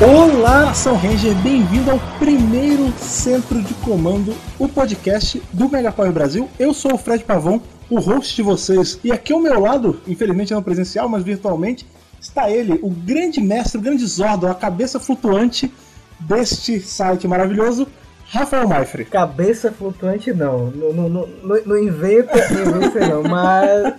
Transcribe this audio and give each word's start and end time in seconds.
Olá, 0.00 0.66
Nação 0.66 0.96
Ranger, 0.96 1.34
bem-vindo 1.42 1.90
ao 1.90 2.00
primeiro 2.18 2.90
centro 2.98 3.60
de 3.62 3.74
comando, 3.74 4.34
o 4.58 4.66
podcast 4.66 5.42
do 5.52 5.68
Megapower 5.68 6.10
Brasil. 6.10 6.48
Eu 6.58 6.72
sou 6.72 6.94
o 6.94 6.98
Fred 6.98 7.22
Pavão, 7.22 7.60
o 7.90 8.00
host 8.00 8.34
de 8.34 8.42
vocês, 8.42 8.98
e 9.04 9.12
aqui 9.12 9.34
ao 9.34 9.40
meu 9.40 9.60
lado, 9.60 10.00
infelizmente 10.08 10.54
não 10.54 10.62
presencial, 10.62 11.06
mas 11.06 11.22
virtualmente, 11.22 11.86
está 12.18 12.50
ele, 12.50 12.78
o 12.82 12.88
grande 12.88 13.42
mestre, 13.42 13.76
o 13.76 13.82
grande 13.82 14.06
Zordon, 14.06 14.50
a 14.50 14.54
cabeça 14.54 14.98
flutuante 14.98 15.70
deste 16.18 16.80
site 16.80 17.28
maravilhoso, 17.28 17.86
Rafael 18.28 18.68
Maifre. 18.68 19.04
Cabeça 19.04 19.70
flutuante 19.72 20.32
não, 20.32 20.70
não, 20.70 20.92
não, 20.92 21.08
não, 21.08 21.26
não 21.64 21.78
inventa, 21.78 22.32
não 22.50 22.82
inventa 22.82 23.08
não, 23.08 23.22
mas 23.22 23.94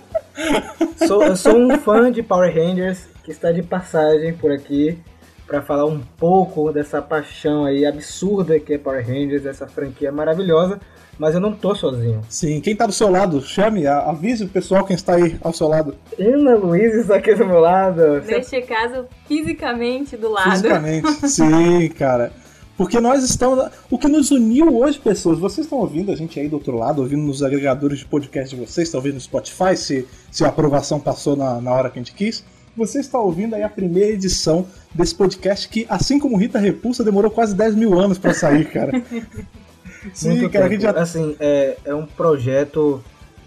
sou, 1.06 1.22
eu 1.24 1.36
sou 1.36 1.56
um 1.56 1.78
fã 1.78 2.12
de 2.12 2.22
Power 2.22 2.54
Rangers 2.54 3.06
que 3.24 3.30
está 3.30 3.50
de 3.52 3.62
passagem 3.62 4.34
por 4.34 4.52
aqui 4.52 4.98
para 5.46 5.62
falar 5.62 5.86
um 5.86 6.00
pouco 6.18 6.70
dessa 6.70 7.00
paixão 7.00 7.64
aí 7.64 7.86
absurda 7.86 8.60
que 8.60 8.74
é 8.74 8.78
Power 8.78 9.04
Rangers, 9.04 9.46
essa 9.46 9.66
franquia 9.66 10.12
maravilhosa, 10.12 10.78
mas 11.18 11.34
eu 11.34 11.40
não 11.40 11.52
tô 11.52 11.74
sozinho. 11.74 12.20
Sim, 12.28 12.60
quem 12.60 12.76
tá 12.76 12.86
do 12.86 12.92
seu 12.92 13.10
lado, 13.10 13.40
chame, 13.40 13.86
avise 13.86 14.44
o 14.44 14.48
pessoal 14.48 14.84
quem 14.84 14.94
está 14.94 15.14
aí 15.14 15.38
ao 15.42 15.54
seu 15.54 15.66
lado. 15.66 15.96
Ana 16.18 16.54
Luiz 16.54 16.94
está 16.94 17.16
aqui 17.16 17.34
do 17.34 17.46
meu 17.46 17.60
lado. 17.60 18.20
Neste 18.26 18.60
caso, 18.60 19.06
fisicamente 19.26 20.18
do 20.18 20.30
lado. 20.30 20.50
Fisicamente, 20.50 21.28
sim, 21.28 21.88
cara. 21.88 22.30
Porque 22.78 23.00
nós 23.00 23.24
estamos. 23.24 23.68
O 23.90 23.98
que 23.98 24.06
nos 24.06 24.30
uniu 24.30 24.78
hoje, 24.78 25.00
pessoas, 25.00 25.36
vocês 25.36 25.66
estão 25.66 25.80
ouvindo 25.80 26.12
a 26.12 26.16
gente 26.16 26.38
aí 26.38 26.48
do 26.48 26.54
outro 26.54 26.76
lado, 26.78 27.02
ouvindo 27.02 27.22
nos 27.22 27.42
agregadores 27.42 27.98
de 27.98 28.04
podcast 28.04 28.54
de 28.54 28.64
vocês, 28.64 28.86
estão 28.86 29.00
ouvindo 29.00 29.14
no 29.14 29.20
Spotify, 29.20 29.76
se, 29.76 30.06
se 30.30 30.44
a 30.44 30.48
aprovação 30.48 31.00
passou 31.00 31.34
na, 31.34 31.60
na 31.60 31.72
hora 31.72 31.90
que 31.90 31.98
a 31.98 32.02
gente 32.02 32.14
quis. 32.14 32.44
Você 32.76 33.00
está 33.00 33.18
ouvindo 33.18 33.56
aí 33.56 33.64
a 33.64 33.68
primeira 33.68 34.12
edição 34.12 34.64
desse 34.94 35.12
podcast 35.12 35.68
que, 35.68 35.84
assim 35.88 36.20
como 36.20 36.36
Rita 36.36 36.60
Repulsa, 36.60 37.02
demorou 37.02 37.32
quase 37.32 37.52
10 37.52 37.74
mil 37.74 37.98
anos 37.98 38.16
para 38.16 38.32
sair, 38.32 38.70
cara. 38.70 38.92
Sim, 40.14 40.28
Muito 40.38 40.50
cara, 40.50 40.66
a 40.66 40.68
gente 40.68 40.82
já... 40.82 40.92
Assim, 40.92 41.34
é, 41.40 41.76
é 41.84 41.92
um 41.92 42.06
projeto 42.06 43.02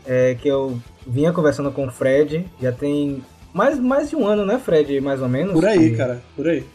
é, 0.06 0.36
que 0.36 0.50
eu 0.50 0.78
vinha 1.08 1.32
conversando 1.32 1.72
com 1.72 1.88
o 1.88 1.92
Fred, 1.92 2.46
já 2.62 2.74
tem 2.74 3.24
mais, 3.54 3.80
mais 3.80 4.10
de 4.10 4.18
um 4.18 4.28
ano, 4.28 4.46
né, 4.46 4.60
Fred? 4.60 5.00
Mais 5.00 5.22
ou 5.22 5.30
menos. 5.30 5.54
Por 5.54 5.66
aí, 5.66 5.96
cara, 5.96 6.22
por 6.36 6.46
aí. 6.50 6.66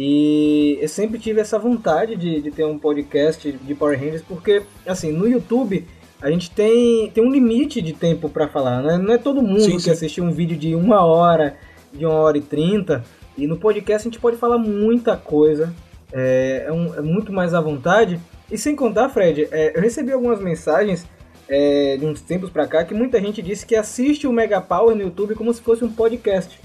E 0.00 0.78
eu 0.80 0.88
sempre 0.88 1.18
tive 1.18 1.40
essa 1.40 1.58
vontade 1.58 2.14
de, 2.14 2.40
de 2.40 2.52
ter 2.52 2.64
um 2.64 2.78
podcast 2.78 3.50
de 3.50 3.74
Power 3.74 3.98
Rangers, 3.98 4.22
porque, 4.22 4.62
assim, 4.86 5.10
no 5.10 5.26
YouTube 5.26 5.84
a 6.22 6.30
gente 6.30 6.52
tem, 6.52 7.10
tem 7.10 7.24
um 7.24 7.32
limite 7.32 7.82
de 7.82 7.92
tempo 7.92 8.28
para 8.28 8.46
falar, 8.46 8.80
né? 8.80 8.96
Não 8.96 9.12
é 9.12 9.18
todo 9.18 9.42
mundo 9.42 9.60
sim, 9.60 9.72
que 9.72 9.82
sim. 9.82 9.90
assiste 9.90 10.20
um 10.20 10.30
vídeo 10.30 10.56
de 10.56 10.72
uma 10.72 11.04
hora, 11.04 11.56
de 11.92 12.06
uma 12.06 12.14
hora 12.14 12.38
e 12.38 12.40
trinta, 12.40 13.04
e 13.36 13.48
no 13.48 13.56
podcast 13.56 14.06
a 14.06 14.10
gente 14.10 14.20
pode 14.20 14.36
falar 14.36 14.56
muita 14.56 15.16
coisa, 15.16 15.74
é, 16.12 16.66
é, 16.68 16.72
um, 16.72 16.94
é 16.94 17.00
muito 17.00 17.32
mais 17.32 17.52
à 17.52 17.60
vontade. 17.60 18.20
E 18.48 18.56
sem 18.56 18.76
contar, 18.76 19.08
Fred, 19.08 19.48
é, 19.50 19.76
eu 19.76 19.80
recebi 19.80 20.12
algumas 20.12 20.40
mensagens 20.40 21.08
é, 21.48 21.96
de 21.96 22.06
uns 22.06 22.20
tempos 22.20 22.50
pra 22.50 22.68
cá 22.68 22.84
que 22.84 22.94
muita 22.94 23.20
gente 23.20 23.42
disse 23.42 23.66
que 23.66 23.74
assiste 23.74 24.28
o 24.28 24.32
Mega 24.32 24.60
Power 24.60 24.94
no 24.94 25.02
YouTube 25.02 25.34
como 25.34 25.52
se 25.52 25.60
fosse 25.60 25.84
um 25.84 25.90
podcast. 25.90 26.56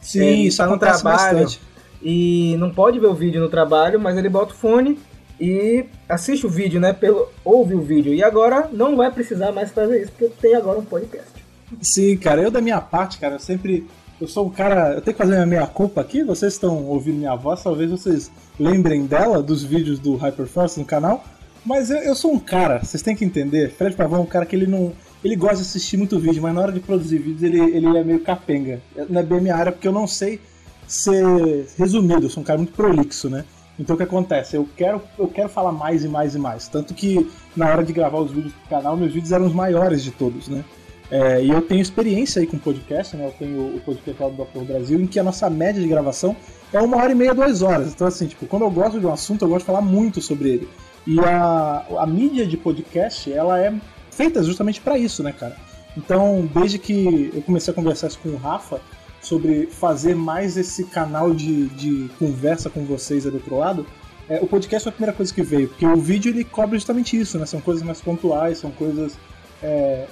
Sim, 0.00 0.26
é, 0.26 0.32
isso 0.32 0.56
tá 0.56 0.66
no 0.66 0.76
trabalho 0.76 1.04
bastante. 1.04 1.73
E 2.04 2.54
não 2.58 2.70
pode 2.70 3.00
ver 3.00 3.06
o 3.06 3.14
vídeo 3.14 3.40
no 3.40 3.48
trabalho, 3.48 3.98
mas 3.98 4.16
ele 4.18 4.28
bota 4.28 4.52
o 4.52 4.56
fone 4.56 4.98
e 5.40 5.86
assiste 6.08 6.46
o 6.46 6.50
vídeo, 6.50 6.78
né? 6.78 6.92
Pelo, 6.92 7.28
ouve 7.44 7.74
o 7.74 7.80
vídeo. 7.80 8.12
E 8.12 8.22
agora 8.22 8.68
não 8.72 8.94
vai 8.96 9.10
precisar 9.10 9.50
mais 9.50 9.72
fazer 9.72 10.02
isso, 10.02 10.12
porque 10.12 10.32
tem 10.40 10.54
agora 10.54 10.78
um 10.78 10.84
podcast. 10.84 11.32
Sim, 11.80 12.16
cara, 12.18 12.42
eu 12.42 12.50
da 12.50 12.60
minha 12.60 12.80
parte, 12.80 13.18
cara, 13.18 13.36
eu 13.36 13.40
sempre 13.40 13.86
eu 14.20 14.28
sou 14.28 14.46
um 14.46 14.50
cara. 14.50 14.94
Eu 14.94 15.00
tenho 15.00 15.16
que 15.16 15.22
fazer 15.22 15.44
minha 15.46 15.66
culpa 15.66 16.00
aqui. 16.00 16.22
Vocês 16.22 16.52
estão 16.52 16.84
ouvindo 16.84 17.18
minha 17.18 17.34
voz, 17.34 17.62
talvez 17.62 17.90
vocês 17.90 18.30
lembrem 18.58 19.06
dela, 19.06 19.42
dos 19.42 19.64
vídeos 19.64 19.98
do 19.98 20.16
Hyperforce 20.16 20.78
no 20.78 20.86
canal. 20.86 21.24
Mas 21.64 21.90
eu, 21.90 21.96
eu, 21.98 22.14
sou 22.14 22.32
um 22.32 22.38
cara, 22.38 22.84
vocês 22.84 23.02
têm 23.02 23.16
que 23.16 23.24
entender. 23.24 23.70
Fred 23.70 23.96
Pavão 23.96 24.20
é 24.20 24.22
um 24.22 24.26
cara 24.26 24.46
que 24.46 24.54
ele 24.54 24.66
não. 24.66 24.92
Ele 25.24 25.34
gosta 25.34 25.56
de 25.56 25.62
assistir 25.62 25.96
muito 25.96 26.18
vídeo, 26.18 26.42
mas 26.42 26.54
na 26.54 26.60
hora 26.60 26.72
de 26.72 26.80
produzir 26.80 27.18
vídeos 27.18 27.42
ele, 27.42 27.58
ele 27.58 27.96
é 27.96 28.04
meio 28.04 28.20
capenga. 28.20 28.80
Não 29.08 29.20
é 29.20 29.24
bem 29.24 29.40
minha 29.40 29.56
área 29.56 29.72
porque 29.72 29.88
eu 29.88 29.92
não 29.92 30.06
sei 30.06 30.38
ser 30.86 31.66
resumido, 31.76 32.26
eu 32.26 32.30
sou 32.30 32.42
um 32.42 32.46
cara 32.46 32.58
muito 32.58 32.72
prolixo, 32.72 33.28
né? 33.28 33.44
Então 33.78 33.94
o 33.94 33.96
que 33.96 34.04
acontece? 34.04 34.56
Eu 34.56 34.68
quero, 34.76 35.02
eu 35.18 35.26
quero 35.26 35.48
falar 35.48 35.72
mais 35.72 36.04
e 36.04 36.08
mais 36.08 36.34
e 36.34 36.38
mais. 36.38 36.68
Tanto 36.68 36.94
que 36.94 37.28
na 37.56 37.68
hora 37.68 37.84
de 37.84 37.92
gravar 37.92 38.20
os 38.20 38.30
vídeos 38.30 38.52
pro 38.52 38.76
canal, 38.76 38.96
meus 38.96 39.12
vídeos 39.12 39.32
eram 39.32 39.46
os 39.46 39.52
maiores 39.52 40.02
de 40.02 40.10
todos, 40.12 40.48
né? 40.48 40.64
É, 41.10 41.44
e 41.44 41.50
eu 41.50 41.60
tenho 41.60 41.80
experiência 41.80 42.40
aí 42.40 42.46
com 42.46 42.58
podcast, 42.58 43.16
né? 43.16 43.26
Eu 43.26 43.32
tenho 43.32 43.76
o 43.76 43.80
podcast 43.80 44.22
lá 44.22 44.28
do 44.28 44.36
Dr. 44.36 44.64
Brasil, 44.64 45.00
em 45.00 45.06
que 45.06 45.18
a 45.18 45.22
nossa 45.22 45.50
média 45.50 45.80
de 45.80 45.88
gravação 45.88 46.34
é 46.72 46.80
uma 46.80 46.96
hora 46.96 47.12
e 47.12 47.14
meia, 47.14 47.34
duas 47.34 47.62
horas. 47.62 47.92
Então, 47.92 48.06
assim, 48.06 48.26
tipo, 48.26 48.46
quando 48.46 48.62
eu 48.62 48.70
gosto 48.70 48.98
de 48.98 49.06
um 49.06 49.12
assunto, 49.12 49.44
eu 49.44 49.48
gosto 49.48 49.60
de 49.60 49.66
falar 49.66 49.82
muito 49.82 50.22
sobre 50.22 50.50
ele. 50.50 50.68
E 51.06 51.20
a, 51.20 51.84
a 51.98 52.06
mídia 52.06 52.46
de 52.46 52.56
podcast, 52.56 53.30
ela 53.30 53.60
é 53.60 53.72
feita 54.10 54.42
justamente 54.42 54.80
para 54.80 54.96
isso, 54.96 55.22
né, 55.22 55.32
cara? 55.32 55.56
Então, 55.96 56.48
desde 56.54 56.78
que 56.78 57.30
eu 57.34 57.42
comecei 57.42 57.70
a 57.70 57.74
conversar 57.74 58.08
isso 58.08 58.18
com 58.20 58.30
o 58.30 58.36
Rafa 58.36 58.80
sobre 59.26 59.66
fazer 59.66 60.14
mais 60.14 60.56
esse 60.56 60.84
canal 60.84 61.32
de, 61.34 61.66
de 61.68 62.10
conversa 62.18 62.68
com 62.68 62.84
vocês 62.84 63.24
aí 63.24 63.30
do 63.30 63.36
outro 63.36 63.58
lado, 63.58 63.86
é, 64.28 64.38
o 64.40 64.46
podcast 64.46 64.84
foi 64.84 64.90
a 64.90 64.92
primeira 64.92 65.16
coisa 65.16 65.32
que 65.32 65.42
veio, 65.42 65.68
porque 65.68 65.86
o 65.86 65.96
vídeo 65.96 66.30
ele 66.30 66.44
cobre 66.44 66.78
justamente 66.78 67.18
isso, 67.18 67.38
né? 67.38 67.44
São 67.44 67.60
coisas 67.60 67.82
mais 67.82 68.00
pontuais, 68.00 68.58
são 68.58 68.70
coisas 68.70 69.18
é, 69.62 70.06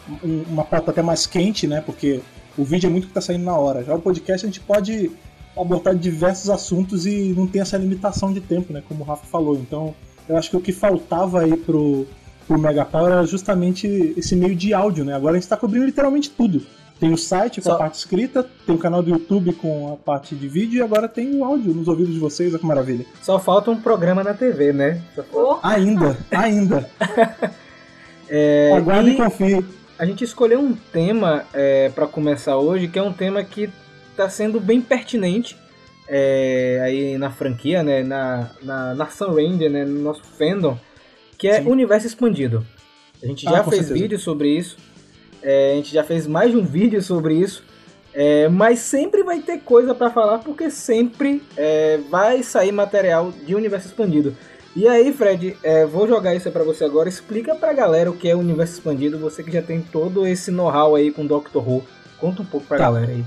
uma 0.49 0.65
pauta 0.65 0.91
até 0.91 1.03
mais 1.03 1.27
quente, 1.27 1.67
né? 1.67 1.81
Porque 1.81 2.21
o 2.57 2.65
vídeo 2.65 2.89
é 2.89 2.91
muito 2.91 3.05
que 3.05 3.11
está 3.11 3.21
saindo 3.21 3.45
na 3.45 3.57
hora. 3.57 3.83
Já 3.83 3.95
o 3.95 4.01
podcast 4.01 4.45
a 4.45 4.49
gente 4.49 4.61
pode 4.61 5.11
abordar 5.57 5.95
diversos 5.95 6.51
assuntos 6.51 7.07
e 7.07 7.35
não 7.37 7.47
tem 7.47 7.61
essa 7.61 7.77
limitação 7.77 8.33
de 8.33 8.41
tempo, 8.41 8.73
né? 8.73 8.83
Como 8.87 9.03
o 9.03 9.07
Rafa 9.07 9.27
falou. 9.27 9.57
Então, 9.57 9.95
eu 10.29 10.37
acho 10.37 10.51
que 10.51 10.57
o 10.57 10.61
que 10.61 10.73
faltava 10.73 11.41
aí 11.41 11.57
pro, 11.57 12.07
pro 12.47 12.59
Mega 12.59 12.85
Power 12.85 13.13
era 13.13 13.27
justamente 13.27 14.15
esse 14.17 14.37
meio 14.37 14.55
de 14.55 14.75
áudio, 14.75 15.05
né? 15.05 15.15
Agora 15.15 15.33
a 15.33 15.37
gente 15.37 15.45
está 15.45 15.57
cobrindo 15.57 15.87
literalmente 15.87 16.31
tudo. 16.31 16.63
Tem 17.03 17.13
o 17.13 17.19
site 17.19 17.61
com 17.61 17.69
Só... 17.69 17.75
a 17.75 17.79
parte 17.79 17.97
escrita, 17.97 18.49
tem 18.65 18.77
o 18.77 18.79
canal 18.79 19.03
do 19.03 19.11
YouTube 19.11 19.53
com 19.55 19.93
a 19.93 19.97
parte 19.97 20.37
de 20.37 20.47
vídeo 20.47 20.79
e 20.79 20.83
agora 20.83 21.09
tem 21.09 21.35
o 21.35 21.45
áudio 21.45 21.75
nos 21.75 21.89
ouvidos 21.89 22.15
de 22.15 22.21
vocês, 22.21 22.51
olha 22.51 22.61
que 22.61 22.65
maravilha. 22.65 23.05
Só 23.21 23.41
falta 23.41 23.73
um 23.73 23.81
programa 23.81 24.23
na 24.23 24.33
TV, 24.35 24.73
né? 24.73 25.03
Oh. 25.33 25.57
Ainda, 25.65 26.17
ainda. 26.31 26.89
É, 28.35 28.73
Aguarde 28.75 29.11
e 29.11 29.17
confie. 29.17 29.63
A 29.99 30.07
gente 30.07 30.25
escolheu 30.25 30.59
um 30.59 30.75
tema 30.75 31.45
é, 31.53 31.91
para 31.91 32.07
começar 32.07 32.57
hoje, 32.57 32.89
que 32.89 32.99
é 32.99 33.03
um 33.03 33.13
tema 33.13 33.45
que 33.45 33.69
está 34.11 34.27
sendo 34.31 34.59
bem 34.59 34.81
pertinente 34.81 35.55
é, 36.09 36.81
aí 36.83 37.19
na 37.19 37.31
franquia, 37.31 37.83
né, 37.83 38.03
na, 38.03 38.49
na 38.63 38.95
Nação 38.95 39.35
Ranger, 39.35 39.71
né, 39.71 39.85
no 39.85 40.01
nosso 40.01 40.23
fandom, 40.25 40.79
que 41.37 41.47
é 41.47 41.61
Sim. 41.61 41.69
universo 41.69 42.07
expandido. 42.07 42.65
A 43.23 43.27
gente 43.27 43.43
já 43.43 43.61
ah, 43.61 43.65
fez 43.65 43.87
certeza. 43.87 43.95
vídeo 43.95 44.19
sobre 44.19 44.57
isso, 44.57 44.79
é, 45.43 45.73
a 45.73 45.75
gente 45.77 45.93
já 45.93 46.05
fez 46.05 46.27
mais 46.27 46.51
de 46.51 46.57
um 46.57 46.65
vídeo 46.65 47.03
sobre 47.03 47.35
isso, 47.35 47.65
é, 48.15 48.49
mas 48.49 48.81
sempre 48.81 49.23
vai 49.23 49.41
ter 49.41 49.61
coisa 49.61 49.95
para 49.95 50.11
falar 50.11 50.39
porque 50.39 50.71
sempre 50.71 51.43
é, 51.57 51.99
vai 52.11 52.43
sair 52.43 52.73
material 52.73 53.33
de 53.33 53.55
universo 53.55 53.89
expandido. 53.89 54.37
E 54.75 54.89
aí, 54.89 55.13
Fred, 55.13 55.57
é, 55.63 55.85
vou 55.85 56.09
jogar 56.09 56.35
isso 56.35 56.51
pra 56.51 56.65
você 56.65 56.85
agora. 56.85 57.09
Explica 57.09 57.55
pra 57.55 57.75
galera 57.75 58.11
o 58.11 58.17
que 58.17 58.29
é 58.29 58.35
o 58.35 58.39
universo 58.39 58.75
expandido. 58.75 59.19
Você 59.19 59.43
que 59.43 59.53
já 59.53 59.61
tem 59.61 59.83
todo 59.83 60.27
esse 60.27 60.51
know-how 60.51 60.95
aí 60.95 61.11
com 61.11 61.27
Doctor 61.27 61.69
Who. 61.69 61.85
Conta 62.19 62.41
um 62.41 62.47
pouco 62.47 62.67
pra 62.67 62.79
tá. 62.79 62.85
galera 62.85 63.13
aí. 63.13 63.23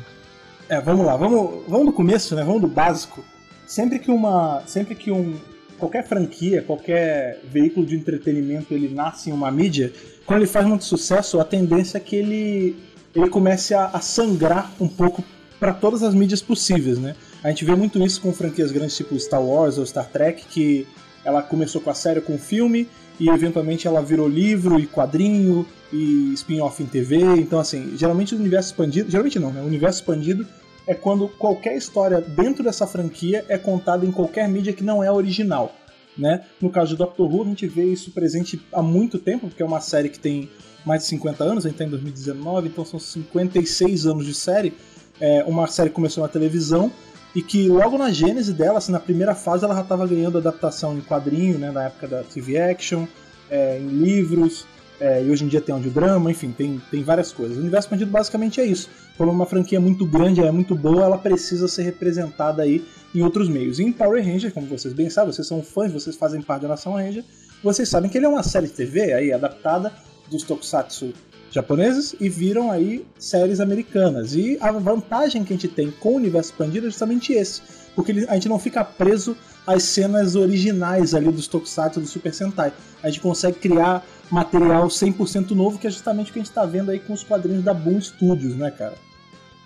É, 0.67 0.81
vamos 0.81 1.05
lá. 1.05 1.15
Vamos, 1.15 1.63
vamos 1.67 1.85
do 1.85 1.93
começo, 1.93 2.35
né? 2.35 2.43
Vamos 2.43 2.61
do 2.61 2.67
básico. 2.67 3.23
Sempre 3.67 3.99
que 3.99 4.09
uma. 4.09 4.63
Sempre 4.65 4.95
que 4.95 5.11
um. 5.11 5.35
Qualquer 5.77 6.07
franquia, 6.07 6.63
qualquer 6.63 7.41
veículo 7.43 7.85
de 7.85 7.95
entretenimento 7.95 8.73
ele 8.73 8.87
nasce 8.87 9.29
em 9.29 9.33
uma 9.33 9.51
mídia, 9.51 9.91
quando 10.25 10.39
ele 10.39 10.49
faz 10.49 10.65
muito 10.65 10.83
sucesso, 10.83 11.39
a 11.39 11.45
tendência 11.45 11.97
é 11.97 12.01
que 12.01 12.15
ele, 12.15 12.75
ele 13.15 13.29
comece 13.29 13.73
a, 13.73 13.85
a 13.87 13.99
sangrar 13.99 14.71
um 14.79 14.87
pouco 14.87 15.23
para 15.59 15.73
todas 15.73 16.03
as 16.03 16.13
mídias 16.13 16.41
possíveis, 16.41 16.97
né? 16.97 17.15
A 17.43 17.49
gente 17.49 17.63
vê 17.63 17.75
muito 17.75 18.03
isso 18.03 18.19
com 18.21 18.33
franquias 18.33 18.71
grandes 18.71 18.97
tipo 18.97 19.17
Star 19.19 19.41
Wars 19.41 19.77
ou 19.77 19.85
Star 19.85 20.09
Trek, 20.09 20.45
que 20.49 20.87
ela 21.23 21.41
começou 21.41 21.79
com 21.79 21.89
a 21.89 21.93
série 21.93 22.21
com 22.21 22.37
filme 22.37 22.87
e 23.19 23.29
eventualmente 23.29 23.87
ela 23.87 24.01
virou 24.01 24.27
livro 24.27 24.79
e 24.79 24.85
quadrinho 24.85 25.65
e 25.93 26.33
spin-off 26.33 26.81
em 26.81 26.87
TV. 26.87 27.17
Então, 27.37 27.59
assim, 27.59 27.95
geralmente 27.95 28.35
o 28.35 28.37
universo 28.37 28.69
expandido. 28.69 29.09
Geralmente 29.09 29.39
não, 29.39 29.51
né? 29.51 29.61
O 29.61 29.65
universo 29.65 29.99
expandido 29.99 30.45
é 30.87 30.93
quando 30.93 31.27
qualquer 31.27 31.75
história 31.75 32.19
dentro 32.19 32.63
dessa 32.63 32.85
franquia 32.85 33.45
é 33.47 33.57
contada 33.57 34.05
em 34.05 34.11
qualquer 34.11 34.47
mídia 34.49 34.73
que 34.73 34.83
não 34.83 35.03
é 35.03 35.11
original. 35.11 35.73
Né? 36.17 36.45
No 36.61 36.69
caso 36.69 36.91
de 36.91 36.97
Doctor 36.97 37.33
Who, 37.33 37.43
a 37.43 37.45
gente 37.45 37.67
vê 37.67 37.85
isso 37.85 38.11
presente 38.11 38.61
há 38.71 38.81
muito 38.81 39.19
tempo, 39.19 39.47
porque 39.47 39.61
é 39.61 39.65
uma 39.65 39.81
série 39.81 40.09
que 40.09 40.19
tem 40.19 40.49
mais 40.85 41.01
de 41.01 41.07
50 41.09 41.43
anos, 41.43 41.65
a 41.65 41.69
gente 41.69 41.75
está 41.75 41.85
em 41.85 41.89
2019, 41.89 42.69
então 42.69 42.85
são 42.85 42.99
56 42.99 44.05
anos 44.05 44.25
de 44.25 44.33
série. 44.33 44.73
É, 45.19 45.43
uma 45.45 45.67
série 45.67 45.89
que 45.89 45.95
começou 45.95 46.21
na 46.21 46.29
televisão 46.29 46.91
e 47.33 47.41
que 47.41 47.67
logo 47.67 47.97
na 47.97 48.11
gênese 48.11 48.53
dela, 48.53 48.77
assim, 48.77 48.91
na 48.91 48.99
primeira 48.99 49.35
fase, 49.35 49.65
ela 49.65 49.75
já 49.75 49.81
estava 49.81 50.07
ganhando 50.07 50.37
adaptação 50.37 50.97
em 50.97 51.01
quadrinho, 51.01 51.57
né, 51.57 51.71
na 51.71 51.85
época 51.85 52.07
da 52.07 52.23
TV 52.23 52.57
Action, 52.57 53.05
é, 53.49 53.77
em 53.77 53.87
livros, 53.87 54.65
é, 54.99 55.23
e 55.23 55.29
hoje 55.29 55.43
em 55.43 55.47
dia 55.47 55.61
tem 55.61 55.73
audiodrama, 55.73 56.31
enfim, 56.31 56.51
tem, 56.51 56.81
tem 56.89 57.03
várias 57.03 57.31
coisas. 57.31 57.57
O 57.57 57.59
universo 57.59 57.87
expandido 57.87 58.11
basicamente 58.11 58.61
é 58.61 58.65
isso. 58.65 58.89
Como 59.17 59.31
uma 59.31 59.45
franquia 59.45 59.79
muito 59.79 60.05
grande, 60.05 60.39
ela 60.39 60.49
é 60.49 60.51
muito 60.51 60.75
boa, 60.75 61.03
ela 61.03 61.17
precisa 61.17 61.67
ser 61.67 61.83
representada 61.83 62.63
aí 62.63 62.85
em 63.13 63.21
outros 63.21 63.49
meios. 63.49 63.79
E 63.79 63.83
em 63.83 63.91
Power 63.91 64.23
Ranger, 64.23 64.53
como 64.53 64.67
vocês 64.67 64.93
bem 64.93 65.09
sabem, 65.09 65.33
vocês 65.33 65.47
são 65.47 65.61
fãs, 65.61 65.91
vocês 65.91 66.15
fazem 66.15 66.41
parte 66.41 66.63
da 66.63 66.69
Nação 66.69 66.93
Ranger, 66.93 67.23
vocês 67.63 67.89
sabem 67.89 68.09
que 68.09 68.17
ele 68.17 68.25
é 68.25 68.29
uma 68.29 68.43
série 68.43 68.67
de 68.67 68.73
TV 68.73 69.13
aí 69.13 69.31
adaptada 69.31 69.91
dos 70.29 70.43
tokusatsu 70.43 71.13
japoneses 71.51 72.15
e 72.19 72.27
viram 72.27 72.71
aí 72.71 73.05
séries 73.17 73.59
americanas. 73.59 74.35
E 74.35 74.57
a 74.59 74.71
vantagem 74.71 75.43
que 75.43 75.53
a 75.53 75.55
gente 75.55 75.67
tem 75.67 75.91
com 75.91 76.09
o 76.09 76.15
universo 76.15 76.51
expandido 76.51 76.87
é 76.87 76.89
justamente 76.89 77.33
esse, 77.33 77.61
porque 77.95 78.25
a 78.27 78.33
gente 78.33 78.49
não 78.49 78.59
fica 78.59 78.83
preso 78.83 79.35
às 79.65 79.83
cenas 79.83 80.35
originais 80.35 81.13
ali 81.13 81.31
dos 81.31 81.47
tokusatsu 81.47 81.99
do 81.99 82.07
Super 82.07 82.33
Sentai. 82.33 82.73
A 83.01 83.09
gente 83.09 83.21
consegue 83.21 83.57
criar 83.57 84.05
material 84.29 84.87
100% 84.87 85.51
novo, 85.51 85.79
que 85.79 85.87
é 85.87 85.89
justamente 85.89 86.29
o 86.29 86.33
que 86.33 86.39
a 86.39 86.41
gente 86.41 86.49
está 86.49 86.65
vendo 86.65 86.91
aí 86.91 86.99
com 86.99 87.13
os 87.13 87.23
quadrinhos 87.23 87.63
da 87.63 87.73
Boom 87.73 87.99
Studios, 88.01 88.55
né, 88.55 88.69
cara? 88.71 88.95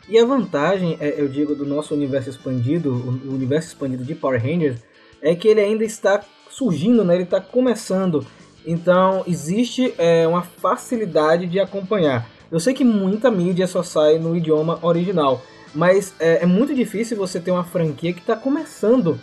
E 0.08 0.18
a 0.18 0.26
vantagem, 0.26 0.98
é, 1.00 1.22
eu 1.22 1.28
digo, 1.28 1.54
do 1.56 1.66
nosso 1.66 1.94
universo 1.94 2.30
expandido, 2.30 2.92
o 2.92 3.34
universo 3.34 3.70
expandido 3.70 4.04
de 4.04 4.16
Power 4.16 4.42
Rangers, 4.42 4.80
é 5.22 5.36
que 5.36 5.48
ele 5.48 5.62
ainda 5.62 5.84
está 5.84 6.22
surgindo, 6.50 7.04
né? 7.04 7.16
ele 7.16 7.24
está 7.24 7.40
começando. 7.40 8.25
Então 8.66 9.24
existe 9.28 9.94
é, 9.98 10.28
uma 10.28 10.42
facilidade 10.42 11.46
de 11.48 11.60
acompanhar. 11.60 12.28
Eu 12.52 12.60
sei 12.60 12.74
que 12.74 12.84
muita 12.84 13.30
mídia 13.30 13.68
só 13.68 13.84
sai 13.84 14.18
no 14.18 14.36
idioma 14.36 14.80
original, 14.82 15.42
mas 15.74 16.13
é, 16.19 16.44
é 16.44 16.45
muito 16.45 16.74
difícil 16.74 17.18
você 17.18 17.39
ter 17.39 17.51
uma 17.51 17.63
franquia 17.63 18.13
que 18.13 18.19
está 18.19 18.36
começando. 18.36 19.19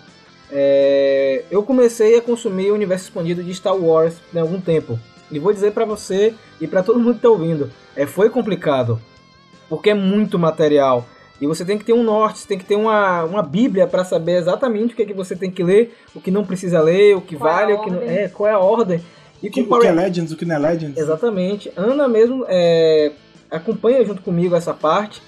É, 0.51 1.45
eu 1.51 1.63
comecei 1.63 2.17
a 2.17 2.23
consumir 2.23 2.71
o 2.71 2.75
universo 2.75 3.07
expandido 3.07 3.43
de 3.43 3.53
Star 3.55 3.77
Wars 3.77 4.15
há 4.35 4.41
algum 4.41 4.61
tempo. 4.61 4.99
E 5.31 5.39
vou 5.39 5.53
dizer 5.53 5.73
para 5.73 5.85
você 5.85 6.35
e 6.61 6.67
para 6.67 6.83
todo 6.83 6.99
mundo 6.99 7.13
que 7.13 7.19
está 7.19 7.29
ouvindo, 7.29 7.71
é, 7.97 8.07
foi 8.07 8.31
complicado, 8.31 9.01
porque 9.69 9.91
é 9.91 9.95
muito 9.95 10.39
material. 10.39 11.05
E 11.41 11.47
você 11.47 11.65
tem 11.65 11.77
que 11.77 11.85
ter 11.85 11.93
um 11.93 12.03
norte, 12.03 12.39
você 12.39 12.49
tem 12.49 12.59
que 12.59 12.65
ter 12.65 12.77
uma, 12.77 13.25
uma 13.25 13.43
bíblia 13.43 13.87
para 13.87 14.05
saber 14.05 14.37
exatamente 14.39 14.95
o 14.95 14.97
que 14.97 15.03
é 15.03 15.07
que 15.07 15.13
você 15.13 15.37
tem 15.37 15.51
que 15.51 15.63
ler, 15.63 15.95
o 16.15 16.21
que 16.21 16.31
não 16.31 16.45
precisa 16.45 16.81
ler, 16.81 17.15
o 17.17 17.21
que 17.21 17.37
qual 17.37 17.53
vale, 17.53 17.73
o 17.75 17.81
que 17.83 17.91
não, 17.91 18.03
é, 18.03 18.29
qual 18.29 18.49
é 18.49 18.53
a 18.53 18.59
ordem. 18.59 19.03
E 19.43 19.51
que, 19.51 19.61
o 19.61 19.79
que 19.79 19.87
é 19.87 19.93
Legends, 19.93 20.33
o 20.33 20.37
que 20.37 20.47
não 20.47 20.57
é 20.57 20.59
Legends. 20.59 20.97
Exatamente. 20.97 21.71
Ana 21.77 22.09
mesmo 22.09 22.47
é, 22.49 23.13
acompanha 23.51 24.03
junto 24.05 24.23
comigo 24.23 24.57
essa 24.57 24.73
parte. 24.73 25.21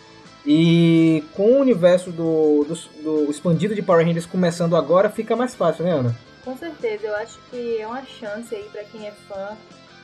E 0.51 1.23
com 1.35 1.43
o 1.43 1.61
universo 1.61 2.11
do, 2.11 2.65
do, 2.65 2.75
do, 3.03 3.31
expandido 3.31 3.75
de 3.75 3.83
Power 3.83 4.03
Rangers 4.03 4.25
começando 4.25 4.77
agora, 4.77 5.11
fica 5.11 5.37
mais 5.37 5.55
fácil, 5.55 5.85
né, 5.85 5.91
Ana? 5.91 6.17
Com 6.43 6.57
certeza, 6.57 7.07
eu 7.07 7.15
acho 7.17 7.39
que 7.51 7.77
é 7.79 7.87
uma 7.87 8.03
chance 8.07 8.55
aí 8.55 8.67
para 8.73 8.83
quem 8.85 9.07
é 9.07 9.11
fã 9.11 9.55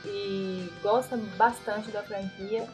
e 0.05 0.69
gosta 0.83 1.17
bastante 1.35 1.89
da 1.89 2.03
franquia 2.03 2.67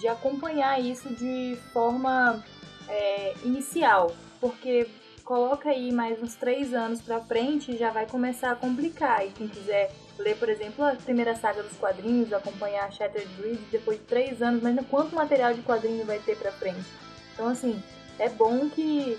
de 0.00 0.08
acompanhar 0.08 0.80
isso 0.80 1.14
de 1.14 1.56
forma 1.72 2.42
é, 2.88 3.34
inicial, 3.44 4.10
porque 4.40 4.88
coloca 5.24 5.70
aí 5.70 5.92
mais 5.92 6.20
uns 6.20 6.34
três 6.34 6.74
anos 6.74 7.00
pra 7.00 7.20
frente 7.20 7.78
já 7.78 7.90
vai 7.90 8.04
começar 8.04 8.50
a 8.50 8.56
complicar. 8.56 9.24
E 9.24 9.30
quem 9.30 9.46
quiser 9.46 9.94
ler, 10.18 10.36
por 10.38 10.48
exemplo, 10.48 10.84
a 10.84 10.96
primeira 10.96 11.36
saga 11.36 11.62
dos 11.62 11.76
quadrinhos, 11.76 12.32
acompanhar 12.32 12.90
Shattered 12.90 13.32
Bridge 13.36 13.62
depois 13.70 13.98
de 13.98 14.06
três 14.06 14.42
anos, 14.42 14.60
mas 14.60 14.76
quanto 14.90 15.14
material 15.14 15.54
de 15.54 15.62
quadrinho 15.62 16.04
vai 16.04 16.18
ter 16.18 16.36
pra 16.36 16.50
frente? 16.50 17.11
Então, 17.32 17.48
assim, 17.48 17.82
é 18.18 18.28
bom 18.28 18.68
que 18.68 19.18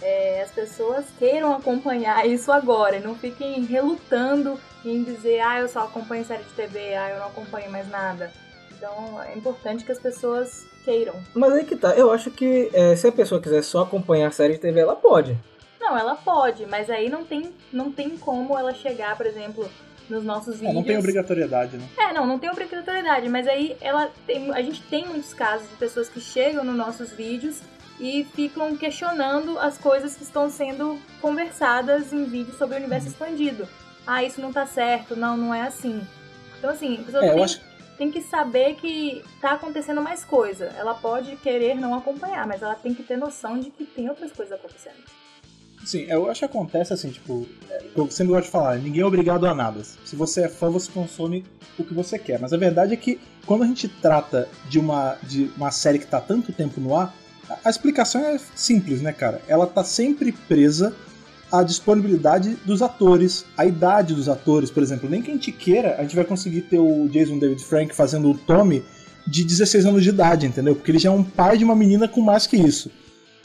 é, 0.00 0.42
as 0.42 0.50
pessoas 0.50 1.04
queiram 1.18 1.54
acompanhar 1.54 2.26
isso 2.26 2.52
agora 2.52 2.96
e 2.96 3.00
não 3.00 3.14
fiquem 3.14 3.64
relutando 3.64 4.58
em 4.84 5.02
dizer, 5.02 5.40
ah, 5.40 5.60
eu 5.60 5.68
só 5.68 5.80
acompanho 5.80 6.24
série 6.24 6.44
de 6.44 6.50
TV, 6.50 6.94
ah, 6.94 7.10
eu 7.10 7.18
não 7.18 7.26
acompanho 7.26 7.70
mais 7.70 7.88
nada. 7.88 8.32
Então 8.70 9.20
é 9.22 9.36
importante 9.36 9.84
que 9.84 9.90
as 9.90 9.98
pessoas 9.98 10.64
queiram. 10.84 11.14
Mas 11.34 11.52
aí 11.52 11.64
que 11.64 11.76
tá, 11.76 11.96
eu 11.96 12.12
acho 12.12 12.30
que 12.30 12.70
é, 12.72 12.94
se 12.94 13.08
a 13.08 13.12
pessoa 13.12 13.40
quiser 13.40 13.62
só 13.62 13.82
acompanhar 13.82 14.28
a 14.28 14.32
série 14.32 14.54
de 14.54 14.60
TV, 14.60 14.80
ela 14.80 14.94
pode. 14.94 15.36
Não, 15.80 15.98
ela 15.98 16.14
pode, 16.14 16.66
mas 16.66 16.88
aí 16.90 17.08
não 17.08 17.24
tem, 17.24 17.52
não 17.72 17.90
tem 17.90 18.16
como 18.16 18.56
ela 18.56 18.74
chegar, 18.74 19.16
por 19.16 19.26
exemplo, 19.26 19.68
nos 20.08 20.24
nossos 20.24 20.56
vídeos. 20.56 20.70
É, 20.70 20.74
não 20.74 20.82
tem 20.82 20.98
obrigatoriedade, 20.98 21.76
né? 21.76 21.88
É, 21.98 22.12
não, 22.12 22.26
não 22.26 22.38
tem 22.38 22.50
obrigatoriedade, 22.50 23.28
mas 23.28 23.46
aí 23.46 23.76
ela 23.80 24.10
tem, 24.26 24.50
a 24.52 24.62
gente 24.62 24.82
tem 24.82 25.06
muitos 25.06 25.34
casos 25.34 25.68
de 25.68 25.76
pessoas 25.76 26.08
que 26.08 26.20
chegam 26.20 26.64
nos 26.64 26.76
nossos 26.76 27.12
vídeos 27.12 27.60
e 28.00 28.24
ficam 28.34 28.76
questionando 28.76 29.58
as 29.58 29.76
coisas 29.76 30.16
que 30.16 30.22
estão 30.22 30.48
sendo 30.50 30.98
conversadas 31.20 32.12
em 32.12 32.24
vídeos 32.24 32.56
sobre 32.56 32.76
o 32.76 32.78
universo 32.78 33.06
uhum. 33.06 33.12
expandido. 33.12 33.68
Ah, 34.06 34.24
isso 34.24 34.40
não 34.40 34.52
tá 34.52 34.66
certo, 34.66 35.14
não, 35.16 35.36
não 35.36 35.54
é 35.54 35.62
assim. 35.62 36.00
Então, 36.58 36.70
assim, 36.70 37.00
a 37.00 37.04
pessoa 37.04 37.24
é, 37.24 37.32
tem, 37.32 37.44
acho... 37.44 37.60
tem 37.98 38.10
que 38.10 38.22
saber 38.22 38.74
que 38.76 39.22
tá 39.40 39.52
acontecendo 39.52 40.00
mais 40.00 40.24
coisa. 40.24 40.66
Ela 40.76 40.94
pode 40.94 41.36
querer 41.36 41.74
não 41.74 41.94
acompanhar, 41.94 42.46
mas 42.46 42.62
ela 42.62 42.74
tem 42.74 42.94
que 42.94 43.02
ter 43.02 43.16
noção 43.16 43.58
de 43.58 43.70
que 43.70 43.84
tem 43.84 44.08
outras 44.08 44.32
coisas 44.32 44.58
acontecendo. 44.58 45.04
Sim, 45.88 46.04
eu 46.06 46.28
acho 46.28 46.40
que 46.40 46.44
acontece 46.44 46.92
assim, 46.92 47.08
tipo, 47.08 47.46
é, 47.70 47.82
eu 47.96 48.10
sempre 48.10 48.34
gosto 48.34 48.44
de 48.44 48.50
falar, 48.50 48.76
ninguém 48.76 49.00
é 49.00 49.06
obrigado 49.06 49.46
a 49.46 49.54
nada. 49.54 49.80
Se 50.04 50.14
você 50.14 50.42
é 50.42 50.48
fã, 50.50 50.68
você 50.68 50.92
consome 50.92 51.46
o 51.78 51.82
que 51.82 51.94
você 51.94 52.18
quer. 52.18 52.38
Mas 52.38 52.52
a 52.52 52.58
verdade 52.58 52.92
é 52.92 52.96
que 52.98 53.18
quando 53.46 53.62
a 53.62 53.66
gente 53.66 53.88
trata 53.88 54.46
de 54.68 54.78
uma, 54.78 55.16
de 55.22 55.50
uma 55.56 55.70
série 55.70 55.98
que 55.98 56.04
está 56.04 56.20
tanto 56.20 56.52
tempo 56.52 56.78
no 56.78 56.94
ar, 56.94 57.16
a 57.64 57.70
explicação 57.70 58.20
é 58.20 58.38
simples, 58.54 59.00
né, 59.00 59.14
cara? 59.14 59.40
Ela 59.48 59.66
tá 59.66 59.82
sempre 59.82 60.30
presa 60.30 60.94
à 61.50 61.62
disponibilidade 61.62 62.50
dos 62.66 62.82
atores, 62.82 63.46
à 63.56 63.64
idade 63.64 64.14
dos 64.14 64.28
atores, 64.28 64.70
por 64.70 64.82
exemplo. 64.82 65.08
Nem 65.08 65.22
que 65.22 65.30
a 65.30 65.34
gente 65.34 65.50
queira, 65.50 65.96
a 65.98 66.02
gente 66.02 66.16
vai 66.16 66.26
conseguir 66.26 66.60
ter 66.60 66.78
o 66.78 67.08
Jason 67.08 67.38
David 67.38 67.64
Frank 67.64 67.94
fazendo 67.94 68.30
o 68.30 68.36
Tommy 68.36 68.84
de 69.26 69.42
16 69.42 69.86
anos 69.86 70.02
de 70.02 70.10
idade, 70.10 70.44
entendeu? 70.44 70.76
Porque 70.76 70.90
ele 70.90 70.98
já 70.98 71.08
é 71.08 71.12
um 71.12 71.24
pai 71.24 71.56
de 71.56 71.64
uma 71.64 71.74
menina 71.74 72.06
com 72.06 72.20
mais 72.20 72.46
que 72.46 72.58
isso. 72.58 72.90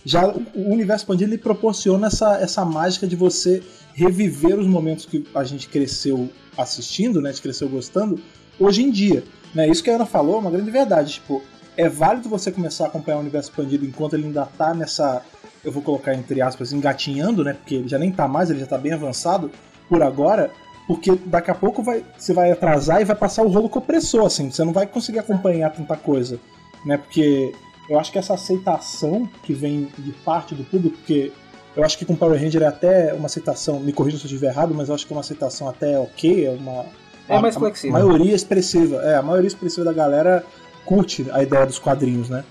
Já 0.05 0.27
o 0.27 0.71
universo 0.71 1.03
expandido 1.03 1.31
ele 1.31 1.37
proporciona 1.37 2.07
essa, 2.07 2.37
essa 2.37 2.65
mágica 2.65 3.07
de 3.07 3.15
você 3.15 3.63
reviver 3.93 4.59
os 4.59 4.67
momentos 4.67 5.05
que 5.05 5.25
a 5.33 5.43
gente 5.43 5.67
cresceu 5.67 6.29
assistindo, 6.57 7.21
né? 7.21 7.29
A 7.29 7.31
gente 7.31 7.41
cresceu 7.41 7.69
gostando, 7.69 8.19
hoje 8.59 8.83
em 8.83 8.91
dia. 8.91 9.23
Né? 9.53 9.67
Isso 9.67 9.83
que 9.83 9.89
a 9.89 9.95
Ana 9.95 10.05
falou 10.05 10.35
é 10.35 10.39
uma 10.39 10.51
grande 10.51 10.69
verdade. 10.71 11.13
Tipo, 11.13 11.41
é 11.77 11.87
válido 11.87 12.29
você 12.29 12.51
começar 12.51 12.85
a 12.85 12.87
acompanhar 12.87 13.17
o 13.17 13.21
universo 13.21 13.49
expandido 13.49 13.85
enquanto 13.85 14.13
ele 14.13 14.25
ainda 14.25 14.45
tá 14.45 14.73
nessa, 14.73 15.21
eu 15.63 15.71
vou 15.71 15.81
colocar 15.81 16.13
entre 16.13 16.41
aspas, 16.41 16.73
engatinhando, 16.73 17.43
né? 17.43 17.53
Porque 17.53 17.75
ele 17.75 17.87
já 17.87 17.97
nem 17.97 18.11
tá 18.11 18.27
mais, 18.27 18.49
ele 18.49 18.59
já 18.59 18.65
tá 18.65 18.77
bem 18.77 18.93
avançado 18.93 19.51
por 19.87 20.01
agora, 20.01 20.51
porque 20.87 21.15
daqui 21.25 21.51
a 21.51 21.55
pouco 21.55 21.81
vai, 21.81 22.03
você 22.17 22.33
vai 22.33 22.51
atrasar 22.51 23.01
e 23.01 23.05
vai 23.05 23.15
passar 23.15 23.43
o 23.43 23.47
rolo 23.47 23.69
compressor, 23.69 24.25
assim, 24.25 24.51
você 24.51 24.63
não 24.63 24.73
vai 24.73 24.85
conseguir 24.85 25.19
acompanhar 25.19 25.71
tanta 25.71 25.95
coisa, 25.95 26.39
né? 26.85 26.97
Porque 26.97 27.53
eu 27.89 27.99
acho 27.99 28.11
que 28.11 28.17
essa 28.17 28.33
aceitação 28.33 29.29
que 29.43 29.53
vem 29.53 29.89
de 29.97 30.11
parte 30.11 30.55
do 30.55 30.63
público, 30.63 30.97
porque 30.97 31.31
eu 31.75 31.83
acho 31.83 31.97
que 31.97 32.05
com 32.05 32.15
Power 32.15 32.39
Ranger 32.39 32.61
é 32.61 32.67
até 32.67 33.13
uma 33.13 33.25
aceitação, 33.25 33.79
me 33.79 33.91
corrija 33.91 34.17
se 34.17 34.23
eu 34.23 34.27
estiver 34.27 34.47
errado, 34.47 34.73
mas 34.73 34.89
eu 34.89 34.95
acho 34.95 35.05
que 35.05 35.13
é 35.13 35.15
uma 35.15 35.21
aceitação 35.21 35.67
até 35.67 35.97
ok, 35.97 36.45
é 36.45 36.51
uma. 36.51 36.85
É 37.27 37.39
mais 37.39 37.55
flexível. 37.55 37.95
A 37.95 37.99
maioria 37.99 38.35
expressiva, 38.35 38.97
é, 38.97 39.15
a 39.15 39.21
maioria 39.21 39.47
expressiva 39.47 39.83
da 39.85 39.93
galera 39.93 40.43
curte 40.85 41.25
a 41.31 41.41
ideia 41.41 41.65
dos 41.65 41.79
quadrinhos, 41.79 42.29
né? 42.29 42.43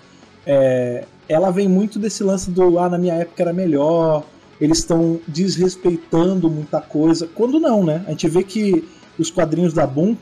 É, 0.46 1.04
ela 1.28 1.50
vem 1.50 1.68
muito 1.68 1.98
desse 1.98 2.24
lance 2.24 2.50
do 2.50 2.78
ah, 2.78 2.88
na 2.88 2.98
minha 2.98 3.14
época 3.14 3.42
era 3.42 3.52
melhor, 3.52 4.24
eles 4.60 4.78
estão 4.78 5.20
desrespeitando 5.28 6.50
muita 6.50 6.80
coisa. 6.80 7.28
Quando 7.34 7.60
não, 7.60 7.84
né? 7.84 8.02
A 8.06 8.10
gente 8.10 8.28
vê 8.28 8.42
que 8.42 8.88
os 9.18 9.30
quadrinhos 9.30 9.72
da 9.72 9.86
Boom, 9.86 10.16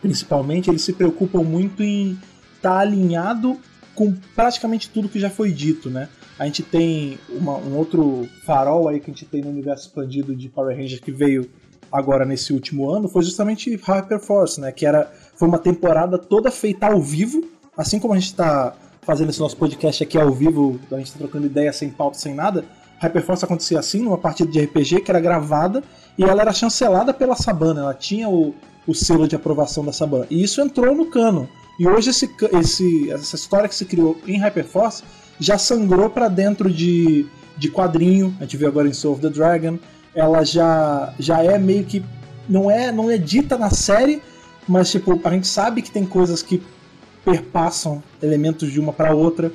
principalmente, 0.00 0.68
eles 0.68 0.82
se 0.82 0.92
preocupam 0.92 1.42
muito 1.42 1.82
em 1.82 2.18
estar 2.56 2.70
tá 2.70 2.78
alinhado 2.78 3.58
com 3.94 4.12
praticamente 4.34 4.88
tudo 4.88 5.08
que 5.08 5.20
já 5.20 5.30
foi 5.30 5.52
dito, 5.52 5.90
né? 5.90 6.08
A 6.38 6.46
gente 6.46 6.62
tem 6.62 7.18
uma, 7.28 7.56
um 7.56 7.76
outro 7.76 8.28
farol 8.44 8.88
aí 8.88 8.98
que 8.98 9.10
a 9.10 9.14
gente 9.14 9.26
tem 9.26 9.42
no 9.42 9.50
universo 9.50 9.86
expandido 9.86 10.34
de 10.34 10.48
Power 10.48 10.76
Rangers 10.76 11.00
que 11.00 11.12
veio 11.12 11.48
agora 11.90 12.24
nesse 12.24 12.52
último 12.52 12.90
ano, 12.90 13.06
foi 13.06 13.22
justamente 13.22 13.76
Hyper 13.76 14.18
Force, 14.18 14.60
né? 14.60 14.72
Que 14.72 14.86
era 14.86 15.12
foi 15.36 15.46
uma 15.46 15.58
temporada 15.58 16.16
toda 16.16 16.50
feita 16.50 16.86
ao 16.86 17.00
vivo, 17.00 17.44
assim 17.76 17.98
como 17.98 18.14
a 18.14 18.18
gente 18.18 18.28
está 18.28 18.74
fazendo 19.02 19.30
esse 19.30 19.40
nosso 19.40 19.56
podcast 19.56 20.02
aqui 20.02 20.16
ao 20.16 20.32
vivo, 20.32 20.80
a 20.90 20.96
gente 20.96 21.08
está 21.08 21.18
trocando 21.18 21.46
ideia 21.46 21.72
sem 21.72 21.90
pauta, 21.90 22.16
sem 22.16 22.34
nada. 22.34 22.64
Hyperforce 23.00 23.44
acontecia 23.44 23.78
assim, 23.78 24.00
numa 24.00 24.16
partida 24.16 24.50
de 24.50 24.60
RPG 24.60 25.00
que 25.00 25.10
era 25.10 25.20
gravada 25.20 25.82
e 26.16 26.22
ela 26.22 26.42
era 26.42 26.52
chancelada 26.52 27.12
pela 27.12 27.34
Sabana, 27.34 27.80
ela 27.80 27.94
tinha 27.94 28.28
o, 28.28 28.54
o 28.86 28.94
selo 28.94 29.26
de 29.26 29.34
aprovação 29.34 29.84
da 29.84 29.92
Sabana. 29.92 30.26
E 30.30 30.42
isso 30.42 30.60
entrou 30.60 30.94
no 30.94 31.06
cano. 31.06 31.48
E 31.78 31.86
hoje 31.86 32.10
esse, 32.10 32.30
esse, 32.58 33.10
essa 33.10 33.36
história 33.36 33.68
que 33.68 33.74
se 33.74 33.84
criou 33.84 34.18
em 34.26 34.38
Hyperforce 34.38 35.02
já 35.38 35.58
sangrou 35.58 36.10
para 36.10 36.28
dentro 36.28 36.70
de, 36.70 37.26
de 37.56 37.68
quadrinho. 37.70 38.34
A 38.38 38.44
gente 38.44 38.56
viu 38.56 38.68
agora 38.68 38.88
em 38.88 38.92
Soul 38.92 39.14
of 39.14 39.22
the 39.22 39.30
Dragon. 39.30 39.78
Ela 40.14 40.44
já, 40.44 41.14
já 41.18 41.42
é 41.42 41.58
meio 41.58 41.84
que. 41.84 42.04
Não 42.48 42.70
é, 42.70 42.90
não 42.92 43.10
é 43.10 43.16
dita 43.16 43.56
na 43.56 43.70
série, 43.70 44.20
mas 44.68 44.90
tipo, 44.90 45.20
a 45.24 45.30
gente 45.30 45.46
sabe 45.46 45.80
que 45.80 45.90
tem 45.90 46.04
coisas 46.04 46.42
que 46.42 46.62
perpassam 47.24 48.02
elementos 48.22 48.70
de 48.70 48.80
uma 48.80 48.92
para 48.92 49.14
outra. 49.14 49.52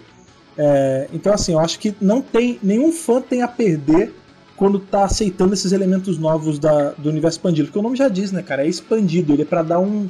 É, 0.58 1.08
então 1.14 1.34
assim, 1.34 1.52
eu 1.52 1.60
acho 1.60 1.78
que 1.78 1.94
não 2.02 2.22
tem 2.22 2.58
nenhum 2.64 2.92
fã 2.92 3.22
tem 3.22 3.44
a 3.44 3.48
perder 3.48 4.14
quando 4.56 4.80
tá 4.80 5.04
aceitando 5.04 5.54
esses 5.54 5.72
elementos 5.72 6.18
novos 6.18 6.58
da, 6.58 6.92
do 6.92 7.10
universo 7.10 7.38
expandido, 7.38 7.68
porque 7.68 7.78
o 7.78 7.82
nome 7.84 7.96
já 7.96 8.10
diz, 8.10 8.32
né, 8.32 8.42
cara, 8.42 8.66
é 8.66 8.68
expandido, 8.68 9.34
ele 9.34 9.44
é 9.44 9.46
para 9.46 9.62
dar 9.62 9.80
um 9.80 10.10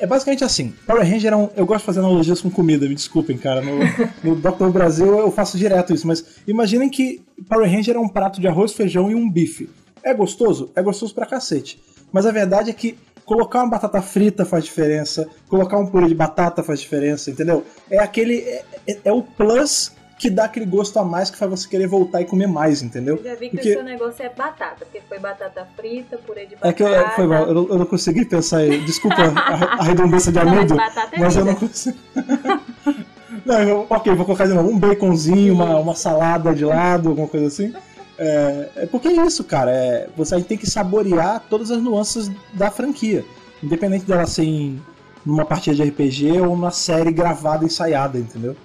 é 0.00 0.06
basicamente 0.06 0.44
assim. 0.44 0.72
Power 0.86 1.02
Ranger 1.02 1.32
é 1.32 1.36
um. 1.36 1.48
Eu 1.56 1.66
gosto 1.66 1.80
de 1.80 1.86
fazer 1.86 2.00
analogias 2.00 2.40
com 2.40 2.50
comida, 2.50 2.88
me 2.88 2.94
desculpem, 2.94 3.36
cara. 3.36 3.60
No, 3.60 3.78
no 4.22 4.36
Dr. 4.36 4.68
Brasil 4.68 5.06
eu 5.18 5.30
faço 5.30 5.56
direto 5.56 5.92
isso, 5.94 6.06
mas 6.06 6.24
imaginem 6.46 6.88
que 6.88 7.22
Power 7.48 7.70
Ranger 7.70 7.96
é 7.96 7.98
um 7.98 8.08
prato 8.08 8.40
de 8.40 8.46
arroz, 8.46 8.72
feijão 8.72 9.10
e 9.10 9.14
um 9.14 9.30
bife. 9.30 9.68
É 10.02 10.12
gostoso? 10.14 10.70
É 10.76 10.82
gostoso 10.82 11.14
pra 11.14 11.26
cacete. 11.26 11.80
Mas 12.12 12.26
a 12.26 12.30
verdade 12.30 12.70
é 12.70 12.72
que 12.72 12.96
colocar 13.24 13.60
uma 13.60 13.70
batata 13.70 14.00
frita 14.00 14.44
faz 14.44 14.64
diferença, 14.64 15.28
colocar 15.48 15.78
um 15.78 15.86
purê 15.86 16.06
de 16.06 16.14
batata 16.14 16.62
faz 16.62 16.80
diferença, 16.80 17.30
entendeu? 17.30 17.64
É 17.90 17.98
aquele. 17.98 18.38
É, 18.38 18.64
é, 18.86 18.98
é 19.06 19.12
o 19.12 19.22
plus 19.22 19.95
que 20.18 20.30
dá 20.30 20.44
aquele 20.44 20.64
gosto 20.64 20.98
a 20.98 21.04
mais 21.04 21.30
que 21.30 21.36
faz 21.36 21.50
você 21.50 21.68
querer 21.68 21.86
voltar 21.86 22.22
e 22.22 22.24
comer 22.24 22.46
mais, 22.46 22.82
entendeu? 22.82 23.20
Já 23.22 23.34
vi 23.34 23.50
que 23.50 23.56
porque... 23.56 23.70
o 23.70 23.74
seu 23.74 23.84
negócio 23.84 24.24
é 24.24 24.30
batata, 24.30 24.84
porque 24.84 25.02
foi 25.06 25.18
batata 25.18 25.66
frita, 25.76 26.16
purê 26.18 26.46
de 26.46 26.56
batata. 26.56 26.68
É 26.68 26.72
que 26.72 26.82
eu, 26.82 27.08
foi 27.10 27.26
mal, 27.26 27.46
eu, 27.46 27.54
não, 27.54 27.68
eu 27.68 27.78
não 27.78 27.86
consegui 27.86 28.24
pensar 28.24 28.58
aí. 28.58 28.80
Desculpa 28.84 29.16
a, 29.22 29.80
a 29.80 29.82
redundância 29.84 30.32
de 30.32 30.38
amido, 30.38 30.74
é 30.80 31.18
mas 31.18 31.36
eu 31.36 31.44
não 31.44 31.54
consigo. 31.54 31.98
não, 33.44 33.62
eu, 33.62 33.86
ok, 33.90 34.14
vou 34.14 34.24
colocar 34.24 34.46
de 34.46 34.54
novo 34.54 34.70
um 34.70 34.78
baconzinho, 34.78 35.52
uma, 35.52 35.78
uma 35.78 35.94
salada 35.94 36.54
de 36.54 36.64
lado, 36.64 37.10
alguma 37.10 37.28
coisa 37.28 37.48
assim. 37.48 37.74
É, 38.18 38.70
é 38.76 38.86
porque 38.86 39.08
é 39.08 39.26
isso, 39.26 39.44
cara. 39.44 39.70
É, 39.70 40.08
você 40.16 40.40
tem 40.40 40.56
que 40.56 40.68
saborear 40.68 41.42
todas 41.50 41.70
as 41.70 41.82
nuances 41.82 42.30
da 42.54 42.70
franquia. 42.70 43.22
Independente 43.62 44.06
dela 44.06 44.26
ser 44.26 44.44
em 44.44 44.82
numa 45.26 45.44
partida 45.44 45.74
de 45.74 45.82
RPG 45.82 46.40
ou 46.40 46.50
numa 46.50 46.70
série 46.70 47.10
gravada, 47.10 47.64
ensaiada, 47.64 48.16
entendeu? 48.16 48.56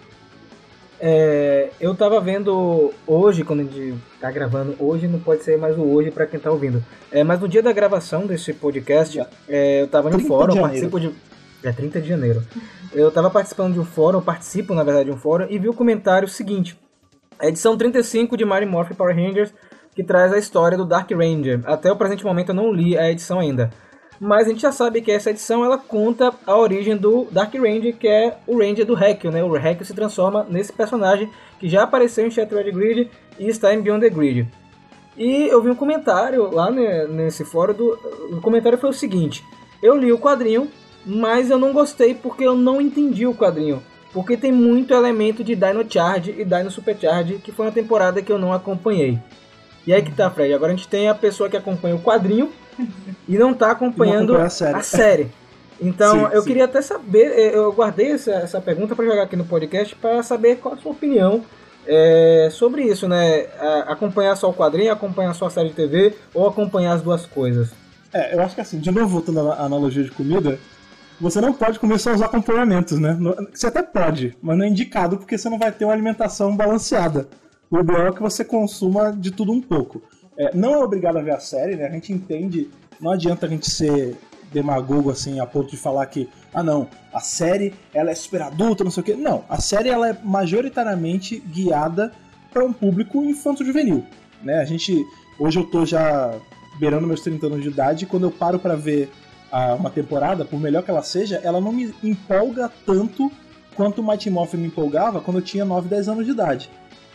É, 1.03 1.71
eu 1.79 1.95
tava 1.95 2.21
vendo 2.21 2.93
hoje, 3.07 3.43
quando 3.43 3.61
a 3.61 3.63
gente 3.63 3.95
tá 4.19 4.29
gravando, 4.29 4.75
hoje 4.77 5.07
não 5.07 5.19
pode 5.19 5.43
ser 5.43 5.57
mais 5.57 5.75
o 5.75 5.81
hoje 5.81 6.11
para 6.11 6.27
quem 6.27 6.39
tá 6.39 6.51
ouvindo. 6.51 6.83
É, 7.11 7.23
mas 7.23 7.39
no 7.39 7.47
dia 7.47 7.63
da 7.63 7.73
gravação 7.73 8.27
desse 8.27 8.53
podcast, 8.53 9.19
é, 9.49 9.81
eu 9.81 9.87
tava 9.87 10.11
no 10.11 10.19
fórum, 10.19 10.61
participo 10.61 10.99
de. 10.99 11.11
É 11.63 11.71
30 11.71 12.01
de 12.01 12.07
janeiro. 12.07 12.43
Eu 12.93 13.11
tava 13.11 13.31
participando 13.31 13.73
de 13.73 13.79
um 13.79 13.85
fórum, 13.85 14.21
participo 14.21 14.75
na 14.75 14.83
verdade 14.83 15.05
de 15.05 15.11
um 15.11 15.17
fórum, 15.17 15.47
e 15.49 15.57
vi 15.57 15.67
o 15.67 15.73
comentário 15.73 16.27
seguinte: 16.27 16.79
a 17.39 17.47
edição 17.47 17.75
35 17.75 18.37
de 18.37 18.45
Mario 18.45 18.69
Morph 18.69 18.91
Power 18.91 19.15
Rangers, 19.15 19.51
que 19.95 20.03
traz 20.03 20.31
a 20.31 20.37
história 20.37 20.77
do 20.77 20.85
Dark 20.85 21.09
Ranger. 21.09 21.61
Até 21.65 21.91
o 21.91 21.95
presente 21.95 22.23
momento 22.23 22.49
eu 22.49 22.55
não 22.55 22.71
li 22.71 22.95
a 22.95 23.11
edição 23.11 23.39
ainda 23.39 23.71
mas 24.23 24.45
a 24.45 24.51
gente 24.51 24.61
já 24.61 24.71
sabe 24.71 25.01
que 25.01 25.11
essa 25.11 25.31
edição 25.31 25.65
ela 25.65 25.79
conta 25.79 26.31
a 26.45 26.55
origem 26.55 26.95
do 26.95 27.27
Dark 27.31 27.51
Ranger, 27.55 27.97
que 27.97 28.07
é 28.07 28.37
o 28.45 28.59
Ranger 28.59 28.85
do 28.85 28.95
Hekio, 28.95 29.31
né? 29.31 29.43
O 29.43 29.57
Hekio 29.57 29.83
se 29.83 29.95
transforma 29.95 30.45
nesse 30.47 30.71
personagem 30.71 31.27
que 31.59 31.67
já 31.67 31.81
apareceu 31.81 32.27
em 32.27 32.29
Shattered 32.29 32.69
Grid 32.71 33.09
e 33.39 33.47
está 33.47 33.73
em 33.73 33.81
Beyond 33.81 34.07
the 34.07 34.13
Grid. 34.13 34.47
E 35.17 35.47
eu 35.47 35.59
vi 35.59 35.71
um 35.71 35.75
comentário 35.75 36.53
lá 36.53 36.69
nesse 36.69 37.43
fórum, 37.43 37.73
do, 37.73 37.97
o 38.29 38.39
comentário 38.41 38.77
foi 38.77 38.91
o 38.91 38.93
seguinte, 38.93 39.43
eu 39.81 39.97
li 39.97 40.11
o 40.11 40.19
quadrinho, 40.19 40.69
mas 41.03 41.49
eu 41.49 41.57
não 41.57 41.73
gostei 41.73 42.13
porque 42.13 42.43
eu 42.43 42.55
não 42.55 42.79
entendi 42.79 43.25
o 43.25 43.33
quadrinho. 43.33 43.81
Porque 44.13 44.37
tem 44.37 44.51
muito 44.51 44.93
elemento 44.93 45.43
de 45.43 45.55
Dino 45.55 45.83
Charge 45.89 46.35
e 46.37 46.45
Dino 46.45 46.69
Supercharge, 46.69 47.39
que 47.39 47.51
foi 47.51 47.65
uma 47.65 47.71
temporada 47.71 48.21
que 48.21 48.31
eu 48.31 48.37
não 48.37 48.53
acompanhei. 48.53 49.17
E 49.87 49.91
aí 49.91 50.03
que 50.03 50.11
tá, 50.11 50.29
Fred. 50.29 50.53
Agora 50.53 50.73
a 50.73 50.75
gente 50.75 50.87
tem 50.87 51.09
a 51.09 51.15
pessoa 51.15 51.49
que 51.49 51.57
acompanha 51.57 51.95
o 51.95 52.01
quadrinho 52.01 52.51
e 53.27 53.37
não 53.37 53.51
está 53.51 53.71
acompanhando 53.71 54.33
não 54.33 54.41
a 54.41 54.49
série. 54.49 54.75
A 54.77 54.83
série. 54.83 55.31
Então, 55.81 56.27
sim, 56.27 56.33
eu 56.33 56.41
sim. 56.41 56.47
queria 56.47 56.65
até 56.65 56.81
saber, 56.81 57.31
eh, 57.31 57.55
eu 57.55 57.71
guardei 57.73 58.11
essa, 58.11 58.31
essa 58.31 58.61
pergunta 58.61 58.95
para 58.95 59.05
jogar 59.05 59.23
aqui 59.23 59.35
no 59.35 59.45
podcast 59.45 59.95
para 59.95 60.21
saber 60.21 60.57
qual 60.57 60.75
a 60.75 60.77
sua 60.77 60.91
opinião 60.91 61.43
é, 61.87 62.49
sobre 62.51 62.83
isso, 62.83 63.07
né? 63.07 63.47
acompanhar 63.87 64.35
só 64.35 64.49
o 64.49 64.53
quadrinho, 64.53 64.91
acompanhar 64.91 65.33
só 65.33 65.47
a 65.47 65.49
série 65.49 65.69
de 65.69 65.75
TV 65.75 66.15
ou 66.33 66.47
acompanhar 66.47 66.93
as 66.93 67.01
duas 67.01 67.25
coisas. 67.25 67.71
É, 68.13 68.35
eu 68.35 68.41
acho 68.41 68.55
que 68.55 68.61
assim, 68.61 68.79
de 68.79 68.91
novo 68.91 69.07
voltando 69.07 69.51
à 69.51 69.65
analogia 69.65 70.03
de 70.03 70.11
comida, 70.11 70.59
você 71.19 71.39
não 71.39 71.53
pode 71.53 71.79
comer 71.79 71.99
só 71.99 72.13
os 72.13 72.21
acompanhamentos, 72.21 72.99
né? 72.99 73.17
Você 73.53 73.67
até 73.67 73.81
pode, 73.81 74.37
mas 74.41 74.57
não 74.57 74.65
é 74.65 74.67
indicado 74.67 75.17
porque 75.17 75.37
você 75.37 75.49
não 75.49 75.57
vai 75.57 75.71
ter 75.71 75.85
uma 75.85 75.93
alimentação 75.93 76.55
balanceada. 76.55 77.27
O 77.69 77.79
ideal 77.79 78.07
é 78.07 78.11
que 78.11 78.21
você 78.21 78.43
consuma 78.43 79.13
de 79.13 79.31
tudo 79.31 79.51
um 79.51 79.61
pouco. 79.61 80.01
É, 80.37 80.55
não 80.55 80.73
é 80.73 80.77
obrigado 80.77 81.17
a 81.17 81.21
ver 81.21 81.31
a 81.31 81.39
série, 81.39 81.75
né? 81.75 81.85
A 81.85 81.91
gente 81.91 82.13
entende, 82.13 82.69
não 82.99 83.11
adianta 83.11 83.45
a 83.45 83.49
gente 83.49 83.69
ser 83.69 84.17
demagogo 84.51 85.09
assim 85.09 85.39
a 85.39 85.45
ponto 85.45 85.71
de 85.71 85.77
falar 85.77 86.05
que 86.07 86.29
ah 86.53 86.61
não, 86.61 86.89
a 87.13 87.21
série 87.21 87.73
ela 87.93 88.11
é 88.11 88.15
super 88.15 88.41
adulta, 88.41 88.83
não 88.83 88.91
sei 88.91 89.01
o 89.01 89.03
que. 89.05 89.13
Não, 89.13 89.43
a 89.49 89.59
série 89.59 89.89
ela 89.89 90.09
é 90.09 90.17
majoritariamente 90.23 91.39
guiada 91.39 92.11
para 92.51 92.65
um 92.65 92.73
público 92.73 93.23
infanto-juvenil, 93.23 94.03
né? 94.43 94.59
A 94.59 94.65
gente 94.65 95.05
hoje 95.39 95.59
eu 95.59 95.65
tô 95.65 95.85
já 95.85 96.33
beirando 96.79 97.07
meus 97.07 97.21
30 97.21 97.45
anos 97.45 97.63
de 97.63 97.69
idade 97.69 98.05
e 98.05 98.07
quando 98.07 98.23
eu 98.23 98.31
paro 98.31 98.59
para 98.59 98.75
ver 98.75 99.09
a, 99.51 99.75
uma 99.75 99.89
temporada, 99.89 100.45
por 100.45 100.59
melhor 100.59 100.83
que 100.83 100.91
ela 100.91 101.03
seja, 101.03 101.39
ela 101.43 101.61
não 101.61 101.71
me 101.71 101.93
empolga 102.03 102.71
tanto 102.85 103.31
quanto 103.75 104.01
o 104.01 104.07
Mighty 104.07 104.29
Morphin 104.29 104.57
me 104.57 104.67
empolgava 104.67 105.21
quando 105.21 105.37
eu 105.37 105.43
tinha 105.43 105.63
9, 105.63 105.87
10 105.87 106.09
anos 106.09 106.25
de 106.25 106.31
idade 106.31 106.69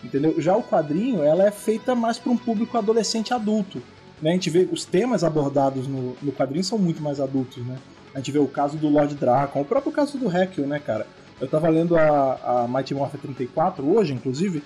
entendeu? 0.06 0.40
Já 0.40 0.56
o 0.56 0.62
quadrinho, 0.62 1.22
ela 1.22 1.46
é 1.46 1.50
feita 1.50 1.94
mais 1.94 2.18
para 2.18 2.32
um 2.32 2.36
público 2.36 2.76
adolescente 2.78 3.34
adulto. 3.34 3.82
Né? 4.20 4.30
A 4.30 4.32
gente 4.32 4.50
vê 4.50 4.68
os 4.70 4.84
temas 4.84 5.22
abordados 5.22 5.86
no, 5.86 6.16
no 6.22 6.32
quadrinho 6.32 6.64
são 6.64 6.78
muito 6.78 7.02
mais 7.02 7.20
adultos, 7.20 7.64
né? 7.64 7.76
A 8.14 8.18
gente 8.18 8.32
vê 8.32 8.38
o 8.38 8.46
caso 8.46 8.78
do 8.78 8.88
Lord 8.88 9.14
Dracon, 9.14 9.60
o 9.60 9.64
próprio 9.64 9.92
caso 9.92 10.16
do 10.16 10.34
Hekio, 10.34 10.66
né, 10.66 10.78
cara? 10.78 11.06
Eu 11.38 11.46
tava 11.46 11.68
lendo 11.68 11.98
a, 11.98 12.64
a 12.64 12.68
Mighty 12.68 12.94
Morphin 12.94 13.18
34 13.18 13.86
hoje, 13.86 14.14
inclusive, 14.14 14.62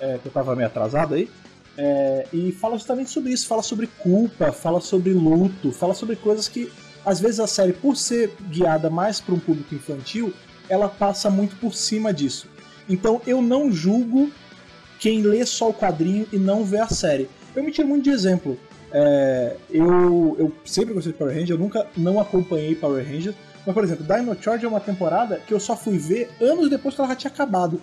é, 0.00 0.16
que 0.16 0.26
eu 0.26 0.32
tava 0.32 0.56
meio 0.56 0.68
atrasado 0.68 1.12
aí, 1.12 1.28
é, 1.76 2.26
e 2.32 2.50
fala 2.52 2.78
justamente 2.78 3.10
sobre 3.10 3.32
isso, 3.32 3.46
fala 3.46 3.62
sobre 3.62 3.86
culpa, 3.86 4.52
fala 4.52 4.80
sobre 4.80 5.12
luto, 5.12 5.70
fala 5.70 5.92
sobre 5.92 6.16
coisas 6.16 6.48
que, 6.48 6.72
às 7.04 7.20
vezes, 7.20 7.40
a 7.40 7.46
série, 7.46 7.74
por 7.74 7.94
ser 7.94 8.34
guiada 8.48 8.88
mais 8.88 9.20
para 9.20 9.34
um 9.34 9.38
público 9.38 9.74
infantil, 9.74 10.32
ela 10.66 10.88
passa 10.88 11.28
muito 11.28 11.56
por 11.56 11.74
cima 11.74 12.10
disso. 12.10 12.48
Então 12.88 13.20
eu 13.26 13.40
não 13.40 13.72
julgo 13.72 14.30
quem 14.98 15.22
lê 15.22 15.44
só 15.44 15.70
o 15.70 15.74
quadrinho 15.74 16.26
e 16.32 16.38
não 16.38 16.64
vê 16.64 16.78
a 16.78 16.88
série. 16.88 17.28
Eu 17.54 17.62
me 17.62 17.70
tiro 17.70 17.88
muito 17.88 18.04
de 18.04 18.10
exemplo. 18.10 18.58
É, 18.92 19.56
eu, 19.70 20.36
eu 20.38 20.52
sempre 20.64 20.94
gostei 20.94 21.12
de 21.12 21.18
Power 21.18 21.32
Rangers, 21.32 21.50
eu 21.50 21.58
nunca 21.58 21.86
não 21.96 22.20
acompanhei 22.20 22.74
Power 22.74 23.04
Rangers. 23.04 23.34
Mas, 23.66 23.74
por 23.74 23.82
exemplo, 23.82 24.04
Dino 24.04 24.36
Charge 24.40 24.64
é 24.64 24.68
uma 24.68 24.80
temporada 24.80 25.40
que 25.46 25.52
eu 25.52 25.58
só 25.58 25.76
fui 25.76 25.98
ver 25.98 26.30
anos 26.40 26.68
depois 26.68 26.94
que 26.94 27.00
ela 27.00 27.08
já 27.08 27.16
tinha 27.16 27.32
acabado. 27.32 27.80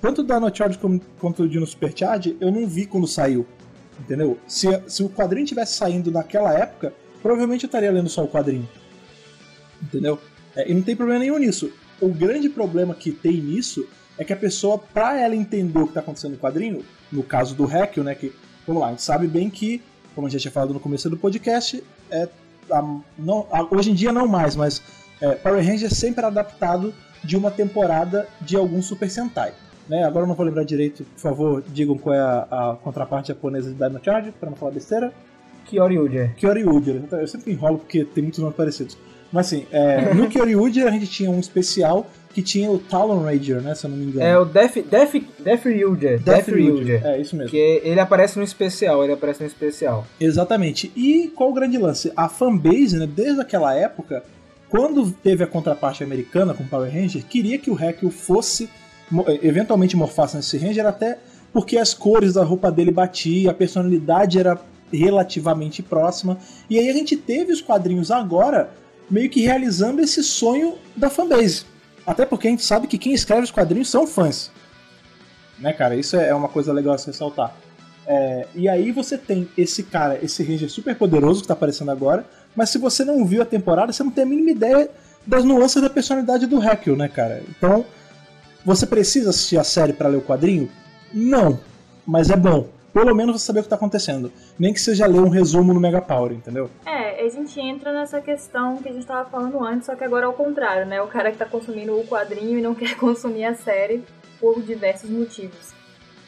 Tanto 0.00 0.24
Dino 0.24 0.54
Charge 0.54 0.78
quanto 1.18 1.42
o 1.44 1.48
Dino 1.48 1.66
Supercharge 1.66 2.36
eu 2.40 2.50
não 2.50 2.66
vi 2.66 2.86
quando 2.86 3.06
saiu. 3.06 3.46
Entendeu? 3.98 4.38
Se, 4.46 4.66
se 4.86 5.02
o 5.02 5.08
quadrinho 5.08 5.46
tivesse 5.46 5.74
saindo 5.74 6.10
naquela 6.10 6.52
época, 6.52 6.92
provavelmente 7.22 7.64
eu 7.64 7.68
estaria 7.68 7.90
lendo 7.90 8.08
só 8.08 8.24
o 8.24 8.28
quadrinho. 8.28 8.68
Entendeu? 9.82 10.18
É, 10.56 10.70
e 10.70 10.74
não 10.74 10.82
tem 10.82 10.96
problema 10.96 11.20
nenhum 11.20 11.38
nisso. 11.38 11.70
O 12.00 12.08
grande 12.08 12.48
problema 12.48 12.94
que 12.94 13.12
tem 13.12 13.36
nisso 13.36 13.86
é 14.20 14.24
que 14.24 14.34
a 14.34 14.36
pessoa, 14.36 14.76
para 14.76 15.18
ela 15.18 15.34
entender 15.34 15.78
o 15.78 15.84
que 15.84 15.92
está 15.92 16.00
acontecendo 16.00 16.32
no 16.32 16.38
quadrinho, 16.38 16.84
no 17.10 17.22
caso 17.22 17.54
do 17.54 17.64
Hekio, 17.64 18.04
né, 18.04 18.14
que, 18.14 18.30
vamos 18.66 18.82
lá, 18.82 18.88
a 18.88 18.90
gente 18.90 19.02
sabe 19.02 19.26
bem 19.26 19.48
que, 19.48 19.82
como 20.14 20.26
a 20.26 20.30
gente 20.30 20.42
tinha 20.42 20.52
falado 20.52 20.74
no 20.74 20.78
começo 20.78 21.08
do 21.08 21.16
podcast, 21.16 21.82
é, 22.10 22.28
a, 22.70 22.82
não, 23.18 23.46
a, 23.50 23.66
hoje 23.74 23.90
em 23.90 23.94
dia 23.94 24.12
não 24.12 24.28
mais, 24.28 24.54
mas 24.54 24.82
é, 25.22 25.36
Power 25.36 25.66
Rangers 25.66 25.94
sempre 25.94 26.20
era 26.20 26.26
adaptado 26.28 26.92
de 27.24 27.34
uma 27.34 27.50
temporada 27.50 28.28
de 28.42 28.56
algum 28.56 28.82
Super 28.82 29.10
Sentai. 29.10 29.54
Né? 29.88 30.04
Agora 30.04 30.24
eu 30.24 30.28
não 30.28 30.34
vou 30.34 30.44
lembrar 30.44 30.64
direito, 30.64 31.02
por 31.02 31.20
favor, 31.20 31.64
digam 31.68 31.96
qual 31.96 32.14
é 32.14 32.20
a, 32.20 32.40
a 32.50 32.76
contraparte 32.76 33.28
japonesa 33.28 33.70
de 33.70 33.74
Dino 33.74 34.04
Charge, 34.04 34.32
para 34.32 34.50
não 34.50 34.56
falar 34.56 34.72
besteira. 34.72 35.14
Kyoryuger. 35.64 36.34
Kyoryuger, 36.36 37.02
eu 37.10 37.26
sempre 37.26 37.52
enrolo 37.52 37.78
porque 37.78 38.04
tem 38.04 38.22
muitos 38.22 38.40
nomes 38.40 38.54
parecidos. 38.54 38.98
Mas 39.32 39.46
assim, 39.46 39.66
é, 39.72 40.12
no 40.12 40.28
Kyoryuger 40.28 40.86
a 40.86 40.90
gente 40.90 41.06
tinha 41.06 41.30
um 41.30 41.40
especial 41.40 42.06
que 42.32 42.42
tinha 42.42 42.70
o 42.70 42.78
Talon 42.78 43.22
Ranger, 43.22 43.60
né? 43.60 43.74
Se 43.74 43.86
eu 43.86 43.90
não 43.90 43.96
me 43.96 44.04
engano. 44.04 44.24
É 44.24 44.38
o 44.38 44.44
Death, 44.44 44.74
Death, 44.88 45.22
Death 45.38 45.64
Ryuger. 45.64 46.20
Death, 46.20 46.46
Death 46.46 46.48
Ryuger. 46.48 47.06
É, 47.06 47.20
isso 47.20 47.34
mesmo. 47.34 47.50
Que 47.50 47.80
ele 47.82 48.00
aparece 48.00 48.38
no 48.38 48.44
especial, 48.44 49.02
ele 49.02 49.12
aparece 49.12 49.40
no 49.40 49.46
especial. 49.46 50.06
Exatamente. 50.20 50.92
E 50.94 51.32
qual 51.34 51.50
o 51.50 51.54
grande 51.54 51.76
lance? 51.76 52.12
A 52.16 52.28
fanbase, 52.28 52.96
né, 52.96 53.06
desde 53.06 53.40
aquela 53.40 53.74
época, 53.74 54.22
quando 54.68 55.10
teve 55.10 55.42
a 55.42 55.46
contraparte 55.46 56.04
americana 56.04 56.54
com 56.54 56.64
Power 56.64 56.92
Ranger, 56.92 57.24
queria 57.26 57.58
que 57.58 57.70
o 57.70 57.78
Hekio 57.82 58.10
fosse, 58.10 58.68
eventualmente 59.42 59.96
morfasse 59.96 60.36
nesse 60.36 60.56
Ranger, 60.56 60.86
até 60.86 61.18
porque 61.52 61.76
as 61.76 61.92
cores 61.92 62.34
da 62.34 62.44
roupa 62.44 62.70
dele 62.70 62.92
batiam, 62.92 63.50
a 63.50 63.54
personalidade 63.54 64.38
era 64.38 64.60
relativamente 64.92 65.82
próxima. 65.82 66.38
E 66.68 66.78
aí 66.78 66.88
a 66.88 66.92
gente 66.92 67.16
teve 67.16 67.52
os 67.52 67.60
quadrinhos 67.60 68.12
agora 68.12 68.70
meio 69.10 69.28
que 69.28 69.40
realizando 69.40 70.00
esse 70.00 70.22
sonho 70.22 70.74
da 70.96 71.10
fanbase. 71.10 71.64
Até 72.06 72.24
porque 72.24 72.48
a 72.48 72.50
gente 72.50 72.64
sabe 72.64 72.86
que 72.86 72.98
quem 72.98 73.12
escreve 73.12 73.42
os 73.42 73.50
quadrinhos 73.50 73.90
são 73.90 74.06
fãs. 74.06 74.50
Né, 75.58 75.72
cara? 75.72 75.94
Isso 75.94 76.16
é 76.16 76.34
uma 76.34 76.48
coisa 76.48 76.72
legal 76.72 76.94
a 76.94 76.98
se 76.98 77.06
ressaltar. 77.08 77.54
É, 78.06 78.46
e 78.54 78.68
aí 78.68 78.90
você 78.90 79.16
tem 79.16 79.48
esse 79.56 79.82
cara, 79.84 80.18
esse 80.22 80.42
Ranger 80.42 80.70
super 80.70 80.96
poderoso 80.96 81.42
que 81.42 81.48
tá 81.48 81.54
aparecendo 81.54 81.90
agora, 81.90 82.24
mas 82.56 82.70
se 82.70 82.78
você 82.78 83.04
não 83.04 83.24
viu 83.24 83.42
a 83.42 83.44
temporada, 83.44 83.92
você 83.92 84.02
não 84.02 84.10
tem 84.10 84.24
a 84.24 84.26
mínima 84.26 84.50
ideia 84.50 84.90
das 85.26 85.44
nuances 85.44 85.80
da 85.80 85.90
personalidade 85.90 86.46
do 86.46 86.62
Heckel, 86.62 86.96
né, 86.96 87.08
cara? 87.08 87.42
Então, 87.48 87.84
você 88.64 88.86
precisa 88.86 89.30
assistir 89.30 89.58
a 89.58 89.64
série 89.64 89.92
para 89.92 90.08
ler 90.08 90.16
o 90.16 90.22
quadrinho? 90.22 90.68
Não, 91.12 91.60
mas 92.06 92.30
é 92.30 92.36
bom. 92.36 92.68
Pelo 92.92 93.14
menos 93.14 93.40
você 93.40 93.46
saber 93.46 93.60
o 93.60 93.62
que 93.62 93.68
tá 93.68 93.76
acontecendo. 93.76 94.32
Nem 94.58 94.72
que 94.72 94.80
seja 94.80 95.06
ler 95.06 95.20
um 95.20 95.28
resumo 95.28 95.72
no 95.72 95.80
Mega 95.80 96.00
Power, 96.00 96.32
entendeu? 96.32 96.70
É, 96.86 97.24
a 97.24 97.28
gente 97.28 97.60
entra 97.60 97.92
nessa 97.92 98.20
questão 98.20 98.76
que 98.78 98.88
a 98.88 98.92
gente 98.92 99.06
tava 99.06 99.28
falando 99.28 99.62
antes, 99.64 99.86
só 99.86 99.94
que 99.94 100.04
agora 100.04 100.26
é 100.26 100.28
o 100.28 100.32
contrário, 100.32 100.86
né? 100.86 101.00
O 101.00 101.06
cara 101.06 101.30
que 101.30 101.38
tá 101.38 101.46
consumindo 101.46 101.98
o 101.98 102.06
quadrinho 102.06 102.58
e 102.58 102.62
não 102.62 102.74
quer 102.76 102.96
consumir 102.96 103.44
a 103.44 103.54
série 103.54 104.04
por 104.38 104.60
diversos 104.62 105.10
motivos. 105.10 105.72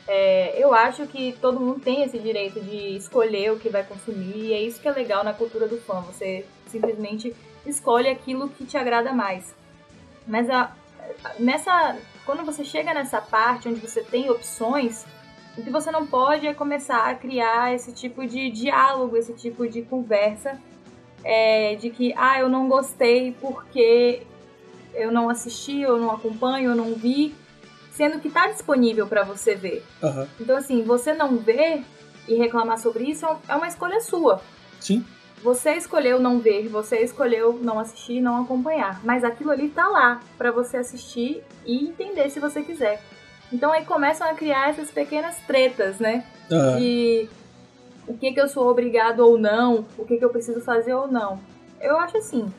É, 0.07 0.62
eu 0.62 0.75
acho 0.75 1.07
que 1.07 1.33
todo 1.40 1.61
mundo 1.61 1.81
tem 1.81 2.02
esse 2.02 2.19
direito 2.19 2.61
de 2.61 2.97
escolher 2.97 3.52
o 3.52 3.59
que 3.59 3.69
vai 3.69 3.85
consumir, 3.85 4.37
e 4.37 4.52
é 4.52 4.61
isso 4.61 4.81
que 4.81 4.88
é 4.88 4.92
legal 4.92 5.25
na 5.25 5.33
cultura 5.33 5.69
do 5.69 5.78
fã. 5.78 6.00
Você 6.02 6.45
simplesmente 6.66 7.35
escolhe 7.64 8.09
aquilo 8.09 8.49
que 8.49 8.64
te 8.64 8.76
agrada 8.76 9.12
mais. 9.12 9.54
Mas 10.26 10.50
a, 10.50 10.73
nessa, 11.38 11.97
quando 12.26 12.45
você 12.45 12.64
chega 12.64 12.92
nessa 12.92 13.21
parte 13.21 13.69
onde 13.69 13.81
você 13.81 14.02
tem 14.02 14.31
opções, 14.31 15.04
o 15.56 15.62
que 15.62 15.71
você 15.71 15.90
não 15.90 16.06
pode 16.06 16.47
é 16.47 16.54
começar 16.54 17.11
a 17.11 17.14
criar 17.14 17.75
esse 17.75 17.92
tipo 17.92 18.26
de 18.26 18.50
diálogo, 18.50 19.16
esse 19.16 19.35
tipo 19.35 19.68
de 19.68 19.82
conversa 19.82 20.59
é, 21.25 21.75
de 21.76 21.90
que, 21.90 22.14
ah, 22.16 22.40
eu 22.40 22.49
não 22.49 22.68
gostei 22.68 23.32
porque 23.40 24.23
eu 24.94 25.11
não 25.11 25.28
assisti, 25.28 25.80
eu 25.80 25.99
não 25.99 26.11
acompanho, 26.11 26.71
eu 26.71 26.76
não 26.76 26.94
vi, 26.94 27.35
sendo 27.92 28.18
que 28.18 28.28
está 28.28 28.47
disponível 28.49 29.06
para 29.06 29.23
você 29.23 29.54
ver. 29.54 29.85
Uhum. 30.02 30.26
Então, 30.40 30.56
assim, 30.56 30.82
você 30.82 31.12
não 31.12 31.37
ver 31.37 31.85
e 32.28 32.35
reclamar 32.35 32.78
sobre 32.78 33.04
isso 33.04 33.26
é 33.49 33.54
uma 33.54 33.68
escolha 33.68 34.00
sua. 34.00 34.40
Sim. 34.80 35.04
Você 35.42 35.73
escolheu 35.73 36.21
não 36.21 36.38
ver, 36.38 36.68
você 36.68 36.99
escolheu 36.99 37.59
não 37.61 37.78
assistir, 37.78 38.21
não 38.21 38.42
acompanhar, 38.42 39.00
mas 39.04 39.25
aquilo 39.25 39.50
ali 39.50 39.68
tá 39.68 39.88
lá 39.88 40.21
para 40.38 40.52
você 40.52 40.76
assistir 40.76 41.42
e 41.66 41.88
entender 41.88 42.30
se 42.30 42.38
você 42.38 42.62
quiser. 42.62 43.02
Então 43.52 43.71
aí 43.71 43.85
começam 43.85 44.28
a 44.28 44.35
criar 44.35 44.71
essas 44.71 44.90
pequenas 44.90 45.37
tretas, 45.47 45.99
né? 45.99 46.25
Uhum. 46.50 46.78
De 46.78 47.28
o 48.06 48.16
que 48.16 48.32
que 48.32 48.40
eu 48.40 48.49
sou 48.49 48.68
obrigado 48.68 49.21
ou 49.21 49.38
não, 49.38 49.87
o 49.97 50.04
que 50.04 50.16
que 50.16 50.25
eu 50.25 50.30
preciso 50.30 50.61
fazer 50.61 50.94
ou 50.94 51.06
não. 51.06 51.38
Eu 51.80 51.99
acho 51.99 52.16
assim, 52.16 52.52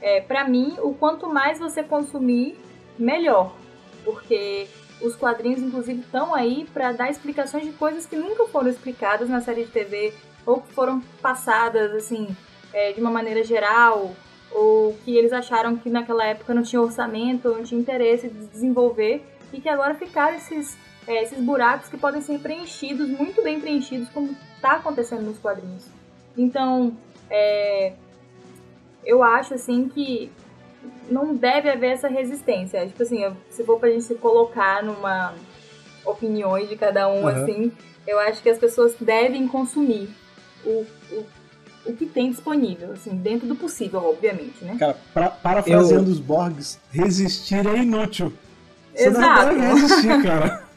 é, 0.00 0.20
para 0.20 0.48
mim, 0.48 0.76
o 0.82 0.94
quanto 0.94 1.28
mais 1.28 1.58
você 1.58 1.82
consumir, 1.82 2.58
melhor, 2.98 3.54
porque 4.04 4.66
os 5.02 5.14
quadrinhos, 5.14 5.60
inclusive, 5.60 6.00
estão 6.00 6.34
aí 6.34 6.66
para 6.72 6.92
dar 6.92 7.10
explicações 7.10 7.64
de 7.64 7.72
coisas 7.72 8.06
que 8.06 8.16
nunca 8.16 8.46
foram 8.46 8.68
explicadas 8.68 9.28
na 9.28 9.40
série 9.40 9.64
de 9.64 9.70
TV 9.70 10.14
ou 10.46 10.60
que 10.60 10.72
foram 10.72 11.00
passadas 11.20 11.92
assim 11.92 12.34
é, 12.72 12.92
de 12.92 13.00
uma 13.00 13.10
maneira 13.10 13.42
geral, 13.42 14.14
ou 14.52 14.96
que 15.04 15.16
eles 15.16 15.32
acharam 15.32 15.76
que 15.76 15.90
naquela 15.90 16.24
época 16.24 16.54
não 16.54 16.62
tinha 16.62 16.80
orçamento, 16.80 17.48
não 17.48 17.62
tinha 17.62 17.80
interesse 17.80 18.28
de 18.28 18.46
desenvolver, 18.46 19.24
e 19.52 19.60
que 19.60 19.68
agora 19.68 19.94
ficaram 19.94 20.36
esses, 20.36 20.76
é, 21.06 21.22
esses 21.22 21.38
buracos 21.38 21.88
que 21.88 21.96
podem 21.96 22.20
ser 22.20 22.38
preenchidos, 22.40 23.08
muito 23.08 23.42
bem 23.42 23.60
preenchidos, 23.60 24.08
como 24.10 24.36
está 24.54 24.72
acontecendo 24.72 25.22
nos 25.22 25.38
quadrinhos. 25.38 25.86
Então, 26.36 26.96
é, 27.30 27.92
eu 29.04 29.22
acho 29.22 29.54
assim 29.54 29.88
que 29.88 30.30
não 31.10 31.34
deve 31.34 31.70
haver 31.70 31.92
essa 31.92 32.08
resistência. 32.08 32.86
Tipo 32.86 33.02
assim, 33.02 33.24
se 33.50 33.64
for 33.64 33.78
pra 33.78 33.90
gente 33.90 34.04
se 34.04 34.14
colocar 34.16 34.82
numa 34.82 35.34
opiniões 36.04 36.68
de 36.68 36.76
cada 36.76 37.08
um, 37.08 37.22
uhum. 37.22 37.28
assim, 37.28 37.72
eu 38.06 38.18
acho 38.20 38.42
que 38.42 38.48
as 38.48 38.58
pessoas 38.58 38.94
devem 39.00 39.48
consumir 39.48 40.08
o, 40.64 40.86
o, 41.10 41.26
o 41.86 41.92
que 41.94 42.06
tem 42.06 42.30
disponível, 42.30 42.92
assim, 42.92 43.16
dentro 43.16 43.46
do 43.46 43.56
possível, 43.56 44.04
obviamente, 44.04 44.64
né? 44.64 44.76
Cara, 44.78 44.96
pra, 45.12 45.30
parafraseando 45.30 46.08
eu... 46.08 46.12
os 46.12 46.20
Borgs, 46.20 46.78
resistir 46.90 47.66
é 47.66 47.78
inútil. 47.78 48.32
Exato. 48.96 49.52
não 49.52 49.74
resistir, 49.74 50.22
cara. 50.22 50.66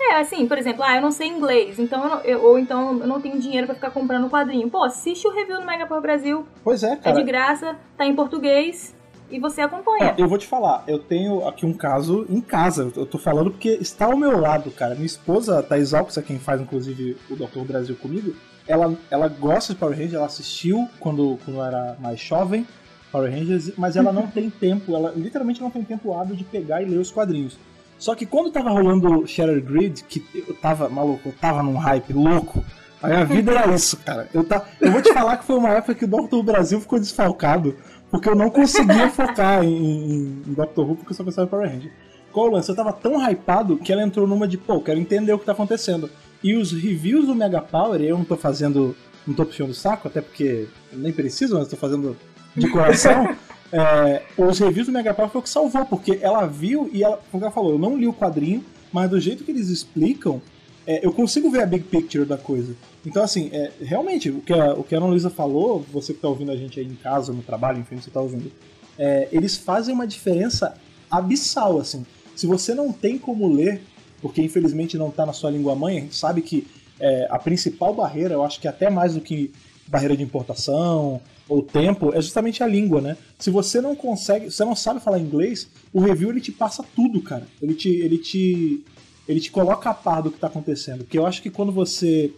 É, 0.00 0.20
assim, 0.20 0.46
por 0.46 0.56
exemplo, 0.56 0.84
ah, 0.84 0.94
eu 0.94 1.02
não 1.02 1.10
sei 1.10 1.26
inglês, 1.26 1.76
então 1.76 2.04
eu 2.04 2.08
não, 2.08 2.20
eu, 2.20 2.42
ou 2.44 2.56
então 2.56 3.00
eu 3.00 3.06
não 3.06 3.20
tenho 3.20 3.38
dinheiro 3.38 3.66
para 3.66 3.74
ficar 3.74 3.90
comprando 3.90 4.30
quadrinho. 4.30 4.70
Pô, 4.70 4.84
assiste 4.84 5.26
o 5.26 5.32
review 5.32 5.58
no 5.58 5.66
Mega 5.66 5.86
Power 5.86 6.00
Brasil. 6.00 6.46
Pois 6.62 6.84
é, 6.84 6.94
cara. 6.94 7.18
É 7.18 7.20
de 7.20 7.26
graça, 7.26 7.76
tá 7.96 8.06
em 8.06 8.14
português 8.14 8.94
e 9.28 9.40
você 9.40 9.60
acompanha. 9.60 10.14
eu 10.16 10.28
vou 10.28 10.38
te 10.38 10.46
falar, 10.46 10.84
eu 10.86 11.00
tenho 11.00 11.46
aqui 11.46 11.66
um 11.66 11.74
caso 11.74 12.24
em 12.30 12.40
casa. 12.40 12.92
Eu 12.96 13.04
tô 13.04 13.18
falando 13.18 13.50
porque 13.50 13.70
está 13.70 14.06
ao 14.06 14.16
meu 14.16 14.38
lado, 14.38 14.70
cara. 14.70 14.94
Minha 14.94 15.04
esposa, 15.04 15.62
Thais 15.64 15.92
Alves, 15.92 16.16
é 16.16 16.22
quem 16.22 16.38
faz, 16.38 16.60
inclusive, 16.60 17.16
o 17.28 17.34
Dr. 17.34 17.64
Brasil 17.66 17.96
comigo 17.96 18.34
ela, 18.68 18.94
ela 19.10 19.28
gosta 19.28 19.72
de 19.72 19.80
Power 19.80 19.96
Rangers, 19.96 20.14
ela 20.14 20.26
assistiu 20.26 20.88
quando, 21.00 21.38
quando 21.44 21.62
era 21.62 21.96
mais 21.98 22.20
jovem, 22.20 22.66
Power 23.10 23.30
Rangers, 23.30 23.72
mas 23.76 23.96
ela 23.96 24.12
não 24.12 24.26
tem 24.26 24.50
tempo, 24.50 24.94
ela 24.94 25.12
literalmente 25.16 25.60
não 25.60 25.70
tem 25.70 25.82
tempo 25.82 26.12
hábil 26.12 26.36
de 26.36 26.44
pegar 26.44 26.82
e 26.82 26.86
ler 26.86 26.98
os 26.98 27.10
quadrinhos. 27.10 27.58
Só 27.98 28.14
que 28.14 28.24
quando 28.24 28.50
tava 28.50 28.70
rolando 28.70 29.26
Shattered 29.26 29.66
Grid, 29.66 30.04
que 30.04 30.24
eu 30.34 30.54
tava, 30.54 30.88
maluco, 30.88 31.28
eu 31.28 31.32
tava 31.32 31.62
num 31.62 31.76
hype 31.76 32.12
louco, 32.12 32.64
a 33.02 33.08
minha 33.08 33.24
vida 33.24 33.52
era 33.52 33.74
isso, 33.74 33.96
cara. 33.98 34.28
Eu, 34.34 34.44
tá, 34.44 34.64
eu 34.80 34.90
vou 34.90 35.02
te 35.02 35.12
falar 35.12 35.36
que 35.36 35.44
foi 35.44 35.56
uma 35.56 35.70
época 35.70 35.94
que 35.94 36.04
o 36.04 36.08
Doctor 36.08 36.42
Brasil 36.42 36.80
ficou 36.80 36.98
desfalcado, 36.98 37.76
porque 38.10 38.28
eu 38.28 38.34
não 38.34 38.50
conseguia 38.50 39.10
focar 39.10 39.64
em, 39.64 40.42
em, 40.46 40.52
Doctor 40.54 40.88
Who 40.88 40.96
porque 40.96 41.12
eu 41.12 41.16
só 41.16 41.24
pensava 41.24 41.46
em 41.46 41.50
Power 41.50 41.68
Rangers. 41.68 41.92
Qual? 42.32 42.56
Eu 42.56 42.74
tava 42.74 42.92
tão 42.92 43.20
hypado 43.20 43.78
que 43.78 43.92
ela 43.92 44.02
entrou 44.02 44.26
numa 44.26 44.46
de, 44.46 44.58
pô, 44.58 44.80
quero 44.80 45.00
entender 45.00 45.32
o 45.32 45.38
que 45.38 45.46
tá 45.46 45.52
acontecendo. 45.52 46.10
E 46.42 46.54
os 46.54 46.72
reviews 46.72 47.26
do 47.26 47.34
Mega 47.34 47.60
Power, 47.60 48.00
eu 48.00 48.16
não 48.16 48.24
tô 48.24 48.36
fazendo. 48.36 48.94
Não 49.26 49.34
tô 49.34 49.44
puxando 49.44 49.70
o 49.70 49.74
saco, 49.74 50.08
até 50.08 50.20
porque 50.20 50.68
nem 50.92 51.12
preciso, 51.12 51.58
mas 51.58 51.68
tô 51.68 51.76
fazendo 51.76 52.16
de 52.58 52.70
coração. 52.70 53.36
é, 53.72 54.22
os 54.36 54.58
reviews 54.58 54.86
do 54.86 54.92
Mega 54.92 55.14
Power 55.14 55.30
foi 55.30 55.40
o 55.40 55.42
que 55.42 55.50
salvou, 55.50 55.84
porque 55.86 56.18
ela 56.20 56.46
viu 56.46 56.90
e 56.92 57.02
ela, 57.02 57.20
como 57.30 57.44
ela 57.44 57.52
falou, 57.52 57.72
eu 57.72 57.78
não 57.78 57.96
li 57.96 58.06
o 58.06 58.12
quadrinho, 58.12 58.64
mas 58.92 59.10
do 59.10 59.20
jeito 59.20 59.44
que 59.44 59.50
eles 59.50 59.68
explicam, 59.68 60.40
é, 60.86 61.04
eu 61.04 61.12
consigo 61.12 61.50
ver 61.50 61.62
a 61.62 61.66
big 61.66 61.84
picture 61.84 62.24
da 62.24 62.36
coisa. 62.36 62.74
Então, 63.04 63.22
assim, 63.22 63.50
é, 63.52 63.70
realmente, 63.80 64.30
o 64.30 64.40
que, 64.40 64.52
a, 64.52 64.74
o 64.74 64.82
que 64.82 64.94
a 64.94 64.98
Ana 64.98 65.06
Luísa 65.06 65.30
falou, 65.30 65.84
você 65.92 66.14
que 66.14 66.20
tá 66.20 66.28
ouvindo 66.28 66.50
a 66.52 66.56
gente 66.56 66.80
aí 66.80 66.86
em 66.86 66.96
casa, 66.96 67.32
no 67.32 67.42
trabalho, 67.42 67.78
enfim, 67.78 67.96
você 67.96 68.10
tá 68.10 68.20
ouvindo, 68.20 68.50
é, 68.98 69.28
eles 69.30 69.56
fazem 69.56 69.94
uma 69.94 70.06
diferença 70.06 70.74
abissal, 71.10 71.78
assim. 71.78 72.04
Se 72.34 72.46
você 72.46 72.74
não 72.74 72.92
tem 72.92 73.18
como 73.18 73.48
ler 73.48 73.80
porque 74.20 74.42
infelizmente 74.42 74.96
não 74.96 75.08
está 75.08 75.24
na 75.24 75.32
sua 75.32 75.50
língua 75.50 75.74
mãe. 75.74 75.98
A 75.98 76.00
gente 76.00 76.16
sabe 76.16 76.42
que 76.42 76.66
é, 77.00 77.26
a 77.30 77.38
principal 77.38 77.94
barreira, 77.94 78.34
eu 78.34 78.44
acho 78.44 78.60
que 78.60 78.68
até 78.68 78.90
mais 78.90 79.14
do 79.14 79.20
que 79.20 79.52
barreira 79.86 80.16
de 80.16 80.22
importação 80.22 81.20
ou 81.48 81.62
tempo, 81.62 82.14
é 82.14 82.20
justamente 82.20 82.62
a 82.62 82.66
língua, 82.66 83.00
né? 83.00 83.16
Se 83.38 83.50
você 83.50 83.80
não 83.80 83.96
consegue, 83.96 84.50
você 84.50 84.64
não 84.64 84.76
sabe 84.76 85.00
falar 85.00 85.18
inglês, 85.18 85.68
o 85.92 86.00
review 86.00 86.30
ele 86.30 86.40
te 86.40 86.52
passa 86.52 86.84
tudo, 86.94 87.22
cara. 87.22 87.46
Ele 87.60 87.74
te, 87.74 87.88
ele 87.88 88.18
te, 88.18 88.84
ele 89.26 89.40
te 89.40 89.50
coloca 89.50 89.88
a 89.88 89.94
par 89.94 90.22
do 90.22 90.30
que 90.30 90.36
está 90.36 90.46
acontecendo. 90.46 90.98
Porque 91.04 91.18
eu 91.18 91.26
acho 91.26 91.40
que 91.40 91.48
quando 91.48 91.72
você, 91.72 92.32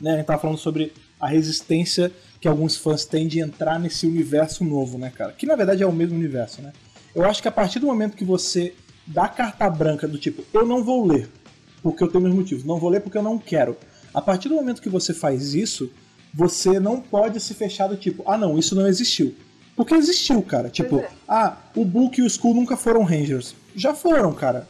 né, 0.00 0.12
a 0.12 0.16
gente 0.16 0.26
tava 0.26 0.40
falando 0.40 0.58
sobre 0.58 0.92
a 1.20 1.26
resistência 1.26 2.12
que 2.40 2.46
alguns 2.46 2.76
fãs 2.76 3.04
têm 3.04 3.26
de 3.26 3.40
entrar 3.40 3.80
nesse 3.80 4.06
universo 4.06 4.64
novo, 4.64 4.98
né, 4.98 5.10
cara? 5.10 5.32
Que 5.32 5.46
na 5.46 5.56
verdade 5.56 5.82
é 5.82 5.86
o 5.86 5.92
mesmo 5.92 6.14
universo, 6.14 6.62
né? 6.62 6.72
Eu 7.14 7.24
acho 7.24 7.40
que 7.40 7.48
a 7.48 7.52
partir 7.52 7.78
do 7.78 7.86
momento 7.86 8.16
que 8.16 8.24
você 8.24 8.74
da 9.06 9.28
carta 9.28 9.68
branca 9.68 10.08
do 10.08 10.18
tipo, 10.18 10.44
eu 10.52 10.66
não 10.66 10.82
vou 10.82 11.06
ler, 11.06 11.28
porque 11.82 12.02
eu 12.02 12.08
tenho 12.08 12.22
meus 12.22 12.34
motivos, 12.34 12.64
não 12.64 12.78
vou 12.78 12.90
ler 12.90 13.00
porque 13.00 13.18
eu 13.18 13.22
não 13.22 13.38
quero. 13.38 13.76
A 14.12 14.20
partir 14.20 14.48
do 14.48 14.54
momento 14.54 14.80
que 14.80 14.88
você 14.88 15.12
faz 15.12 15.54
isso, 15.54 15.90
você 16.34 16.80
não 16.80 17.00
pode 17.00 17.38
se 17.40 17.54
fechar 17.54 17.86
do 17.86 17.96
tipo, 17.96 18.24
ah 18.26 18.36
não, 18.36 18.58
isso 18.58 18.74
não 18.74 18.86
existiu. 18.86 19.34
Porque 19.76 19.94
existiu, 19.94 20.42
cara. 20.42 20.68
Tipo, 20.68 20.98
é. 20.98 21.08
ah, 21.28 21.56
o 21.74 21.84
Book 21.84 22.20
e 22.20 22.22
o 22.22 22.26
Skull 22.26 22.54
nunca 22.54 22.76
foram 22.76 23.02
Rangers. 23.02 23.54
Já 23.74 23.94
foram, 23.94 24.32
cara. 24.32 24.68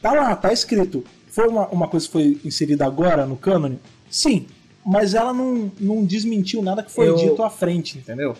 Tá 0.00 0.12
lá, 0.12 0.34
tá 0.34 0.52
escrito. 0.52 1.04
Foi 1.28 1.48
uma, 1.48 1.66
uma 1.68 1.88
coisa 1.88 2.06
que 2.06 2.12
foi 2.12 2.40
inserida 2.44 2.84
agora 2.84 3.26
no 3.26 3.36
cânone? 3.36 3.78
Sim. 4.10 4.46
Mas 4.84 5.14
ela 5.14 5.32
não, 5.32 5.70
não 5.80 6.04
desmentiu 6.04 6.62
nada 6.62 6.82
que 6.82 6.90
foi 6.90 7.08
eu... 7.08 7.16
dito 7.16 7.42
à 7.42 7.50
frente, 7.50 7.98
entendeu? 7.98 8.36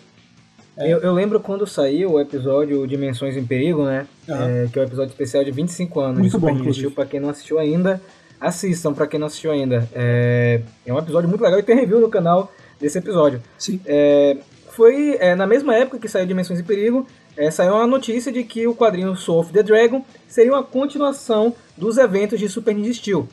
É. 0.77 0.93
Eu, 0.93 0.99
eu, 0.99 1.13
lembro 1.13 1.39
quando 1.39 1.67
saiu 1.67 2.13
o 2.13 2.21
episódio 2.21 2.87
Dimensões 2.87 3.37
em 3.37 3.45
Perigo, 3.45 3.85
né? 3.85 4.07
Uhum. 4.29 4.35
É, 4.35 4.69
que 4.73 4.79
é 4.79 4.83
o 4.83 4.85
episódio 4.85 5.13
especial 5.13 5.45
de 5.45 5.53
25 5.53 6.01
anos 6.01 6.19
muito 6.19 6.39
bom, 6.39 6.53
Nintendo. 6.53 6.91
Pra 6.91 7.07
quem 7.07 7.21
não 7.21 7.29
assistiu 7.29 7.59
ainda, 7.59 8.03
assistam 8.45 8.93
pra 8.93 9.07
quem 9.07 9.19
não 9.19 9.27
assistiu 9.27 9.51
ainda. 9.51 9.89
É, 9.95 10.61
é 10.87 10.93
um 10.93 10.99
episódio 10.99 11.29
muito 11.29 11.43
legal 11.43 11.59
e 11.59 11.63
tem 11.63 11.77
review 11.77 12.01
no 12.01 12.09
canal 12.09 12.53
desse 12.81 12.99
episódio. 12.99 13.43
Sim. 13.59 13.81
É, 13.87 14.37
foi 14.71 15.17
é, 15.21 15.35
na 15.35 15.47
mesma 15.47 15.75
época 15.75 15.99
que 15.99 16.09
saiu 16.09 16.27
Dimensões 16.27 16.61
em 16.61 16.65
Perigo, 16.65 17.07
é, 17.37 17.51
saiu 17.51 17.75
uma 17.75 17.87
notícia 17.87 18.31
de 18.31 18.45
que 18.45 18.67
o 18.67 18.75
quadrinho 18.75 19.17
Soul 19.17 19.41
of 19.41 19.53
the 19.53 19.63
Dragon 19.63 20.05
seria 20.29 20.53
uma 20.53 20.63
continuação 20.63 21.55
dos 21.77 21.99
eventos 21.99 22.39
de 22.39 22.49
Super 22.49 22.75
Ninja 22.75 22.95
Steel. 22.95 23.29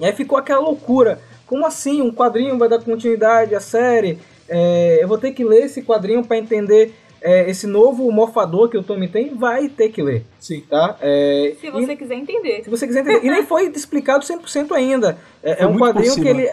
E 0.00 0.04
aí 0.04 0.12
ficou 0.12 0.38
aquela 0.38 0.60
loucura. 0.60 1.20
Como 1.46 1.66
assim? 1.66 2.00
Um 2.00 2.12
quadrinho 2.12 2.56
vai 2.58 2.68
dar 2.68 2.78
continuidade 2.78 3.54
à 3.54 3.60
série? 3.60 4.18
é, 4.52 4.98
eu 5.02 5.08
vou 5.08 5.16
ter 5.16 5.32
que 5.32 5.42
ler 5.42 5.64
esse 5.64 5.82
quadrinho 5.82 6.22
para 6.22 6.36
entender 6.36 6.94
é, 7.22 7.48
esse 7.48 7.66
novo 7.66 8.10
morfador 8.10 8.68
que 8.68 8.76
o 8.76 8.82
Tommy 8.82 9.08
tem, 9.08 9.34
vai 9.34 9.68
ter 9.68 9.88
que 9.88 10.02
ler. 10.02 10.24
Sim. 10.38 10.62
Tá? 10.68 10.96
É, 11.00 11.54
se 11.60 11.70
você 11.70 11.92
e, 11.92 11.96
quiser 11.96 12.14
entender. 12.14 12.64
Se 12.64 12.70
você 12.70 12.86
quiser 12.86 13.00
entender. 13.00 13.26
e 13.26 13.30
nem 13.30 13.44
foi 13.44 13.66
explicado 13.68 14.24
100% 14.24 14.72
ainda. 14.72 15.18
É, 15.42 15.62
é 15.62 15.66
um 15.66 15.78
quadrinho 15.78 16.14
que 16.14 16.28
ele, 16.28 16.46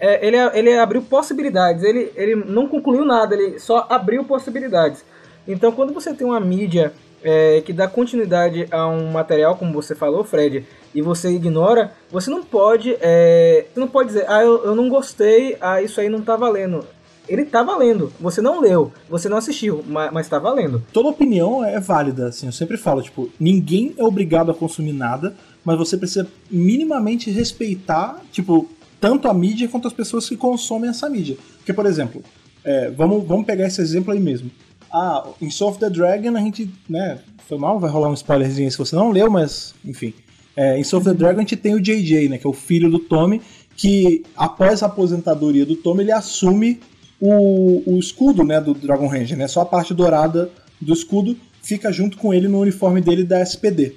é, 0.00 0.26
ele, 0.26 0.36
ele 0.54 0.78
abriu 0.78 1.02
possibilidades. 1.02 1.82
Ele, 1.82 2.10
ele 2.16 2.34
não 2.34 2.66
concluiu 2.66 3.04
nada, 3.04 3.34
ele 3.34 3.58
só 3.58 3.86
abriu 3.88 4.24
possibilidades. 4.24 5.04
Então, 5.46 5.70
quando 5.70 5.92
você 5.92 6.12
tem 6.12 6.26
uma 6.26 6.40
mídia 6.40 6.92
é, 7.22 7.60
que 7.60 7.72
dá 7.72 7.88
continuidade 7.88 8.66
a 8.70 8.86
um 8.88 9.10
material, 9.10 9.56
como 9.56 9.72
você 9.72 9.94
falou, 9.94 10.24
Fred, 10.24 10.64
e 10.94 11.02
você 11.02 11.30
ignora, 11.30 11.92
você 12.10 12.30
não 12.30 12.42
pode, 12.42 12.96
é, 13.00 13.66
você 13.72 13.80
não 13.80 13.88
pode 13.88 14.08
dizer, 14.08 14.24
ah, 14.28 14.42
eu, 14.42 14.64
eu 14.64 14.74
não 14.74 14.88
gostei, 14.88 15.56
ah, 15.60 15.82
isso 15.82 16.00
aí 16.00 16.08
não 16.08 16.22
tá 16.22 16.36
valendo. 16.36 16.86
Ele 17.28 17.44
tá 17.44 17.62
valendo. 17.62 18.12
Você 18.20 18.40
não 18.40 18.60
leu, 18.60 18.92
você 19.08 19.28
não 19.28 19.36
assistiu, 19.36 19.84
mas, 19.86 20.12
mas 20.12 20.28
tá 20.28 20.38
valendo. 20.38 20.82
Toda 20.92 21.08
opinião 21.08 21.64
é 21.64 21.80
válida, 21.80 22.28
assim, 22.28 22.46
eu 22.46 22.52
sempre 22.52 22.76
falo, 22.76 23.02
tipo, 23.02 23.30
ninguém 23.38 23.94
é 23.96 24.04
obrigado 24.04 24.50
a 24.50 24.54
consumir 24.54 24.92
nada, 24.92 25.34
mas 25.64 25.76
você 25.76 25.96
precisa 25.96 26.28
minimamente 26.50 27.30
respeitar, 27.30 28.22
tipo, 28.30 28.68
tanto 29.00 29.28
a 29.28 29.34
mídia 29.34 29.68
quanto 29.68 29.88
as 29.88 29.94
pessoas 29.94 30.28
que 30.28 30.36
consomem 30.36 30.90
essa 30.90 31.08
mídia. 31.08 31.36
Porque, 31.58 31.72
por 31.72 31.86
exemplo, 31.86 32.22
é, 32.64 32.90
vamos, 32.90 33.26
vamos 33.26 33.46
pegar 33.46 33.66
esse 33.66 33.80
exemplo 33.80 34.12
aí 34.12 34.20
mesmo. 34.20 34.50
Ah, 34.92 35.28
em 35.40 35.50
Soul 35.50 35.72
of 35.72 35.80
the 35.80 35.90
Dragon 35.90 36.36
a 36.36 36.40
gente, 36.40 36.70
né, 36.88 37.18
foi 37.46 37.58
mal, 37.58 37.78
vai 37.78 37.90
rolar 37.90 38.08
um 38.08 38.14
spoilerzinho 38.14 38.70
se 38.70 38.78
você 38.78 38.96
não 38.96 39.10
leu, 39.10 39.30
mas, 39.30 39.74
enfim. 39.84 40.14
É, 40.56 40.78
em 40.78 40.84
Soul 40.84 41.00
of 41.00 41.10
the 41.10 41.14
Dragon 41.14 41.38
a 41.38 41.42
gente 41.42 41.56
tem 41.56 41.74
o 41.74 41.80
JJ, 41.80 42.28
né, 42.28 42.38
que 42.38 42.46
é 42.46 42.50
o 42.50 42.52
filho 42.52 42.90
do 42.90 42.98
Tommy, 42.98 43.42
que 43.76 44.24
após 44.36 44.82
a 44.82 44.86
aposentadoria 44.86 45.66
do 45.66 45.76
Tommy, 45.76 46.02
ele 46.02 46.12
assume 46.12 46.80
o, 47.20 47.82
o 47.94 47.98
escudo, 47.98 48.44
né, 48.44 48.60
do 48.60 48.74
Dragon 48.74 49.06
Ranger, 49.06 49.36
né, 49.36 49.48
só 49.48 49.62
a 49.62 49.66
parte 49.66 49.94
dourada 49.94 50.50
do 50.80 50.92
escudo 50.92 51.36
fica 51.62 51.90
junto 51.90 52.16
com 52.16 52.32
ele 52.32 52.48
no 52.48 52.60
uniforme 52.60 53.00
dele 53.00 53.24
da 53.24 53.40
SPD. 53.40 53.94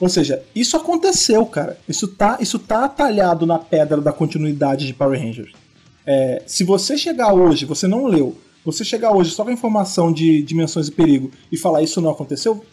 Ou 0.00 0.08
seja, 0.08 0.42
isso 0.54 0.76
aconteceu, 0.76 1.44
cara. 1.44 1.76
Isso 1.88 2.08
tá, 2.08 2.38
isso 2.40 2.58
tá 2.58 2.84
atalhado 2.84 3.44
na 3.44 3.58
pedra 3.58 4.00
da 4.00 4.12
continuidade 4.12 4.86
de 4.86 4.94
Power 4.94 5.20
Rangers. 5.20 5.52
É, 6.06 6.42
se 6.46 6.64
você 6.64 6.96
chegar 6.96 7.34
hoje, 7.34 7.66
você 7.66 7.86
não 7.86 8.06
leu, 8.06 8.36
você 8.64 8.84
chegar 8.84 9.12
hoje 9.12 9.30
só 9.30 9.44
com 9.44 9.50
a 9.50 9.52
informação 9.52 10.12
de 10.12 10.42
dimensões 10.42 10.88
e 10.88 10.92
perigo 10.92 11.30
e 11.52 11.56
falar 11.56 11.82
isso 11.82 12.00
não 12.00 12.10
aconteceu, 12.10 12.64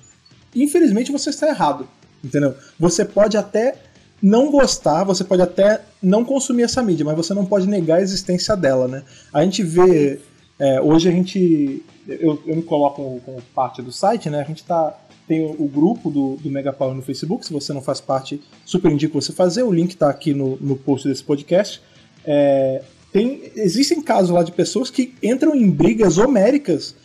infelizmente 0.55 1.11
você 1.11 1.29
está 1.29 1.47
errado. 1.47 1.87
Entendeu? 2.23 2.55
Você 2.79 3.05
pode 3.05 3.37
até 3.37 3.75
não 4.21 4.51
gostar, 4.51 5.03
você 5.03 5.23
pode 5.23 5.41
até 5.41 5.81
não 6.01 6.25
consumir 6.25 6.63
essa 6.63 6.81
mídia, 6.81 7.05
mas 7.05 7.15
você 7.15 7.33
não 7.33 7.45
pode 7.45 7.67
negar 7.67 7.97
a 7.97 8.01
existência 8.01 8.55
dela, 8.55 8.87
né? 8.87 9.03
A 9.33 9.43
gente 9.43 9.63
vê. 9.63 10.19
É, 10.59 10.81
hoje 10.81 11.07
a 11.07 11.11
gente. 11.11 11.83
Eu, 12.07 12.41
eu 12.45 12.55
me 12.55 12.63
coloco 12.63 13.21
como, 13.23 13.41
parte 13.53 13.81
do 13.81 13.91
site, 13.91 14.29
né? 14.29 14.41
A 14.41 14.45
gente 14.45 14.63
tá 14.63 14.97
tem 15.27 15.45
o, 15.45 15.63
o 15.63 15.67
grupo 15.67 16.09
do, 16.09 16.37
do 16.37 16.49
Megapower 16.49 16.95
no 16.95 17.01
Facebook. 17.01 17.45
Se 17.45 17.53
você 17.53 17.73
não 17.73 17.81
faz 17.81 17.99
parte, 17.99 18.41
super 18.65 18.91
indico 18.91 19.21
você 19.21 19.33
fazer. 19.33 19.63
O 19.63 19.71
link 19.71 19.91
está 19.91 20.09
aqui 20.09 20.33
no, 20.33 20.57
no 20.57 20.75
post 20.75 21.07
desse 21.07 21.23
podcast. 21.23 21.81
É, 22.25 22.81
tem, 23.11 23.51
existem 23.55 24.01
casos 24.01 24.31
lá 24.31 24.41
de 24.41 24.51
pessoas 24.51 24.89
que 24.89 25.13
entram 25.21 25.53
em 25.53 25.69
brigas 25.69 26.17
homéricas 26.17 26.95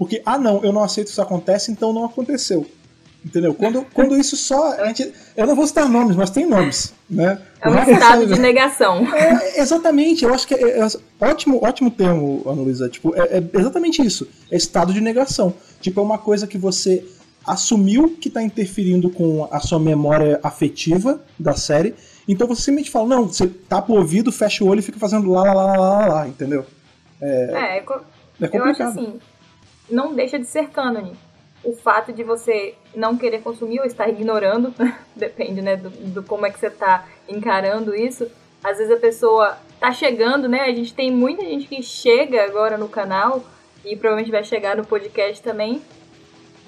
porque, 0.00 0.22
ah, 0.24 0.38
não, 0.38 0.64
eu 0.64 0.72
não 0.72 0.82
aceito 0.82 1.08
isso 1.08 1.20
acontece, 1.20 1.70
então 1.70 1.92
não 1.92 2.06
aconteceu. 2.06 2.64
Entendeu? 3.24 3.52
Quando, 3.52 3.86
quando 3.92 4.16
isso 4.16 4.34
só. 4.34 4.72
A 4.80 4.86
gente, 4.86 5.12
eu 5.36 5.46
não 5.46 5.54
vou 5.54 5.66
citar 5.66 5.88
nomes, 5.88 6.16
mas 6.16 6.30
tem 6.30 6.46
nomes. 6.46 6.94
Né? 7.08 7.38
É 7.60 7.68
um 7.68 7.78
estado 7.78 8.26
de 8.26 8.40
negação. 8.40 9.06
É, 9.14 9.60
exatamente, 9.60 10.24
eu 10.24 10.32
acho 10.32 10.46
que 10.46 10.54
é, 10.54 10.78
é, 10.78 10.86
ótimo, 11.20 11.62
ótimo 11.62 11.90
termo, 11.90 12.42
Ana 12.46 12.62
Luísa. 12.62 12.88
Tipo, 12.88 13.14
é, 13.14 13.38
é, 13.38 13.58
exatamente 13.58 14.00
isso. 14.00 14.26
É 14.50 14.56
estado 14.56 14.94
de 14.94 15.00
negação. 15.00 15.52
Tipo, 15.80 16.00
é 16.00 16.02
uma 16.02 16.16
coisa 16.16 16.46
que 16.46 16.56
você 16.56 17.04
assumiu 17.46 18.16
que 18.20 18.28
está 18.28 18.42
interferindo 18.42 19.10
com 19.10 19.46
a 19.50 19.60
sua 19.60 19.78
memória 19.78 20.40
afetiva 20.42 21.20
da 21.38 21.54
série. 21.54 21.94
Então 22.26 22.46
você 22.46 22.62
simplesmente 22.62 22.90
fala, 22.90 23.08
não, 23.08 23.26
você 23.26 23.48
tapa 23.48 23.92
o 23.92 23.96
ouvido, 23.96 24.32
fecha 24.32 24.64
o 24.64 24.68
olho 24.68 24.78
e 24.78 24.82
fica 24.82 24.98
fazendo 24.98 25.30
lá, 25.30 25.42
lá, 25.42 25.52
lá, 25.52 25.76
lá, 25.76 25.76
lá, 25.76 26.06
lá 26.06 26.28
entendeu? 26.28 26.64
É, 27.20 27.50
é, 27.52 27.78
é, 27.78 27.80
co 27.80 28.00
é 28.40 28.48
complicado. 28.48 28.54
Eu 28.54 28.64
acho 28.64 28.82
assim, 28.82 29.18
não 29.90 30.14
deixa 30.14 30.38
de 30.38 30.46
ser 30.46 30.68
cânone. 30.68 31.12
O 31.62 31.74
fato 31.74 32.12
de 32.12 32.24
você 32.24 32.74
não 32.94 33.16
querer 33.16 33.42
consumir 33.42 33.80
ou 33.80 33.86
estar 33.86 34.08
ignorando, 34.08 34.74
depende, 35.14 35.60
né, 35.60 35.76
do, 35.76 35.90
do 35.90 36.22
como 36.22 36.46
é 36.46 36.50
que 36.50 36.58
você 36.58 36.68
está 36.68 37.06
encarando 37.28 37.94
isso. 37.94 38.30
Às 38.64 38.78
vezes 38.78 38.92
a 38.92 38.98
pessoa 38.98 39.58
tá 39.78 39.92
chegando, 39.92 40.48
né? 40.48 40.62
A 40.62 40.72
gente 40.72 40.94
tem 40.94 41.10
muita 41.10 41.42
gente 41.42 41.66
que 41.66 41.82
chega 41.82 42.44
agora 42.44 42.76
no 42.76 42.88
canal 42.88 43.42
e 43.84 43.96
provavelmente 43.96 44.30
vai 44.30 44.44
chegar 44.44 44.76
no 44.76 44.84
podcast 44.84 45.42
também 45.42 45.82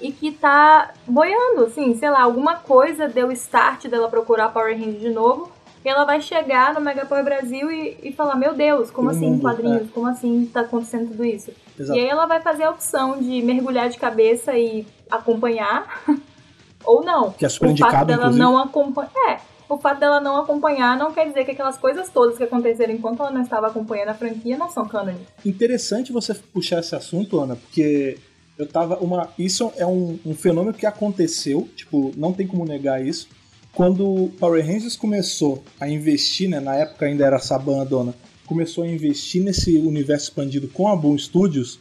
e 0.03 0.11
que 0.11 0.31
tá 0.31 0.93
boiando, 1.07 1.65
assim, 1.65 1.95
sei 1.95 2.09
lá, 2.09 2.21
alguma 2.21 2.57
coisa 2.57 3.07
deu 3.07 3.31
start 3.31 3.87
dela 3.87 4.09
procurar 4.09 4.49
Power 4.49 4.77
Rangers 4.77 4.99
de 4.99 5.09
novo, 5.09 5.49
e 5.83 5.89
ela 5.89 6.03
vai 6.03 6.21
chegar 6.21 6.73
no 6.73 6.81
Mega 6.81 7.05
Power 7.05 7.23
Brasil 7.23 7.71
e, 7.71 7.97
e 8.03 8.11
falar, 8.11 8.35
meu 8.35 8.53
Deus, 8.53 8.91
como 8.91 9.09
assim 9.09 9.31
mundo, 9.31 9.41
quadrinhos? 9.41 9.89
É. 9.89 9.91
Como 9.93 10.07
assim 10.07 10.49
tá 10.51 10.61
acontecendo 10.61 11.09
tudo 11.11 11.25
isso? 11.25 11.51
Exato. 11.77 11.97
E 11.97 12.01
aí 12.01 12.07
ela 12.07 12.25
vai 12.25 12.41
fazer 12.41 12.63
a 12.63 12.71
opção 12.71 13.19
de 13.19 13.41
mergulhar 13.41 13.89
de 13.89 13.97
cabeça 13.97 14.57
e 14.57 14.85
acompanhar, 15.09 16.03
ou 16.85 17.03
não. 17.03 17.31
Que 17.31 17.45
é 17.45 17.49
super 17.49 17.67
o 17.67 17.71
indicado, 17.71 17.93
fato 17.93 18.07
dela 18.07 18.29
não 18.31 18.57
acompanhar. 18.57 19.11
É, 19.29 19.39
o 19.69 19.77
fato 19.77 19.99
dela 19.99 20.19
não 20.19 20.37
acompanhar 20.37 20.97
não 20.97 21.11
quer 21.11 21.27
dizer 21.27 21.45
que 21.45 21.51
aquelas 21.51 21.77
coisas 21.77 22.09
todas 22.09 22.37
que 22.37 22.43
aconteceram 22.43 22.93
enquanto 22.93 23.21
ela 23.21 23.31
não 23.31 23.41
estava 23.41 23.67
acompanhando 23.67 24.09
a 24.09 24.13
franquia 24.13 24.57
não 24.57 24.69
são 24.69 24.87
cânone. 24.87 25.19
Interessante 25.45 26.11
você 26.11 26.33
puxar 26.33 26.79
esse 26.79 26.95
assunto, 26.95 27.39
Ana, 27.39 27.55
porque 27.55 28.17
eu 28.57 28.67
tava 28.67 28.97
uma. 28.97 29.29
Isso 29.37 29.71
é 29.77 29.85
um, 29.85 30.19
um, 30.25 30.35
fenômeno 30.35 30.73
que 30.73 30.85
aconteceu, 30.85 31.67
tipo, 31.75 32.11
não 32.15 32.33
tem 32.33 32.45
como 32.45 32.65
negar 32.65 33.03
isso. 33.03 33.27
Quando 33.73 34.05
o 34.05 34.29
Power 34.39 34.63
Rangers 34.63 34.95
começou 34.95 35.63
a 35.79 35.87
investir, 35.89 36.47
né, 36.47 36.59
na 36.59 36.75
época 36.75 37.07
ainda 37.07 37.25
era 37.25 37.39
Saban 37.39 37.81
a 37.81 37.83
dona, 37.83 38.13
começou 38.53 38.83
a 38.83 38.87
investir 38.87 39.43
nesse 39.43 39.75
universo 39.77 40.25
expandido 40.25 40.67
com 40.67 40.87
a 40.87 40.95
Boom 40.95 41.17
Studios, 41.17 41.79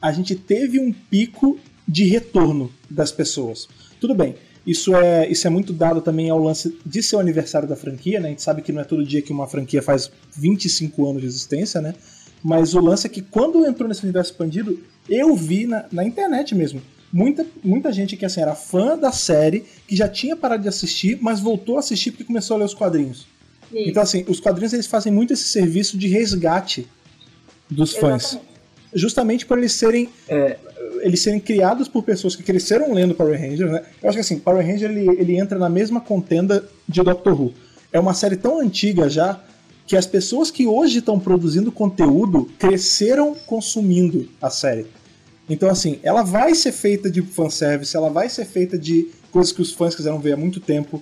a 0.00 0.12
gente 0.12 0.36
teve 0.36 0.78
um 0.78 0.92
pico 0.92 1.58
de 1.86 2.04
retorno 2.04 2.70
das 2.88 3.10
pessoas. 3.10 3.68
Tudo 4.00 4.14
bem, 4.14 4.36
isso 4.64 4.94
é, 4.94 5.28
isso 5.28 5.48
é 5.48 5.50
muito 5.50 5.72
dado 5.72 6.00
também 6.00 6.30
ao 6.30 6.38
lance 6.38 6.78
de 6.86 7.02
ser 7.02 7.16
o 7.16 7.18
aniversário 7.18 7.66
da 7.66 7.74
franquia, 7.74 8.20
né? 8.20 8.28
A 8.28 8.30
gente 8.30 8.42
sabe 8.42 8.62
que 8.62 8.70
não 8.70 8.80
é 8.80 8.84
todo 8.84 9.04
dia 9.04 9.20
que 9.20 9.32
uma 9.32 9.48
franquia 9.48 9.82
faz 9.82 10.08
25 10.36 11.10
anos 11.10 11.22
de 11.22 11.26
existência, 11.26 11.80
né? 11.80 11.92
Mas 12.40 12.72
o 12.72 12.78
lance 12.78 13.08
é 13.08 13.10
que 13.10 13.20
quando 13.20 13.66
entrou 13.66 13.88
nesse 13.88 14.04
universo 14.04 14.30
expandido, 14.30 14.78
eu 15.08 15.34
vi 15.34 15.66
na, 15.66 15.86
na 15.90 16.04
internet 16.04 16.54
mesmo. 16.54 16.80
Muita, 17.12 17.44
muita 17.64 17.92
gente 17.92 18.16
que 18.16 18.24
assim, 18.24 18.40
era 18.40 18.54
fã 18.54 18.96
da 18.96 19.10
série, 19.10 19.64
que 19.88 19.96
já 19.96 20.08
tinha 20.08 20.36
parado 20.36 20.62
de 20.62 20.68
assistir, 20.68 21.18
mas 21.20 21.40
voltou 21.40 21.76
a 21.76 21.80
assistir 21.80 22.12
porque 22.12 22.22
começou 22.22 22.54
a 22.54 22.58
ler 22.58 22.66
os 22.66 22.74
quadrinhos. 22.74 23.26
Isso. 23.72 23.88
Então, 23.90 24.02
assim, 24.02 24.24
os 24.28 24.40
quadrinhos 24.40 24.72
eles 24.72 24.86
fazem 24.86 25.12
muito 25.12 25.32
esse 25.32 25.44
serviço 25.44 25.98
de 25.98 26.08
resgate 26.08 26.86
dos 27.70 27.94
fãs. 27.94 28.24
Exatamente. 28.24 28.56
Justamente 28.94 29.46
por 29.46 29.58
eles 29.58 29.72
serem. 29.72 30.08
É, 30.28 30.56
eles 31.00 31.20
serem 31.20 31.38
criados 31.38 31.88
por 31.88 32.02
pessoas 32.02 32.34
que 32.34 32.42
cresceram 32.42 32.92
lendo 32.92 33.14
Power 33.14 33.38
Rangers, 33.38 33.70
né? 33.70 33.82
Eu 34.02 34.08
acho 34.08 34.16
que 34.16 34.20
assim, 34.20 34.38
Power 34.38 34.64
Ranger 34.64 34.90
ele, 34.90 35.08
ele 35.20 35.38
entra 35.38 35.58
na 35.58 35.68
mesma 35.68 36.00
contenda 36.00 36.66
de 36.88 37.02
Doctor 37.02 37.38
Who. 37.38 37.54
É 37.92 38.00
uma 38.00 38.14
série 38.14 38.36
tão 38.36 38.60
antiga 38.60 39.08
já 39.08 39.40
que 39.86 39.96
as 39.96 40.06
pessoas 40.06 40.50
que 40.50 40.66
hoje 40.66 40.98
estão 40.98 41.18
produzindo 41.18 41.70
conteúdo 41.70 42.50
cresceram 42.58 43.34
consumindo 43.46 44.28
a 44.40 44.50
série. 44.50 44.86
Então, 45.48 45.70
assim, 45.70 46.00
ela 46.02 46.22
vai 46.22 46.54
ser 46.54 46.72
feita 46.72 47.08
de 47.08 47.22
fanservice, 47.22 47.96
ela 47.96 48.10
vai 48.10 48.28
ser 48.28 48.44
feita 48.44 48.76
de 48.76 49.08
coisas 49.30 49.52
que 49.52 49.62
os 49.62 49.72
fãs 49.72 49.94
quiseram 49.94 50.18
ver 50.18 50.32
há 50.32 50.36
muito 50.36 50.58
tempo. 50.58 51.00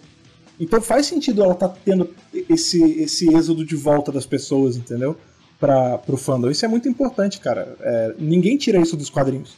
Então 0.58 0.80
faz 0.80 1.06
sentido 1.06 1.42
ela 1.42 1.52
estar 1.52 1.68
tá 1.68 1.76
tendo 1.84 2.08
esse, 2.48 2.82
esse 3.02 3.34
êxodo 3.34 3.64
de 3.64 3.74
volta 3.74 4.12
das 4.12 4.26
pessoas, 4.26 4.76
entendeu? 4.76 5.16
Para 5.58 6.00
o 6.08 6.16
fandom. 6.16 6.50
Isso 6.50 6.64
é 6.64 6.68
muito 6.68 6.88
importante, 6.88 7.40
cara. 7.40 7.76
É, 7.80 8.14
ninguém 8.18 8.56
tira 8.56 8.78
isso 8.78 8.96
dos 8.96 9.10
quadrinhos. 9.10 9.56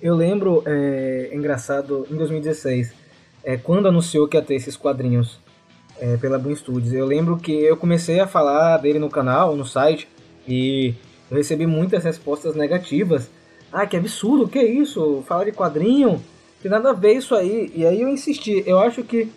Eu 0.00 0.14
lembro, 0.16 0.62
é, 0.66 1.30
engraçado, 1.32 2.06
em 2.10 2.16
2016, 2.16 2.92
é, 3.44 3.56
quando 3.56 3.88
anunciou 3.88 4.26
que 4.26 4.36
ia 4.36 4.42
ter 4.42 4.54
esses 4.54 4.76
quadrinhos 4.76 5.38
é, 6.02 6.16
pela 6.16 6.38
Boom 6.38 6.54
Studios. 6.56 6.92
Eu 6.92 7.06
lembro 7.06 7.36
que 7.36 7.52
eu 7.52 7.76
comecei 7.76 8.18
a 8.18 8.26
falar 8.26 8.78
dele 8.78 8.98
no 8.98 9.08
canal, 9.08 9.56
no 9.56 9.64
site, 9.64 10.08
e 10.46 10.94
eu 11.30 11.36
recebi 11.36 11.66
muitas 11.66 12.02
respostas 12.02 12.56
negativas. 12.56 13.30
Ah, 13.72 13.86
que 13.86 13.96
absurdo, 13.96 14.48
que 14.48 14.60
isso? 14.60 15.22
Falar 15.26 15.44
de 15.44 15.52
quadrinho? 15.52 16.22
Tem 16.60 16.70
nada 16.70 16.90
a 16.90 16.92
ver 16.92 17.14
isso 17.14 17.34
aí. 17.34 17.72
E 17.74 17.86
aí 17.86 18.02
eu 18.02 18.08
insisti. 18.08 18.62
Eu 18.66 18.78
acho 18.80 19.02
que 19.04 19.30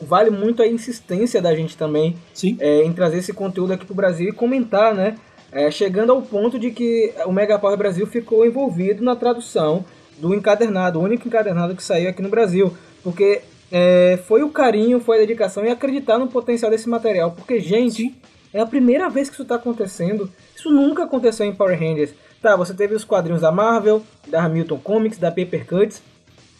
vale 0.00 0.30
muito 0.30 0.62
a 0.62 0.66
insistência 0.66 1.40
da 1.40 1.54
gente 1.54 1.76
também 1.76 2.16
é, 2.60 2.84
em 2.84 2.92
trazer 2.92 3.18
esse 3.18 3.32
conteúdo 3.32 3.72
aqui 3.72 3.84
pro 3.84 3.94
Brasil 3.94 4.28
e 4.28 4.32
comentar, 4.32 4.94
né? 4.94 5.16
É, 5.50 5.70
chegando 5.70 6.12
ao 6.12 6.22
ponto 6.22 6.58
de 6.58 6.70
que 6.70 7.12
o 7.26 7.32
Mega 7.32 7.58
Power 7.58 7.76
Brasil 7.76 8.06
ficou 8.06 8.46
envolvido 8.46 9.04
na 9.04 9.14
tradução 9.14 9.84
do 10.16 10.34
encadernado, 10.34 10.98
o 10.98 11.02
único 11.02 11.28
encadernado 11.28 11.76
que 11.76 11.84
saiu 11.84 12.08
aqui 12.08 12.22
no 12.22 12.30
Brasil. 12.30 12.72
Porque 13.02 13.42
é, 13.70 14.18
foi 14.26 14.42
o 14.42 14.48
carinho, 14.48 15.00
foi 15.00 15.16
a 15.16 15.20
dedicação 15.20 15.64
e 15.64 15.70
acreditar 15.70 16.18
no 16.18 16.28
potencial 16.28 16.70
desse 16.70 16.88
material. 16.88 17.32
Porque, 17.32 17.60
gente, 17.60 18.14
é 18.52 18.60
a 18.60 18.66
primeira 18.66 19.08
vez 19.08 19.28
que 19.28 19.34
isso 19.34 19.42
está 19.42 19.56
acontecendo. 19.56 20.30
Isso 20.54 20.70
nunca 20.70 21.04
aconteceu 21.04 21.44
em 21.46 21.54
Power 21.54 21.78
Rangers. 21.78 22.14
Tá, 22.40 22.56
você 22.56 22.74
teve 22.74 22.94
os 22.94 23.04
quadrinhos 23.04 23.42
da 23.42 23.52
Marvel, 23.52 24.02
da 24.26 24.42
Hamilton 24.44 24.78
Comics, 24.78 25.18
da 25.18 25.30
Paper 25.30 25.66
Cuts, 25.66 26.02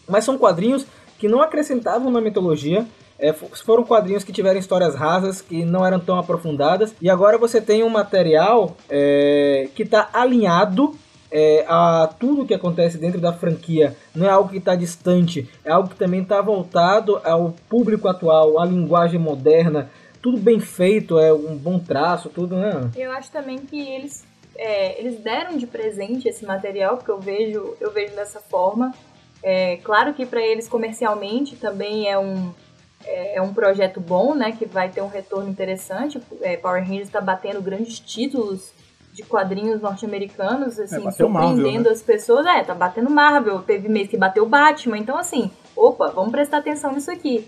mas 0.07 0.23
são 0.23 0.37
quadrinhos 0.37 0.85
que 1.19 1.27
não 1.27 1.41
acrescentavam 1.41 2.09
na 2.09 2.21
mitologia. 2.21 2.85
É, 3.19 3.31
foram 3.31 3.83
quadrinhos 3.83 4.23
que 4.23 4.33
tiveram 4.33 4.59
histórias 4.59 4.95
rasas, 4.95 5.41
que 5.41 5.63
não 5.63 5.85
eram 5.85 5.99
tão 5.99 6.17
aprofundadas. 6.17 6.93
E 7.01 7.09
agora 7.09 7.37
você 7.37 7.61
tem 7.61 7.83
um 7.83 7.89
material 7.89 8.75
é, 8.89 9.69
que 9.75 9.83
está 9.83 10.09
alinhado 10.13 10.95
é, 11.33 11.65
a 11.67 12.07
tudo 12.19 12.45
que 12.45 12.53
acontece 12.53 12.95
dentro 12.95 13.19
da 13.19 13.33
franquia 13.33 13.97
não 14.13 14.27
é 14.27 14.29
algo 14.29 14.49
que 14.49 14.57
está 14.57 14.75
distante, 14.75 15.49
é 15.65 15.71
algo 15.71 15.89
que 15.89 15.95
também 15.95 16.21
está 16.21 16.39
voltado 16.39 17.19
ao 17.23 17.55
público 17.67 18.07
atual, 18.07 18.61
à 18.61 18.65
linguagem 18.65 19.19
moderna, 19.19 19.89
tudo 20.21 20.37
bem 20.37 20.59
feito, 20.59 21.17
é 21.17 21.33
um 21.33 21.57
bom 21.57 21.79
traço, 21.79 22.29
tudo, 22.29 22.55
né? 22.55 22.91
Eu 22.95 23.11
acho 23.11 23.31
também 23.31 23.57
que 23.57 23.81
eles, 23.81 24.23
é, 24.55 24.99
eles 24.99 25.19
deram 25.19 25.57
de 25.57 25.65
presente 25.65 26.29
esse 26.29 26.45
material, 26.45 26.97
porque 26.97 27.11
eu 27.11 27.19
vejo, 27.19 27.75
eu 27.81 27.91
vejo 27.91 28.15
dessa 28.15 28.39
forma. 28.39 28.93
É, 29.41 29.77
claro 29.77 30.13
que 30.13 30.25
para 30.25 30.41
eles 30.41 30.69
comercialmente 30.69 31.55
também 31.55 32.07
é 32.07 32.17
um, 32.17 32.53
é, 33.05 33.37
é, 33.37 33.41
um 33.41 33.53
projeto 33.53 33.99
bom, 33.99 34.33
né? 34.33 34.51
Que 34.51 34.65
vai 34.65 34.89
ter 34.89 35.01
um 35.01 35.07
retorno 35.07 35.49
interessante. 35.49 36.21
É, 36.41 36.57
Power 36.57 36.81
Rangers 36.81 37.07
está 37.07 37.21
batendo 37.21 37.61
grandes 37.61 37.99
títulos 37.99 38.71
de 39.13 39.21
quadrinhos 39.23 39.79
norte-americanos, 39.79 40.79
assim, 40.79 41.07
é, 41.07 41.11
surpreendendo 41.11 41.61
Marvel, 41.61 41.83
né? 41.83 41.89
as 41.89 42.01
pessoas. 42.01 42.45
É, 42.45 42.63
tá 42.63 42.73
batendo 42.73 43.09
Marvel, 43.09 43.61
teve 43.61 43.87
mês 43.87 44.07
que 44.07 44.17
bateu 44.17 44.45
Batman, 44.47 44.97
então 44.97 45.17
assim, 45.17 45.51
opa, 45.75 46.09
vamos 46.09 46.31
prestar 46.31 46.57
atenção 46.57 46.93
nisso 46.93 47.11
aqui. 47.11 47.47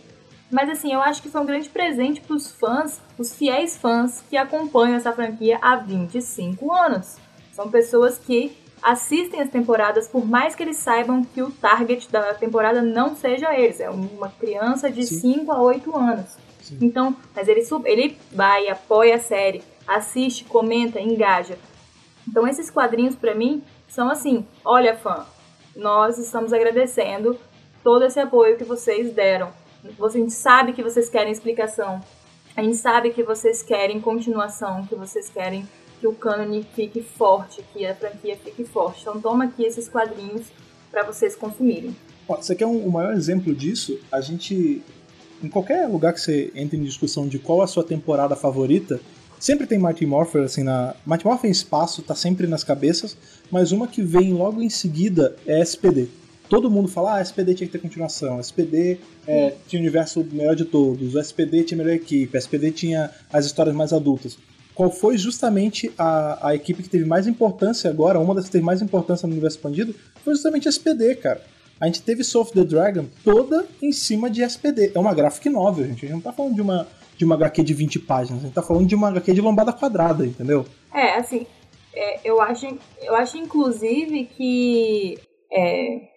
Mas 0.52 0.70
assim, 0.70 0.94
eu 0.94 1.02
acho 1.02 1.24
que 1.24 1.30
foi 1.30 1.42
um 1.42 1.46
grande 1.46 1.68
presente 1.70 2.22
para 2.22 2.36
os 2.36 2.52
fãs, 2.52 3.02
os 3.18 3.34
fiéis 3.34 3.76
fãs 3.76 4.24
que 4.30 4.38
acompanham 4.38 4.96
essa 4.96 5.12
franquia 5.12 5.58
há 5.60 5.76
25 5.76 6.72
anos. 6.72 7.18
São 7.52 7.70
pessoas 7.72 8.20
que 8.20 8.56
assistem 8.86 9.42
as 9.42 9.50
temporadas, 9.50 10.08
por 10.08 10.24
mais 10.24 10.54
que 10.54 10.62
eles 10.62 10.78
saibam 10.78 11.26
que 11.26 11.42
o 11.42 11.50
target 11.50 12.08
da 12.12 12.36
temporada 12.36 12.84
não 12.84 13.16
seja 13.16 13.58
eles, 13.58 13.80
é 13.80 13.90
uma 13.90 14.30
criança 14.30 14.92
de 14.92 15.04
Sim. 15.04 15.40
5 15.40 15.52
a 15.52 15.60
8 15.60 15.98
anos. 15.98 16.38
Sim. 16.62 16.78
Então, 16.82 17.16
mas 17.36 17.48
ele, 17.48 17.66
ele 17.86 18.18
vai, 18.32 18.68
apoia 18.70 19.16
a 19.16 19.20
série, 19.20 19.64
assiste, 19.88 20.44
comenta, 20.46 21.02
engaja. 21.02 21.58
Então 22.28 22.48
esses 22.48 22.70
quadrinhos 22.70 23.16
para 23.16 23.34
mim 23.34 23.64
são 23.88 24.08
assim, 24.08 24.46
olha 24.64 24.96
fã, 24.96 25.26
nós 25.76 26.20
estamos 26.20 26.54
agradecendo 26.54 27.40
todo 27.84 28.06
esse 28.06 28.20
apoio 28.20 28.56
que 28.56 28.64
vocês 28.64 29.12
deram. 29.12 29.50
A 29.84 30.10
gente 30.10 30.32
sabe 30.32 30.74
que 30.74 30.84
vocês 30.84 31.10
querem 31.10 31.32
explicação. 31.32 32.02
A 32.56 32.62
gente 32.62 32.78
sabe 32.78 33.10
que 33.10 33.24
vocês 33.24 33.64
querem 33.64 34.00
continuação, 34.00 34.86
que 34.86 34.96
vocês 34.96 35.28
querem 35.28 35.68
que 36.06 36.08
o 36.08 36.14
cânone 36.14 36.66
fique 36.76 37.02
forte, 37.02 37.64
que 37.74 37.84
a 37.86 37.96
franquia 37.96 38.38
fique 38.38 38.64
forte. 38.64 39.02
Então 39.02 39.20
toma 39.20 39.46
aqui 39.46 39.64
esses 39.64 39.90
quadrinhos 39.90 40.44
para 40.92 41.04
vocês 41.04 41.36
consumirem. 41.36 41.96
Você 42.28 42.56
quer 42.56 42.68
um, 42.68 42.86
o 42.86 42.92
maior 42.92 43.14
exemplo 43.14 43.56
disso? 43.56 44.00
A 44.12 44.22
gente 44.22 44.84
em 45.44 45.50
qualquer 45.50 45.88
lugar 45.88 46.14
que 46.14 46.22
você 46.22 46.52
entre 46.56 46.78
em 46.78 46.84
discussão 46.84 47.28
de 47.28 47.40
qual 47.40 47.62
a 47.62 47.68
sua 47.68 47.84
temporada 47.84 48.36
favorita, 48.36 49.00
Sempre 49.38 49.68
tem 49.68 49.78
Martin 49.78 50.06
Morpher, 50.06 50.44
assim, 50.44 50.64
na. 50.64 50.96
Martin 51.06 51.28
Morpher 51.28 51.50
em 51.50 51.52
espaço, 51.52 52.02
tá 52.02 52.16
sempre 52.16 52.48
nas 52.48 52.64
cabeças, 52.64 53.18
mas 53.52 53.74
uma 53.74 53.86
que 53.86 54.02
vem 54.02 54.34
logo 54.34 54.62
em 54.62 54.70
seguida 54.70 55.36
é 55.46 55.60
SPD. 55.60 56.08
Todo 56.48 56.72
mundo 56.72 56.88
fala, 56.88 57.18
ah, 57.18 57.22
SPD 57.22 57.54
tinha 57.54 57.68
que 57.68 57.74
ter 57.74 57.80
continuação, 57.80 58.40
SPD 58.40 58.98
é, 59.28 59.54
tinha 59.68 59.80
o 59.80 59.84
universo 59.84 60.26
melhor 60.32 60.56
de 60.56 60.64
todos, 60.64 61.14
o 61.14 61.20
SPD 61.20 61.64
tinha 61.64 61.80
a 61.80 61.84
melhor 61.84 61.98
equipe, 61.98 62.38
SPD 62.38 62.72
tinha 62.72 63.12
as 63.32 63.46
histórias 63.46 63.76
mais 63.76 63.92
adultas. 63.92 64.38
Qual 64.76 64.92
foi 64.92 65.18
justamente 65.18 65.92
a, 65.98 66.50
a 66.50 66.56
equipe 66.56 66.84
que 66.84 66.90
teve 66.90 67.06
mais 67.06 67.26
importância 67.26 67.90
agora, 67.90 68.20
uma 68.20 68.36
das 68.36 68.46
que 68.46 68.52
teve 68.52 68.64
mais 68.64 68.82
importância 68.82 69.26
no 69.26 69.32
universo 69.32 69.58
expandido, 69.58 69.96
foi 70.24 70.34
justamente 70.34 70.68
a 70.68 70.70
SPD, 70.70 71.16
cara. 71.16 71.42
A 71.80 71.88
gente 71.88 72.02
teve 72.02 72.24
Soul 72.24 72.44
of 72.44 72.54
the 72.54 72.64
Dragon 72.64 73.06
toda 73.24 73.66
em 73.82 73.92
cima 73.92 74.30
de 74.30 74.44
SPD. 74.44 74.92
É 74.94 75.00
uma 75.00 75.14
graphic 75.14 75.50
novel, 75.50 75.88
gente. 75.88 76.06
A 76.06 76.08
gente 76.08 76.12
não 76.12 76.22
tá 76.22 76.34
falando 76.34 76.56
de 76.56 76.62
uma 76.62 76.88
de 77.18 77.24
uma 77.24 77.36
HQ 77.36 77.64
de 77.64 77.74
20 77.74 78.00
páginas. 78.00 78.42
A 78.42 78.46
gente 78.46 78.54
tá 78.54 78.62
falando 78.62 78.88
de 78.88 78.96
uma 78.96 79.08
HQ 79.08 79.34
de 79.34 79.42
lombada 79.42 79.72
quadrada, 79.72 80.26
entendeu? 80.26 80.66
É, 80.94 81.16
assim, 81.16 81.48
é, 81.94 82.30
eu, 82.30 82.42
acho, 82.42 82.68
eu 83.02 83.16
acho 83.16 83.38
inclusive 83.38 84.26
que. 84.26 85.18
É... 85.52 86.16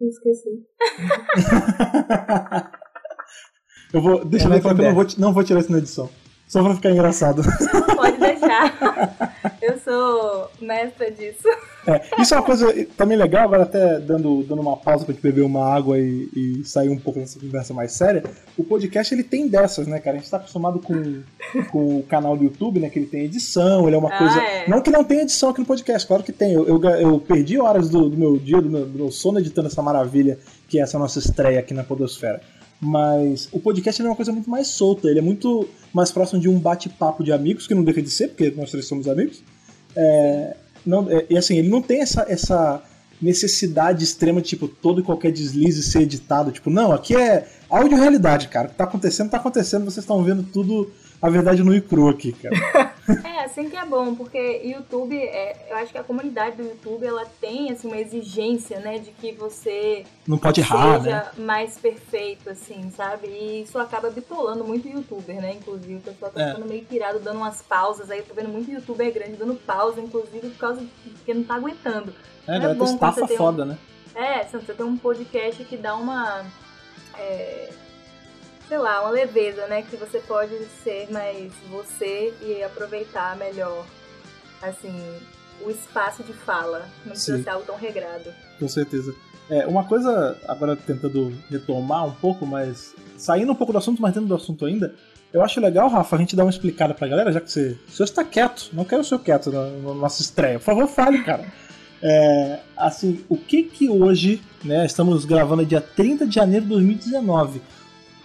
Esqueci. 0.00 0.48
eu 3.92 4.00
vou. 4.00 4.24
Deixa 4.24 4.46
eu 4.46 4.50
ver 4.50 4.60
que 4.60 4.66
eu 4.66 4.74
não 4.74 4.94
vou, 4.94 5.06
não 5.18 5.32
vou 5.32 5.44
tirar 5.44 5.60
isso 5.60 5.70
na 5.70 5.78
edição. 5.78 6.10
Só 6.52 6.62
pra 6.62 6.74
ficar 6.74 6.90
engraçado. 6.90 7.42
Pode 7.96 8.18
deixar. 8.18 9.32
Eu 9.62 9.78
sou 9.78 10.50
mestra 10.60 11.10
disso. 11.10 11.48
É, 11.86 12.02
isso 12.20 12.34
é 12.34 12.36
uma 12.36 12.42
coisa 12.42 12.86
também 12.94 13.16
legal, 13.16 13.44
agora 13.44 13.62
até 13.62 13.98
dando, 13.98 14.42
dando 14.42 14.60
uma 14.60 14.76
pausa 14.76 15.06
pra 15.06 15.14
gente 15.14 15.22
beber 15.22 15.40
uma 15.40 15.64
água 15.64 15.98
e, 15.98 16.28
e 16.36 16.62
sair 16.62 16.90
um 16.90 16.98
pouco 16.98 17.20
dessa 17.20 17.40
conversa 17.40 17.72
mais 17.72 17.92
séria. 17.92 18.22
O 18.58 18.64
podcast 18.64 19.14
ele 19.14 19.22
tem 19.22 19.48
dessas, 19.48 19.86
né, 19.86 19.98
cara? 19.98 20.18
A 20.18 20.20
gente 20.20 20.30
tá 20.30 20.36
acostumado 20.36 20.78
com, 20.78 21.22
com 21.70 22.00
o 22.00 22.02
canal 22.02 22.36
do 22.36 22.44
YouTube, 22.44 22.80
né? 22.80 22.90
Que 22.90 22.98
ele 22.98 23.06
tem 23.06 23.24
edição, 23.24 23.86
ele 23.86 23.96
é 23.96 23.98
uma 23.98 24.12
ah, 24.12 24.18
coisa. 24.18 24.38
É. 24.38 24.68
Não 24.68 24.82
que 24.82 24.90
não 24.90 25.04
tenha 25.04 25.22
edição 25.22 25.48
aqui 25.48 25.60
no 25.60 25.66
podcast, 25.66 26.06
claro 26.06 26.22
que 26.22 26.32
tem. 26.32 26.52
Eu, 26.52 26.68
eu, 26.68 26.84
eu 26.84 27.18
perdi 27.18 27.58
horas 27.58 27.88
do, 27.88 28.10
do, 28.10 28.16
meu 28.18 28.36
dia, 28.36 28.60
do 28.60 28.68
meu, 28.68 28.84
do 28.84 28.98
meu 28.98 29.10
sono 29.10 29.38
editando 29.38 29.68
essa 29.68 29.80
maravilha 29.80 30.38
que 30.68 30.78
é 30.78 30.82
essa 30.82 30.98
nossa 30.98 31.18
estreia 31.18 31.60
aqui 31.60 31.72
na 31.72 31.82
Podosfera. 31.82 32.42
Mas 32.84 33.48
o 33.52 33.60
podcast 33.60 34.02
é 34.02 34.04
uma 34.04 34.16
coisa 34.16 34.32
muito 34.32 34.50
mais 34.50 34.66
solta, 34.66 35.08
ele 35.08 35.20
é 35.20 35.22
muito 35.22 35.68
mais 35.94 36.10
próximo 36.10 36.40
de 36.40 36.48
um 36.48 36.58
bate-papo 36.58 37.22
de 37.22 37.32
amigos, 37.32 37.64
que 37.64 37.74
não 37.74 37.84
deixa 37.84 38.02
de 38.02 38.10
ser, 38.10 38.28
porque 38.28 38.52
nós 38.56 38.72
três 38.72 38.86
somos 38.86 39.06
amigos. 39.06 39.40
É, 39.94 40.56
não, 40.84 41.08
é, 41.08 41.24
e 41.30 41.38
assim, 41.38 41.58
ele 41.58 41.68
não 41.68 41.80
tem 41.80 42.00
essa, 42.00 42.26
essa 42.28 42.82
necessidade 43.20 44.02
extrema 44.02 44.42
de, 44.42 44.48
tipo, 44.48 44.66
todo 44.66 45.00
e 45.00 45.04
qualquer 45.04 45.30
deslize 45.30 45.80
ser 45.80 46.02
editado. 46.02 46.50
Tipo, 46.50 46.70
não, 46.70 46.90
aqui 46.90 47.14
é 47.14 47.46
áudio 47.70 47.96
realidade, 47.96 48.48
cara. 48.48 48.66
O 48.66 48.70
que 48.72 48.76
tá 48.76 48.82
acontecendo, 48.82 49.30
tá 49.30 49.36
acontecendo, 49.36 49.84
vocês 49.84 49.98
estão 49.98 50.24
vendo 50.24 50.42
tudo 50.42 50.90
a 51.20 51.30
verdade 51.30 51.62
no 51.62 51.72
e 51.72 51.80
cru 51.80 52.08
aqui, 52.08 52.32
cara. 52.32 52.91
é, 53.24 53.44
assim 53.44 53.68
que 53.68 53.76
é 53.76 53.84
bom, 53.84 54.14
porque 54.14 54.62
YouTube, 54.64 55.16
é, 55.16 55.66
eu 55.70 55.76
acho 55.76 55.90
que 55.90 55.98
a 55.98 56.04
comunidade 56.04 56.56
do 56.56 56.62
YouTube, 56.62 57.04
ela 57.04 57.24
tem, 57.40 57.70
assim, 57.70 57.88
uma 57.88 57.98
exigência, 57.98 58.78
né, 58.78 58.98
de 58.98 59.10
que 59.10 59.32
você 59.32 60.04
não 60.26 60.38
pode 60.38 60.60
errar, 60.60 61.00
seja 61.02 61.16
né? 61.16 61.44
mais 61.44 61.78
perfeito, 61.78 62.48
assim, 62.50 62.90
sabe? 62.90 63.26
E 63.26 63.62
isso 63.62 63.78
acaba 63.78 64.10
bitolando 64.10 64.64
muito 64.64 64.88
youtuber, 64.88 65.40
né, 65.40 65.54
inclusive. 65.54 65.96
O 65.96 66.00
pessoal 66.00 66.30
tá 66.30 66.42
é. 66.42 66.48
ficando 66.50 66.68
meio 66.68 66.84
pirado, 66.84 67.18
dando 67.18 67.38
umas 67.38 67.60
pausas, 67.62 68.10
aí 68.10 68.18
eu 68.18 68.24
tô 68.24 68.34
vendo 68.34 68.48
muito 68.48 68.70
youtuber 68.70 69.12
grande 69.12 69.32
dando 69.32 69.54
pausa, 69.54 70.00
inclusive, 70.00 70.50
por 70.50 70.58
causa 70.58 70.80
de 70.80 71.10
que 71.24 71.34
não 71.34 71.42
tá 71.42 71.54
aguentando. 71.56 72.14
É, 72.46 72.58
não 72.58 72.70
é 72.70 72.74
bom 72.74 72.84
estafa 72.84 73.26
foda, 73.26 73.64
um... 73.64 73.66
né? 73.66 73.78
É, 74.14 74.44
você 74.44 74.74
tem 74.74 74.86
um 74.86 74.96
podcast 74.96 75.64
que 75.64 75.76
dá 75.76 75.96
uma... 75.96 76.44
É 77.18 77.70
sei 78.72 78.78
lá, 78.78 79.02
uma 79.02 79.10
leveza, 79.10 79.66
né? 79.66 79.82
Que 79.82 79.96
você 79.96 80.18
pode 80.20 80.54
ser 80.82 81.06
mais 81.12 81.52
você 81.70 82.32
e 82.40 82.62
aproveitar 82.62 83.36
melhor, 83.36 83.84
assim, 84.62 84.98
o 85.60 85.68
espaço 85.68 86.22
de 86.22 86.32
fala. 86.32 86.88
Não 87.04 87.10
precisa 87.12 87.36
Sim. 87.36 87.42
ser 87.42 87.50
algo 87.50 87.66
tão 87.66 87.76
regrado. 87.76 88.32
Com 88.58 88.66
certeza. 88.66 89.14
É, 89.50 89.66
uma 89.66 89.84
coisa, 89.84 90.38
agora 90.48 90.74
tentando 90.74 91.34
retomar 91.50 92.06
um 92.06 92.12
pouco, 92.12 92.46
mas 92.46 92.94
saindo 93.18 93.52
um 93.52 93.54
pouco 93.54 93.74
do 93.74 93.78
assunto, 93.78 94.00
mas 94.00 94.14
dentro 94.14 94.26
do 94.30 94.34
assunto 94.34 94.64
ainda, 94.64 94.94
eu 95.34 95.42
acho 95.42 95.60
legal, 95.60 95.90
Rafa, 95.90 96.16
a 96.16 96.18
gente 96.18 96.34
dar 96.34 96.44
uma 96.44 96.50
explicada 96.50 96.94
pra 96.94 97.06
galera, 97.06 97.30
já 97.30 97.42
que 97.42 97.52
você, 97.52 97.76
o 97.86 97.90
senhor 97.90 98.06
está 98.06 98.24
quieto, 98.24 98.70
não 98.72 98.86
quero 98.86 99.02
o 99.02 99.04
senhor 99.04 99.20
quieto 99.20 99.52
na, 99.52 99.66
na 99.66 99.92
nossa 99.92 100.22
estreia. 100.22 100.58
Por 100.58 100.64
favor, 100.64 100.88
fale, 100.88 101.22
cara. 101.22 101.44
É, 102.02 102.60
assim, 102.74 103.22
o 103.28 103.36
que 103.36 103.64
que 103.64 103.90
hoje, 103.90 104.40
né, 104.64 104.86
estamos 104.86 105.26
gravando 105.26 105.66
dia 105.66 105.82
30 105.82 106.26
de 106.26 106.34
janeiro 106.36 106.64
de 106.64 106.70
2019, 106.70 107.60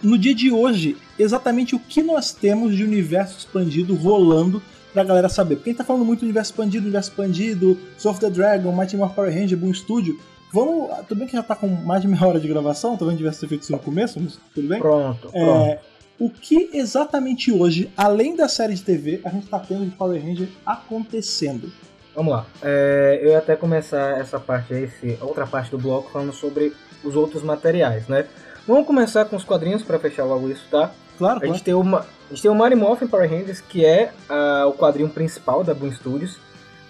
no 0.02 0.18
dia 0.18 0.34
de 0.34 0.50
hoje, 0.50 0.96
exatamente 1.18 1.74
o 1.74 1.78
que 1.78 2.02
nós 2.02 2.32
temos 2.32 2.76
de 2.76 2.84
universo 2.84 3.38
expandido 3.38 3.94
rolando 3.94 4.62
pra 4.92 5.04
galera 5.04 5.28
saber. 5.28 5.56
Porque 5.56 5.70
a 5.70 5.72
gente 5.72 5.78
tá 5.78 5.84
falando 5.84 6.04
muito 6.04 6.20
do 6.20 6.24
universo 6.24 6.52
expandido, 6.52 6.84
universo 6.84 7.10
expandido, 7.10 7.78
Soul 7.96 8.12
of 8.12 8.20
the 8.20 8.30
Dragon, 8.30 8.72
Mighty 8.72 8.96
Morphin 8.96 9.14
Power 9.14 9.34
Ranger, 9.34 9.58
Boom 9.58 9.74
Studio. 9.74 10.18
Vamos. 10.52 10.88
Tudo 11.06 11.18
bem 11.18 11.26
que 11.26 11.34
já 11.34 11.42
tá 11.42 11.54
com 11.54 11.68
mais 11.68 12.02
de 12.02 12.08
meia 12.08 12.26
hora 12.26 12.40
de 12.40 12.48
gravação, 12.48 12.96
talvez 12.96 13.18
tivesse 13.18 13.46
feito 13.46 13.62
isso 13.62 13.72
no 13.72 13.78
começo, 13.78 14.18
mas 14.20 14.38
tudo 14.54 14.68
bem? 14.68 14.78
Pronto, 14.78 15.28
é, 15.32 15.44
pronto. 15.44 15.78
O 16.18 16.30
que 16.30 16.70
exatamente 16.72 17.52
hoje, 17.52 17.90
além 17.96 18.34
da 18.34 18.48
série 18.48 18.74
de 18.74 18.82
TV, 18.82 19.20
a 19.24 19.30
gente 19.30 19.46
tá 19.46 19.58
tendo 19.58 19.84
de 19.84 19.90
Power 19.92 20.20
Ranger 20.20 20.48
acontecendo? 20.66 21.70
Vamos 22.14 22.32
lá. 22.32 22.46
É, 22.60 23.20
eu 23.22 23.28
ia 23.28 23.38
até 23.38 23.54
começar 23.54 24.18
essa 24.18 24.40
parte 24.40 24.74
aí, 24.74 24.84
essa 24.84 25.24
outra 25.24 25.46
parte 25.46 25.70
do 25.70 25.78
bloco, 25.78 26.10
falando 26.10 26.32
sobre 26.32 26.72
os 27.04 27.14
outros 27.14 27.44
materiais, 27.44 28.08
né? 28.08 28.26
Vamos 28.68 28.86
começar 28.86 29.24
com 29.24 29.34
os 29.34 29.44
quadrinhos 29.44 29.82
para 29.82 29.98
fechar 29.98 30.24
logo 30.24 30.46
isso, 30.50 30.66
tá? 30.70 30.90
Claro, 31.16 31.40
a 31.42 31.46
gente 31.46 31.62
tem 31.62 31.72
uma, 31.72 32.00
a 32.00 32.28
gente 32.28 32.42
tem 32.42 32.50
o 32.50 32.54
Mighty 32.54 32.74
Morphin 32.74 33.06
Power 33.06 33.26
Rangers, 33.26 33.62
que 33.62 33.82
é 33.82 34.12
uh, 34.28 34.68
o 34.68 34.74
quadrinho 34.74 35.08
principal 35.08 35.64
da 35.64 35.72
Boom 35.72 35.90
Studios, 35.90 36.36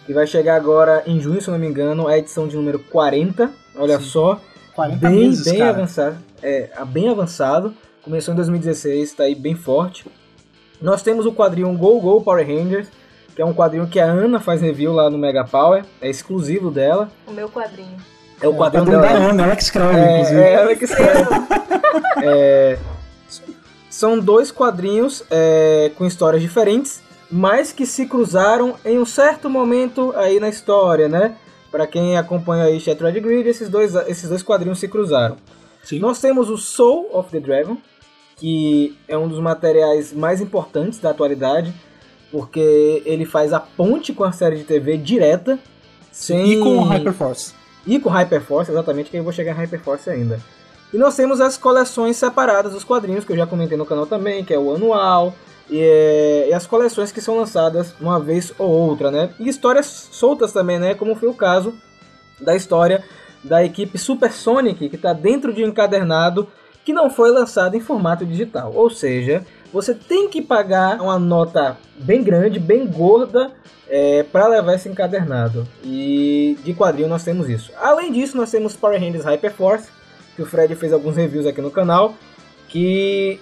que 0.04 0.12
vai 0.12 0.26
chegar 0.26 0.56
agora 0.56 1.04
em 1.06 1.20
junho, 1.20 1.40
se 1.40 1.48
não 1.48 1.56
me 1.56 1.68
engano, 1.68 2.08
a 2.08 2.18
edição 2.18 2.48
de 2.48 2.56
número 2.56 2.80
40. 2.80 3.52
Olha 3.76 4.00
Sim. 4.00 4.06
só, 4.06 4.40
40 4.74 5.08
bem, 5.08 5.20
meses, 5.20 5.44
bem 5.44 5.58
cara. 5.58 5.70
avançado, 5.70 6.16
é, 6.42 6.68
bem 6.88 7.08
avançado. 7.08 7.72
Começou 8.02 8.34
em 8.34 8.36
2016, 8.38 9.10
está 9.10 9.22
aí 9.22 9.36
bem 9.36 9.54
forte. 9.54 10.04
Nós 10.82 11.00
temos 11.00 11.26
o 11.26 11.32
quadrinho 11.32 11.72
Go 11.78 12.00
Go 12.00 12.20
Power 12.22 12.44
Rangers, 12.44 12.88
que 13.36 13.40
é 13.40 13.44
um 13.44 13.54
quadrinho 13.54 13.86
que 13.86 14.00
a 14.00 14.06
Ana 14.06 14.40
faz 14.40 14.60
review 14.60 14.92
lá 14.92 15.08
no 15.08 15.16
Mega 15.16 15.44
Power, 15.44 15.84
é 16.00 16.10
exclusivo 16.10 16.72
dela. 16.72 17.08
O 17.24 17.30
meu 17.30 17.48
quadrinho. 17.48 18.17
É 18.40 18.46
o 18.46 18.54
quadrinho 18.54 18.88
é, 18.88 19.00
da 19.00 19.10
Ana, 19.10 19.54
escreve, 19.54 19.98
é, 19.98 20.14
inclusive. 20.14 20.40
É 20.40 20.76
que 20.76 20.84
escreve. 20.84 21.24
é, 22.22 22.78
são 23.90 24.18
dois 24.18 24.52
quadrinhos 24.52 25.24
é, 25.30 25.90
com 25.96 26.06
histórias 26.06 26.40
diferentes, 26.40 27.02
mas 27.30 27.72
que 27.72 27.84
se 27.84 28.06
cruzaram 28.06 28.76
em 28.84 28.98
um 28.98 29.04
certo 29.04 29.50
momento 29.50 30.12
aí 30.16 30.38
na 30.38 30.48
história, 30.48 31.08
né? 31.08 31.34
Para 31.70 31.86
quem 31.86 32.16
acompanha 32.16 32.64
aí 32.64 32.78
Shattered 32.78 33.18
Grid, 33.20 33.48
esses 33.48 33.68
dois, 33.68 33.94
esses 34.06 34.28
dois 34.28 34.42
quadrinhos 34.42 34.78
se 34.78 34.86
cruzaram. 34.86 35.36
Sim. 35.82 35.98
Nós 35.98 36.20
temos 36.20 36.48
o 36.48 36.56
Soul 36.56 37.08
of 37.12 37.30
the 37.30 37.40
Dragon, 37.40 37.76
que 38.36 38.96
é 39.08 39.18
um 39.18 39.26
dos 39.26 39.40
materiais 39.40 40.12
mais 40.12 40.40
importantes 40.40 41.00
da 41.00 41.10
atualidade, 41.10 41.74
porque 42.30 43.02
ele 43.04 43.24
faz 43.24 43.52
a 43.52 43.58
ponte 43.58 44.12
com 44.12 44.22
a 44.22 44.32
série 44.32 44.56
de 44.56 44.64
TV 44.64 44.96
direta. 44.96 45.58
Sem... 46.12 46.52
E 46.52 46.58
com 46.60 46.78
o 46.78 46.84
Hyperforce. 46.84 47.57
E 47.88 47.98
com 47.98 48.10
Hyperforce, 48.10 48.70
exatamente, 48.70 49.10
que 49.10 49.16
eu 49.16 49.24
vou 49.24 49.32
chegar 49.32 49.52
em 49.52 49.56
Hyperforce 49.56 50.10
ainda. 50.10 50.38
E 50.92 50.98
nós 50.98 51.16
temos 51.16 51.40
as 51.40 51.56
coleções 51.56 52.18
separadas 52.18 52.72
dos 52.72 52.84
quadrinhos, 52.84 53.24
que 53.24 53.32
eu 53.32 53.36
já 53.36 53.46
comentei 53.46 53.78
no 53.78 53.86
canal 53.86 54.06
também, 54.06 54.44
que 54.44 54.52
é 54.52 54.58
o 54.58 54.74
anual, 54.74 55.34
e, 55.70 55.80
é, 55.80 56.48
e, 56.50 56.52
as 56.52 56.66
coleções 56.66 57.10
que 57.10 57.20
são 57.20 57.38
lançadas 57.38 57.94
uma 57.98 58.20
vez 58.20 58.52
ou 58.58 58.70
outra, 58.70 59.10
né? 59.10 59.30
E 59.40 59.48
histórias 59.48 59.86
soltas 60.12 60.52
também, 60.52 60.78
né? 60.78 60.94
Como 60.94 61.14
foi 61.14 61.28
o 61.30 61.34
caso 61.34 61.74
da 62.38 62.54
história 62.54 63.02
da 63.42 63.64
equipe 63.64 63.96
Supersonic, 63.96 64.88
que 64.88 64.96
está 64.96 65.14
dentro 65.14 65.52
de 65.52 65.64
um 65.64 65.68
encadernado 65.68 66.46
que 66.84 66.92
não 66.92 67.08
foi 67.08 67.30
lançado 67.30 67.74
em 67.74 67.80
formato 67.80 68.24
digital. 68.24 68.72
Ou 68.74 68.90
seja, 68.90 69.46
você 69.72 69.94
tem 69.94 70.28
que 70.28 70.40
pagar 70.40 71.00
uma 71.00 71.18
nota 71.18 71.76
bem 71.96 72.22
grande, 72.22 72.58
bem 72.58 72.86
gorda, 72.86 73.52
é, 73.88 74.22
para 74.22 74.46
levar 74.48 74.74
esse 74.74 74.88
encadernado. 74.88 75.66
E 75.82 76.58
de 76.64 76.74
quadrinho 76.74 77.08
nós 77.08 77.24
temos 77.24 77.48
isso. 77.48 77.72
Além 77.80 78.12
disso, 78.12 78.36
nós 78.36 78.50
temos 78.50 78.76
Power 78.76 79.00
Rangers 79.00 79.24
Hyperforce, 79.24 79.88
que 80.36 80.42
o 80.42 80.46
Fred 80.46 80.74
fez 80.74 80.92
alguns 80.92 81.16
reviews 81.16 81.46
aqui 81.46 81.60
no 81.60 81.70
canal, 81.70 82.14
que 82.68 83.40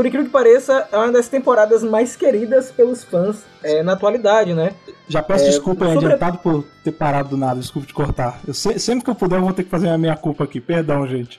por 0.00 0.06
incrível 0.06 0.26
que 0.26 0.32
pareça, 0.32 0.88
é 0.90 0.96
uma 0.96 1.12
das 1.12 1.28
temporadas 1.28 1.82
mais 1.82 2.16
queridas 2.16 2.70
pelos 2.70 3.04
fãs 3.04 3.44
é, 3.62 3.82
na 3.82 3.92
atualidade, 3.92 4.54
né? 4.54 4.72
Já 5.08 5.22
peço 5.22 5.44
é, 5.44 5.48
desculpa 5.48 5.84
sobre... 5.84 6.06
adiantado 6.06 6.38
por 6.38 6.64
ter 6.82 6.92
parado 6.92 7.30
do 7.30 7.36
nada, 7.36 7.60
desculpa 7.60 7.86
te 7.86 7.92
cortar. 7.92 8.40
Eu 8.46 8.54
se... 8.54 8.78
sempre 8.78 9.04
que 9.04 9.10
eu 9.10 9.14
puder, 9.14 9.36
eu 9.36 9.42
vou 9.42 9.52
ter 9.52 9.64
que 9.64 9.68
fazer 9.68 9.88
a 9.88 9.98
minha 9.98 10.16
culpa 10.16 10.44
aqui. 10.44 10.60
Perdão, 10.60 11.06
gente. 11.06 11.38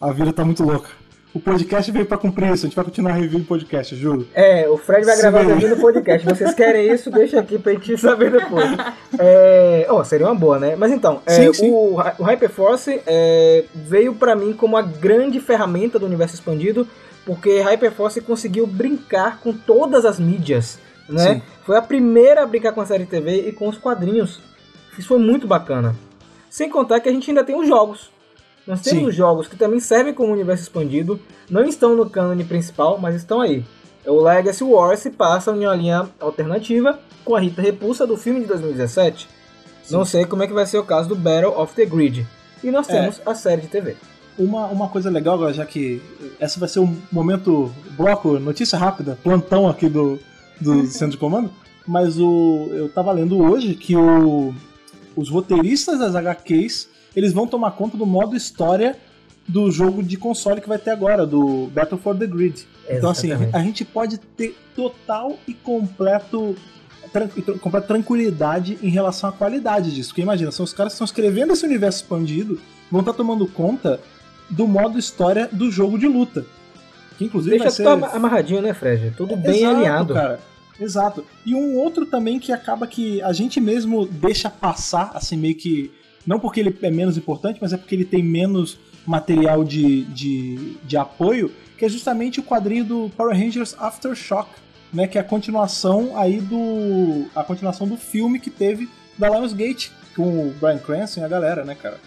A 0.00 0.12
vida 0.12 0.32
tá 0.32 0.44
muito 0.44 0.62
louca. 0.62 0.90
O 1.34 1.40
podcast 1.40 1.90
veio 1.90 2.06
pra 2.06 2.16
cumprir 2.16 2.52
isso, 2.52 2.64
a 2.64 2.68
gente 2.68 2.76
vai 2.76 2.84
continuar 2.84 3.14
reviewing 3.14 3.42
podcast, 3.42 3.96
juro. 3.96 4.24
É, 4.32 4.68
o 4.68 4.76
Fred 4.78 5.04
vai 5.04 5.16
gravar 5.18 5.40
review 5.40 5.70
no 5.70 5.76
podcast. 5.78 6.24
Vocês 6.24 6.54
querem 6.54 6.92
isso? 6.92 7.10
Deixa 7.10 7.40
aqui 7.40 7.58
pra 7.58 7.72
gente 7.72 7.98
saber 7.98 8.30
depois. 8.30 8.70
É... 9.18 9.84
Oh, 9.90 10.04
seria 10.04 10.26
uma 10.26 10.34
boa, 10.34 10.60
né? 10.60 10.76
Mas 10.76 10.92
então, 10.92 11.20
é, 11.26 11.32
sim, 11.32 11.52
sim. 11.52 11.70
O, 11.70 11.96
o 11.96 12.22
Hyperforce 12.22 13.00
é, 13.04 13.64
veio 13.74 14.14
para 14.14 14.36
mim 14.36 14.52
como 14.52 14.76
a 14.76 14.82
grande 14.82 15.40
ferramenta 15.40 15.98
do 15.98 16.06
universo 16.06 16.36
expandido, 16.36 16.86
porque 17.26 17.60
Hyperforce 17.60 18.20
conseguiu 18.20 18.64
brincar 18.64 19.40
com 19.40 19.52
todas 19.52 20.04
as 20.04 20.20
mídias, 20.20 20.78
né? 21.08 21.34
Sim. 21.34 21.42
Foi 21.64 21.76
a 21.76 21.82
primeira 21.82 22.44
a 22.44 22.46
brincar 22.46 22.72
com 22.72 22.80
a 22.80 22.86
série 22.86 23.06
TV 23.06 23.48
e 23.48 23.52
com 23.52 23.68
os 23.68 23.76
quadrinhos. 23.76 24.40
Isso 24.96 25.08
foi 25.08 25.18
muito 25.18 25.48
bacana. 25.48 25.96
Sem 26.48 26.70
contar 26.70 27.00
que 27.00 27.08
a 27.08 27.12
gente 27.12 27.28
ainda 27.28 27.42
tem 27.42 27.58
os 27.58 27.66
jogos. 27.66 28.13
Nós 28.66 28.80
temos 28.80 29.12
Sim. 29.12 29.18
jogos 29.18 29.46
que 29.46 29.56
também 29.56 29.78
servem 29.78 30.14
como 30.14 30.32
universo 30.32 30.62
expandido, 30.62 31.20
não 31.50 31.64
estão 31.64 31.94
no 31.94 32.08
cânone 32.08 32.44
principal, 32.44 32.98
mas 32.98 33.14
estão 33.14 33.40
aí. 33.40 33.64
O 34.06 34.22
Legacy 34.22 34.64
Wars 34.64 35.00
se 35.00 35.10
passa 35.10 35.50
em 35.50 35.66
uma 35.66 35.74
linha 35.74 36.08
alternativa 36.20 36.98
com 37.24 37.34
a 37.34 37.40
Rita 37.40 37.62
Repulsa 37.62 38.06
do 38.06 38.16
filme 38.16 38.40
de 38.40 38.46
2017. 38.46 39.28
Sim. 39.82 39.94
Não 39.94 40.04
sei 40.04 40.24
como 40.24 40.42
é 40.42 40.46
que 40.46 40.52
vai 40.52 40.66
ser 40.66 40.78
o 40.78 40.84
caso 40.84 41.08
do 41.08 41.16
Battle 41.16 41.58
of 41.58 41.74
the 41.74 41.84
Grid. 41.84 42.26
E 42.62 42.70
nós 42.70 42.88
é. 42.88 42.92
temos 42.92 43.18
é. 43.18 43.30
a 43.30 43.34
série 43.34 43.62
de 43.62 43.68
TV. 43.68 43.96
Uma, 44.38 44.66
uma 44.66 44.88
coisa 44.88 45.10
legal, 45.10 45.34
agora, 45.34 45.52
já 45.52 45.64
que 45.64 46.02
essa 46.40 46.58
vai 46.58 46.68
ser 46.68 46.80
um 46.80 46.96
momento 47.12 47.72
bloco, 47.90 48.38
notícia 48.38 48.78
rápida, 48.78 49.18
plantão 49.22 49.68
aqui 49.68 49.88
do, 49.88 50.18
do 50.60 50.86
centro 50.88 51.12
de 51.12 51.18
comando, 51.18 51.50
mas 51.86 52.18
o, 52.18 52.68
eu 52.72 52.88
tava 52.88 53.12
lendo 53.12 53.38
hoje 53.40 53.74
que 53.74 53.94
o, 53.94 54.52
os 55.14 55.30
roteiristas 55.30 55.98
das 55.98 56.16
HQs 56.16 56.88
eles 57.14 57.32
vão 57.32 57.46
tomar 57.46 57.72
conta 57.72 57.96
do 57.96 58.06
modo 58.06 58.36
história 58.36 58.96
do 59.46 59.70
jogo 59.70 60.02
de 60.02 60.16
console 60.16 60.60
que 60.60 60.68
vai 60.68 60.78
ter 60.78 60.90
agora, 60.90 61.26
do 61.26 61.66
Battle 61.66 62.00
for 62.00 62.16
the 62.16 62.26
Grid. 62.26 62.66
Exatamente. 62.88 62.96
Então, 62.96 63.10
assim, 63.10 63.32
a 63.52 63.58
gente 63.60 63.84
pode 63.84 64.18
ter 64.18 64.56
total 64.74 65.38
e 65.46 65.52
completo 65.52 66.56
completa 67.60 67.86
tranquilidade 67.86 68.76
em 68.82 68.88
relação 68.88 69.30
à 69.30 69.32
qualidade 69.32 69.94
disso. 69.94 70.08
Porque 70.10 70.22
imagina, 70.22 70.50
são 70.50 70.64
os 70.64 70.72
caras 70.72 70.92
que 70.92 70.94
estão 70.94 71.04
escrevendo 71.04 71.52
esse 71.52 71.64
universo 71.64 72.02
expandido, 72.02 72.60
vão 72.90 73.00
estar 73.00 73.12
tomando 73.12 73.46
conta 73.46 74.00
do 74.50 74.66
modo 74.66 74.98
história 74.98 75.48
do 75.52 75.70
jogo 75.70 75.98
de 75.98 76.08
luta. 76.08 76.44
Que 77.16 77.26
inclusive 77.26 77.58
Deixa 77.58 77.84
vai 77.84 78.00
ser... 78.10 78.16
amarradinho, 78.16 78.60
né, 78.60 78.74
Fred? 78.74 79.14
Tudo 79.16 79.36
bem 79.36 79.58
Exato, 79.58 79.76
alinhado. 79.76 80.14
Cara. 80.14 80.40
Exato. 80.80 81.24
E 81.46 81.54
um 81.54 81.76
outro 81.76 82.04
também 82.04 82.40
que 82.40 82.50
acaba 82.50 82.86
que 82.86 83.22
a 83.22 83.32
gente 83.32 83.60
mesmo 83.60 84.06
deixa 84.06 84.50
passar, 84.50 85.12
assim, 85.14 85.36
meio 85.36 85.54
que 85.54 85.92
não 86.26 86.40
porque 86.40 86.60
ele 86.60 86.76
é 86.82 86.90
menos 86.90 87.16
importante, 87.16 87.58
mas 87.60 87.72
é 87.72 87.76
porque 87.76 87.94
ele 87.94 88.04
tem 88.04 88.22
menos 88.22 88.78
material 89.06 89.64
de, 89.64 90.02
de, 90.04 90.76
de 90.84 90.96
apoio, 90.96 91.50
que 91.76 91.84
é 91.84 91.88
justamente 91.88 92.40
o 92.40 92.42
quadrinho 92.42 92.84
do 92.84 93.10
Power 93.16 93.36
Rangers 93.36 93.74
Aftershock, 93.78 94.48
né, 94.92 95.06
que 95.06 95.18
é 95.18 95.20
a 95.20 95.24
continuação 95.24 96.16
aí 96.16 96.40
do 96.40 97.26
a 97.34 97.42
continuação 97.42 97.86
do 97.86 97.96
filme 97.96 98.38
que 98.38 98.48
teve 98.48 98.88
da 99.18 99.28
Lionsgate 99.28 99.92
com 100.14 100.48
o 100.48 100.54
Brian 100.60 100.78
Cranston 100.78 101.20
e 101.20 101.24
a 101.24 101.28
galera, 101.28 101.64
né, 101.64 101.74
cara? 101.74 101.98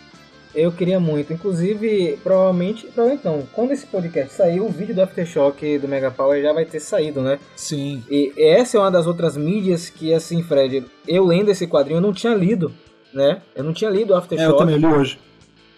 Eu 0.56 0.72
queria 0.72 1.00
muito, 1.00 1.32
inclusive, 1.32 2.18
provavelmente, 2.24 2.88
então, 2.88 3.14
então, 3.14 3.44
quando 3.54 3.74
esse 3.74 3.86
podcast 3.86 4.34
sair, 4.34 4.60
o 4.60 4.70
vídeo 4.70 4.96
do 4.96 5.02
Aftershock 5.02 5.78
do 5.78 5.88
Mega 5.88 6.10
Power 6.10 6.42
já 6.42 6.52
vai 6.52 6.66
ter 6.66 6.80
saído, 6.80 7.22
né? 7.22 7.38
Sim. 7.56 8.04
E 8.10 8.34
essa 8.38 8.78
é 8.78 8.80
uma 8.80 8.90
das 8.90 9.06
outras 9.06 9.38
mídias 9.38 9.90
que, 9.90 10.14
assim, 10.14 10.42
Fred, 10.42 10.86
eu 11.08 11.26
lendo 11.26 11.52
esse 11.52 11.68
quadrinho, 11.68 11.98
eu 11.98 12.02
não 12.02 12.14
tinha 12.14 12.34
lido 12.34 12.74
né? 13.14 13.42
Eu 13.56 13.64
não 13.64 13.74
tinha 13.74 13.90
lido 13.90 14.16
Aftershock. 14.16 14.50
É, 14.50 14.54
eu 14.54 14.58
também 14.58 14.78
li 14.78 14.86
hoje. 14.86 15.20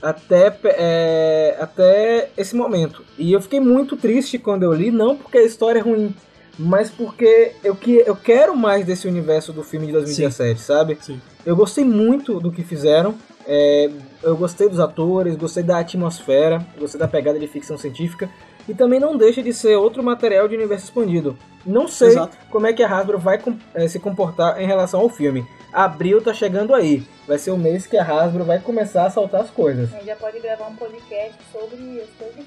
Até, 0.01 0.57
é, 0.63 1.57
até 1.59 2.29
esse 2.37 2.55
momento. 2.55 3.03
E 3.17 3.33
eu 3.33 3.41
fiquei 3.41 3.59
muito 3.59 3.97
triste 3.97 4.37
quando 4.37 4.63
eu 4.63 4.73
li, 4.73 4.91
não 4.91 5.15
porque 5.15 5.37
a 5.37 5.43
história 5.43 5.79
é 5.79 5.81
ruim, 5.81 6.15
mas 6.57 6.89
porque 6.89 7.53
eu, 7.63 7.75
que, 7.75 8.03
eu 8.05 8.15
quero 8.15 8.55
mais 8.55 8.85
desse 8.85 9.07
universo 9.07 9.51
do 9.51 9.63
filme 9.63 9.87
de 9.87 9.93
2017, 9.93 10.59
Sim. 10.59 10.65
sabe? 10.65 10.97
Sim. 11.01 11.21
Eu 11.45 11.55
gostei 11.55 11.83
muito 11.83 12.39
do 12.39 12.51
que 12.51 12.63
fizeram. 12.63 13.15
É, 13.45 13.89
eu 14.23 14.37
gostei 14.37 14.69
dos 14.69 14.79
atores, 14.79 15.35
gostei 15.35 15.63
da 15.63 15.79
atmosfera, 15.79 16.65
gostei 16.77 16.99
da 16.99 17.07
pegada 17.07 17.39
de 17.39 17.47
ficção 17.47 17.77
científica. 17.77 18.29
E 18.67 18.73
também 18.73 18.99
não 18.99 19.17
deixa 19.17 19.41
de 19.41 19.51
ser 19.51 19.75
outro 19.75 20.03
material 20.03 20.47
de 20.47 20.55
universo 20.55 20.85
expandido. 20.85 21.37
Não 21.65 21.87
sei 21.87 22.09
Exato. 22.09 22.37
como 22.51 22.67
é 22.67 22.73
que 22.73 22.83
a 22.83 22.87
Hasbro 22.87 23.17
vai 23.17 23.39
é, 23.73 23.87
se 23.87 23.99
comportar 23.99 24.61
em 24.61 24.67
relação 24.67 24.99
ao 24.99 25.09
filme 25.09 25.45
abril 25.71 26.21
tá 26.21 26.33
chegando 26.33 26.73
aí. 26.73 27.03
Vai 27.27 27.37
ser 27.37 27.51
o 27.51 27.57
mês 27.57 27.85
que 27.85 27.97
a 27.97 28.03
Hasbro 28.03 28.43
vai 28.43 28.59
começar 28.59 29.05
a 29.05 29.09
soltar 29.09 29.41
as 29.41 29.49
coisas. 29.49 29.93
A 29.93 29.97
gente 29.97 30.05
já 30.07 30.15
pode 30.15 30.39
gravar 30.39 30.67
um 30.67 30.75
podcast 30.75 31.35
sobre 31.51 31.75
os 31.75 32.09
coisas 32.17 32.45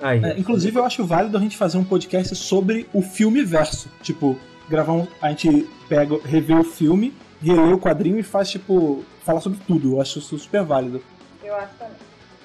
Aí, 0.00 0.24
é, 0.24 0.38
inclusive, 0.38 0.78
eu 0.78 0.84
acho 0.84 1.04
válido 1.04 1.36
a 1.36 1.40
gente 1.40 1.56
fazer 1.56 1.76
um 1.76 1.84
podcast 1.84 2.34
sobre 2.34 2.88
o 2.92 3.02
filme 3.02 3.44
verso. 3.44 3.88
Tipo, 4.02 4.38
gravar 4.68 4.94
um. 4.94 5.06
A 5.20 5.28
gente 5.28 5.68
pega, 5.88 6.18
revê 6.24 6.54
o 6.54 6.64
filme, 6.64 7.14
relê 7.40 7.72
o 7.72 7.78
quadrinho 7.78 8.18
e 8.18 8.22
faz, 8.22 8.48
tipo, 8.48 9.04
falar 9.24 9.40
sobre 9.40 9.58
tudo. 9.66 9.92
Eu 9.92 10.00
acho 10.00 10.18
isso 10.18 10.38
super 10.38 10.62
válido. 10.62 11.02
Eu 11.44 11.54
acho 11.54 11.74
também. 11.78 11.96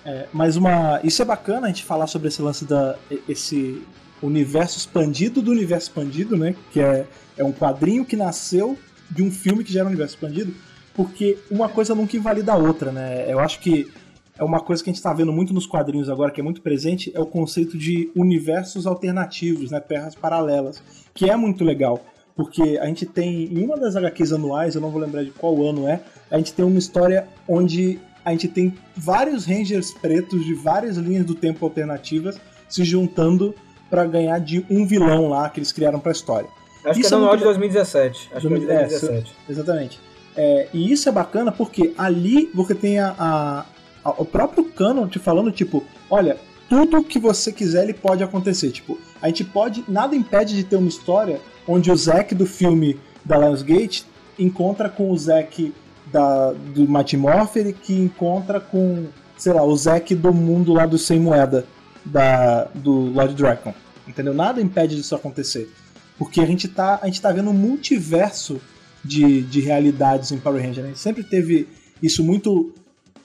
É, 0.05 0.27
mas 0.33 0.57
uma. 0.57 0.99
Isso 1.03 1.21
é 1.21 1.25
bacana 1.25 1.67
a 1.67 1.69
gente 1.69 1.85
falar 1.85 2.07
sobre 2.07 2.27
esse 2.27 2.41
lance 2.41 2.65
da. 2.65 2.97
esse 3.27 3.81
universo 4.21 4.77
expandido 4.77 5.41
do 5.41 5.51
universo 5.51 5.87
expandido, 5.87 6.35
né? 6.35 6.55
Que 6.71 6.81
é, 6.81 7.07
é 7.37 7.43
um 7.43 7.53
quadrinho 7.53 8.03
que 8.03 8.17
nasceu 8.17 8.77
de 9.09 9.23
um 9.23 9.31
filme 9.31 9.63
que 9.63 9.71
gera 9.71 9.85
um 9.85 9.89
universo 9.89 10.15
expandido, 10.15 10.53
porque 10.93 11.37
uma 11.51 11.69
coisa 11.69 11.93
nunca 11.93 12.15
invalida 12.15 12.53
a 12.53 12.57
outra, 12.57 12.91
né? 12.91 13.25
Eu 13.31 13.39
acho 13.39 13.59
que 13.59 13.91
é 14.37 14.43
uma 14.43 14.59
coisa 14.59 14.83
que 14.83 14.89
a 14.89 14.93
gente 14.93 14.99
está 14.99 15.13
vendo 15.13 15.31
muito 15.31 15.53
nos 15.53 15.65
quadrinhos 15.65 16.09
agora, 16.09 16.31
que 16.31 16.41
é 16.41 16.43
muito 16.43 16.61
presente, 16.61 17.11
é 17.13 17.19
o 17.19 17.25
conceito 17.25 17.77
de 17.77 18.11
universos 18.15 18.85
alternativos, 18.85 19.71
né? 19.71 19.79
Terras 19.79 20.15
paralelas, 20.15 20.81
que 21.13 21.29
é 21.29 21.35
muito 21.35 21.63
legal. 21.63 22.03
Porque 22.35 22.77
a 22.81 22.85
gente 22.87 23.05
tem, 23.05 23.45
em 23.45 23.63
uma 23.63 23.77
das 23.77 23.95
HQs 23.95 24.33
anuais, 24.33 24.75
eu 24.75 24.81
não 24.81 24.91
vou 24.91 24.99
lembrar 24.99 25.23
de 25.23 25.31
qual 25.31 25.63
ano 25.63 25.87
é, 25.87 26.01
a 26.29 26.37
gente 26.37 26.53
tem 26.53 26.65
uma 26.65 26.77
história 26.77 27.27
onde 27.47 27.97
a 28.25 28.31
gente 28.31 28.47
tem 28.47 28.73
vários 28.95 29.45
Rangers 29.45 29.91
pretos 29.91 30.43
de 30.43 30.53
várias 30.53 30.97
linhas 30.97 31.25
do 31.25 31.35
tempo 31.35 31.63
alternativas 31.63 32.37
se 32.67 32.83
juntando 32.83 33.55
para 33.89 34.03
ganhar 34.05 34.39
de 34.39 34.65
um 34.69 34.85
vilão 34.85 35.29
lá 35.29 35.47
que 35.49 35.59
eles 35.59 35.71
criaram 35.71 35.99
para 35.99 36.11
a 36.11 36.13
história. 36.13 36.49
Acho 36.85 36.99
isso 36.99 37.09
que 37.09 37.15
é 37.15 37.17
no 37.17 37.33
é 37.33 37.37
de 37.37 37.43
2017. 37.43 38.29
Acho 38.33 38.47
que 38.47 38.53
é 38.53 38.57
de 38.59 38.65
2017. 38.65 39.35
É, 39.47 39.51
exatamente. 39.51 39.99
É, 40.35 40.67
e 40.73 40.91
isso 40.91 41.07
é 41.07 41.11
bacana 41.11 41.51
porque 41.51 41.93
ali 41.97 42.49
você 42.53 42.75
tem 42.75 42.99
a, 42.99 43.15
a, 43.17 43.65
a, 44.03 44.09
o 44.17 44.25
próprio 44.25 44.65
canon 44.65 45.07
te 45.07 45.17
falando, 45.17 45.51
tipo, 45.51 45.83
olha, 46.09 46.37
tudo 46.69 47.03
que 47.03 47.19
você 47.19 47.51
quiser 47.51 47.83
ele 47.83 47.93
pode 47.93 48.23
acontecer. 48.23 48.71
Tipo, 48.71 48.99
a 49.21 49.27
gente 49.27 49.43
pode. 49.43 49.83
Nada 49.87 50.15
impede 50.15 50.55
de 50.55 50.63
ter 50.63 50.75
uma 50.75 50.89
história 50.89 51.39
onde 51.67 51.91
o 51.91 51.95
Zack 51.95 52.35
do 52.35 52.45
filme 52.45 52.99
da 53.23 53.37
Lionsgate 53.37 54.05
encontra 54.37 54.89
com 54.89 55.09
o 55.09 55.17
Zack 55.17 55.73
da, 56.11 56.51
do 56.51 56.87
Mighty 56.87 57.17
Morphin 57.17 57.71
que 57.71 57.93
encontra 57.93 58.59
com, 58.59 59.05
sei 59.37 59.53
lá, 59.53 59.63
o 59.63 59.75
Zack 59.75 60.13
do 60.13 60.33
mundo 60.33 60.73
lá 60.73 60.85
do 60.85 60.97
Sem 60.97 61.19
Moeda 61.19 61.65
da, 62.03 62.65
do 62.75 62.91
Lord 62.91 63.33
Dragon. 63.33 63.73
Entendeu? 64.07 64.33
Nada 64.33 64.61
impede 64.61 64.95
disso 64.95 65.15
acontecer. 65.15 65.69
Porque 66.17 66.41
a 66.41 66.45
gente 66.45 66.67
tá, 66.67 66.99
a 67.01 67.05
gente 67.07 67.21
tá 67.21 67.31
vendo 67.31 67.49
um 67.49 67.53
multiverso 67.53 68.61
de, 69.03 69.41
de 69.43 69.61
realidades 69.61 70.31
em 70.31 70.37
Power 70.37 70.61
Rangers. 70.61 70.77
Né? 70.77 70.83
A 70.85 70.87
gente 70.87 70.99
sempre 70.99 71.23
teve 71.23 71.67
isso 72.01 72.23
muito 72.23 72.73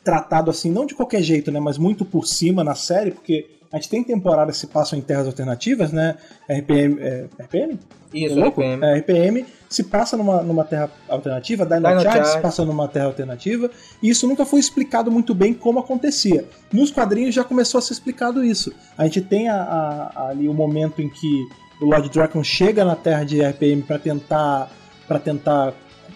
tratado 0.03 0.51
assim, 0.51 0.71
não 0.71 0.87
de 0.87 0.95
qualquer 0.95 1.23
jeito, 1.23 1.51
né, 1.51 1.61
mas 1.61 1.77
muito 1.77 2.05
por 2.05 2.27
cima 2.27 2.65
na 2.65 2.75
série, 2.75 3.11
porque 3.11 3.47
a 3.73 3.77
gente 3.77 3.89
tem 3.89 4.03
temporadas 4.03 4.57
que 4.57 4.61
se 4.63 4.67
passam 4.67 4.99
em 4.99 5.03
terras 5.03 5.27
alternativas, 5.27 5.93
né? 5.93 6.17
RPM. 6.49 7.01
É, 7.01 7.27
RPM? 7.39 7.79
Isso, 8.13 8.41
é 8.41 8.49
RPM. 8.49 8.85
É, 8.85 8.99
RPM 8.99 9.47
se 9.69 9.85
passa 9.85 10.17
numa, 10.17 10.43
numa 10.43 10.65
terra 10.65 10.91
alternativa, 11.09 11.65
Dino, 11.65 11.89
Dino 11.89 12.01
Charge 12.01 12.33
se 12.33 12.41
passa 12.41 12.65
numa 12.65 12.89
terra 12.89 13.07
alternativa, 13.07 13.71
e 14.03 14.09
isso 14.09 14.27
nunca 14.27 14.45
foi 14.45 14.59
explicado 14.59 15.09
muito 15.13 15.33
bem 15.33 15.55
como 15.55 15.79
acontecia. 15.79 16.45
Nos 16.73 16.91
quadrinhos 16.91 17.33
já 17.33 17.45
começou 17.45 17.79
a 17.79 17.83
ser 17.83 17.93
explicado 17.93 18.45
isso. 18.45 18.73
A 18.99 19.05
gente 19.05 19.21
tem 19.21 19.49
a, 19.49 19.63
a, 19.63 20.29
ali 20.31 20.49
o 20.49 20.55
momento 20.55 21.01
em 21.01 21.09
que 21.09 21.47
o 21.81 21.87
Lord 21.87 22.09
Dragon 22.11 22.43
chega 22.45 22.85
na 22.85 22.95
terra 22.95 23.25
de 23.25 23.41
RPM 23.43 23.83
para 23.83 23.99
tentar 23.99 24.71
para 25.09 25.19
tentar 25.19 25.75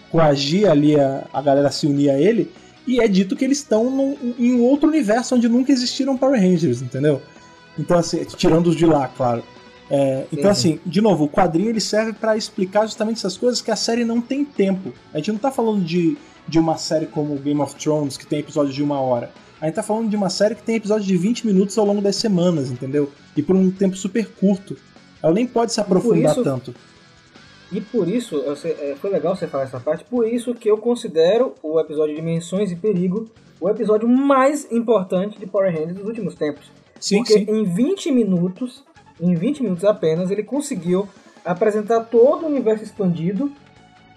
coagir 0.09 0.69
ali 0.69 0.97
a, 0.97 1.27
a 1.33 1.41
galera 1.41 1.69
se 1.69 1.85
unir 1.85 2.09
a 2.09 2.17
ele, 2.17 2.49
e 2.87 3.01
é 3.01 3.07
dito 3.07 3.35
que 3.35 3.43
eles 3.43 3.57
estão 3.57 4.15
em 4.39 4.53
um 4.53 4.63
outro 4.63 4.87
universo 4.87 5.35
onde 5.35 5.49
nunca 5.49 5.71
existiram 5.71 6.17
Power 6.17 6.39
Rangers, 6.39 6.81
entendeu? 6.81 7.21
Então, 7.77 7.97
assim, 7.97 8.23
tirando 8.23 8.67
os 8.67 8.75
de 8.75 8.85
lá, 8.85 9.07
claro. 9.09 9.43
É, 9.89 10.25
então, 10.31 10.49
assim, 10.49 10.79
de 10.85 11.01
novo, 11.01 11.25
o 11.25 11.29
quadrinho 11.29 11.69
ele 11.69 11.81
serve 11.81 12.13
para 12.13 12.37
explicar 12.37 12.85
justamente 12.85 13.17
essas 13.17 13.37
coisas 13.37 13.61
que 13.61 13.69
a 13.69 13.75
série 13.75 14.05
não 14.05 14.21
tem 14.21 14.45
tempo. 14.45 14.93
A 15.13 15.17
gente 15.17 15.31
não 15.31 15.39
tá 15.39 15.51
falando 15.51 15.83
de, 15.83 16.17
de 16.47 16.57
uma 16.57 16.77
série 16.77 17.05
como 17.05 17.35
Game 17.35 17.59
of 17.59 17.75
Thrones, 17.75 18.17
que 18.17 18.25
tem 18.25 18.39
episódios 18.39 18.73
de 18.73 18.81
uma 18.81 18.99
hora. 18.99 19.31
A 19.59 19.65
gente 19.65 19.75
tá 19.75 19.83
falando 19.83 20.09
de 20.09 20.15
uma 20.15 20.29
série 20.29 20.55
que 20.55 20.63
tem 20.63 20.75
episódios 20.75 21.07
de 21.07 21.17
20 21.17 21.45
minutos 21.45 21.77
ao 21.77 21.85
longo 21.85 22.01
das 22.01 22.15
semanas, 22.15 22.71
entendeu? 22.71 23.11
E 23.35 23.41
por 23.41 23.55
um 23.55 23.69
tempo 23.69 23.95
super 23.95 24.27
curto. 24.27 24.77
Ela 25.25 25.33
nem 25.33 25.47
pode 25.47 25.73
se 25.73 25.81
aprofundar 25.81 26.33
isso, 26.33 26.43
tanto. 26.43 26.75
E 27.71 27.81
por 27.81 28.07
isso, 28.07 28.43
é, 28.63 28.95
foi 28.95 29.09
legal 29.09 29.35
você 29.35 29.47
falar 29.47 29.63
essa 29.63 29.79
parte, 29.79 30.03
por 30.03 30.27
isso 30.27 30.53
que 30.53 30.69
eu 30.69 30.77
considero 30.77 31.55
o 31.63 31.79
episódio 31.79 32.15
Dimensões 32.15 32.71
e 32.71 32.75
Perigo 32.75 33.27
o 33.59 33.67
episódio 33.67 34.07
mais 34.07 34.71
importante 34.71 35.39
de 35.39 35.47
Power 35.47 35.73
Rangers 35.73 35.95
dos 35.95 36.07
últimos 36.07 36.35
tempos. 36.35 36.71
Sim, 36.99 37.17
Porque 37.17 37.33
sim. 37.33 37.45
em 37.49 37.63
20 37.63 38.11
minutos, 38.11 38.83
em 39.19 39.33
20 39.33 39.63
minutos 39.63 39.83
apenas, 39.83 40.29
ele 40.29 40.43
conseguiu 40.43 41.07
apresentar 41.43 42.01
todo 42.01 42.43
o 42.43 42.47
universo 42.47 42.83
expandido 42.83 43.51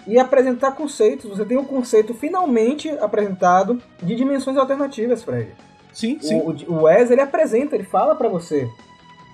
e 0.06 0.18
apresentar 0.18 0.72
conceitos. 0.72 1.30
Você 1.30 1.44
tem 1.46 1.56
um 1.56 1.64
conceito 1.64 2.12
finalmente 2.12 2.90
apresentado 2.90 3.80
de 4.02 4.14
dimensões 4.14 4.58
alternativas, 4.58 5.22
Fred. 5.22 5.52
Sim, 5.90 6.18
sim. 6.20 6.38
O, 6.38 6.74
o 6.74 6.82
Wes, 6.82 7.10
ele 7.10 7.22
apresenta, 7.22 7.74
ele 7.74 7.84
fala 7.84 8.14
para 8.14 8.28
você 8.28 8.68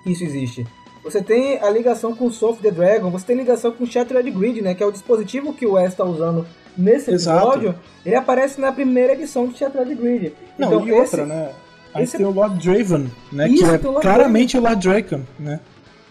que 0.03 0.11
isso 0.13 0.23
existe. 0.23 0.65
Você 1.05 1.21
tem 1.21 1.61
a 1.61 1.69
ligação 1.69 2.15
com 2.15 2.25
o 2.25 2.31
Soul 2.31 2.57
the 2.57 2.71
Dragon, 2.71 3.11
você 3.11 3.27
tem 3.27 3.37
ligação 3.37 3.71
com 3.71 3.83
o 3.83 3.87
Shattered 3.87 4.31
Grid, 4.31 4.59
né, 4.63 4.73
que 4.73 4.81
é 4.81 4.85
o 4.87 4.91
dispositivo 4.91 5.53
que 5.53 5.63
o 5.63 5.73
Wes 5.73 5.89
está 5.89 6.03
usando 6.03 6.47
nesse 6.75 7.11
episódio. 7.11 7.69
Exato. 7.69 7.79
Ele 8.03 8.15
aparece 8.15 8.59
na 8.59 8.71
primeira 8.71 9.13
edição 9.13 9.47
de 9.47 9.55
Shattered 9.55 9.93
Grid. 9.93 10.33
Não, 10.57 10.67
então, 10.67 10.87
e 10.87 10.89
esse, 10.89 10.99
outra, 11.01 11.25
né? 11.27 11.51
Aí 11.93 12.03
esse... 12.03 12.17
tem 12.17 12.25
o 12.25 12.31
Lord 12.31 12.57
Draven, 12.57 13.11
né? 13.31 13.47
Isso, 13.47 13.63
que 13.63 13.85
é 13.85 13.89
o 13.89 13.93
claramente 14.01 14.59
Draven. 14.59 14.67
o 14.67 14.73
Lord 14.73 14.87
Draken, 14.87 15.27
né? 15.37 15.59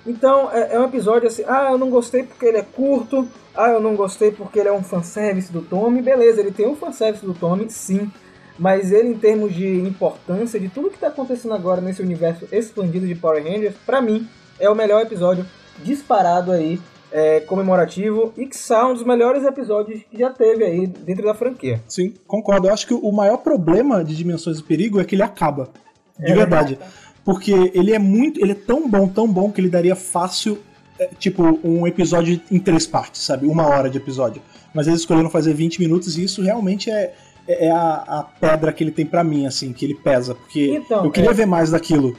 Então, 0.07 0.49
é, 0.53 0.75
é, 0.75 0.81
um 0.81 0.85
episódio 0.85 1.27
assim, 1.27 1.43
ah, 1.49 1.71
eu 1.73 1.79
não 1.79 1.91
gostei 1.91 2.23
porque 2.23 2.47
ele 2.47 2.59
é 2.59 2.63
curto, 2.63 3.27
ah, 3.53 3.71
eu 3.71 3.81
não 3.81 3.97
gostei 3.97 4.31
porque 4.31 4.61
ele 4.61 4.69
é 4.69 4.73
um 4.73 4.85
fanservice 4.85 5.51
do 5.51 5.61
Tommy. 5.61 6.03
Beleza, 6.03 6.41
ele 6.41 6.53
tem 6.53 6.69
um 6.69 6.77
fanservice 6.77 7.27
do 7.27 7.35
Tommy, 7.35 7.69
sim. 7.69 8.09
Mas 8.57 8.93
ele, 8.93 9.09
em 9.09 9.19
termos 9.19 9.53
de 9.53 9.67
importância, 9.81 10.61
de 10.61 10.69
tudo 10.69 10.89
que 10.89 10.95
está 10.95 11.09
acontecendo 11.09 11.55
agora 11.55 11.81
nesse 11.81 12.01
universo 12.01 12.47
expandido 12.53 13.09
de 13.09 13.17
Power 13.17 13.43
Rangers, 13.43 13.75
para 13.85 14.01
mim, 14.01 14.29
é 14.59 14.69
o 14.69 14.75
melhor 14.75 15.03
episódio 15.03 15.47
disparado 15.83 16.53
aí, 16.53 16.81
é, 17.11 17.41
comemorativo, 17.41 18.33
e 18.37 18.47
que 18.47 18.57
são 18.57 18.91
um 18.91 18.95
dos 18.95 19.05
melhores 19.05 19.45
episódios 19.45 20.03
que 20.11 20.19
já 20.19 20.31
teve 20.31 20.65
aí 20.65 20.87
dentro 20.87 21.25
da 21.25 21.35
franquia. 21.35 21.81
Sim, 21.87 22.15
concordo. 22.27 22.69
Eu 22.69 22.75
acho 22.75 22.87
que 22.87 22.95
o 22.95 23.13
maior 23.13 23.39
problema 23.39 24.05
de 24.05 24.17
Dimensões 24.17 24.59
de 24.59 24.65
Perigo 24.65 25.01
é 25.01 25.05
que 25.05 25.15
ele 25.15 25.23
acaba. 25.23 25.71
De 26.19 26.33
é 26.33 26.35
verdade. 26.35 26.79
Porque 27.25 27.53
ele 27.75 27.93
é 27.93 27.99
muito. 27.99 28.41
Ele 28.41 28.53
é 28.53 28.57
tão 28.57 28.89
bom, 28.89 29.09
tão 29.09 29.27
bom 29.27 29.51
que 29.51 29.61
ele 29.61 29.69
daria 29.69 29.97
fácil. 29.97 30.59
É, 30.99 31.09
tipo, 31.19 31.59
um 31.65 31.87
episódio 31.89 32.41
em 32.51 32.59
três 32.59 32.87
partes, 32.87 33.23
sabe? 33.23 33.47
Uma 33.47 33.67
hora 33.67 33.91
de 33.91 33.99
episódio. 33.99 34.41
Mas 34.73 34.87
eles 34.87 35.01
escolheram 35.01 35.29
fazer 35.29 35.53
20 35.53 35.81
minutos 35.81 36.17
e 36.17 36.25
isso 36.25 36.41
realmente 36.41 36.89
é, 36.91 37.13
é 37.49 37.71
a, 37.71 38.05
a 38.07 38.23
pedra 38.23 38.73
que 38.73 38.85
ele 38.85 38.93
tem 38.93 39.05
para 39.05 39.25
mim, 39.25 39.47
assim, 39.47 39.73
que 39.73 39.85
ele 39.85 39.95
pesa. 39.95 40.35
Porque 40.35 40.77
então, 40.77 41.05
eu 41.05 41.11
queria 41.11 41.31
é... 41.31 41.35
ver 41.35 41.47
mais 41.47 41.71
daquilo. 41.71 42.17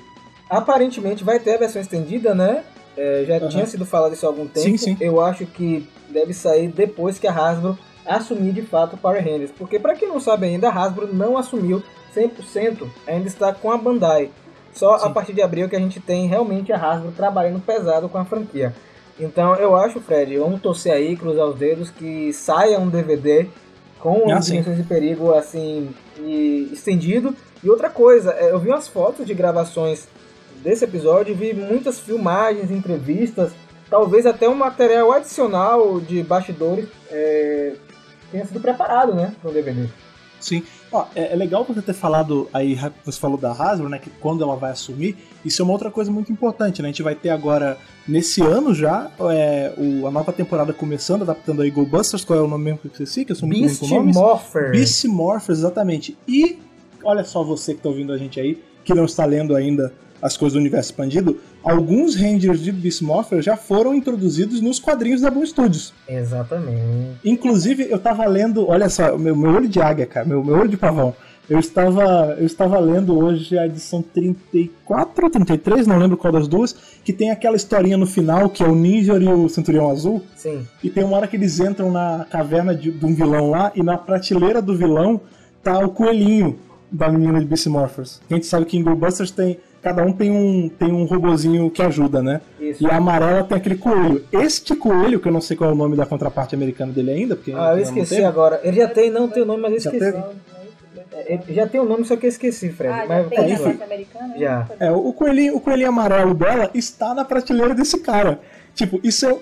Aparentemente 0.50 1.24
vai 1.24 1.39
ter 1.39 1.56
a 1.56 1.58
versão 1.58 1.82
estendida, 1.82 2.36
né? 2.36 2.64
É, 2.98 3.26
já 3.28 3.38
uhum. 3.38 3.50
tinha 3.50 3.66
sido 3.66 3.86
falado 3.86 4.14
isso 4.14 4.26
há 4.26 4.30
algum 4.30 4.48
tempo. 4.48 4.68
Sim, 4.68 4.78
sim. 4.78 4.98
Eu 5.00 5.20
acho 5.20 5.46
que 5.46 5.88
deve 6.10 6.34
sair 6.34 6.68
depois 6.68 7.20
que 7.20 7.28
a 7.28 7.32
Hasbro 7.32 7.78
assumir 8.06 8.54
de 8.54 8.62
fato 8.62 8.96
o 8.96 8.98
Power 8.98 9.24
Rangers. 9.24 9.52
Porque, 9.52 9.80
para 9.80 9.96
quem 9.96 10.08
não 10.08 10.20
sabe 10.20 10.46
ainda, 10.46 10.70
a 10.70 10.72
Hasbro 10.72 11.14
não 11.14 11.38
assumiu 11.38 11.84
100%, 12.16 12.88
ainda 13.08 13.28
está 13.28 13.54
com 13.54 13.72
a 13.72 13.78
Bandai. 13.78 14.30
Só 14.74 14.98
sim. 14.98 15.08
a 15.08 15.10
partir 15.10 15.34
de 15.34 15.41
abril 15.41 15.68
que 15.68 15.76
a 15.76 15.80
gente 15.80 16.00
tem 16.00 16.28
realmente 16.28 16.72
a 16.72 16.78
Hasbro 16.78 17.12
trabalhando 17.12 17.60
pesado 17.60 18.08
com 18.08 18.18
a 18.18 18.26
franquia. 18.26 18.74
Então 19.20 19.56
eu 19.56 19.76
acho, 19.76 20.02
Fred, 20.02 20.38
vamos 20.38 20.62
torcer 20.62 20.91
aí, 20.91 21.16
cruzar 21.16 21.48
os 21.48 21.56
dedos, 21.56 21.89
que 21.89 22.34
saia 22.34 22.78
um 22.78 22.89
DVD 22.89 23.48
com 24.00 24.32
ah, 24.32 24.39
Dimensões 24.39 24.78
de 24.78 24.84
Perigo 24.84 25.34
assim 25.34 25.89
e 26.20 26.70
estendido. 26.72 27.34
E 27.64 27.70
outra 27.70 27.89
coisa, 27.89 28.34
é, 28.34 28.52
eu 28.52 28.60
vi 28.60 28.70
umas 28.70 28.88
fotos 28.88 29.26
de 29.26 29.34
gravações 29.34 30.08
desse 30.66 30.84
episódio, 30.84 31.36
vi 31.36 31.53
muitas 31.53 31.99
filmagens, 31.99 32.72
entrevistas, 32.72 33.51
talvez 33.88 34.26
até 34.26 34.49
um 34.49 34.55
material 34.55 35.11
adicional 35.11 36.01
de 36.01 36.24
bastidores 36.24 36.88
é, 37.11 37.76
tenha 38.32 38.43
sido 38.47 38.59
preparado, 38.59 39.13
né, 39.13 39.32
para 39.39 39.51
o 39.51 39.53
DVD. 39.53 39.88
Sim. 40.39 40.63
Ó, 40.91 41.05
é, 41.16 41.34
é, 41.34 41.36
legal 41.36 41.63
você 41.63 41.84
ter 41.84 41.93
falado 41.93 42.49
aí, 42.51 42.76
você 43.05 43.20
falou 43.20 43.38
da 43.38 43.51
Hasbro, 43.51 43.88
né, 43.89 43.99
que 43.99 44.09
quando 44.09 44.43
ela 44.43 44.55
vai 44.55 44.72
assumir, 44.72 45.16
isso 45.45 45.61
é 45.61 45.63
uma 45.63 45.74
outra 45.74 45.91
coisa 45.91 46.11
muito 46.11 46.32
importante, 46.32 46.82
né, 46.82 46.88
a 46.88 46.91
gente 46.91 47.03
vai 47.03 47.13
ter 47.13 47.30
agora, 47.30 47.78
nesse 48.07 48.41
ano 48.41 48.74
já, 48.74 49.11
é, 49.32 49.72
o, 49.78 50.07
a 50.07 50.11
nova 50.11 50.34
temporada 50.34 50.74
começando, 50.74 51.22
adaptando 51.22 51.61
aí 51.61 51.70
Go 51.70 51.86
Busters, 51.86 52.26
qual 52.26 52.39
é 52.39 52.41
o 52.41 52.47
nome 52.47 52.63
mesmo 52.63 52.80
que 52.80 52.88
eu 52.88 52.91
esqueci, 52.91 53.24
que 53.24 53.34
eu 53.34 53.36
sou 53.36 53.47
muito 53.47 53.61
Beast 53.61 53.82
ruim 53.82 53.89
com 53.89 53.95
nomes? 53.97 54.16
Morpher. 54.16 54.72
Beast 54.72 55.05
Morpher, 55.05 55.55
exatamente. 55.55 56.18
E, 56.28 56.57
olha 57.03 57.24
só 57.24 57.43
você 57.43 57.76
que 57.76 57.82
tá 57.82 57.89
ouvindo 57.89 58.11
a 58.11 58.18
gente 58.18 58.39
aí, 58.39 58.59
que 58.84 58.95
não 58.95 59.05
está 59.05 59.26
lendo 59.26 59.55
ainda 59.55 59.93
as 60.26 60.36
coisas 60.36 60.53
do 60.53 60.59
universo 60.59 60.89
expandido, 60.89 61.38
alguns 61.63 62.15
Rangers 62.15 62.59
de 62.59 62.71
Beast 62.71 63.03
Morpher 63.03 63.43
já 63.43 63.55
foram 63.55 63.93
introduzidos 63.93 64.59
nos 64.59 64.80
quadrinhos 64.80 65.21
da 65.21 65.30
Boom 65.30 65.45
Studios. 65.45 65.93
Exatamente. 66.09 67.19
Inclusive, 67.23 67.88
eu 67.88 67.99
tava 67.99 68.26
lendo, 68.26 68.67
olha 68.67 68.89
só, 68.89 69.15
meu, 69.19 69.36
meu 69.36 69.51
olho 69.51 69.69
de 69.69 69.80
águia, 69.80 70.07
cara, 70.07 70.26
meu, 70.26 70.43
meu 70.43 70.55
olho 70.55 70.69
de 70.69 70.78
pavão. 70.78 71.15
Eu 71.47 71.59
estava, 71.59 72.36
eu 72.39 72.45
estava 72.47 72.80
lendo 72.80 73.15
hoje 73.15 73.55
a 73.55 73.67
edição 73.67 74.01
34 74.01 75.26
ou 75.26 75.30
33, 75.30 75.86
não 75.86 75.99
lembro 75.99 76.17
qual 76.17 76.34
das 76.34 76.47
duas, 76.47 76.76
que 77.03 77.13
tem 77.13 77.30
aquela 77.30 77.55
historinha 77.55 77.95
no 77.95 78.07
final 78.07 78.49
que 78.49 78.63
é 78.63 78.67
o 78.67 78.73
Ninja 78.73 79.13
e 79.13 79.28
o 79.28 79.47
Centurião 79.47 79.91
Azul. 79.91 80.23
Sim. 80.36 80.65
E 80.84 80.89
tem 80.89 81.03
uma 81.03 81.17
hora 81.17 81.28
que 81.28 81.36
eles 81.36 81.59
entram 81.59 81.91
na 81.91 82.26
caverna 82.32 82.73
de, 82.73 82.89
de 82.89 83.05
um 83.05 83.13
vilão 83.13 83.51
lá 83.51 83.71
e 83.76 83.84
na 83.84 83.95
prateleira 83.95 84.59
do 84.59 84.76
vilão 84.76 85.21
tá 85.61 85.78
o 85.78 85.89
coelhinho 85.89 86.57
da 86.91 87.09
menina 87.09 87.39
de 87.39 87.45
Beast 87.45 87.67
Morphers. 87.67 88.21
A 88.30 88.34
gente 88.34 88.47
sabe 88.47 88.65
que 88.65 88.78
em 88.78 88.84
Busters 88.84 89.30
tem 89.30 89.59
cada 89.86 90.04
um 90.04 90.12
tem 90.12 90.32
um, 90.32 90.68
tem 90.68 90.92
um 90.92 91.04
robozinho 91.04 91.70
que 91.70 91.80
ajuda, 91.80 92.20
né? 92.20 92.42
Isso. 92.60 92.84
E 92.84 92.90
a 92.90 92.96
amarela 92.96 93.44
tem 93.44 93.56
aquele 93.56 93.78
coelho. 93.78 94.26
Este 94.32 94.76
coelho, 94.76 95.20
que 95.20 95.28
eu 95.28 95.32
não 95.32 95.40
sei 95.40 95.56
qual 95.56 95.70
é 95.70 95.74
o 95.74 95.76
nome 95.76 95.96
da 95.96 96.08
contraparte 96.08 96.56
americana 96.56 96.92
dele 96.92 97.12
ainda, 97.12 97.36
porque. 97.36 97.54
Ah, 97.56 97.74
eu 97.76 97.84
esqueci 97.84 98.24
agora. 98.24 98.60
Ele 98.64 98.78
já 98.78 98.88
tem, 98.88 99.12
não 99.12 99.28
tem 99.30 99.44
o 99.44 99.46
nome, 99.46 99.62
mas 99.62 99.74
eu 99.74 99.78
esqueci. 99.78 100.18
É, 101.14 101.40
já 101.50 101.68
tem 101.68 101.80
o 101.80 101.84
um 101.84 101.88
nome, 101.88 102.04
só 102.04 102.16
que 102.16 102.26
eu 102.26 102.30
esqueci, 102.30 102.70
Fred. 102.70 102.92
Ah, 102.92 103.06
mas, 103.08 103.30
tem 103.30 103.54
é, 103.54 103.84
americana? 103.84 104.40
Já. 104.40 104.68
É, 104.80 104.92
o 104.92 105.14
coelhinho, 105.14 105.56
o 105.56 105.62
coelhinho 105.62 105.90
amarelo 105.90 106.34
dela 106.34 106.72
está 106.74 107.14
na 107.14 107.24
prateleira 107.24 107.76
desse 107.76 108.00
cara. 108.00 108.40
Tipo, 108.74 109.00
isso 109.04 109.28
é, 109.28 109.38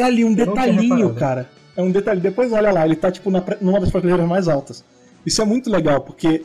é 0.00 0.02
ali 0.04 0.24
um 0.24 0.32
detalhinho, 0.32 1.12
cara. 1.14 1.48
É 1.76 1.82
um 1.82 1.90
detalhe. 1.90 2.20
Depois 2.20 2.52
olha 2.52 2.70
lá, 2.70 2.86
ele 2.86 2.94
tá 2.94 3.10
tipo 3.10 3.32
na, 3.32 3.42
numa 3.60 3.80
das 3.80 3.90
prateleiras 3.90 4.28
mais 4.28 4.46
altas. 4.46 4.84
Isso 5.26 5.42
é 5.42 5.44
muito 5.44 5.68
legal, 5.68 6.02
porque, 6.02 6.44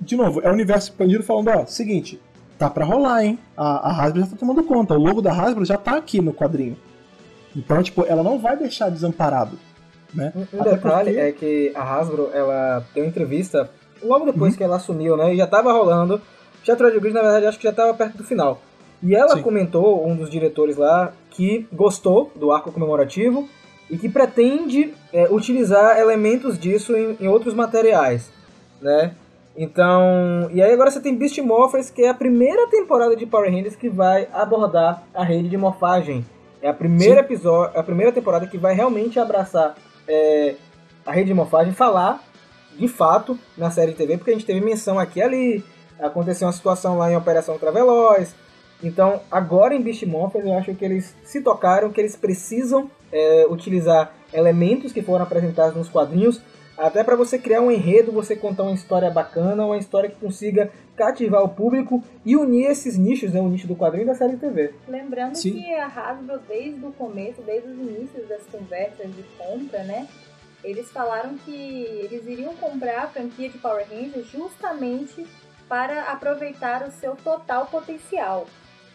de 0.00 0.14
novo, 0.14 0.40
é 0.40 0.48
o 0.48 0.52
universo 0.52 0.90
expandido 0.90 1.24
falando, 1.24 1.48
ó, 1.48 1.66
seguinte, 1.66 2.20
tá 2.68 2.70
para 2.70 2.84
rolar, 2.84 3.24
hein? 3.24 3.38
A, 3.56 3.90
a 3.90 4.02
Hasbro 4.02 4.20
já 4.20 4.26
tá 4.28 4.36
tomando 4.36 4.62
conta. 4.64 4.94
O 4.94 4.98
logo 4.98 5.20
da 5.20 5.32
Hasbro 5.32 5.64
já 5.64 5.76
tá 5.76 5.96
aqui 5.96 6.20
no 6.20 6.32
quadrinho. 6.32 6.76
Então, 7.56 7.82
tipo, 7.82 8.04
ela 8.06 8.22
não 8.22 8.38
vai 8.38 8.56
deixar 8.56 8.90
desamparado. 8.90 9.58
Né? 10.14 10.32
Um, 10.34 10.58
um 10.58 10.62
detalhe 10.62 11.12
porque... 11.12 11.18
é 11.18 11.32
que 11.32 11.72
a 11.74 11.82
Hasbro, 11.82 12.30
ela 12.32 12.84
deu 12.94 13.04
entrevista 13.04 13.70
logo 14.02 14.26
depois 14.26 14.52
uhum. 14.52 14.58
que 14.58 14.64
ela 14.64 14.76
assumiu, 14.76 15.16
né? 15.16 15.34
E 15.34 15.36
já 15.36 15.46
tava 15.46 15.72
rolando. 15.72 16.20
Já 16.64 16.76
Trade 16.76 17.00
Grid, 17.00 17.14
na 17.14 17.22
verdade, 17.22 17.46
acho 17.46 17.58
que 17.58 17.64
já 17.64 17.72
tava 17.72 17.92
perto 17.94 18.18
do 18.18 18.24
final. 18.24 18.60
E 19.02 19.14
ela 19.14 19.36
Sim. 19.36 19.42
comentou, 19.42 20.06
um 20.06 20.14
dos 20.14 20.30
diretores 20.30 20.76
lá, 20.76 21.12
que 21.30 21.66
gostou 21.72 22.30
do 22.36 22.52
arco 22.52 22.70
comemorativo 22.70 23.48
e 23.90 23.98
que 23.98 24.08
pretende 24.08 24.94
é, 25.12 25.28
utilizar 25.28 25.98
elementos 25.98 26.58
disso 26.58 26.96
em, 26.96 27.16
em 27.20 27.28
outros 27.28 27.52
materiais, 27.52 28.30
né? 28.80 29.14
Então, 29.56 30.48
e 30.52 30.62
aí 30.62 30.72
agora 30.72 30.90
você 30.90 31.00
tem 31.00 31.14
Beast 31.14 31.38
Morphers, 31.38 31.90
que 31.90 32.02
é 32.02 32.08
a 32.08 32.14
primeira 32.14 32.66
temporada 32.68 33.14
de 33.14 33.26
Power 33.26 33.50
Rangers 33.50 33.76
que 33.76 33.88
vai 33.88 34.28
abordar 34.32 35.02
a 35.14 35.22
rede 35.22 35.48
de 35.48 35.56
morfagem. 35.56 36.24
É 36.62 36.68
a 36.68 36.74
primeira 36.74 37.20
episódio, 37.20 37.78
a 37.78 37.82
primeira 37.82 38.12
temporada 38.12 38.46
que 38.46 38.56
vai 38.56 38.74
realmente 38.74 39.18
abraçar 39.18 39.74
é, 40.08 40.54
a 41.04 41.12
rede 41.12 41.28
de 41.28 41.34
morfagem 41.34 41.72
falar 41.72 42.22
de 42.78 42.88
fato 42.88 43.38
na 43.56 43.70
série 43.70 43.92
de 43.92 43.98
TV, 43.98 44.16
porque 44.16 44.30
a 44.30 44.34
gente 44.34 44.46
teve 44.46 44.60
menção 44.60 44.98
aqui 44.98 45.18
e 45.18 45.22
ali, 45.22 45.64
aconteceu 46.00 46.46
uma 46.46 46.52
situação 46.52 46.96
lá 46.96 47.10
em 47.10 47.16
Operação 47.16 47.58
Traveloz. 47.58 48.34
Então, 48.82 49.20
agora 49.30 49.74
em 49.74 49.82
Beast 49.82 50.02
Morphers, 50.04 50.44
eu 50.44 50.56
acho 50.58 50.74
que 50.74 50.84
eles 50.84 51.14
se 51.22 51.40
tocaram 51.40 51.90
que 51.90 52.00
eles 52.00 52.16
precisam 52.16 52.90
é, 53.12 53.46
utilizar 53.48 54.12
elementos 54.32 54.92
que 54.92 55.02
foram 55.02 55.24
apresentados 55.24 55.76
nos 55.76 55.88
quadrinhos, 55.88 56.40
até 56.76 57.04
para 57.04 57.16
você 57.16 57.38
criar 57.38 57.60
um 57.60 57.70
enredo, 57.70 58.12
você 58.12 58.34
contar 58.34 58.62
uma 58.62 58.74
história 58.74 59.10
bacana, 59.10 59.64
uma 59.64 59.76
história 59.76 60.08
que 60.08 60.16
consiga 60.16 60.70
cativar 60.96 61.42
o 61.42 61.48
público 61.48 62.02
e 62.24 62.36
unir 62.36 62.66
esses 62.66 62.96
nichos, 62.96 63.32
né, 63.32 63.40
o 63.40 63.48
nicho 63.48 63.66
do 63.66 63.76
quadrinho 63.76 64.04
e 64.04 64.06
da 64.06 64.14
série 64.14 64.36
TV. 64.36 64.74
Lembrando 64.88 65.36
Sim. 65.36 65.52
que 65.52 65.74
a 65.74 65.86
Hasbro, 65.86 66.40
desde 66.48 66.84
o 66.84 66.92
começo, 66.92 67.42
desde 67.42 67.68
os 67.68 67.78
inícios 67.78 68.28
das 68.28 68.42
conversas 68.46 69.14
de 69.14 69.22
compra, 69.38 69.82
né, 69.84 70.08
eles 70.64 70.90
falaram 70.90 71.36
que 71.38 71.52
eles 71.52 72.26
iriam 72.26 72.54
comprar 72.54 73.04
a 73.04 73.06
franquia 73.08 73.48
de 73.48 73.58
Power 73.58 73.86
Rangers 73.90 74.26
justamente 74.30 75.26
para 75.68 76.02
aproveitar 76.04 76.86
o 76.86 76.90
seu 76.90 77.16
total 77.16 77.66
potencial. 77.66 78.46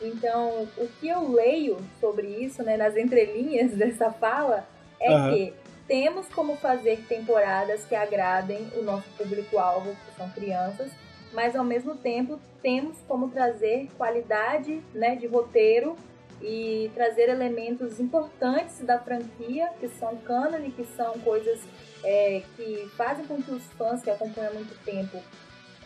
Então, 0.01 0.67
o 0.77 0.87
que 0.99 1.09
eu 1.09 1.31
leio 1.31 1.77
sobre 1.99 2.27
isso, 2.27 2.63
né, 2.63 2.77
nas 2.77 2.95
entrelinhas 2.95 3.71
dessa 3.75 4.11
fala, 4.11 4.65
é 4.99 5.11
uhum. 5.11 5.33
que 5.33 5.53
temos 5.87 6.27
como 6.27 6.57
fazer 6.57 7.05
temporadas 7.07 7.85
que 7.85 7.95
agradem 7.95 8.67
o 8.75 8.81
nosso 8.81 9.09
público-alvo, 9.17 9.95
que 10.05 10.17
são 10.17 10.29
crianças, 10.29 10.91
mas 11.33 11.55
ao 11.55 11.63
mesmo 11.63 11.95
tempo 11.95 12.39
temos 12.61 12.97
como 13.07 13.29
trazer 13.29 13.89
qualidade 13.97 14.81
né, 14.93 15.15
de 15.15 15.27
roteiro 15.27 15.95
e 16.41 16.91
trazer 16.93 17.29
elementos 17.29 17.99
importantes 17.99 18.79
da 18.81 18.99
franquia, 18.99 19.69
que 19.79 19.87
são 19.87 20.15
cânone, 20.17 20.71
que 20.71 20.83
são 20.83 21.13
coisas 21.19 21.59
é, 22.03 22.43
que 22.55 22.89
fazem 22.95 23.25
com 23.25 23.41
que 23.41 23.51
os 23.51 23.63
fãs 23.73 24.03
que 24.03 24.09
acompanham 24.09 24.51
há 24.51 24.53
muito 24.53 24.77
tempo 24.83 25.21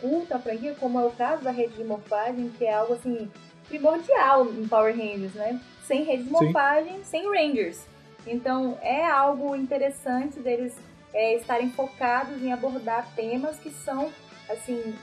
curtam 0.00 0.36
a 0.36 0.40
franquia, 0.40 0.74
como 0.78 1.00
é 1.00 1.04
o 1.04 1.10
caso 1.10 1.44
da 1.44 1.50
rede 1.50 1.74
de 1.74 1.84
morfagem, 1.84 2.50
que 2.58 2.64
é 2.64 2.74
algo 2.74 2.94
assim 2.94 3.30
primordial 3.68 4.46
em 4.46 4.66
Power 4.66 4.94
Rangers, 4.94 5.34
né? 5.34 5.60
Sem 5.86 6.02
rede 6.02 6.24
de 6.24 6.30
morfagem, 6.30 6.96
Sim. 6.98 7.04
sem 7.04 7.26
Rangers. 7.26 7.86
Então 8.26 8.78
é 8.82 9.04
algo 9.06 9.54
interessante 9.56 10.38
deles 10.38 10.74
é, 11.12 11.36
estarem 11.36 11.70
focados 11.70 12.42
em 12.42 12.52
abordar 12.52 13.08
temas 13.14 13.56
que 13.56 13.70
são 13.70 14.10
assim 14.48 14.94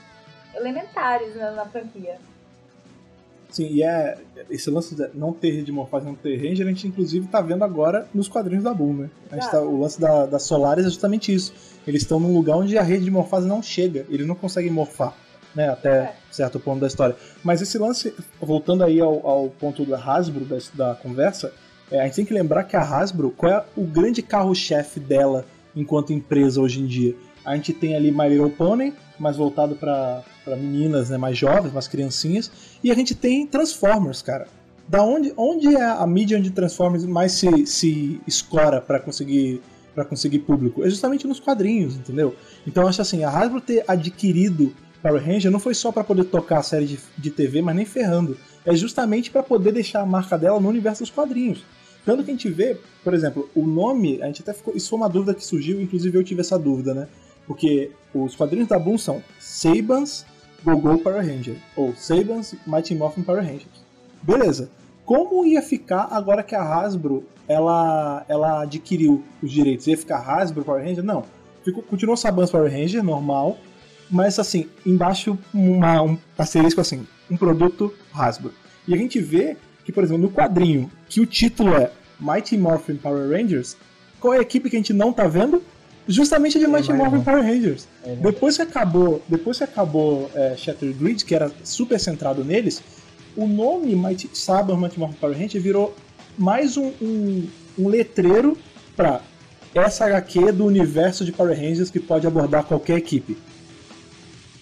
elementares 0.54 1.36
na, 1.36 1.52
na 1.52 1.64
franquia. 1.66 2.18
Sim, 3.50 3.66
e 3.66 3.82
é 3.82 4.16
esse 4.48 4.70
lance 4.70 4.94
de 4.94 5.08
não 5.12 5.32
ter 5.32 5.70
morfagem, 5.72 6.08
não 6.08 6.14
ter 6.14 6.36
ranger, 6.36 6.66
a 6.66 6.68
gente 6.70 6.86
inclusive 6.86 7.26
tá 7.26 7.40
vendo 7.40 7.64
agora 7.64 8.08
nos 8.14 8.28
quadrinhos 8.28 8.62
da 8.62 8.72
Boom, 8.72 8.94
né? 8.94 9.10
Tá, 9.28 9.60
o 9.60 9.80
lance 9.80 10.00
da, 10.00 10.26
da 10.26 10.38
Solaris 10.38 10.86
é 10.86 10.88
justamente 10.88 11.34
isso. 11.34 11.52
Eles 11.86 12.02
estão 12.02 12.20
num 12.20 12.32
lugar 12.32 12.56
onde 12.56 12.78
a 12.78 12.82
rede 12.82 13.04
de 13.04 13.10
morfagem 13.10 13.48
não 13.48 13.60
chega, 13.60 14.06
eles 14.08 14.26
não 14.26 14.36
conseguem 14.36 14.70
morfar, 14.70 15.16
né? 15.54 15.68
Até 15.68 15.90
é. 15.90 16.14
certo 16.30 16.60
ponto 16.60 16.80
da 16.80 16.86
história. 16.86 17.16
Mas 17.42 17.60
esse 17.60 17.76
lance, 17.76 18.14
voltando 18.40 18.84
aí 18.84 19.00
ao, 19.00 19.26
ao 19.26 19.48
ponto 19.48 19.84
da 19.84 19.98
Hasbro, 19.98 20.44
da, 20.44 20.58
da 20.74 20.94
conversa, 20.94 21.52
é, 21.90 22.00
a 22.00 22.04
gente 22.04 22.16
tem 22.16 22.24
que 22.24 22.34
lembrar 22.34 22.64
que 22.64 22.76
a 22.76 22.82
Hasbro, 22.82 23.30
qual 23.30 23.52
é 23.52 23.64
o 23.76 23.84
grande 23.84 24.22
carro-chefe 24.22 25.00
dela 25.00 25.44
enquanto 25.74 26.12
empresa 26.12 26.60
hoje 26.60 26.80
em 26.80 26.86
dia? 26.86 27.16
A 27.44 27.56
gente 27.56 27.72
tem 27.72 27.96
ali 27.96 28.12
My 28.12 28.28
Little 28.28 28.50
Pony, 28.50 28.92
mais 29.18 29.36
voltado 29.36 29.74
para 29.74 30.22
meninas 30.46 31.10
né, 31.10 31.16
mais 31.16 31.36
jovens, 31.36 31.72
mais 31.72 31.88
criancinhas. 31.88 32.50
E 32.82 32.90
a 32.90 32.94
gente 32.94 33.14
tem 33.14 33.46
Transformers, 33.46 34.22
cara. 34.22 34.46
Da 34.88 35.02
onde, 35.02 35.32
onde 35.36 35.74
é 35.74 35.82
a 35.82 36.06
mídia 36.06 36.38
onde 36.38 36.50
Transformers 36.50 37.04
mais 37.04 37.32
se, 37.32 37.66
se 37.66 38.20
escora 38.26 38.80
para 38.80 38.98
conseguir 38.98 39.62
para 39.94 40.04
conseguir 40.04 40.40
público? 40.40 40.84
É 40.84 40.90
justamente 40.90 41.26
nos 41.26 41.40
quadrinhos, 41.40 41.96
entendeu? 41.96 42.34
Então 42.66 42.86
acho 42.86 43.02
assim, 43.02 43.24
a 43.24 43.30
Hasbro 43.30 43.60
ter 43.60 43.84
adquirido 43.88 44.72
Power 45.02 45.24
Ranger 45.24 45.50
não 45.50 45.58
foi 45.58 45.74
só 45.74 45.90
para 45.90 46.04
poder 46.04 46.24
tocar 46.24 46.58
a 46.58 46.62
série 46.62 46.86
de, 46.86 46.98
de 47.16 47.30
TV, 47.30 47.62
mas 47.62 47.74
nem 47.74 47.84
ferrando. 47.84 48.36
É 48.64 48.74
justamente 48.74 49.30
para 49.30 49.42
poder 49.42 49.72
deixar 49.72 50.02
a 50.02 50.06
marca 50.06 50.36
dela 50.36 50.60
no 50.60 50.68
universo 50.68 51.02
dos 51.02 51.10
quadrinhos. 51.10 51.64
Tanto 52.04 52.24
que 52.24 52.30
a 52.30 52.34
gente 52.34 52.48
vê, 52.48 52.78
por 53.04 53.14
exemplo, 53.14 53.48
o 53.54 53.66
nome, 53.66 54.22
a 54.22 54.26
gente 54.26 54.42
até 54.42 54.52
ficou. 54.52 54.74
Isso 54.74 54.90
foi 54.90 54.98
uma 54.98 55.08
dúvida 55.08 55.34
que 55.34 55.44
surgiu, 55.44 55.80
inclusive 55.80 56.16
eu 56.16 56.24
tive 56.24 56.40
essa 56.40 56.58
dúvida, 56.58 56.94
né? 56.94 57.08
Porque 57.46 57.90
os 58.14 58.34
quadrinhos 58.34 58.68
da 58.68 58.78
Boom 58.78 58.96
são 58.96 59.22
Sabans 59.38 60.24
Go-Go 60.64 60.98
Power 60.98 61.24
Ranger, 61.24 61.56
ou 61.76 61.94
Sabans 61.96 62.54
Mighty 62.66 62.94
Morphin 62.94 63.22
Power 63.22 63.42
Rangers. 63.42 63.84
Beleza. 64.22 64.70
Como 65.04 65.44
ia 65.44 65.62
ficar 65.62 66.08
agora 66.10 66.42
que 66.42 66.54
a 66.54 66.62
Hasbro 66.62 67.24
ela, 67.48 68.24
ela 68.28 68.62
adquiriu 68.62 69.24
os 69.42 69.50
direitos? 69.50 69.86
Ia 69.86 69.96
ficar 69.96 70.18
Hasbro 70.18 70.64
Power 70.64 70.84
Ranger? 70.84 71.02
Não. 71.02 71.24
Ficou, 71.64 71.82
continuou 71.82 72.16
Sabans 72.16 72.50
Power 72.50 72.70
Ranger, 72.70 73.02
normal, 73.02 73.58
mas 74.10 74.38
assim, 74.38 74.68
embaixo 74.84 75.38
uma, 75.52 76.02
um 76.02 76.18
asterisco 76.38 76.80
assim, 76.80 77.06
um 77.30 77.36
produto 77.36 77.92
Hasbro. 78.12 78.52
E 78.86 78.94
a 78.94 78.96
gente 78.96 79.20
vê 79.20 79.56
que, 79.84 79.92
por 79.92 80.04
exemplo, 80.04 80.22
no 80.22 80.30
quadrinho, 80.30 80.90
que 81.08 81.20
o 81.20 81.26
título 81.26 81.74
é 81.74 81.90
Mighty 82.18 82.56
Morphin 82.56 82.96
Power 82.96 83.30
Rangers, 83.30 83.76
qual 84.18 84.34
é 84.34 84.38
a 84.38 84.42
equipe 84.42 84.68
que 84.68 84.76
a 84.76 84.78
gente 84.78 84.92
não 84.92 85.12
tá 85.12 85.26
vendo? 85.26 85.62
Justamente 86.06 86.58
de 86.58 86.66
Mighty 86.66 86.92
Morphin 86.92 87.20
Power 87.22 87.42
Rangers. 87.42 87.86
É 88.04 88.14
depois 88.16 88.56
que 88.56 88.62
acabou, 88.62 89.22
depois 89.28 89.58
que 89.58 89.64
acabou 89.64 90.30
é, 90.34 90.56
Shattered 90.56 90.98
Grid, 90.98 91.24
que 91.24 91.34
era 91.34 91.50
super 91.62 91.98
centrado 91.98 92.44
neles, 92.44 92.82
o 93.36 93.46
nome 93.46 93.94
Mighty 93.94 94.30
Saban 94.32 94.76
Mighty 94.76 94.98
Morphin 94.98 95.16
Power 95.20 95.38
Ranger 95.38 95.62
virou 95.62 95.94
mais 96.36 96.76
um, 96.76 96.92
um, 97.00 97.46
um 97.78 97.88
letreiro 97.88 98.56
para 98.96 99.20
essa 99.74 100.06
HQ 100.06 100.52
do 100.52 100.66
universo 100.66 101.24
de 101.24 101.32
Power 101.32 101.56
Rangers 101.56 101.90
que 101.90 102.00
pode 102.00 102.26
abordar 102.26 102.64
qualquer 102.64 102.96
equipe. 102.96 103.36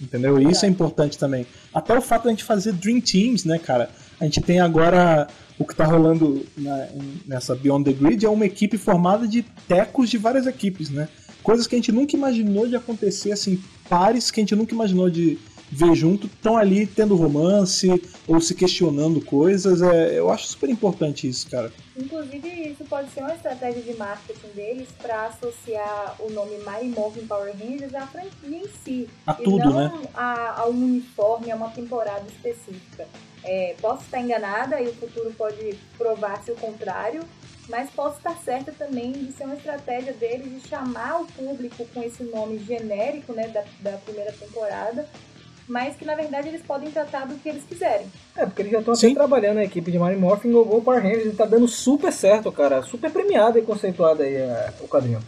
Entendeu? 0.00 0.38
E 0.38 0.50
isso 0.50 0.64
é 0.64 0.68
importante 0.68 1.18
também. 1.18 1.46
Até 1.74 1.96
o 1.96 2.00
fato 2.00 2.22
de 2.22 2.28
a 2.28 2.30
gente 2.30 2.44
fazer 2.44 2.72
Dream 2.72 3.00
Teams, 3.00 3.44
né, 3.44 3.58
cara? 3.58 3.90
A 4.20 4.24
gente 4.24 4.40
tem 4.40 4.60
agora 4.60 5.28
o 5.58 5.64
que 5.64 5.72
está 5.72 5.84
rolando 5.84 6.46
na, 6.56 6.88
nessa 7.26 7.54
Beyond 7.54 7.84
the 7.84 7.92
Grid 7.92 8.24
é 8.24 8.28
uma 8.28 8.46
equipe 8.46 8.78
formada 8.78 9.26
de 9.26 9.42
tecos 9.66 10.08
de 10.08 10.18
várias 10.18 10.46
equipes, 10.46 10.90
né? 10.90 11.08
Coisas 11.42 11.66
que 11.66 11.74
a 11.74 11.78
gente 11.78 11.92
nunca 11.92 12.16
imaginou 12.16 12.66
de 12.68 12.76
acontecer, 12.76 13.32
assim, 13.32 13.62
pares 13.88 14.30
que 14.30 14.40
a 14.40 14.42
gente 14.42 14.54
nunca 14.54 14.74
imaginou 14.74 15.08
de 15.08 15.38
ver 15.70 15.94
junto, 15.94 16.26
estão 16.26 16.56
ali 16.56 16.86
tendo 16.86 17.14
romance 17.14 17.88
ou 18.26 18.40
se 18.40 18.54
questionando 18.54 19.20
coisas. 19.20 19.82
É, 19.82 20.18
eu 20.18 20.30
acho 20.30 20.46
super 20.46 20.68
importante 20.70 21.28
isso, 21.28 21.48
cara. 21.50 21.72
Inclusive, 21.96 22.48
isso 22.70 22.84
pode 22.84 23.10
ser 23.10 23.20
uma 23.20 23.34
estratégia 23.34 23.82
de 23.82 23.94
marketing 23.94 24.48
deles 24.54 24.88
para 25.00 25.26
associar 25.26 26.16
o 26.20 26.30
nome 26.30 26.56
Mighty 26.58 26.98
Morphin 26.98 27.26
Power 27.26 27.52
Rangers 27.52 27.94
à 27.94 28.06
franquia 28.06 28.58
em 28.58 28.68
si. 28.84 29.08
A 29.26 29.34
tudo, 29.34 29.58
não 29.58 29.74
né? 29.74 30.08
A, 30.14 30.62
a 30.62 30.68
um 30.68 30.84
uniforme, 30.84 31.50
a 31.50 31.56
uma 31.56 31.68
temporada 31.70 32.24
específica. 32.28 33.06
É, 33.50 33.74
posso 33.80 34.02
estar 34.02 34.20
enganada 34.20 34.78
e 34.78 34.88
o 34.88 34.94
futuro 34.94 35.32
pode 35.32 35.74
provar-se 35.96 36.50
o 36.50 36.54
contrário, 36.56 37.22
mas 37.66 37.88
posso 37.88 38.18
estar 38.18 38.36
certa 38.44 38.72
também 38.72 39.10
de 39.12 39.32
ser 39.32 39.44
uma 39.44 39.54
estratégia 39.54 40.12
deles 40.12 40.52
de 40.52 40.68
chamar 40.68 41.22
o 41.22 41.26
público 41.26 41.86
com 41.94 42.02
esse 42.02 42.22
nome 42.24 42.58
genérico 42.58 43.32
né, 43.32 43.48
da, 43.48 43.64
da 43.80 43.96
primeira 43.96 44.32
temporada, 44.32 45.08
mas 45.66 45.96
que 45.96 46.04
na 46.04 46.14
verdade 46.14 46.48
eles 46.48 46.60
podem 46.60 46.90
tratar 46.90 47.26
do 47.26 47.36
que 47.36 47.48
eles 47.48 47.64
quiserem. 47.64 48.06
É, 48.36 48.44
porque 48.44 48.60
eles 48.60 48.72
já 48.72 48.80
estão 48.80 48.92
até 48.92 49.14
trabalhando 49.14 49.54
na 49.54 49.64
equipe 49.64 49.90
de 49.90 49.98
Mario 49.98 50.20
Morphin 50.20 50.52
Go 50.52 50.82
Power 50.82 51.02
Rangers 51.02 51.32
e 51.32 51.36
tá 51.36 51.46
dando 51.46 51.66
super 51.66 52.12
certo, 52.12 52.52
cara. 52.52 52.82
Super 52.82 53.10
premiado 53.10 53.58
e 53.58 53.62
conceituado 53.62 54.22
aí 54.22 54.34
é, 54.34 54.74
o 54.82 54.88
quadrinho. 54.88 55.20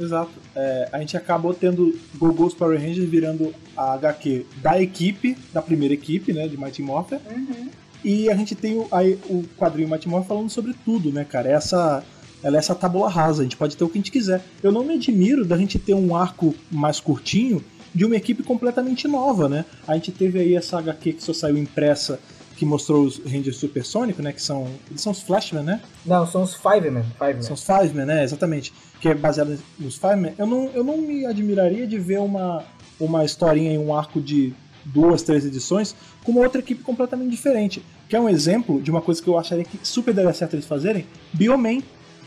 Exato. 0.00 0.32
É, 0.54 0.88
a 0.92 0.98
gente 0.98 1.16
acabou 1.16 1.54
tendo 1.54 1.98
Gogo's 2.16 2.54
Power 2.54 2.78
Rangers 2.78 3.08
virando 3.08 3.54
a 3.76 3.94
HQ 3.94 4.46
da 4.60 4.80
equipe, 4.80 5.36
da 5.52 5.62
primeira 5.62 5.94
equipe, 5.94 6.32
né, 6.32 6.48
de 6.48 6.56
Mighty 6.56 6.82
Morphin. 6.82 7.18
Uhum. 7.30 7.68
E 8.04 8.28
a 8.28 8.34
gente 8.34 8.54
tem 8.54 8.76
o, 8.76 8.88
aí, 8.90 9.18
o 9.28 9.44
quadrinho 9.56 9.88
Mighty 9.88 10.08
Morphin 10.08 10.28
falando 10.28 10.50
sobre 10.50 10.74
tudo, 10.84 11.12
né, 11.12 11.24
cara? 11.24 11.48
Essa, 11.48 12.02
ela 12.42 12.56
é 12.56 12.58
essa 12.58 12.74
tábula 12.74 13.08
rasa, 13.08 13.42
a 13.42 13.44
gente 13.44 13.56
pode 13.56 13.76
ter 13.76 13.84
o 13.84 13.88
que 13.88 13.98
a 13.98 14.00
gente 14.00 14.10
quiser. 14.10 14.42
Eu 14.62 14.72
não 14.72 14.84
me 14.84 14.94
admiro 14.94 15.44
da 15.44 15.56
gente 15.56 15.78
ter 15.78 15.94
um 15.94 16.16
arco 16.16 16.54
mais 16.70 16.98
curtinho 16.98 17.64
de 17.94 18.04
uma 18.04 18.16
equipe 18.16 18.42
completamente 18.42 19.06
nova, 19.06 19.48
né? 19.48 19.64
A 19.86 19.94
gente 19.94 20.10
teve 20.10 20.40
aí 20.40 20.56
essa 20.56 20.78
HQ 20.78 21.12
que 21.12 21.22
só 21.22 21.32
saiu 21.32 21.58
impressa 21.58 22.18
que 22.62 22.66
mostrou 22.66 23.02
os 23.02 23.18
Rangers 23.18 23.56
Supersônico, 23.56 24.22
né? 24.22 24.32
Que 24.32 24.40
são. 24.40 24.68
Eles 24.88 25.02
são 25.02 25.10
os 25.10 25.20
Flashman, 25.20 25.64
né? 25.64 25.80
Não, 26.06 26.24
são 26.24 26.42
os 26.42 26.54
Fivemen. 26.54 27.02
Five 27.18 27.42
são 27.42 27.54
os 27.54 27.64
Fivemen, 27.64 28.06
né? 28.06 28.22
Exatamente. 28.22 28.72
Que 29.00 29.08
é 29.08 29.14
baseado 29.14 29.58
nos 29.76 29.96
Fivemen. 29.96 30.32
Eu 30.38 30.46
não, 30.46 30.70
eu 30.72 30.84
não 30.84 30.96
me 30.96 31.26
admiraria 31.26 31.88
de 31.88 31.98
ver 31.98 32.20
uma, 32.20 32.62
uma 33.00 33.24
historinha 33.24 33.72
em 33.72 33.78
um 33.78 33.92
arco 33.92 34.20
de 34.20 34.54
duas, 34.84 35.22
três 35.22 35.44
edições 35.44 35.96
com 36.22 36.30
uma 36.30 36.42
outra 36.42 36.60
equipe 36.60 36.84
completamente 36.84 37.32
diferente. 37.32 37.84
Que 38.08 38.14
é 38.14 38.20
um 38.20 38.28
exemplo 38.28 38.80
de 38.80 38.92
uma 38.92 39.02
coisa 39.02 39.20
que 39.20 39.26
eu 39.26 39.36
acharia 39.36 39.64
que 39.64 39.80
super 39.82 40.14
daria 40.14 40.32
certo 40.32 40.54
eles 40.54 40.66
fazerem. 40.66 41.04
Bioman. 41.32 41.82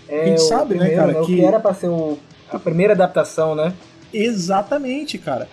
É, 0.09 0.21
a 0.21 0.25
gente 0.25 0.41
sabe, 0.41 0.75
né, 0.75 0.81
primeiro, 0.81 1.07
né, 1.07 1.13
cara? 1.13 1.25
Que... 1.25 1.35
que 1.37 1.45
era 1.45 1.59
pra 1.61 1.73
ser 1.73 1.87
o, 1.87 2.19
a 2.51 2.59
primeira 2.59 2.91
adaptação, 2.91 3.55
né? 3.55 3.73
Exatamente, 4.13 5.17
cara. 5.17 5.47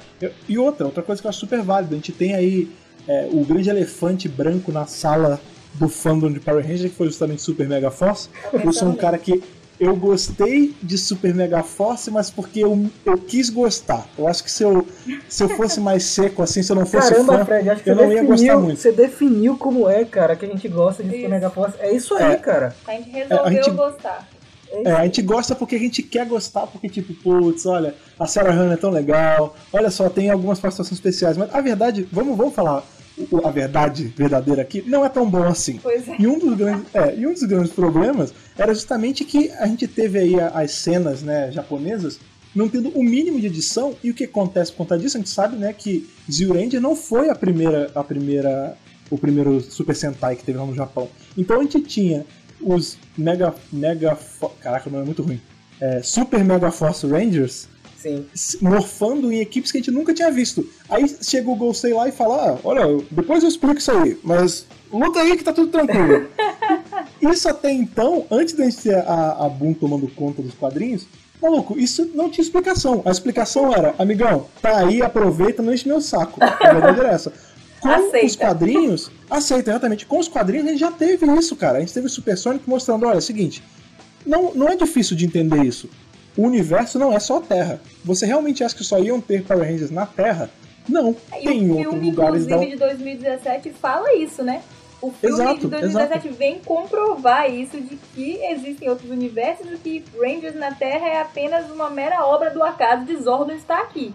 E 0.49 0.59
outra, 0.59 0.87
outra 0.87 1.05
coisa 1.05 1.23
que 1.23 1.27
eu 1.27 1.29
acho 1.29 1.39
super 1.39 1.63
válida, 1.63 1.95
a 1.95 1.97
gente 1.97 2.11
tem 2.11 2.35
aí 2.35 2.69
é, 3.09 3.29
o 3.33 3.45
grande 3.45 3.69
elefante 3.71 4.29
branco 4.29 4.71
na 4.73 4.87
sala 4.87 5.41
do 5.75 5.89
fandom 5.89 6.31
de 6.31 6.39
Power 6.41 6.63
Rangers, 6.63 6.91
que 6.91 6.97
foi 6.97 7.07
justamente 7.07 7.41
Super 7.43 7.69
Mega 7.69 7.91
Force. 7.91 8.29
Eu 8.53 8.73
sou 8.73 8.89
um 8.89 8.95
cara 8.95 9.17
que 9.19 9.43
eu 9.81 9.97
gostei 9.97 10.77
de 10.83 10.97
Super 10.97 11.35
Mega 11.35 11.63
Force, 11.63 12.09
mas 12.11 12.31
porque 12.31 12.61
eu, 12.61 12.87
eu 13.05 13.19
quis 13.19 13.51
gostar. 13.51 14.07
Eu 14.17 14.29
acho 14.29 14.45
que 14.45 14.51
se 14.51 14.63
eu, 14.63 14.87
se 15.29 15.43
eu 15.43 15.49
fosse 15.49 15.81
mais 15.81 16.05
seco, 16.05 16.43
assim, 16.43 16.63
se 16.63 16.71
eu 16.71 16.77
não 16.77 16.87
fosse 16.87 17.11
Caramba, 17.11 17.39
fã, 17.39 17.45
Fred, 17.45 17.71
acho 17.71 17.83
que 17.83 17.91
eu 17.91 17.97
você 17.97 18.03
não 18.05 18.13
ia 18.13 18.23
gostar 18.23 18.59
muito. 18.59 18.79
Você 18.79 18.93
definiu 18.93 19.57
como 19.57 19.89
é, 19.89 20.05
cara, 20.05 20.37
que 20.37 20.45
a 20.45 20.49
gente 20.49 20.69
gosta 20.69 21.03
de 21.03 21.09
Super 21.09 21.21
Isso. 21.23 21.31
Mega 21.31 21.51
Force. 21.51 21.75
É 21.81 21.93
isso 21.93 22.15
aí, 22.15 22.33
É. 22.33 22.37
cara. 22.37 22.77
A 22.87 22.93
gente 22.93 23.11
resolveu 23.11 23.45
a 23.45 23.51
gente- 23.51 23.71
gostar. 23.71 24.29
É 24.85 24.93
a 24.93 25.05
gente 25.05 25.23
gosta 25.23 25.55
porque 25.55 25.77
a 25.77 25.79
gente 25.79 26.03
quer 26.03 26.27
gostar, 26.27 26.67
porque, 26.67 26.89
tipo, 26.89 27.15
putz, 27.15 27.67
olha, 27.67 27.95
a 28.19 28.27
Sarah 28.27 28.53
Hannah 28.53 28.75
é 28.75 28.77
tão 28.77 28.91
legal, 28.91 29.55
olha 29.73 29.91
só, 29.91 30.09
tem 30.09 30.31
algumas 30.31 30.59
participações 30.59 30.99
especiais, 30.99 31.37
mas 31.37 31.55
a 31.55 31.61
verdade, 31.61 32.09
vamos, 32.11 32.37
vamos 32.37 32.55
falar 32.55 32.85
a 33.45 33.51
verdade 33.51 34.05
verdadeira 34.17 34.63
aqui, 34.63 34.83
não 34.87 35.05
é 35.05 35.09
tão 35.09 35.29
bom 35.29 35.45
assim. 35.45 35.79
Pois 35.83 36.09
é. 36.09 36.17
E 36.19 36.27
um 36.27 36.39
dos 36.39 36.57
grandes, 36.57 36.87
é, 36.95 37.15
e 37.15 37.27
um 37.27 37.33
dos 37.33 37.43
grandes 37.43 37.73
problemas 37.73 38.33
era 38.57 38.73
justamente 38.75 39.25
que 39.25 39.51
a 39.53 39.67
gente 39.67 39.87
teve 39.87 40.19
aí 40.19 40.41
as 40.41 40.73
cenas 40.73 41.23
né, 41.23 41.53
japonesas 41.53 42.19
não 42.55 42.69
tendo 42.69 42.91
o 42.91 43.03
mínimo 43.03 43.41
de 43.41 43.47
edição, 43.47 43.95
e 44.03 44.11
o 44.11 44.15
que 44.15 44.25
acontece 44.25 44.71
por 44.73 44.79
conta 44.79 44.99
disso, 44.99 45.17
a 45.17 45.21
gente 45.21 45.31
sabe 45.31 45.57
né, 45.57 45.73
que 45.73 46.09
Zyuranger 46.31 46.81
não 46.81 46.95
foi 46.95 47.31
a 47.31 47.35
primeira, 47.35 47.91
a 47.95 48.05
primeira, 48.05 48.77
o 49.11 49.17
primeiro 49.17 49.61
Super 49.61 49.97
Sentai 49.97 50.37
que 50.37 50.45
teve 50.45 50.59
lá 50.59 50.67
no 50.67 50.75
Japão. 50.75 51.09
Então 51.37 51.59
a 51.59 51.63
gente 51.63 51.81
tinha 51.81 52.27
os 52.63 52.97
Mega. 53.17 53.55
Mega 53.73 54.19
Caraca, 54.61 54.89
o 54.89 54.93
nome 54.93 55.05
é 55.05 55.07
muito 55.07 55.23
ruim. 55.23 55.41
É, 55.81 56.03
Super 56.03 56.45
Mega 56.45 56.71
Force 56.71 57.07
Rangers 57.07 57.69
Sim. 57.97 58.27
morfando 58.61 59.33
em 59.33 59.41
equipes 59.41 59.71
que 59.71 59.79
a 59.79 59.81
gente 59.81 59.91
nunca 59.91 60.13
tinha 60.13 60.31
visto. 60.31 60.69
Aí 60.89 61.09
chega 61.23 61.49
o 61.49 61.55
Gosei 61.55 61.95
lá 61.95 62.09
e 62.09 62.13
fala: 62.13 62.51
ah, 62.51 62.59
olha, 62.65 63.05
depois 63.11 63.43
eu 63.43 63.49
explico 63.49 63.79
isso 63.79 63.93
aí, 63.93 64.19
mas 64.25 64.67
luta 64.93 65.21
aí 65.21 65.37
que 65.37 65.45
tá 65.45 65.53
tudo 65.53 65.71
tranquilo. 65.71 66.29
isso 67.23 67.49
até 67.49 67.71
então, 67.73 68.27
antes 68.31 68.55
da 68.55 68.65
gente 68.65 68.79
ter 68.79 68.97
a, 68.97 69.47
a 69.47 69.49
Boom 69.49 69.75
tomando 69.75 70.09
conta 70.09 70.43
dos 70.43 70.55
quadrinhos, 70.55 71.07
maluco, 71.41 71.79
isso 71.79 72.11
não 72.15 72.29
tinha 72.29 72.43
explicação. 72.43 73.03
A 73.05 73.11
explicação 73.11 73.73
era: 73.73 73.95
amigão, 73.99 74.47
tá 74.61 74.79
aí, 74.79 75.01
aproveita, 75.01 75.63
não 75.63 75.73
enche 75.73 75.89
meu 75.89 76.01
saco. 76.01 76.39
A 76.43 76.73
verdade 76.73 77.01
era 77.01 77.11
essa. 77.11 77.33
Com 77.83 77.89
Aceita. 77.89 78.27
os 78.27 78.37
quadrinhos, 78.37 79.11
aceita, 79.29 79.71
exatamente. 79.73 80.07
Com 80.07 80.19
os 80.21 80.29
quadrinhos 80.29 80.67
a 80.69 80.71
gente 80.71 80.81
já 80.81 80.93
teve 80.93 81.27
isso, 81.37 81.57
cara. 81.57 81.79
A 81.79 81.81
gente 81.81 81.93
teve 81.93 82.07
o 82.07 82.11
Super 82.11 82.39
Sonic 82.39 82.69
mostrando: 82.69 83.07
olha, 83.07 83.17
é 83.17 83.19
o 83.19 83.23
seguinte, 83.23 83.63
não, 84.25 84.55
não 84.55 84.69
é 84.69 84.77
difícil 84.77 85.17
de 85.17 85.27
entender 85.27 85.65
isso. 85.65 85.91
O 86.37 86.43
universo 86.43 86.99
não 86.99 87.13
é 87.13 87.19
só 87.19 87.39
a 87.39 87.41
Terra. 87.41 87.81
Você 88.05 88.25
realmente 88.25 88.63
acha 88.63 88.75
que 88.75 88.85
só 88.85 88.99
iam 89.01 89.21
ter 89.21 89.43
Power 89.43 89.69
Rangers 89.69 89.91
na 89.91 90.07
Terra? 90.07 90.49
Não. 90.89 91.15
E 91.41 91.45
Tem 91.45 91.59
em 91.59 91.71
o 91.71 91.77
outros 91.77 91.93
filme, 91.93 92.11
lugares 92.11 92.47
da. 92.47 92.55
inclusive, 92.57 92.73
de 92.73 92.79
2017 92.79 93.71
fala 93.73 94.15
isso, 94.15 94.43
né? 94.43 94.63
O 95.01 95.11
filme 95.11 95.35
Exato, 95.35 95.61
de 95.63 95.67
2017 95.67 96.29
vem 96.29 96.61
comprovar 96.61 97.53
isso 97.53 97.81
de 97.81 97.97
que 98.15 98.39
existem 98.45 98.89
outros 98.89 99.11
universos 99.11 99.67
e 99.73 99.77
que 99.77 100.05
Rangers 100.17 100.55
na 100.55 100.71
Terra 100.73 101.09
é 101.09 101.21
apenas 101.21 101.69
uma 101.71 101.91
mera 101.91 102.25
obra 102.25 102.51
do 102.51 102.63
acaso 102.63 103.05
de 103.05 103.17
Zordon 103.17 103.53
estar 103.55 103.81
aqui. 103.81 104.15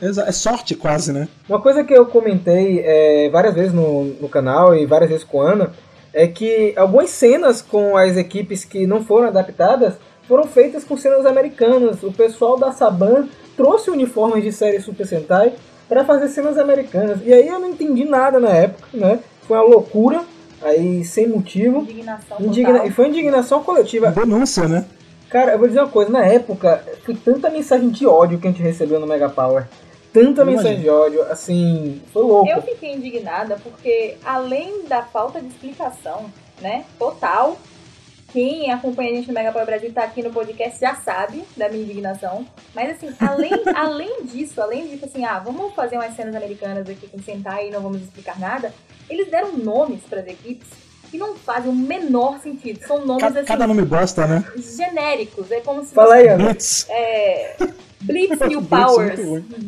É 0.00 0.32
sorte 0.32 0.74
quase, 0.74 1.12
né? 1.12 1.28
Uma 1.48 1.60
coisa 1.60 1.84
que 1.84 1.92
eu 1.92 2.06
comentei 2.06 2.80
é, 2.84 3.28
várias 3.30 3.54
vezes 3.54 3.72
no, 3.72 4.04
no 4.20 4.28
canal 4.28 4.74
e 4.74 4.86
várias 4.86 5.10
vezes 5.10 5.24
com 5.24 5.42
a 5.42 5.52
Ana 5.52 5.72
é 6.12 6.26
que 6.26 6.72
algumas 6.76 7.10
cenas 7.10 7.60
com 7.62 7.96
as 7.96 8.16
equipes 8.16 8.64
que 8.64 8.86
não 8.86 9.04
foram 9.04 9.28
adaptadas 9.28 9.94
foram 10.26 10.44
feitas 10.44 10.84
com 10.84 10.96
cenas 10.96 11.26
americanas. 11.26 12.02
O 12.02 12.12
pessoal 12.12 12.58
da 12.58 12.72
Saban 12.72 13.28
trouxe 13.56 13.90
uniformes 13.90 14.44
de 14.44 14.52
série 14.52 14.80
Super 14.80 15.06
Sentai 15.06 15.54
para 15.88 16.04
fazer 16.04 16.28
cenas 16.28 16.58
americanas. 16.58 17.20
E 17.24 17.32
aí 17.32 17.48
eu 17.48 17.58
não 17.58 17.70
entendi 17.70 18.04
nada 18.04 18.38
na 18.38 18.50
época, 18.50 18.86
né? 18.92 19.20
Foi 19.46 19.56
uma 19.56 19.64
loucura, 19.64 20.22
aí 20.62 21.04
sem 21.04 21.26
motivo. 21.26 21.80
Indignação 21.80 22.36
Indigna... 22.40 22.72
total. 22.72 22.86
E 22.86 22.90
foi 22.90 23.08
indignação 23.08 23.62
coletiva. 23.62 24.10
Denúncia, 24.10 24.68
né? 24.68 24.84
Cara, 25.28 25.52
eu 25.52 25.58
vou 25.58 25.68
dizer 25.68 25.80
uma 25.80 25.88
coisa, 25.88 26.10
na 26.10 26.24
época, 26.24 26.82
foi 27.04 27.14
tanta 27.14 27.50
mensagem 27.50 27.90
de 27.90 28.06
ódio 28.06 28.38
que 28.38 28.48
a 28.48 28.50
gente 28.50 28.62
recebeu 28.62 28.98
no 28.98 29.06
Mega 29.06 29.28
Power. 29.28 29.66
Tanta 30.12 30.42
mensagem 30.42 30.80
imagino. 30.80 30.82
de 30.82 30.90
ódio, 30.90 31.22
assim, 31.30 32.00
foi 32.12 32.22
louco. 32.22 32.48
Eu 32.48 32.62
fiquei 32.62 32.94
indignada 32.94 33.58
porque, 33.62 34.16
além 34.24 34.84
da 34.84 35.02
falta 35.02 35.38
de 35.40 35.48
explicação, 35.48 36.32
né, 36.62 36.86
total, 36.98 37.58
quem 38.32 38.72
acompanha 38.72 39.10
a 39.10 39.14
gente 39.16 39.28
no 39.28 39.34
Mega 39.34 39.52
Power 39.52 39.66
Brasil 39.66 39.92
tá 39.92 40.02
aqui 40.02 40.22
no 40.22 40.32
podcast 40.32 40.80
já 40.80 40.94
sabe 40.94 41.44
da 41.56 41.68
minha 41.68 41.82
indignação. 41.82 42.46
Mas 42.74 42.90
assim, 42.90 43.14
além, 43.20 43.52
além 43.76 44.24
disso, 44.24 44.60
além 44.62 44.86
de 44.86 45.04
assim, 45.04 45.26
ah, 45.26 45.38
vamos 45.38 45.74
fazer 45.74 45.96
umas 45.96 46.16
cenas 46.16 46.34
americanas 46.34 46.88
aqui 46.88 47.06
com 47.06 47.22
Sentai 47.22 47.68
e 47.68 47.70
não 47.70 47.82
vamos 47.82 48.00
explicar 48.00 48.38
nada, 48.40 48.72
eles 49.10 49.30
deram 49.30 49.58
nomes 49.58 50.00
para 50.08 50.20
as 50.20 50.26
equipes 50.26 50.87
que 51.10 51.18
não 51.18 51.34
fazem 51.36 51.70
o 51.70 51.74
menor 51.74 52.38
sentido. 52.40 52.80
São 52.86 53.04
nomes 53.04 53.22
Cada, 53.22 53.40
assim, 53.40 53.46
cada 53.48 53.66
nome 53.66 53.82
bosta, 53.82 54.26
né? 54.26 54.44
genéricos. 54.56 55.50
É 55.50 55.60
como 55.60 55.84
se 55.84 55.92
Fala 55.94 56.14
aí, 56.16 56.28
Ana. 56.28 56.44
Blitz. 56.44 56.86
é, 56.88 57.56
Blitz 58.00 58.38
New 58.40 58.60
é 58.60 58.62
Powers. 58.64 59.20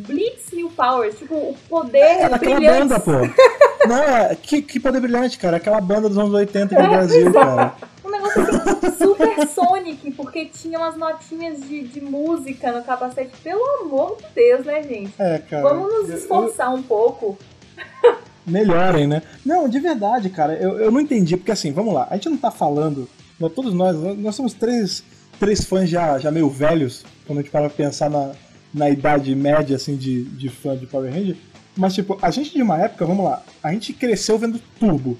Blitz 0.07 0.51
New 0.53 0.69
Powers. 0.69 1.17
Tipo, 1.17 1.35
o 1.35 1.55
poder 1.69 1.99
É 1.99 2.29
brilhante. 2.37 2.65
banda, 2.65 2.99
pô. 2.99 3.11
Não, 3.87 3.97
é, 3.97 4.35
que, 4.35 4.61
que 4.61 4.79
poder 4.79 4.99
brilhante, 4.99 5.37
cara. 5.39 5.57
Aquela 5.57 5.81
banda 5.81 6.07
dos 6.07 6.17
anos 6.17 6.33
80 6.33 6.75
aqui 6.75 6.83
no 6.83 6.89
Brasil, 6.89 7.33
cara. 7.33 7.73
Um 8.05 8.09
negócio 8.11 8.41
assim, 8.41 8.97
super 8.97 9.47
Sonic, 9.47 10.11
porque 10.11 10.45
tinha 10.45 10.77
umas 10.77 10.95
notinhas 10.95 11.59
de, 11.61 11.83
de 11.87 11.99
música 12.01 12.71
no 12.71 12.83
capacete. 12.83 13.31
Pelo 13.43 13.63
amor 13.81 14.17
de 14.17 14.25
Deus, 14.35 14.65
né, 14.65 14.83
gente? 14.83 15.13
É, 15.17 15.39
cara. 15.39 15.63
Vamos 15.63 15.91
nos 15.93 16.09
Eu- 16.11 16.17
esforçar 16.17 16.71
um 16.73 16.83
pouco. 16.83 17.37
melhorem, 18.45 19.07
né? 19.07 19.21
Não, 19.45 19.67
de 19.67 19.79
verdade, 19.79 20.29
cara, 20.29 20.53
eu, 20.53 20.79
eu 20.79 20.91
não 20.91 20.99
entendi, 20.99 21.37
porque 21.37 21.51
assim, 21.51 21.71
vamos 21.71 21.93
lá, 21.93 22.07
a 22.09 22.15
gente 22.15 22.29
não 22.29 22.37
tá 22.37 22.51
falando, 22.51 23.07
nós, 23.39 23.51
todos 23.53 23.73
nós, 23.73 23.95
nós 24.17 24.35
somos 24.35 24.53
três, 24.53 25.03
três 25.39 25.63
fãs 25.63 25.89
já, 25.89 26.17
já 26.19 26.31
meio 26.31 26.49
velhos, 26.49 27.03
quando 27.25 27.39
a 27.39 27.41
gente 27.41 27.51
para 27.51 27.69
pensar 27.69 28.09
na, 28.09 28.31
na 28.73 28.89
idade 28.89 29.33
média, 29.35 29.75
assim, 29.75 29.95
de, 29.95 30.23
de 30.23 30.49
fã 30.49 30.75
de 30.75 30.85
Power 30.85 31.11
Ranger, 31.11 31.35
mas 31.75 31.93
tipo, 31.93 32.17
a 32.21 32.29
gente 32.31 32.53
de 32.53 32.61
uma 32.61 32.77
época, 32.77 33.05
vamos 33.05 33.25
lá, 33.25 33.43
a 33.63 33.71
gente 33.71 33.93
cresceu 33.93 34.37
vendo 34.37 34.59
Turbo, 34.79 35.17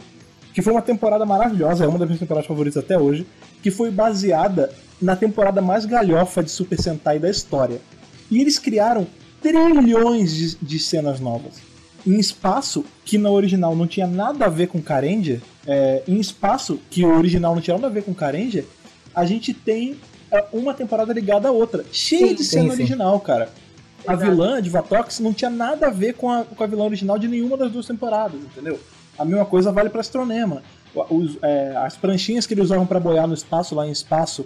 que 0.53 0.61
foi 0.61 0.73
uma 0.73 0.81
temporada 0.81 1.25
maravilhosa, 1.25 1.85
é 1.85 1.87
uma 1.87 1.97
das 1.97 2.07
minhas 2.07 2.19
temporadas 2.19 2.47
favoritas 2.47 2.83
até 2.83 2.97
hoje, 2.97 3.25
que 3.63 3.71
foi 3.71 3.89
baseada 3.89 4.69
na 5.01 5.15
temporada 5.15 5.61
mais 5.61 5.85
galhofa 5.85 6.43
de 6.43 6.51
Super 6.51 6.79
Sentai 6.79 7.19
da 7.19 7.29
história. 7.29 7.79
E 8.29 8.39
eles 8.39 8.59
criaram 8.59 9.07
trilhões 9.41 10.33
de, 10.33 10.55
de 10.57 10.79
cenas 10.79 11.19
novas. 11.19 11.70
Em 12.05 12.17
espaço 12.19 12.83
que 13.05 13.17
na 13.17 13.29
original 13.29 13.75
não 13.75 13.85
tinha 13.87 14.07
nada 14.07 14.45
a 14.45 14.49
ver 14.49 14.67
com 14.67 14.81
Karendia, 14.81 15.41
é, 15.67 16.01
em 16.07 16.19
espaço 16.19 16.79
que 16.89 17.05
o 17.05 17.15
original 17.17 17.53
não 17.53 17.61
tinha 17.61 17.75
nada 17.75 17.87
a 17.87 17.91
ver 17.91 18.03
com 18.03 18.13
Karendia, 18.13 18.65
a 19.13 19.25
gente 19.25 19.53
tem 19.53 19.97
é, 20.31 20.45
uma 20.51 20.73
temporada 20.73 21.13
ligada 21.13 21.47
à 21.47 21.51
outra, 21.51 21.85
cheia 21.91 22.29
Sim. 22.29 22.35
de 22.35 22.43
cena 22.43 22.63
Sim, 22.63 22.69
sim. 22.69 22.81
original, 22.83 23.19
cara. 23.19 23.49
A 24.07 24.13
Exato. 24.13 24.31
vilã 24.31 24.61
de 24.61 24.69
Vatox 24.69 25.19
não 25.19 25.31
tinha 25.31 25.51
nada 25.51 25.87
a 25.87 25.89
ver 25.91 26.13
com 26.15 26.29
a, 26.31 26.43
com 26.43 26.63
a 26.63 26.67
vilã 26.67 26.85
original 26.85 27.19
de 27.19 27.27
nenhuma 27.27 27.55
das 27.55 27.71
duas 27.71 27.85
temporadas, 27.85 28.39
entendeu? 28.41 28.79
A 29.19 29.23
mesma 29.23 29.45
coisa 29.45 29.71
vale 29.71 29.89
pra 29.89 30.01
Astronema. 30.01 30.63
Os- 31.09 31.37
é, 31.43 31.75
as 31.77 31.95
pranchinhas 31.97 32.47
que 32.47 32.53
eles 32.55 32.65
usavam 32.65 32.85
pra 32.87 32.99
boiar 32.99 33.27
no 33.27 33.33
espaço, 33.35 33.75
lá 33.75 33.87
em 33.87 33.91
espaço, 33.91 34.45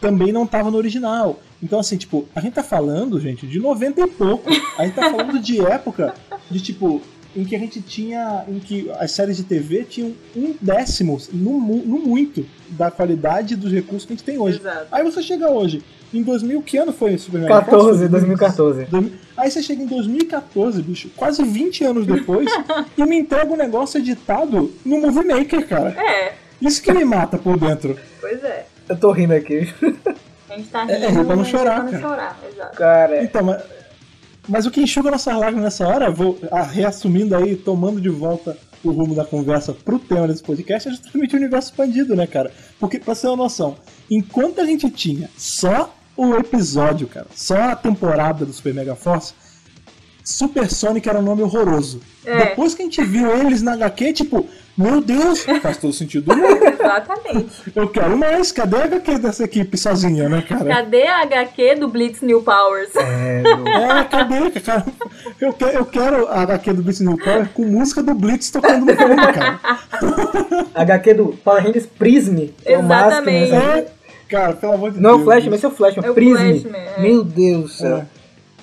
também 0.00 0.32
não 0.32 0.44
estavam 0.44 0.70
no 0.70 0.78
original. 0.78 1.38
Então, 1.62 1.78
assim, 1.78 1.96
tipo, 1.98 2.26
a 2.34 2.40
gente 2.40 2.54
tá 2.54 2.62
falando, 2.62 3.20
gente, 3.20 3.46
de 3.46 3.58
90 3.60 4.00
e 4.00 4.06
pouco. 4.06 4.48
A 4.78 4.84
gente 4.86 4.94
tá 4.94 5.10
falando 5.10 5.38
de 5.38 5.60
época 5.60 6.14
de, 6.50 6.60
tipo, 6.60 7.00
em 7.36 7.44
que 7.44 7.56
a 7.56 7.58
gente 7.58 7.80
tinha. 7.80 8.44
em 8.48 8.58
que 8.60 8.90
as 8.98 9.10
séries 9.10 9.36
de 9.36 9.42
TV 9.44 9.84
tinham 9.84 10.12
um 10.36 10.54
décimo, 10.60 11.18
no, 11.32 11.58
no 11.58 11.98
muito, 11.98 12.46
da 12.70 12.90
qualidade 12.90 13.56
dos 13.56 13.72
recursos 13.72 14.04
que 14.06 14.12
a 14.12 14.16
gente 14.16 14.24
tem 14.24 14.38
hoje. 14.38 14.58
Exato. 14.58 14.86
Aí 14.92 15.02
você 15.02 15.22
chega 15.22 15.50
hoje, 15.50 15.82
em 16.12 16.22
2000, 16.22 16.62
que 16.62 16.76
ano 16.78 16.92
foi 16.92 17.18
Super 17.18 17.40
Mega 17.40 17.54
Force? 17.62 17.70
14, 17.70 18.08
2014. 18.08 18.84
Dois- 18.84 19.12
Aí 19.36 19.50
você 19.50 19.60
chega 19.62 19.82
em 19.82 19.86
2014, 19.86 20.80
bicho, 20.80 21.10
quase 21.16 21.42
20 21.42 21.82
anos 21.84 22.06
depois, 22.06 22.48
e 22.96 23.04
me 23.04 23.16
entrega 23.18 23.52
um 23.52 23.56
negócio 23.56 23.98
editado 23.98 24.72
no 24.84 25.00
Movie 25.00 25.24
Maker, 25.26 25.66
cara. 25.66 25.90
É, 25.90 26.34
Isso 26.62 26.80
que 26.80 26.92
me 26.92 27.04
mata 27.04 27.36
por 27.36 27.58
dentro. 27.58 27.98
pois 28.20 28.42
é. 28.44 28.66
Eu 28.88 28.96
tô 28.96 29.10
rindo 29.10 29.34
aqui. 29.34 29.66
A 30.48 30.56
gente 30.56 30.68
tá 30.68 30.82
rindo, 30.82 30.92
É, 30.92 31.04
é, 31.06 31.24
pra 31.24 31.34
não 31.34 31.44
chorar, 31.44 31.74
pra 31.74 31.82
não 31.84 31.90
cara. 31.90 32.02
chorar, 32.02 32.40
exato. 32.52 32.76
Cara, 32.76 33.24
Então, 33.24 33.42
mas, 33.42 33.62
mas 34.48 34.66
o 34.66 34.70
que 34.70 34.80
enxuga 34.80 35.10
nossas 35.10 35.34
lágrimas 35.34 35.64
nessa 35.64 35.86
hora, 35.86 36.10
vou 36.10 36.38
ah, 36.50 36.62
reassumindo 36.62 37.34
aí, 37.34 37.56
tomando 37.56 38.00
de 38.00 38.08
volta 38.08 38.56
o 38.82 38.90
rumo 38.90 39.14
da 39.14 39.24
conversa 39.24 39.72
pro 39.72 39.98
tema 39.98 40.28
desse 40.28 40.42
podcast, 40.42 40.88
é 40.88 40.92
justamente 40.92 41.34
o 41.34 41.38
universo 41.38 41.70
expandido, 41.70 42.14
né, 42.14 42.26
cara? 42.26 42.50
Porque, 42.78 42.98
pra 42.98 43.14
ser 43.14 43.28
uma 43.28 43.36
noção, 43.36 43.76
enquanto 44.10 44.60
a 44.60 44.66
gente 44.66 44.90
tinha 44.90 45.30
só 45.36 45.94
o 46.16 46.34
episódio, 46.34 47.06
cara, 47.06 47.26
só 47.34 47.56
a 47.56 47.76
temporada 47.76 48.44
do 48.44 48.52
Super 48.52 48.74
Mega 48.74 48.94
Force, 48.94 49.32
Super 50.24 50.70
Sonic 50.70 51.06
era 51.08 51.18
um 51.18 51.22
nome 51.22 51.42
horroroso. 51.42 52.00
É. 52.24 52.36
Depois 52.46 52.74
que 52.74 52.80
a 52.82 52.84
gente 52.86 53.02
viu 53.04 53.30
eles 53.36 53.60
na 53.60 53.74
HQ, 53.74 54.12
tipo, 54.14 54.46
meu 54.76 55.02
Deus, 55.02 55.44
faz 55.60 55.76
todo 55.76 55.92
sentido 55.92 56.32
do 56.32 56.36
mundo. 56.36 56.64
Exatamente. 56.64 57.46
Eu 57.76 57.88
quero 57.88 58.16
mais, 58.16 58.50
cadê 58.50 58.76
a 58.78 58.84
HQ 58.84 59.18
dessa 59.18 59.44
equipe 59.44 59.76
sozinha, 59.76 60.26
né, 60.28 60.42
cara? 60.48 60.64
Cadê 60.64 61.06
a 61.06 61.20
HQ 61.22 61.74
do 61.74 61.88
Blitz 61.88 62.22
New 62.22 62.42
Powers? 62.42 62.96
é, 62.96 63.42
do- 63.42 63.68
É, 63.68 64.04
cadê, 64.04 64.50
cara? 64.60 64.86
Eu 65.38 65.52
quero, 65.52 65.72
eu 65.78 65.84
quero 65.84 66.26
a 66.28 66.40
HQ 66.40 66.72
do 66.72 66.82
Blitz 66.82 67.00
New 67.00 67.18
Power 67.18 67.48
com 67.52 67.64
música 67.66 68.02
do 68.02 68.14
Blitz 68.14 68.50
tocando 68.50 68.86
no 68.86 68.96
fundo, 68.96 69.16
cara. 69.32 69.60
HQ 70.74 71.14
do 71.14 71.26
Power 71.44 71.62
Rangers 71.62 71.86
Prism. 71.86 72.48
é 72.64 72.78
o 72.78 72.82
máximo, 72.82 73.28
Exatamente. 73.28 73.50
né? 73.52 73.78
É, 73.90 73.94
Cara, 74.26 74.54
pelo 74.54 74.72
amor 74.72 74.90
de 74.90 75.00
Não, 75.00 75.10
Deus. 75.10 75.18
Não, 75.20 75.24
Flashman, 75.26 75.54
esse 75.54 75.64
é 75.64 75.68
o 75.68 75.70
Flashman. 75.70 76.06
É 76.06 76.10
o 76.10 76.14
Prism. 76.14 76.36
Flashman, 76.36 76.80
é. 76.80 77.00
Meu 77.00 77.22
Deus 77.22 77.62
do 77.64 77.68
céu. 77.68 77.96
É. 77.98 78.06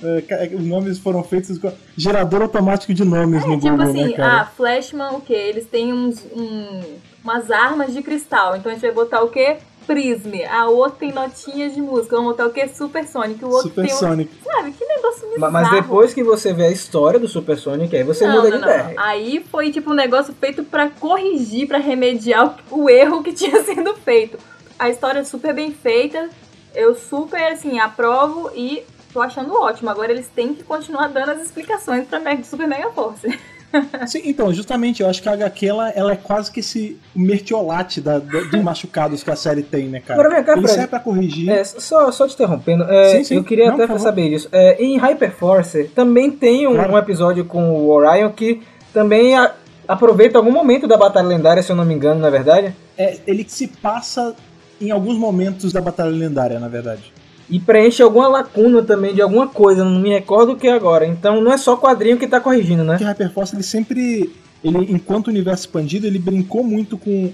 É, 0.04 0.52
os 0.56 0.66
nomes 0.66 0.98
foram 0.98 1.24
feitos 1.24 1.58
com 1.58 1.72
gerador 1.96 2.42
automático 2.42 2.94
de 2.94 3.04
nomes 3.04 3.44
É, 3.44 3.48
no 3.48 3.56
tipo 3.60 3.70
Google, 3.70 3.90
assim, 3.90 4.04
né, 4.06 4.14
cara? 4.14 4.42
ah, 4.42 4.46
Flashman, 4.46 5.12
o 5.14 5.22
quê? 5.22 5.34
Eles 5.34 5.66
têm 5.68 5.94
uns, 5.94 6.26
um, 6.36 6.82
umas 7.24 7.52
armas 7.52 7.94
de 7.94 8.02
cristal. 8.02 8.56
Então 8.56 8.72
a 8.72 8.76
gente 8.76 8.82
vai 8.82 8.92
botar 8.92 9.22
o 9.22 9.30
quê? 9.30 9.58
Prism. 9.86 10.32
A 10.50 10.68
outra 10.70 11.00
tem 11.00 11.12
notinhas 11.12 11.74
de 11.74 11.82
música. 11.82 12.16
Vamos 12.16 12.32
botar 12.32 12.48
o 12.48 12.52
quê? 12.52 12.68
Supersonic. 12.68 13.44
O 13.44 13.50
outro 13.50 13.70
Super 13.70 13.86
tem 13.86 13.94
um, 13.94 13.98
Sonic. 13.98 14.32
Sabe, 14.44 14.72
que 14.72 14.86
negócio 14.86 15.28
bizarro. 15.30 15.52
Mas 15.52 15.72
depois 15.72 16.14
que 16.14 16.24
você 16.24 16.54
vê 16.54 16.66
a 16.66 16.72
história 16.72 17.20
do 17.20 17.28
Super 17.28 17.58
Sonic, 17.58 17.96
aí 17.96 18.04
você 18.04 18.26
não, 18.28 18.36
muda 18.38 18.50
não, 18.50 18.58
de 18.58 18.66
não. 18.66 18.74
ideia. 18.74 18.96
Aí 18.98 19.44
foi 19.52 19.72
tipo 19.72 19.92
um 19.92 19.96
negócio 19.96 20.34
feito 20.34 20.64
pra 20.64 20.90
corrigir, 20.90 21.68
pra 21.68 21.80
remediar 21.80 22.58
o, 22.70 22.84
o 22.84 22.90
erro 22.90 23.24
que 23.24 23.34
tinha 23.34 23.64
sido 23.64 23.94
feito. 23.96 24.38
A 24.78 24.90
história 24.90 25.20
é 25.20 25.24
super 25.24 25.54
bem 25.54 25.72
feita. 25.72 26.30
Eu 26.74 26.96
super, 26.96 27.52
assim, 27.52 27.80
aprovo 27.80 28.50
e 28.56 28.84
tô 29.14 29.22
achando 29.22 29.54
ótimo. 29.54 29.90
Agora 29.90 30.12
eles 30.12 30.28
têm 30.28 30.54
que 30.54 30.64
continuar 30.64 31.08
dando 31.08 31.32
as 31.32 31.42
explicações 31.42 32.08
pra 32.08 32.20
Mega- 32.20 32.44
Super 32.44 32.68
Mega 32.68 32.90
Force. 32.92 33.28
Sim, 34.06 34.22
então, 34.26 34.54
justamente, 34.54 35.02
eu 35.02 35.10
acho 35.10 35.22
que 35.22 35.30
a 35.30 35.32
HQ 35.32 35.66
ela, 35.66 35.90
ela 35.92 36.12
é 36.12 36.16
quase 36.18 36.52
que 36.52 36.60
esse 36.60 37.00
mertiolate 37.16 38.02
da, 38.02 38.20
da, 38.20 38.42
dos 38.42 38.62
machucados 38.62 39.24
que 39.24 39.32
a 39.32 39.36
série 39.38 39.64
tem, 39.64 39.88
né, 39.88 40.02
cara? 40.02 40.20
Agora 40.20 40.44
cá, 40.44 40.58
Ele 40.58 40.68
serve 40.68 40.88
pra 40.88 41.00
corrigir. 41.00 41.50
É, 41.50 41.64
só, 41.64 42.12
só 42.12 42.28
te 42.28 42.34
interrompendo, 42.34 42.84
é, 42.84 43.10
Sim, 43.12 43.24
sim. 43.24 43.36
eu 43.36 43.44
queria 43.46 43.72
Não, 43.72 43.82
até 43.82 43.98
saber 43.98 44.30
disso. 44.30 44.50
É, 44.52 44.76
em 44.84 44.98
Hyperforce 44.98 45.86
também 45.96 46.30
tem 46.30 46.68
um, 46.68 46.74
Claro. 46.76 46.94
um 46.94 46.98
episódio 46.98 47.46
com 47.46 47.72
o 47.72 47.90
Orion 47.92 48.30
que 48.32 48.62
também 48.94 49.38
a- 49.38 49.54
aproveita 49.88 50.38
algum 50.38 50.52
momento 50.52 50.86
da 50.86 50.98
Batalha 50.98 51.28
Lendária, 51.30 51.64
se 51.64 51.72
eu 51.72 51.76
não 51.78 51.86
me 51.86 51.94
engano, 51.94 52.20
na 52.20 52.30
verdade, 52.30 52.76
É, 52.98 53.20
ele 53.26 53.46
que 53.46 53.54
se 53.54 53.68
passa 53.68 54.36
em 54.82 54.92
alguns 54.92 55.16
momentos 55.18 55.72
da 55.72 55.80
Batalha 55.80 56.10
Lendária, 56.12 56.60
na 56.60 56.68
verdade. 56.68 57.14
E 57.52 57.60
preenche 57.60 58.02
alguma 58.02 58.28
lacuna 58.28 58.82
também 58.82 59.14
de 59.14 59.22
alguma 59.22 59.48
coisa, 59.48 59.84
não 59.86 60.00
me 60.00 60.10
recordo 60.10 60.54
o 60.54 60.56
que 60.58 60.68
agora. 60.68 61.06
Então 61.06 61.42
não 61.42 61.52
é 61.52 61.58
só 61.58 61.76
quadrinho 61.78 62.18
que 62.18 62.26
tá 62.28 62.40
corrigindo, 62.40 62.84
né? 62.84 62.94
Porque 62.94 63.04
Hyperforce, 63.04 63.54
ele 63.56 63.62
sempre, 63.64 64.34
ele, 64.64 64.78
enquanto 64.92 65.28
universo 65.28 65.64
expandido, 65.66 66.08
ele 66.08 66.18
brincou 66.18 66.64
muito 66.64 66.98
com 66.98 67.32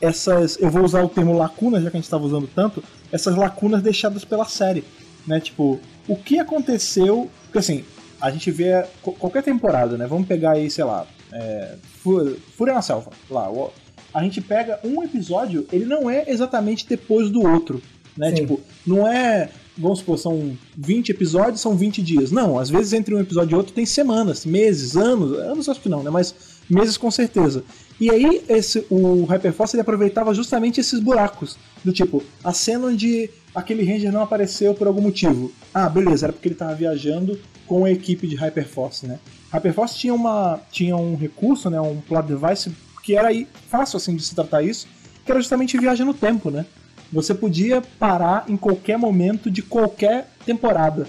essas, 0.00 0.56
eu 0.60 0.70
vou 0.70 0.82
usar 0.84 1.02
o 1.04 1.08
termo 1.08 1.36
lacuna, 1.36 1.80
já 1.80 1.90
que 1.90 1.96
a 1.96 2.00
gente 2.00 2.04
estava 2.04 2.24
usando 2.24 2.48
tanto, 2.54 2.82
essas 3.12 3.36
lacunas 3.36 3.82
deixadas 3.82 4.24
pela 4.24 4.44
série, 4.46 4.84
né? 5.26 5.38
Tipo, 5.38 5.78
o 6.08 6.16
que 6.16 6.38
aconteceu, 6.38 7.28
porque 7.44 7.58
assim, 7.58 7.84
a 8.20 8.30
gente 8.30 8.50
vê 8.50 8.84
qualquer 9.02 9.42
temporada, 9.42 9.96
né? 9.98 10.06
Vamos 10.06 10.26
pegar 10.26 10.52
aí, 10.52 10.70
sei 10.70 10.84
lá, 10.84 11.06
é, 11.32 11.74
Fúria 12.02 12.74
na 12.74 12.80
Selva, 12.82 13.10
lá, 13.30 13.50
o- 13.50 13.70
a 14.14 14.22
gente 14.22 14.40
pega 14.40 14.80
um 14.82 15.02
episódio, 15.02 15.66
ele 15.70 15.84
não 15.84 16.08
é 16.08 16.24
exatamente 16.26 16.86
depois 16.88 17.28
do 17.30 17.42
outro, 17.42 17.82
né? 18.16 18.30
Sim. 18.30 18.36
Tipo, 18.36 18.60
não 18.86 19.06
é, 19.06 19.50
vamos 19.78 20.00
supor, 20.00 20.18
são 20.18 20.56
20 20.76 21.10
episódios, 21.10 21.60
são 21.60 21.76
20 21.76 22.02
dias. 22.02 22.30
Não, 22.30 22.58
às 22.58 22.68
vezes 22.68 22.92
entre 22.92 23.14
um 23.14 23.20
episódio 23.20 23.54
e 23.54 23.56
outro 23.56 23.72
tem 23.72 23.86
semanas, 23.86 24.44
meses, 24.44 24.96
anos, 24.96 25.38
anos 25.38 25.68
acho 25.68 25.80
que 25.80 25.88
não, 25.88 26.02
né? 26.02 26.10
Mas 26.10 26.34
meses 26.68 26.96
com 26.96 27.10
certeza. 27.10 27.64
E 28.00 28.10
aí 28.10 28.42
esse, 28.48 28.84
o 28.90 29.24
Hyperforce 29.24 29.76
ele 29.76 29.80
aproveitava 29.80 30.34
justamente 30.34 30.80
esses 30.80 31.00
buracos, 31.00 31.56
do 31.84 31.92
tipo, 31.92 32.22
a 32.44 32.52
cena 32.52 32.86
onde 32.88 33.30
aquele 33.54 33.84
Ranger 33.84 34.12
não 34.12 34.22
apareceu 34.22 34.74
por 34.74 34.86
algum 34.86 35.00
motivo. 35.00 35.52
Ah, 35.72 35.88
beleza, 35.88 36.26
era 36.26 36.32
porque 36.32 36.48
ele 36.48 36.54
estava 36.54 36.74
viajando 36.74 37.38
com 37.66 37.84
a 37.84 37.90
equipe 37.90 38.26
de 38.26 38.36
Hyperforce, 38.36 39.06
né? 39.06 39.18
Hyperforce 39.52 39.98
tinha, 39.98 40.14
uma, 40.14 40.60
tinha 40.70 40.96
um 40.96 41.16
recurso, 41.16 41.70
né, 41.70 41.80
um 41.80 42.00
plot 42.00 42.26
device 42.26 42.70
que 43.02 43.16
era 43.16 43.28
aí 43.28 43.48
fácil 43.70 43.96
assim 43.96 44.14
de 44.14 44.22
se 44.22 44.34
tratar 44.34 44.62
isso, 44.62 44.86
que 45.24 45.30
era 45.32 45.40
justamente 45.40 45.78
viagem 45.78 46.04
no 46.04 46.12
tempo, 46.12 46.50
né? 46.50 46.66
Você 47.12 47.34
podia 47.34 47.82
parar 47.98 48.44
em 48.48 48.56
qualquer 48.56 48.98
momento 48.98 49.50
de 49.50 49.62
qualquer 49.62 50.28
temporada. 50.44 51.06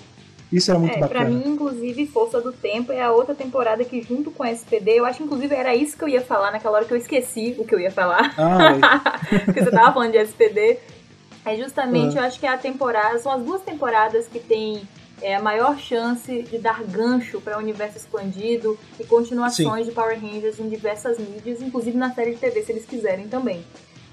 Isso 0.52 0.72
era 0.72 0.80
muito 0.80 0.95
é, 0.95 1.00
bacana. 1.00 1.20
pra 1.26 1.30
mim, 1.30 1.43
inclusive, 1.45 2.08
Força 2.08 2.41
do 2.41 2.52
Tempo 2.52 2.91
é 2.91 3.02
a 3.02 3.12
outra 3.12 3.36
temporada 3.36 3.84
que, 3.86 4.02
junto 4.02 4.32
com 4.32 4.41
a 4.41 4.50
SPD, 4.52 4.91
eu 5.00 5.06
acho, 5.06 5.22
inclusive, 5.22 5.54
era 5.54 5.76
isso 5.76 5.95
que 5.95 6.04
eu 6.04 6.10
ia 6.10 6.22
falar 6.22 6.52
naquela 6.52 6.78
hora 6.78 6.86
que 6.86 6.93
eu 6.93 6.97
esqueci 6.97 7.56
o 7.60 7.66
que 7.66 7.76
eu 7.76 7.80
ia 7.80 7.91
falar. 7.91 8.34
Ah, 8.36 9.20
Porque 9.45 9.64
você 9.64 9.70
tava 9.70 9.93
falando 9.93 10.12
de 10.12 10.18
SPD. 10.18 10.80
É 11.45 11.56
justamente, 11.56 12.14
Uhum. 12.14 12.18
eu 12.18 12.24
acho 12.24 12.39
que 12.39 12.45
é 12.45 12.50
a 12.50 12.58
temporada, 12.58 13.18
são 13.20 13.32
as 13.32 13.41
duas 13.43 13.62
temporadas 13.62 14.28
que 14.28 14.39
tem 14.39 14.82
é, 15.22 15.36
a 15.36 15.41
maior 15.41 15.78
chance 15.78 16.41
de 16.43 16.58
dar 16.58 16.84
gancho 16.84 17.39
para 17.41 17.58
o 17.58 17.60
universo 17.62 17.97
expandido 17.97 18.78
e 19.00 19.04
continuações 19.04 19.86
de 19.86 19.91
Power 19.91 20.20
Rangers 20.20 20.60
em 20.60 20.68
diversas 20.68 21.18
mídias, 21.20 21.62
inclusive 21.62 21.95
na 21.97 22.12
série 22.14 22.32
de 22.32 22.38
TV, 22.38 22.62
se 22.64 22.72
eles 22.72 22.86
quiserem 22.86 23.28
também. 23.28 23.64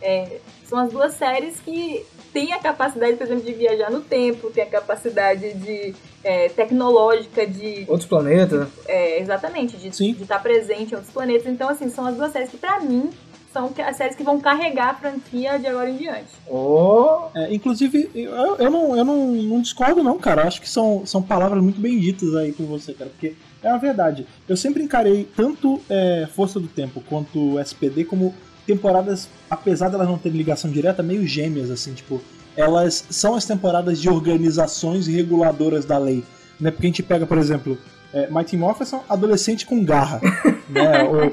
É, 0.00 0.38
são 0.64 0.78
as 0.78 0.90
duas 0.90 1.14
séries 1.14 1.58
que 1.60 2.04
têm 2.32 2.52
a 2.52 2.58
capacidade, 2.58 3.16
por 3.16 3.24
exemplo, 3.24 3.44
de 3.44 3.52
viajar 3.52 3.90
no 3.90 4.00
tempo, 4.00 4.50
tem 4.50 4.64
a 4.64 4.66
capacidade 4.66 5.54
de 5.54 5.94
é, 6.22 6.48
tecnológica 6.50 7.46
de 7.46 7.84
Outros 7.88 8.08
planetas, 8.08 8.60
né? 8.60 8.68
é, 8.86 9.20
exatamente, 9.20 9.76
de 9.76 9.94
Sim. 9.94 10.16
estar 10.20 10.40
presente 10.42 10.92
em 10.92 10.96
outros 10.96 11.12
planetas. 11.12 11.46
Então, 11.46 11.68
assim, 11.68 11.88
são 11.88 12.06
as 12.06 12.16
duas 12.16 12.32
séries 12.32 12.50
que, 12.50 12.56
pra 12.58 12.80
mim, 12.80 13.10
são 13.52 13.72
as 13.86 13.96
séries 13.96 14.14
que 14.14 14.22
vão 14.22 14.38
carregar 14.38 14.90
a 14.90 14.94
franquia 14.94 15.58
de 15.58 15.66
agora 15.66 15.88
em 15.88 15.96
diante. 15.96 16.28
Oh, 16.46 17.28
É, 17.34 17.54
inclusive, 17.54 18.10
eu, 18.14 18.56
eu, 18.56 18.70
não, 18.70 18.94
eu 18.96 19.04
não, 19.04 19.26
não 19.28 19.60
discordo, 19.62 20.02
não, 20.02 20.18
cara. 20.18 20.42
Eu 20.42 20.48
acho 20.48 20.60
que 20.60 20.68
são, 20.68 21.06
são 21.06 21.22
palavras 21.22 21.62
muito 21.62 21.80
bem 21.80 21.98
ditas 21.98 22.34
aí 22.36 22.52
por 22.52 22.66
você, 22.66 22.92
cara. 22.92 23.08
Porque 23.08 23.34
é 23.62 23.70
a 23.70 23.78
verdade. 23.78 24.26
Eu 24.46 24.58
sempre 24.58 24.82
encarei 24.82 25.26
tanto 25.34 25.80
é, 25.88 26.28
Força 26.34 26.60
do 26.60 26.68
Tempo 26.68 27.02
quanto 27.08 27.58
SPD 27.60 28.04
como 28.04 28.34
temporadas, 28.66 29.28
apesar 29.48 29.88
delas 29.88 30.08
não 30.08 30.18
terem 30.18 30.36
ligação 30.36 30.70
direta, 30.70 31.02
meio 31.02 31.26
gêmeas, 31.26 31.70
assim, 31.70 31.94
tipo. 31.94 32.20
Elas 32.56 33.04
são 33.10 33.34
as 33.34 33.44
temporadas 33.44 34.00
de 34.00 34.08
organizações 34.08 35.06
reguladoras 35.06 35.84
da 35.84 35.98
lei. 35.98 36.24
Né? 36.58 36.70
Porque 36.70 36.86
a 36.86 36.88
gente 36.88 37.02
pega, 37.02 37.26
por 37.26 37.36
exemplo, 37.36 37.76
é, 38.14 38.30
Mighty 38.30 38.56
Morphin 38.56 38.98
adolescente 39.08 39.66
com 39.66 39.84
garra. 39.84 40.22
né? 40.68 41.02
Ou, 41.04 41.24
é, 41.24 41.32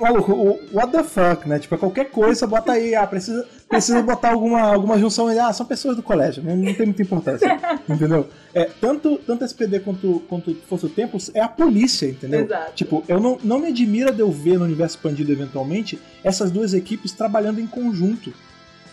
maluco, 0.00 0.32
o 0.32 0.60
what 0.72 0.90
the 0.92 1.02
fuck, 1.02 1.48
né? 1.48 1.58
Tipo, 1.58 1.74
é 1.74 1.78
qualquer 1.78 2.10
coisa, 2.10 2.46
bota 2.46 2.72
aí, 2.72 2.94
ah, 2.94 3.06
precisa, 3.06 3.46
precisa 3.68 4.02
botar 4.02 4.32
alguma, 4.32 4.60
alguma 4.60 4.98
junção 4.98 5.26
aí, 5.28 5.38
ah, 5.38 5.52
são 5.52 5.64
pessoas 5.66 5.96
do 5.96 6.02
colégio, 6.02 6.42
não, 6.42 6.56
não 6.56 6.74
tem 6.74 6.86
muita 6.86 7.02
importância, 7.02 7.58
entendeu? 7.88 8.28
É, 8.54 8.64
tanto, 8.80 9.18
tanto 9.26 9.44
SPD 9.44 9.80
quanto, 9.80 10.22
quanto 10.28 10.54
Força 10.68 10.88
do 10.88 10.92
Tempo 10.94 11.18
é 11.34 11.40
a 11.40 11.48
polícia, 11.48 12.06
entendeu? 12.06 12.44
Exato. 12.44 12.72
Tipo, 12.74 13.04
eu 13.08 13.20
não, 13.20 13.38
não 13.42 13.58
me 13.58 13.68
admira 13.68 14.12
de 14.12 14.20
eu 14.20 14.30
ver 14.30 14.58
no 14.58 14.64
universo 14.64 14.96
expandido 14.96 15.30
eventualmente 15.32 15.98
essas 16.24 16.50
duas 16.50 16.74
equipes 16.74 17.12
trabalhando 17.12 17.60
em 17.60 17.66
conjunto, 17.66 18.32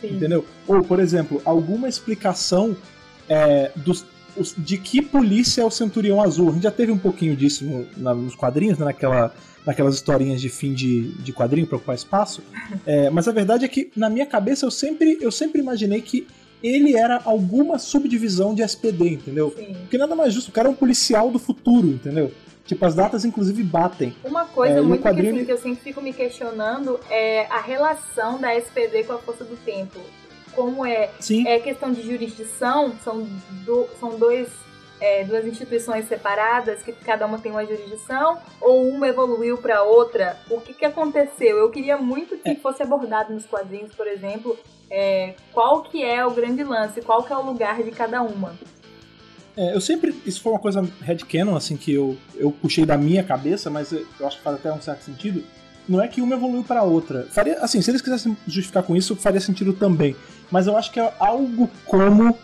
Sim. 0.01 0.15
entendeu? 0.15 0.45
Ou, 0.67 0.83
por 0.83 0.99
exemplo, 0.99 1.41
alguma 1.45 1.87
explicação 1.87 2.75
é, 3.29 3.71
dos, 3.75 4.05
os- 4.35 4.53
de 4.57 4.77
que 4.77 5.01
polícia 5.01 5.61
é 5.61 5.65
o 5.65 5.71
Centurião 5.71 6.21
Azul. 6.21 6.49
A 6.49 6.51
gente 6.53 6.63
já 6.63 6.71
teve 6.71 6.91
um 6.91 6.97
pouquinho 6.97 7.35
disso 7.37 7.63
no- 7.63 7.85
na- 7.95 8.13
nos 8.13 8.35
quadrinhos, 8.35 8.77
né, 8.77 8.85
naquela, 8.85 9.33
naquelas 9.65 9.95
historinhas 9.95 10.41
de 10.41 10.49
fim 10.49 10.73
de, 10.73 11.09
de 11.23 11.31
quadrinho 11.33 11.65
para 11.67 11.77
ocupar 11.77 11.95
espaço. 11.95 12.41
É, 12.85 13.09
mas 13.09 13.27
a 13.27 13.31
verdade 13.31 13.65
é 13.65 13.67
que, 13.67 13.91
na 13.95 14.09
minha 14.09 14.25
cabeça, 14.25 14.65
eu 14.65 14.71
sempre, 14.71 15.17
eu 15.21 15.31
sempre 15.31 15.61
imaginei 15.61 16.01
que 16.01 16.27
ele 16.61 16.95
era 16.95 17.21
alguma 17.25 17.77
subdivisão 17.77 18.53
de 18.55 18.61
SPD, 18.61 19.09
entendeu? 19.09 19.53
Sim. 19.55 19.73
Porque 19.81 19.97
nada 19.97 20.15
mais 20.15 20.33
justo, 20.33 20.49
o 20.49 20.51
cara 20.51 20.67
é 20.67 20.71
um 20.71 20.75
policial 20.75 21.29
do 21.29 21.37
futuro, 21.39 21.87
entendeu? 21.87 22.31
Tipo, 22.65 22.85
as 22.85 22.95
datas 22.95 23.25
inclusive 23.25 23.61
batem. 23.61 24.15
Uma 24.23 24.45
coisa 24.45 24.75
É, 24.75 24.81
muito 24.81 25.01
que, 25.01 25.07
quadrinho, 25.09 25.29
assim, 25.31 25.37
ele- 25.39 25.45
que 25.45 25.51
eu 25.51 25.57
sempre 25.57 25.83
fico 25.83 26.01
me 26.01 26.13
questionando 26.13 26.97
é 27.09 27.45
a 27.47 27.59
relação 27.59 28.39
da 28.39 28.55
SPD 28.55 29.03
com 29.03 29.13
a 29.13 29.17
Força 29.17 29.43
do 29.43 29.57
Tempo. 29.57 29.99
Como 30.55 30.85
é, 30.85 31.09
Sim. 31.19 31.45
é 31.47 31.59
questão 31.59 31.91
de 31.91 32.01
jurisdição, 32.03 32.93
são, 33.03 33.27
do- 33.65 33.87
são 33.99 34.17
dois, 34.17 34.47
é, 35.03 35.25
duas 35.25 35.45
instituições 35.45 36.07
separadas 36.07 36.81
que 36.81 36.93
cada 36.93 37.25
uma 37.25 37.37
tem 37.37 37.51
uma 37.51 37.65
jurisdição, 37.65 38.37
ou 38.61 38.87
uma 38.87 39.05
evoluiu 39.05 39.57
para 39.57 39.83
outra? 39.83 40.37
O 40.49 40.61
que, 40.61 40.73
que 40.73 40.85
aconteceu? 40.85 41.57
Eu 41.57 41.69
queria 41.69 41.97
muito 41.97 42.39
É. 42.45 42.55
que 42.55 42.61
fosse 42.61 42.81
abordado 42.81 43.33
nos 43.33 43.45
quadrinhos, 43.45 43.93
por 43.93 44.07
exemplo, 44.07 44.57
é, 44.89 45.33
qual 45.51 45.81
que 45.81 46.01
é 46.01 46.25
o 46.25 46.31
grande 46.31 46.63
lance, 46.63 47.01
qual 47.01 47.21
que 47.21 47.33
é 47.33 47.35
o 47.35 47.45
lugar 47.45 47.83
de 47.83 47.91
cada 47.91 48.21
uma. 48.21 48.55
É, 49.57 49.75
eu 49.75 49.81
sempre. 49.81 50.15
Isso 50.25 50.41
foi 50.41 50.53
uma 50.53 50.59
coisa 50.59 50.81
headcanon, 51.01 51.57
assim, 51.57 51.75
que 51.75 51.93
eu, 51.93 52.17
eu 52.35 52.49
puxei 52.49 52.85
da 52.85 52.97
minha 52.97 53.23
cabeça, 53.25 53.69
mas 53.69 53.91
eu 53.91 54.05
eu 54.17 54.25
acho 54.25 54.37
que 54.37 54.43
faz 54.43 54.55
até 54.55 54.71
um 54.71 54.81
certo 54.81 55.01
sentido. 55.01 55.43
Não 55.87 56.01
é 56.01 56.07
que 56.07 56.21
uma 56.21 56.35
evoluiu 56.35 56.63
para 56.63 56.81
outra. 56.81 57.27
Faria, 57.29 57.59
assim, 57.59 57.81
se 57.81 57.91
eles 57.91 58.01
quisessem 58.01 58.37
justificar 58.47 58.83
com 58.83 58.95
isso, 58.95 59.17
faria 59.17 59.41
sentido 59.41 59.73
também. 59.73 60.15
Mas 60.49 60.65
eu 60.65 60.77
acho 60.77 60.89
que 60.93 60.99
é 60.99 61.13
algo 61.19 61.69
como 61.85 62.37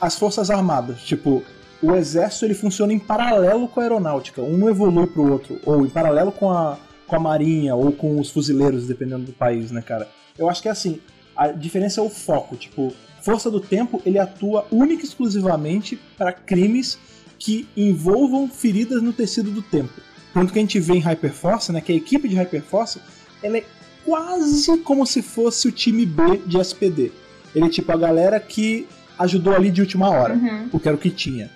as 0.00 0.16
Forças 0.16 0.50
Armadas. 0.50 1.02
Tipo, 1.02 1.42
o 1.82 1.94
exército 1.94 2.44
ele 2.44 2.54
funciona 2.54 2.92
em 2.92 2.98
paralelo 2.98 3.68
com 3.68 3.80
a 3.80 3.82
aeronáutica. 3.82 4.42
Um 4.42 4.56
não 4.56 4.68
evolui 4.68 5.06
pro 5.06 5.30
outro. 5.30 5.60
Ou 5.64 5.84
em 5.84 5.88
paralelo 5.88 6.32
com 6.32 6.50
a, 6.50 6.78
com 7.06 7.16
a 7.16 7.20
marinha, 7.20 7.74
ou 7.74 7.92
com 7.92 8.18
os 8.18 8.30
fuzileiros, 8.30 8.86
dependendo 8.86 9.24
do 9.24 9.32
país, 9.32 9.70
né, 9.70 9.82
cara? 9.82 10.08
Eu 10.38 10.48
acho 10.48 10.62
que 10.62 10.68
é 10.68 10.70
assim. 10.70 11.00
A 11.36 11.48
diferença 11.48 12.00
é 12.00 12.04
o 12.04 12.08
foco. 12.08 12.56
Tipo, 12.56 12.92
Força 13.24 13.50
do 13.50 13.58
Tempo 13.58 14.02
ele 14.04 14.18
atua 14.18 14.66
única 14.70 15.02
e 15.02 15.06
exclusivamente 15.06 15.98
para 16.18 16.32
crimes 16.32 16.98
que 17.38 17.66
envolvam 17.76 18.48
feridas 18.48 19.02
no 19.02 19.12
tecido 19.12 19.50
do 19.50 19.62
tempo. 19.62 19.92
Tanto 20.32 20.52
que 20.52 20.58
a 20.58 20.62
gente 20.62 20.78
vê 20.78 20.94
em 20.94 21.00
Hyperforce, 21.00 21.72
né, 21.72 21.80
que 21.80 21.92
a 21.92 21.94
equipe 21.94 22.28
de 22.28 22.34
Hyperforce 22.34 23.00
ela 23.42 23.58
é 23.58 23.64
quase 24.04 24.78
como 24.78 25.06
se 25.06 25.22
fosse 25.22 25.68
o 25.68 25.72
time 25.72 26.04
B 26.04 26.42
de 26.46 26.58
SPD. 26.58 27.12
Ele 27.54 27.66
é 27.66 27.68
tipo 27.68 27.90
a 27.92 27.96
galera 27.96 28.38
que 28.38 28.86
ajudou 29.18 29.54
ali 29.54 29.70
de 29.70 29.80
última 29.80 30.10
hora, 30.10 30.34
uhum. 30.34 30.68
porque 30.68 30.88
era 30.88 30.96
o 30.96 31.00
que 31.00 31.10
tinha. 31.10 31.50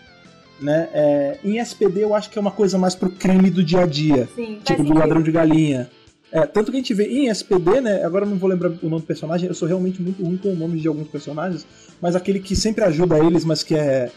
Né? 0.60 0.88
É, 0.92 1.38
em 1.44 1.58
SPD 1.58 2.02
eu 2.02 2.14
acho 2.14 2.30
que 2.30 2.38
é 2.38 2.40
uma 2.40 2.50
coisa 2.50 2.76
mais 2.76 2.94
pro 2.94 3.10
crime 3.10 3.50
do 3.50 3.62
dia 3.62 3.80
a 3.80 3.86
dia. 3.86 4.28
Sim, 4.34 4.58
tipo 4.64 4.82
do 4.82 4.94
ladrão 4.94 5.22
de 5.22 5.30
galinha. 5.30 5.88
É, 6.30 6.44
tanto 6.46 6.70
que 6.70 6.76
a 6.76 6.80
gente 6.80 6.92
vê 6.92 7.04
em 7.04 7.28
SPD, 7.28 7.80
né? 7.80 8.04
Agora 8.04 8.24
eu 8.24 8.30
não 8.30 8.36
vou 8.36 8.50
lembrar 8.50 8.70
o 8.70 8.88
nome 8.88 9.02
do 9.02 9.06
personagem, 9.06 9.48
eu 9.48 9.54
sou 9.54 9.66
realmente 9.66 10.02
muito 10.02 10.22
ruim 10.22 10.36
com 10.36 10.50
o 10.50 10.56
nome 10.56 10.78
de 10.78 10.86
alguns 10.86 11.08
personagens, 11.08 11.66
mas 12.02 12.14
aquele 12.14 12.38
que 12.38 12.54
sempre 12.54 12.84
ajuda 12.84 13.18
eles, 13.18 13.44
mas 13.44 13.62
que 13.62 13.74
é, 13.74 14.10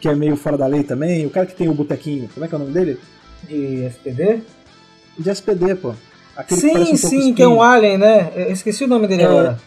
que 0.00 0.08
é 0.08 0.14
meio 0.14 0.36
fora 0.36 0.56
da 0.56 0.66
lei 0.66 0.82
também, 0.82 1.26
o 1.26 1.30
cara 1.30 1.44
que 1.44 1.54
tem 1.54 1.68
o 1.68 1.74
botequinho, 1.74 2.30
como 2.32 2.44
é 2.44 2.48
que 2.48 2.54
é 2.54 2.56
o 2.56 2.60
nome 2.60 2.72
dele? 2.72 2.98
De 3.46 3.84
SPD? 3.84 4.40
De 5.18 5.30
SPD, 5.30 5.74
pô. 5.74 5.94
Aquele 6.34 6.60
sim, 6.60 6.72
que 6.72 6.92
um 6.92 6.96
sim, 6.96 7.34
que 7.34 7.42
é 7.42 7.48
um 7.48 7.62
alien, 7.62 7.98
né? 7.98 8.32
Eu 8.34 8.52
esqueci 8.52 8.84
o 8.84 8.88
nome 8.88 9.06
dele 9.06 9.22
é, 9.22 9.26
agora. 9.26 9.60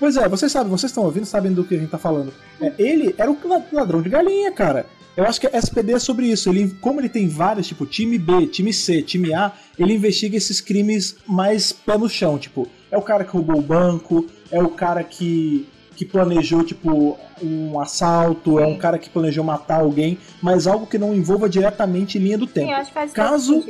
Pois 0.00 0.16
é, 0.16 0.28
vocês 0.28 0.50
sabem, 0.50 0.68
vocês 0.68 0.90
estão 0.90 1.04
ouvindo, 1.04 1.24
sabem 1.24 1.52
do 1.52 1.62
que 1.62 1.76
a 1.76 1.78
gente 1.78 1.90
tá 1.90 1.98
falando. 1.98 2.32
É, 2.60 2.72
ele 2.76 3.14
era 3.16 3.30
o 3.30 3.38
ladrão 3.70 4.02
de 4.02 4.08
galinha, 4.08 4.50
cara. 4.50 4.86
Eu 5.16 5.24
acho 5.24 5.40
que 5.40 5.46
a 5.46 5.58
SPD 5.58 5.92
é 5.92 5.98
sobre 5.98 6.26
isso. 6.26 6.48
Ele, 6.48 6.74
como 6.80 7.00
ele 7.00 7.08
tem 7.08 7.28
vários, 7.28 7.66
tipo, 7.66 7.84
time 7.84 8.18
B, 8.18 8.46
time 8.46 8.72
C, 8.72 9.02
time 9.02 9.34
A, 9.34 9.52
ele 9.78 9.94
investiga 9.94 10.36
esses 10.36 10.60
crimes 10.60 11.16
mais 11.26 11.72
pé 11.72 11.98
no 11.98 12.08
chão. 12.08 12.38
Tipo, 12.38 12.66
é 12.90 12.96
o 12.96 13.02
cara 13.02 13.24
que 13.24 13.30
roubou 13.30 13.58
o 13.58 13.62
banco, 13.62 14.26
é 14.50 14.62
o 14.62 14.70
cara 14.70 15.04
que, 15.04 15.68
que 15.94 16.04
planejou, 16.04 16.64
tipo, 16.64 17.18
um 17.42 17.78
assalto, 17.78 18.58
é 18.58 18.66
um 18.66 18.78
cara 18.78 18.98
que 18.98 19.10
planejou 19.10 19.44
matar 19.44 19.80
alguém, 19.80 20.18
mas 20.40 20.66
algo 20.66 20.86
que 20.86 20.96
não 20.96 21.14
envolva 21.14 21.48
diretamente 21.48 22.18
linha 22.18 22.38
do 22.38 22.46
tempo. 22.46 22.68
Sim, 22.68 22.72
acho 22.72 22.88
que 22.88 22.94
faz 22.94 23.12
Caso, 23.12 23.64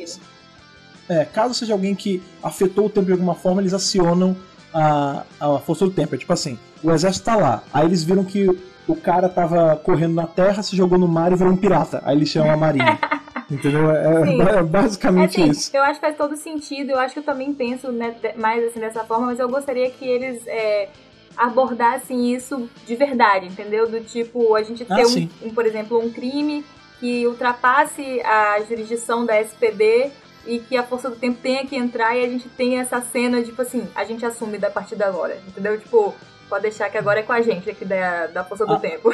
é, 1.09 1.25
caso 1.25 1.55
seja 1.55 1.73
alguém 1.73 1.95
que 1.95 2.23
afetou 2.43 2.87
o 2.87 2.91
tempo 2.91 3.07
de 3.07 3.13
alguma 3.13 3.35
forma, 3.35 3.61
eles 3.61 3.75
acionam 3.75 4.37
a, 4.73 5.25
a 5.41 5.59
força 5.59 5.85
do 5.85 5.91
tempo. 5.91 6.15
É 6.15 6.19
tipo 6.19 6.33
assim, 6.33 6.57
o 6.83 6.93
exército 6.93 7.25
tá 7.25 7.37
lá, 7.37 7.65
aí 7.73 7.85
eles 7.85 8.05
viram 8.05 8.25
que 8.25 8.49
o 8.87 8.97
cara 8.97 9.29
tava 9.29 9.77
correndo 9.77 10.15
na 10.15 10.27
terra, 10.27 10.63
se 10.63 10.77
jogou 10.77 10.99
no 10.99 11.09
mar 11.09 11.33
e 11.33 11.37
virou 11.37 11.53
um 11.53 11.57
pirata. 11.57 12.03
Aí 12.05 12.17
eles 12.17 12.29
chamam 12.29 12.53
a 12.53 12.57
marinha. 12.57 12.99
Entendeu? 13.51 13.91
É, 13.91 14.59
é 14.59 14.63
basicamente 14.63 15.39
é, 15.39 15.45
assim, 15.45 15.51
isso. 15.51 15.77
Eu 15.77 15.83
acho 15.83 15.95
que 15.95 16.07
faz 16.07 16.17
todo 16.17 16.37
sentido. 16.37 16.91
Eu 16.91 16.99
acho 16.99 17.13
que 17.13 17.21
eu 17.21 17.25
também 17.25 17.53
penso 17.53 17.93
né, 17.93 18.15
mais 18.37 18.65
assim 18.65 18.81
dessa 18.81 19.05
forma, 19.05 19.27
mas 19.27 19.39
eu 19.39 19.49
gostaria 19.49 19.91
que 19.91 20.07
eles 20.07 20.47
é, 20.47 20.89
abordassem 21.37 22.33
isso 22.35 22.69
de 22.87 22.97
verdade, 22.97 23.47
entendeu? 23.47 23.89
Do 23.89 24.01
tipo, 24.01 24.55
a 24.55 24.63
gente 24.63 24.87
ah, 24.89 24.97
ter 24.97 25.07
um, 25.07 25.49
um, 25.49 25.55
por 25.55 25.67
exemplo, 25.67 25.99
um 26.03 26.11
crime 26.11 26.65
que 26.99 27.27
ultrapasse 27.27 28.21
a 28.23 28.61
jurisdição 28.67 29.27
da 29.27 29.39
SPD 29.41 30.11
e 30.47 30.59
que 30.59 30.77
a 30.77 30.83
força 30.83 31.11
do 31.11 31.17
tempo 31.17 31.39
tenha 31.43 31.67
que 31.67 31.77
entrar 31.77 32.17
e 32.17 32.25
a 32.25 32.29
gente 32.29 32.49
tenha 32.49 32.81
essa 32.81 33.01
cena, 33.01 33.43
tipo 33.43 33.61
assim, 33.61 33.87
a 33.95 34.05
gente 34.05 34.25
assume 34.25 34.59
da 34.59 34.71
partir 34.71 34.97
de 34.97 35.05
agora, 35.05 35.41
entendeu? 35.47 35.79
Tipo, 35.79 36.15
pode 36.53 36.65
deixar 36.65 36.91
que 36.91 36.99
agora 36.99 37.21
é 37.21 37.23
com 37.23 37.33
a 37.33 37.41
gente 37.41 37.71
aqui 37.71 37.83
da, 37.83 38.27
da 38.27 38.45
força 38.45 38.67
do 38.67 38.75
ah. 38.75 38.79
tempo. 38.79 39.09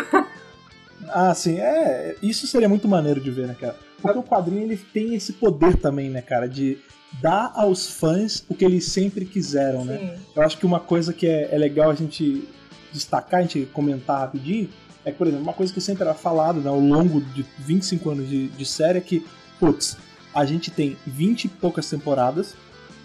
ah, 1.09 1.32
sim, 1.32 1.61
é. 1.61 2.16
Isso 2.20 2.49
seria 2.49 2.68
muito 2.68 2.89
maneiro 2.89 3.20
de 3.20 3.30
ver, 3.30 3.47
né, 3.47 3.55
cara? 3.59 3.76
Porque 4.03 4.18
o 4.18 4.24
quadrinho 4.24 4.62
ele 4.62 4.76
tem 4.76 5.14
esse 5.14 5.34
poder 5.34 5.76
também, 5.76 6.11
né, 6.11 6.20
cara, 6.20 6.49
de 6.49 6.78
dar 7.22 7.53
aos 7.55 7.89
fãs 7.89 8.45
o 8.49 8.57
que 8.57 8.64
eles 8.64 8.86
sempre 8.86 9.24
quiseram, 9.24 9.84
né? 9.84 9.99
sim. 9.99 10.22
Eu 10.34 10.43
acho 10.43 10.59
que 10.59 10.66
uma 10.66 10.80
coisa 10.80 11.12
que 11.12 11.28
é, 11.28 11.55
é 11.55 11.57
legal 11.57 11.91
a 11.91 11.95
gente 11.95 12.49
destacar, 12.93 13.39
a 13.39 13.43
gente 13.43 13.66
comentar 13.66 14.18
rapidinho, 14.18 14.68
é 15.05 15.12
que, 15.12 15.16
por 15.16 15.28
exemplo, 15.28 15.45
uma 15.45 15.53
coisa 15.53 15.72
que 15.72 15.80
sempre 15.80 16.03
era 16.03 16.14
falado 16.14 16.61
né, 16.61 16.68
ao 16.68 16.80
longo 16.80 17.20
de 17.20 17.47
25 17.61 18.11
anos 18.11 18.28
de, 18.28 18.49
de 18.49 18.66
série 18.66 18.99
é 18.99 19.01
que, 19.01 19.24
putz, 19.61 19.97
a 20.34 20.45
gente 20.45 20.72
tem 20.72 20.97
20 21.07 21.45
e 21.45 21.49
poucas 21.49 21.89
temporadas 21.89 22.57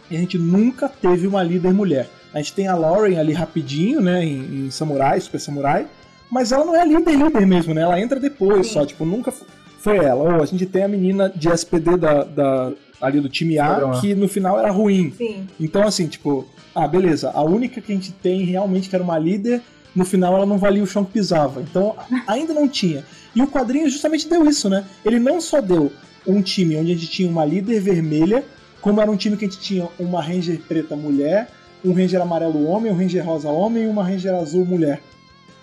e 0.10 0.18
a 0.18 0.20
gente 0.20 0.40
nunca 0.40 0.90
teve 0.90 1.28
uma 1.28 1.44
líder 1.44 1.72
mulher. 1.72 2.10
A 2.34 2.38
gente 2.40 2.54
tem 2.54 2.68
a 2.68 2.76
Lauren 2.76 3.18
ali 3.18 3.34
rapidinho, 3.34 4.02
né, 4.02 4.24
em, 4.24 4.66
em 4.66 4.72
Samurai, 4.72 5.20
Super 5.22 5.40
Samurai, 5.40 5.88
mas 6.30 6.52
ela 6.52 6.66
não 6.66 6.76
é 6.76 6.86
líder 6.86 7.16
líder 7.16 7.46
mesmo, 7.46 7.74
né? 7.74 7.82
Ela 7.82 8.00
entra 8.00 8.20
depois 8.20 8.68
Sim. 8.68 8.74
só, 8.74 8.86
tipo, 8.86 9.06
nunca 9.06 9.32
foi 9.80 9.98
ela. 9.98 10.24
Ou 10.24 10.42
a 10.42 10.46
gente 10.46 10.66
tem 10.66 10.84
a 10.84 10.88
menina 10.88 11.30
de 11.30 11.48
SPD 11.48 11.96
da, 11.96 12.24
da 12.24 12.72
ali 13.00 13.20
do 13.20 13.30
time 13.30 13.60
A, 13.60 14.00
que 14.00 14.16
no 14.16 14.28
final 14.28 14.58
era 14.58 14.72
ruim. 14.72 15.14
Sim. 15.16 15.48
Então, 15.60 15.84
assim, 15.84 16.08
tipo, 16.08 16.48
ah, 16.74 16.88
beleza, 16.88 17.30
a 17.32 17.44
única 17.44 17.82
que 17.82 17.92
a 17.92 17.96
gente 17.96 18.12
tem 18.12 18.44
realmente 18.46 18.90
que 18.90 18.96
era 18.96 19.04
uma 19.04 19.20
líder, 19.20 19.62
no 19.94 20.06
final 20.06 20.36
ela 20.36 20.46
não 20.46 20.58
valia 20.58 20.82
o 20.82 20.88
chão 20.88 21.06
que 21.06 21.12
pisava. 21.12 21.62
Então, 21.62 21.96
ainda 22.26 22.54
não 22.54 22.68
tinha. 22.68 23.04
E 23.36 23.42
o 23.42 23.48
quadrinho 23.48 23.90
justamente 23.90 24.28
deu 24.28 24.46
isso, 24.48 24.70
né? 24.70 24.86
Ele 25.04 25.20
não 25.20 25.42
só 25.42 25.62
deu 25.62 25.92
um 26.26 26.42
time 26.42 26.78
onde 26.78 26.92
a 26.92 26.96
gente 26.96 27.08
tinha 27.10 27.30
uma 27.30 27.46
líder 27.46 27.80
vermelha, 27.82 28.44
como 28.82 29.02
era 29.02 29.12
um 29.12 29.18
time 29.18 29.38
que 29.38 29.46
a 29.46 29.48
gente 29.48 29.60
tinha 29.60 29.88
uma 30.00 30.22
Ranger 30.22 30.60
preta 30.68 30.96
mulher, 30.96 31.50
um 31.84 31.94
Ranger 31.94 32.22
amarelo 32.22 32.66
homem, 32.66 32.92
um 32.92 32.96
Ranger 32.96 33.26
rosa 33.26 33.50
homem 33.50 33.84
e 33.84 33.88
uma 33.88 34.04
Ranger 34.04 34.36
azul 34.36 34.66
mulher. 34.66 35.02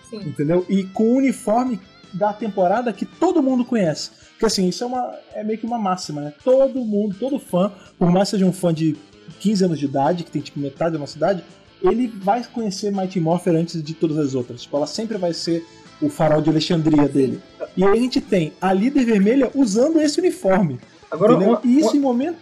Sim. 0.09 0.19
Entendeu? 0.19 0.67
E 0.69 0.85
com 0.85 1.05
o 1.05 1.17
uniforme 1.17 1.81
da 2.13 2.33
temporada 2.33 2.93
que 2.93 3.07
todo 3.07 3.43
mundo 3.43 3.65
conhece. 3.65 4.11
Porque 4.31 4.47
assim, 4.47 4.69
isso 4.69 4.83
é, 4.83 4.87
uma, 4.87 5.15
é 5.35 5.45
meio 5.45 5.59
que 5.59 5.67
uma 5.67 5.79
máxima, 5.79 6.21
né? 6.21 6.33
Todo 6.43 6.85
mundo, 6.85 7.15
todo 7.19 7.39
fã, 7.39 7.73
por 7.99 8.11
mais 8.11 8.29
que 8.29 8.37
seja 8.37 8.47
um 8.47 8.53
fã 8.53 8.73
de 8.73 8.97
15 9.39 9.65
anos 9.65 9.79
de 9.79 9.85
idade, 9.85 10.25
que 10.25 10.31
tem 10.31 10.43
tipo 10.43 10.59
metade 10.59 10.93
da 10.93 10.99
nossa 10.99 11.17
idade, 11.17 11.45
ele 11.83 12.09
vai 12.09 12.45
conhecer 12.45 12.91
Mighty 12.91 13.21
Morpher 13.21 13.55
antes 13.55 13.83
de 13.83 13.95
todas 13.95 14.19
as 14.19 14.35
outras. 14.35 14.63
Tipo, 14.63 14.77
ela 14.77 14.87
sempre 14.87 15.17
vai 15.17 15.33
ser 15.33 15.65
o 16.01 16.09
farol 16.09 16.41
de 16.41 16.51
Alexandria 16.51 17.09
dele. 17.09 17.41
E 17.77 17.85
aí 17.85 17.99
a 17.99 18.01
gente 18.01 18.21
tem 18.21 18.53
a 18.61 18.73
líder 18.73 19.05
vermelha 19.05 19.51
usando 19.55 20.01
esse 20.01 20.19
uniforme. 20.19 20.81
Agora, 21.11 21.37
uma, 21.37 21.61
e 21.65 21.79
isso 21.79 21.91
uma, 21.91 21.97
em 21.97 22.01
momento. 22.01 22.39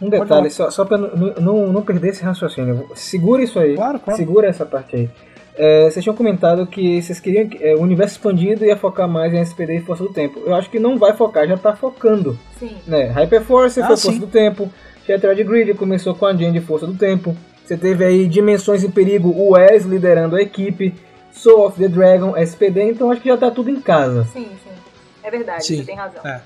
Um 0.00 0.08
detalhe, 0.08 0.50
só, 0.50 0.70
só 0.70 0.84
pra 0.84 0.98
não, 0.98 1.34
não, 1.40 1.72
não 1.72 1.82
perder 1.82 2.08
esse 2.08 2.22
raciocínio. 2.22 2.88
Segura 2.94 3.42
isso 3.42 3.58
aí. 3.58 3.74
Claro, 3.74 4.00
claro. 4.00 4.18
Segura 4.18 4.48
essa 4.48 4.66
parte 4.66 4.96
aí. 4.96 5.10
É, 5.56 5.88
vocês 5.88 6.02
tinham 6.02 6.16
comentado 6.16 6.66
que 6.66 7.00
vocês 7.00 7.20
queriam 7.20 7.48
que 7.48 7.62
é, 7.62 7.74
o 7.74 7.80
universo 7.80 8.16
expandido 8.16 8.64
ia 8.64 8.76
focar 8.76 9.08
mais 9.08 9.32
em 9.32 9.40
SPD 9.40 9.76
e 9.76 9.80
Força 9.80 10.02
do 10.02 10.12
Tempo. 10.12 10.40
Eu 10.44 10.54
acho 10.54 10.68
que 10.68 10.80
não 10.80 10.98
vai 10.98 11.12
focar, 11.14 11.46
já 11.46 11.56
tá 11.56 11.76
focando. 11.76 12.36
Sim. 12.58 12.76
Né? 12.86 13.06
Hyperforce 13.06 13.80
ah, 13.80 13.86
foi 13.86 13.96
sim. 13.96 14.02
Força 14.08 14.20
do 14.20 14.26
Tempo. 14.26 14.70
Shattered 15.06 15.44
Grid 15.44 15.74
começou 15.74 16.14
com 16.14 16.26
a 16.26 16.34
Jane 16.34 16.58
de 16.58 16.60
Força 16.60 16.86
do 16.86 16.94
Tempo. 16.94 17.36
Você 17.64 17.76
teve 17.76 18.04
aí 18.04 18.26
Dimensões 18.26 18.82
em 18.82 18.90
Perigo, 18.90 19.28
o 19.28 19.52
Wes 19.52 19.84
liderando 19.84 20.36
a 20.36 20.42
equipe. 20.42 20.92
Soul 21.34 21.66
of 21.66 21.78
the 21.78 21.88
Dragon, 21.88 22.36
SPD, 22.36 22.90
então 22.90 23.10
acho 23.10 23.20
que 23.20 23.28
já 23.28 23.36
tá 23.36 23.50
tudo 23.50 23.68
em 23.68 23.80
casa. 23.80 24.24
Sim, 24.32 24.44
sim. 24.62 24.70
É 25.22 25.30
verdade, 25.30 25.64
sim. 25.64 25.76
você 25.78 25.84
tem 25.84 25.96
razão. 25.96 26.24
É. 26.24 26.40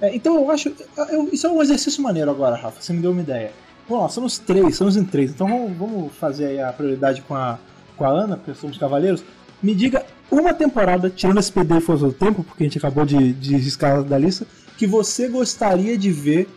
É, 0.00 0.14
então 0.14 0.36
eu 0.36 0.50
acho. 0.50 0.72
Eu, 1.10 1.28
isso 1.32 1.46
é 1.46 1.50
um 1.50 1.62
exercício 1.62 2.02
maneiro 2.02 2.30
agora, 2.30 2.56
Rafa. 2.56 2.80
Você 2.80 2.92
me 2.92 3.00
deu 3.00 3.12
uma 3.12 3.22
ideia. 3.22 3.52
Bom, 3.88 4.08
somos 4.08 4.38
três, 4.38 4.76
somos 4.76 4.96
em 4.96 5.04
três. 5.04 5.30
Então 5.30 5.48
vamos, 5.48 5.76
vamos 5.76 6.12
fazer 6.14 6.46
aí 6.46 6.60
a 6.60 6.72
prioridade 6.72 7.22
com 7.22 7.34
a, 7.34 7.58
com 7.96 8.04
a 8.04 8.08
Ana, 8.08 8.36
porque 8.36 8.54
somos 8.54 8.76
cavaleiros. 8.76 9.24
Me 9.62 9.74
diga 9.74 10.04
uma 10.30 10.52
temporada, 10.52 11.08
tirando 11.08 11.38
esse 11.38 11.52
PD 11.52 11.80
Força 11.80 12.06
do 12.06 12.12
Tempo, 12.12 12.44
porque 12.44 12.64
a 12.64 12.66
gente 12.66 12.78
acabou 12.78 13.06
de, 13.06 13.32
de 13.32 13.56
riscar 13.56 14.02
da 14.02 14.18
lista, 14.18 14.46
que 14.76 14.86
você 14.86 15.28
gostaria 15.28 15.96
de 15.96 16.10
ver 16.10 16.48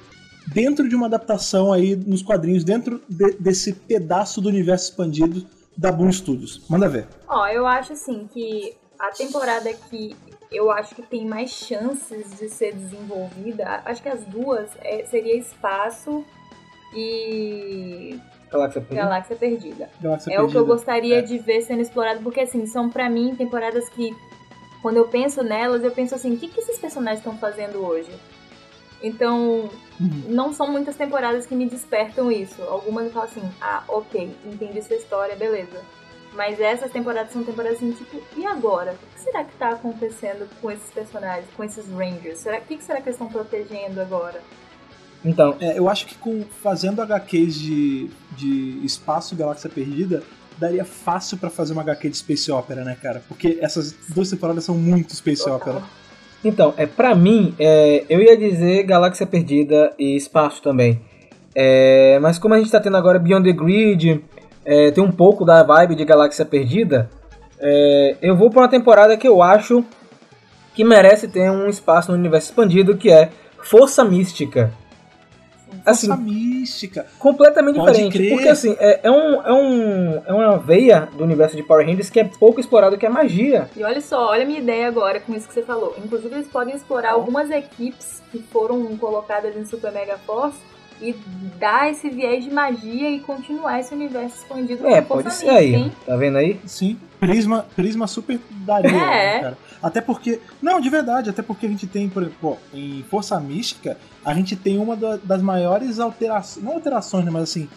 dentro 0.48 0.90
de 0.90 0.96
uma 0.96 1.06
adaptação 1.06 1.72
aí 1.72 1.96
nos 1.96 2.22
quadrinhos, 2.22 2.64
dentro 2.64 3.02
de, 3.08 3.34
desse 3.34 3.74
pedaço 3.74 4.42
do 4.42 4.50
universo 4.50 4.90
expandido 4.90 5.46
da 5.78 5.92
Boom 5.92 6.12
Studios. 6.12 6.62
Manda 6.68 6.90
ver. 6.90 7.08
Ó, 7.28 7.48
eu 7.48 7.66
acho 7.66 7.94
assim 7.94 8.28
que 8.34 8.76
a 9.00 9.12
temporada 9.12 9.72
que 9.90 10.16
eu 10.52 10.72
acho 10.72 10.96
que 10.96 11.02
tem 11.02 11.26
mais 11.26 11.52
chances 11.52 12.38
de 12.38 12.50
ser 12.50 12.74
desenvolvida, 12.74 13.82
acho 13.86 14.02
que 14.02 14.10
as 14.10 14.24
duas 14.26 14.70
é, 14.82 15.06
seria 15.06 15.36
Espaço 15.36 16.26
e 16.94 18.20
Galáxia 18.52 18.82
Perdida. 18.82 19.02
Galáxia 19.04 19.36
Perdida. 19.36 19.90
Galáxia 20.02 20.32
é 20.32 20.38
Perdida. 20.38 20.48
o 20.48 20.52
que 20.52 20.58
eu 20.58 20.66
gostaria 20.66 21.20
é. 21.20 21.22
de 21.22 21.38
ver 21.38 21.62
sendo 21.62 21.82
explorado, 21.82 22.22
porque 22.22 22.40
assim, 22.40 22.66
são 22.66 22.90
para 22.90 23.10
mim 23.10 23.36
temporadas 23.36 23.88
que 23.90 24.16
quando 24.82 24.98
eu 24.98 25.08
penso 25.08 25.44
nelas, 25.44 25.84
eu 25.84 25.92
penso 25.92 26.16
assim, 26.16 26.34
o 26.34 26.38
que, 26.38 26.48
que 26.48 26.60
esses 26.60 26.80
personagens 26.80 27.20
estão 27.20 27.38
fazendo 27.38 27.86
hoje? 27.86 28.12
Então, 29.02 29.70
uhum. 30.00 30.24
não 30.28 30.52
são 30.52 30.72
muitas 30.72 30.96
temporadas 30.96 31.46
que 31.46 31.56
me 31.56 31.68
despertam 31.68 32.32
isso. 32.32 32.62
Algumas 32.64 33.06
eu 33.06 33.12
falo 33.12 33.26
assim, 33.26 33.44
ah, 33.62 33.84
ok, 33.88 34.36
entendi 34.46 34.82
sua 34.82 34.96
história, 34.96 35.36
beleza. 35.36 35.82
Mas 36.34 36.60
essas 36.60 36.92
temporadas 36.92 37.34
são 37.34 37.44
temporadas 37.44 37.78
assim, 37.78 37.92
tipo, 37.92 38.22
e 38.38 38.46
agora? 38.46 38.94
O 38.94 39.16
que 39.16 39.22
será 39.22 39.44
que 39.44 39.56
tá 39.58 39.70
acontecendo 39.70 40.48
com 40.62 40.70
esses 40.70 40.90
personagens, 40.92 41.48
com 41.56 41.64
esses 41.64 41.88
Rangers? 41.90 42.40
Será, 42.40 42.60
o 42.60 42.62
que 42.62 42.84
será 42.84 43.02
que 43.02 43.10
eles 43.10 43.16
estão 43.16 43.28
protegendo 43.28 44.00
agora? 44.00 44.40
Então, 45.26 45.58
é, 45.60 45.78
eu 45.78 45.90
acho 45.90 46.06
que 46.06 46.16
com, 46.16 46.44
fazendo 46.62 47.02
HQs 47.02 47.56
de, 47.56 48.10
de 48.32 48.86
Espaço 48.86 49.36
Galáxia 49.36 49.70
Perdida, 49.70 50.24
daria 50.58 50.86
fácil 50.86 51.38
para 51.38 51.50
fazer 51.50 51.74
uma 51.74 51.82
HQ 51.82 52.10
de 52.10 52.18
Space 52.18 52.52
Opera, 52.52 52.84
né, 52.84 52.96
cara? 53.02 53.22
Porque 53.28 53.58
essas 53.62 53.94
duas 54.10 54.30
temporadas 54.30 54.64
são 54.64 54.76
muito 54.76 55.16
Space 55.16 55.44
Total. 55.44 55.58
Opera. 55.58 55.84
Então, 56.44 56.74
é 56.78 56.86
para 56.86 57.14
mim, 57.16 57.54
é, 57.60 58.06
eu 58.10 58.22
ia 58.22 58.38
dizer 58.38 58.84
Galáxia 58.84 59.26
Perdida 59.26 59.94
e 59.98 60.16
Espaço 60.16 60.62
também. 60.62 61.02
É, 61.54 62.18
mas 62.22 62.38
como 62.38 62.54
a 62.54 62.60
gente 62.60 62.72
tá 62.72 62.80
tendo 62.80 62.96
agora 62.96 63.20
Beyond 63.20 63.52
the 63.52 63.58
Grid, 63.58 64.24
é, 64.66 64.92
tem 64.92 65.04
um 65.04 65.12
pouco 65.12 65.46
da 65.46 65.64
vibe 65.64 65.96
de 65.96 66.06
Galáxia 66.06 66.46
Perdida, 66.46 67.10
é, 67.60 68.16
eu 68.22 68.36
vou 68.36 68.50
para 68.50 68.62
uma 68.62 68.70
temporada 68.70 69.18
que 69.18 69.28
eu 69.28 69.42
acho 69.42 69.84
que 70.74 70.84
merece 70.84 71.28
ter 71.28 71.52
um 71.52 71.68
espaço 71.68 72.12
no 72.12 72.18
universo 72.18 72.50
expandido, 72.50 72.96
que 72.96 73.12
é 73.12 73.30
Força 73.62 74.04
Mística. 74.04 74.72
assim, 75.86 76.10
mística. 76.16 77.06
Completamente 77.20 77.76
Pode 77.76 77.92
diferente. 77.92 78.18
Crer. 78.18 78.32
Porque 78.32 78.48
assim, 78.48 78.76
é, 78.80 79.02
é, 79.04 79.12
um, 79.12 79.42
é, 79.42 79.54
um, 79.54 80.22
é 80.26 80.34
uma 80.34 80.58
veia 80.58 81.10
do 81.18 81.24
universo 81.24 81.58
de 81.58 81.64
Power 81.64 81.86
Rangers 81.86 82.10
que 82.10 82.20
é 82.20 82.24
pouco 82.24 82.60
explorado, 82.60 82.98
que 82.98 83.06
é 83.06 83.10
magia. 83.10 83.70
E 83.76 83.84
olha 83.84 84.00
só, 84.00 84.30
olha 84.30 84.44
a 84.44 84.46
minha 84.46 84.60
ideia 84.60 84.88
agora 84.88 85.20
com 85.20 85.36
isso 85.36 85.48
que 85.48 85.54
você 85.54 85.62
falou. 85.64 85.96
Inclusive, 85.98 86.34
eles 86.34 86.48
podem 86.48 86.76
explorar 86.76 87.12
algumas 87.12 87.52
equipes 87.52 88.24
que 88.32 88.40
foram 88.40 88.96
colocadas 88.98 89.56
em 89.58 89.66
Super 89.66 89.92
Mega 89.92 90.18
Force 90.20 90.58
e 91.02 91.16
dar 91.60 91.90
esse 91.90 92.10
viés 92.10 92.44
de 92.44 92.52
magia 92.52 93.10
e 93.10 93.20
continuar 93.20 93.80
esse 93.80 93.94
universo 93.94 94.38
expandido. 94.38 94.86
É, 94.88 95.02
pode 95.02 95.32
ser 95.34 95.50
aí. 95.50 95.74
Sim? 95.74 95.92
Tá 96.06 96.16
vendo 96.16 96.38
aí? 96.38 96.60
Sim. 96.66 96.98
Prisma, 97.20 97.66
Prisma 97.76 98.08
super 98.08 98.40
daria, 98.50 98.90
é. 98.92 98.94
né, 98.96 99.40
cara? 99.42 99.58
Até 99.82 100.02
porque. 100.02 100.40
Não, 100.62 100.80
de 100.80 100.90
verdade, 100.90 101.30
até 101.30 101.42
porque 101.42 101.66
a 101.66 101.70
gente 101.70 101.88
tem, 101.88 102.10
por 102.10 102.24
exemplo, 102.24 102.58
em 102.74 103.04
Força 103.10 103.40
Mística, 103.40 103.98
a 104.24 104.34
gente 104.34 104.56
tem 104.56 104.78
uma 104.78 104.96
das 104.96 105.42
maiores 105.42 106.00
alterações. 106.00 106.64
Não 106.64 106.74
alterações, 106.74 107.26
né, 107.26 107.32
mas 107.32 107.44
assim. 107.44 107.68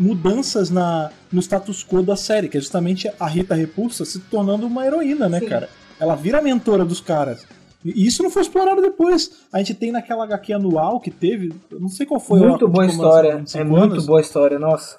Mudanças 0.00 0.70
na, 0.70 1.10
no 1.32 1.42
status 1.42 1.84
quo 1.84 2.04
da 2.04 2.14
série, 2.14 2.48
que 2.48 2.56
é 2.56 2.60
justamente 2.60 3.10
a 3.18 3.26
Rita 3.26 3.56
Repulsa 3.56 4.04
se 4.04 4.20
tornando 4.20 4.64
uma 4.64 4.86
heroína, 4.86 5.28
né, 5.28 5.40
Sim. 5.40 5.46
cara? 5.46 5.68
Ela 5.98 6.14
vira 6.14 6.38
a 6.38 6.40
mentora 6.40 6.84
dos 6.84 7.00
caras. 7.00 7.44
E 7.84 8.06
isso 8.06 8.22
não 8.22 8.30
foi 8.30 8.42
explorado 8.42 8.82
depois. 8.82 9.46
A 9.52 9.58
gente 9.58 9.74
tem 9.74 9.92
naquela 9.92 10.24
HQ 10.24 10.52
anual 10.52 11.00
que 11.00 11.10
teve, 11.10 11.52
eu 11.70 11.80
não 11.80 11.88
sei 11.88 12.06
qual 12.06 12.20
foi. 12.20 12.40
Muito 12.40 12.66
boa 12.66 12.86
história. 12.86 13.44
É 13.54 13.64
muito 13.64 14.02
boa 14.02 14.20
história, 14.20 14.58
nossa. 14.58 14.98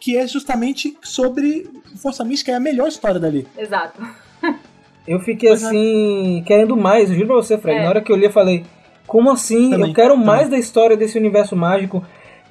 Que 0.00 0.16
é 0.16 0.26
justamente 0.26 0.96
sobre 1.02 1.68
Força 1.96 2.24
Mística, 2.24 2.52
é 2.52 2.56
a 2.56 2.60
melhor 2.60 2.88
história 2.88 3.18
dali. 3.18 3.46
Exato. 3.56 4.02
eu 5.06 5.20
fiquei 5.20 5.48
pois 5.48 5.62
é. 5.62 5.66
assim, 5.66 6.40
é. 6.40 6.42
querendo 6.42 6.76
mais, 6.76 7.08
eu 7.08 7.16
juro 7.16 7.28
pra 7.28 7.36
você, 7.36 7.56
Fred. 7.56 7.78
É. 7.78 7.82
Na 7.82 7.88
hora 7.88 8.00
que 8.00 8.12
eu 8.12 8.16
li, 8.16 8.24
eu 8.24 8.32
falei, 8.32 8.64
como 9.06 9.30
assim? 9.30 9.70
Também, 9.70 9.88
eu 9.88 9.94
quero 9.94 10.10
também. 10.10 10.26
mais 10.26 10.48
da 10.48 10.58
história 10.58 10.96
desse 10.96 11.18
universo 11.18 11.56
mágico. 11.56 12.04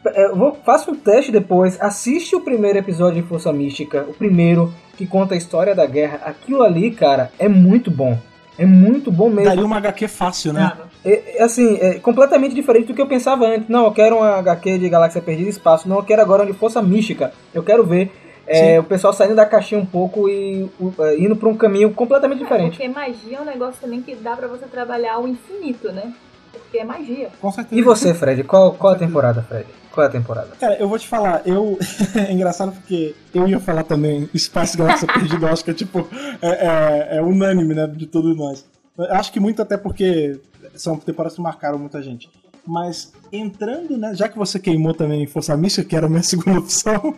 É, 0.06 0.26
eu 0.26 0.36
vou, 0.36 0.56
faça 0.66 0.90
um 0.90 0.96
teste 0.96 1.32
depois, 1.32 1.80
assiste 1.80 2.36
o 2.36 2.42
primeiro 2.42 2.80
episódio 2.80 3.22
de 3.22 3.28
Força 3.28 3.54
Mística, 3.54 4.06
o 4.10 4.14
primeiro 4.14 4.74
que 4.98 5.06
conta 5.06 5.36
a 5.36 5.38
história 5.38 5.76
da 5.76 5.86
guerra. 5.86 6.22
Aquilo 6.26 6.64
ali, 6.64 6.90
cara, 6.92 7.32
é 7.38 7.48
muito 7.48 7.92
bom. 7.92 8.18
É 8.62 8.66
muito 8.66 9.12
bom 9.12 9.28
mesmo. 9.28 9.46
Daria 9.46 9.66
uma 9.66 9.78
HQ 9.78 10.08
fácil, 10.08 10.54
né? 10.54 10.72
É, 11.04 11.38
é, 11.38 11.44
assim, 11.44 11.78
é 11.82 11.96
completamente 11.96 12.54
diferente 12.54 12.88
do 12.88 12.94
que 12.94 13.02
eu 13.02 13.08
pensava 13.08 13.46
antes. 13.46 13.68
Não, 13.68 13.86
eu 13.86 13.92
quero 13.92 14.18
uma 14.18 14.38
HQ 14.38 14.78
de 14.78 14.88
Galáxia 14.88 15.20
Perdida 15.20 15.48
e 15.48 15.52
Espaço. 15.52 15.90
Não, 15.90 15.98
eu 15.98 16.04
quero 16.04 16.22
agora 16.22 16.46
de 16.46 16.54
Força 16.54 16.80
Mística. 16.80 17.34
Eu 17.52 17.64
quero 17.64 17.84
ver 17.84 18.12
é, 18.46 18.80
o 18.80 18.84
pessoal 18.84 19.14
saindo 19.14 19.34
da 19.34 19.48
caixinha 19.48 19.82
um 19.82 19.86
pouco 19.86 20.30
e 20.30 20.70
uh, 20.80 20.94
indo 21.18 21.36
para 21.36 21.50
um 21.50 21.58
caminho 21.58 21.92
completamente 21.92 22.42
é, 22.42 22.44
diferente. 22.44 22.78
Porque 22.78 22.88
magia 22.88 23.38
é 23.38 23.42
um 23.42 23.46
negócio 23.46 23.82
também 23.82 24.02
que 24.02 24.14
dá 24.14 24.36
para 24.36 24.48
você 24.48 24.66
trabalhar 24.68 25.14
ao 25.16 25.28
infinito, 25.28 25.92
né? 25.92 26.14
Porque 26.52 26.78
é 26.78 26.84
magia. 26.84 27.30
Com 27.42 27.52
certeza. 27.52 27.82
E 27.82 27.84
você, 27.84 28.14
Fred? 28.14 28.44
Qual, 28.44 28.74
qual 28.74 28.94
a 28.94 28.96
temporada, 28.96 29.42
Fred? 29.42 29.66
Qual 29.92 30.06
é 30.06 30.08
a 30.08 30.12
temporada? 30.12 30.50
Cara, 30.60 30.76
eu 30.76 30.88
vou 30.88 30.98
te 30.98 31.08
falar, 31.08 31.42
eu. 31.46 31.78
é 32.16 32.32
engraçado 32.32 32.72
porque 32.72 33.14
eu 33.34 33.48
ia 33.48 33.60
falar 33.60 33.84
também 33.84 34.30
Espaço 34.34 34.78
Galáxia 34.78 35.08
Perdida, 35.08 35.52
acho 35.52 35.64
que 35.64 35.72
é 35.72 35.74
tipo. 35.74 36.08
É, 36.42 36.50
é, 36.50 37.18
é, 37.18 37.22
unânime, 37.22 37.76
né? 37.76 37.88
De 37.88 38.08
todos 38.08 38.36
nós. 38.36 38.66
Acho 39.10 39.32
que 39.32 39.40
muito 39.40 39.62
até 39.62 39.78
porque 39.78 40.40
são 40.76 40.98
temporadas 40.98 41.36
que 41.36 41.42
marcaram 41.42 41.78
muita 41.78 42.02
gente. 42.02 42.30
Mas 42.66 43.12
entrando, 43.32 43.98
né? 43.98 44.14
Já 44.14 44.30
que 44.30 44.38
você 44.38 44.60
queimou 44.60 44.94
também 44.94 45.26
Força 45.28 45.58
Mística, 45.58 45.88
que 45.88 45.96
era 45.96 46.06
a 46.06 46.10
minha 46.10 46.24
segunda 46.24 46.60
opção, 46.60 47.16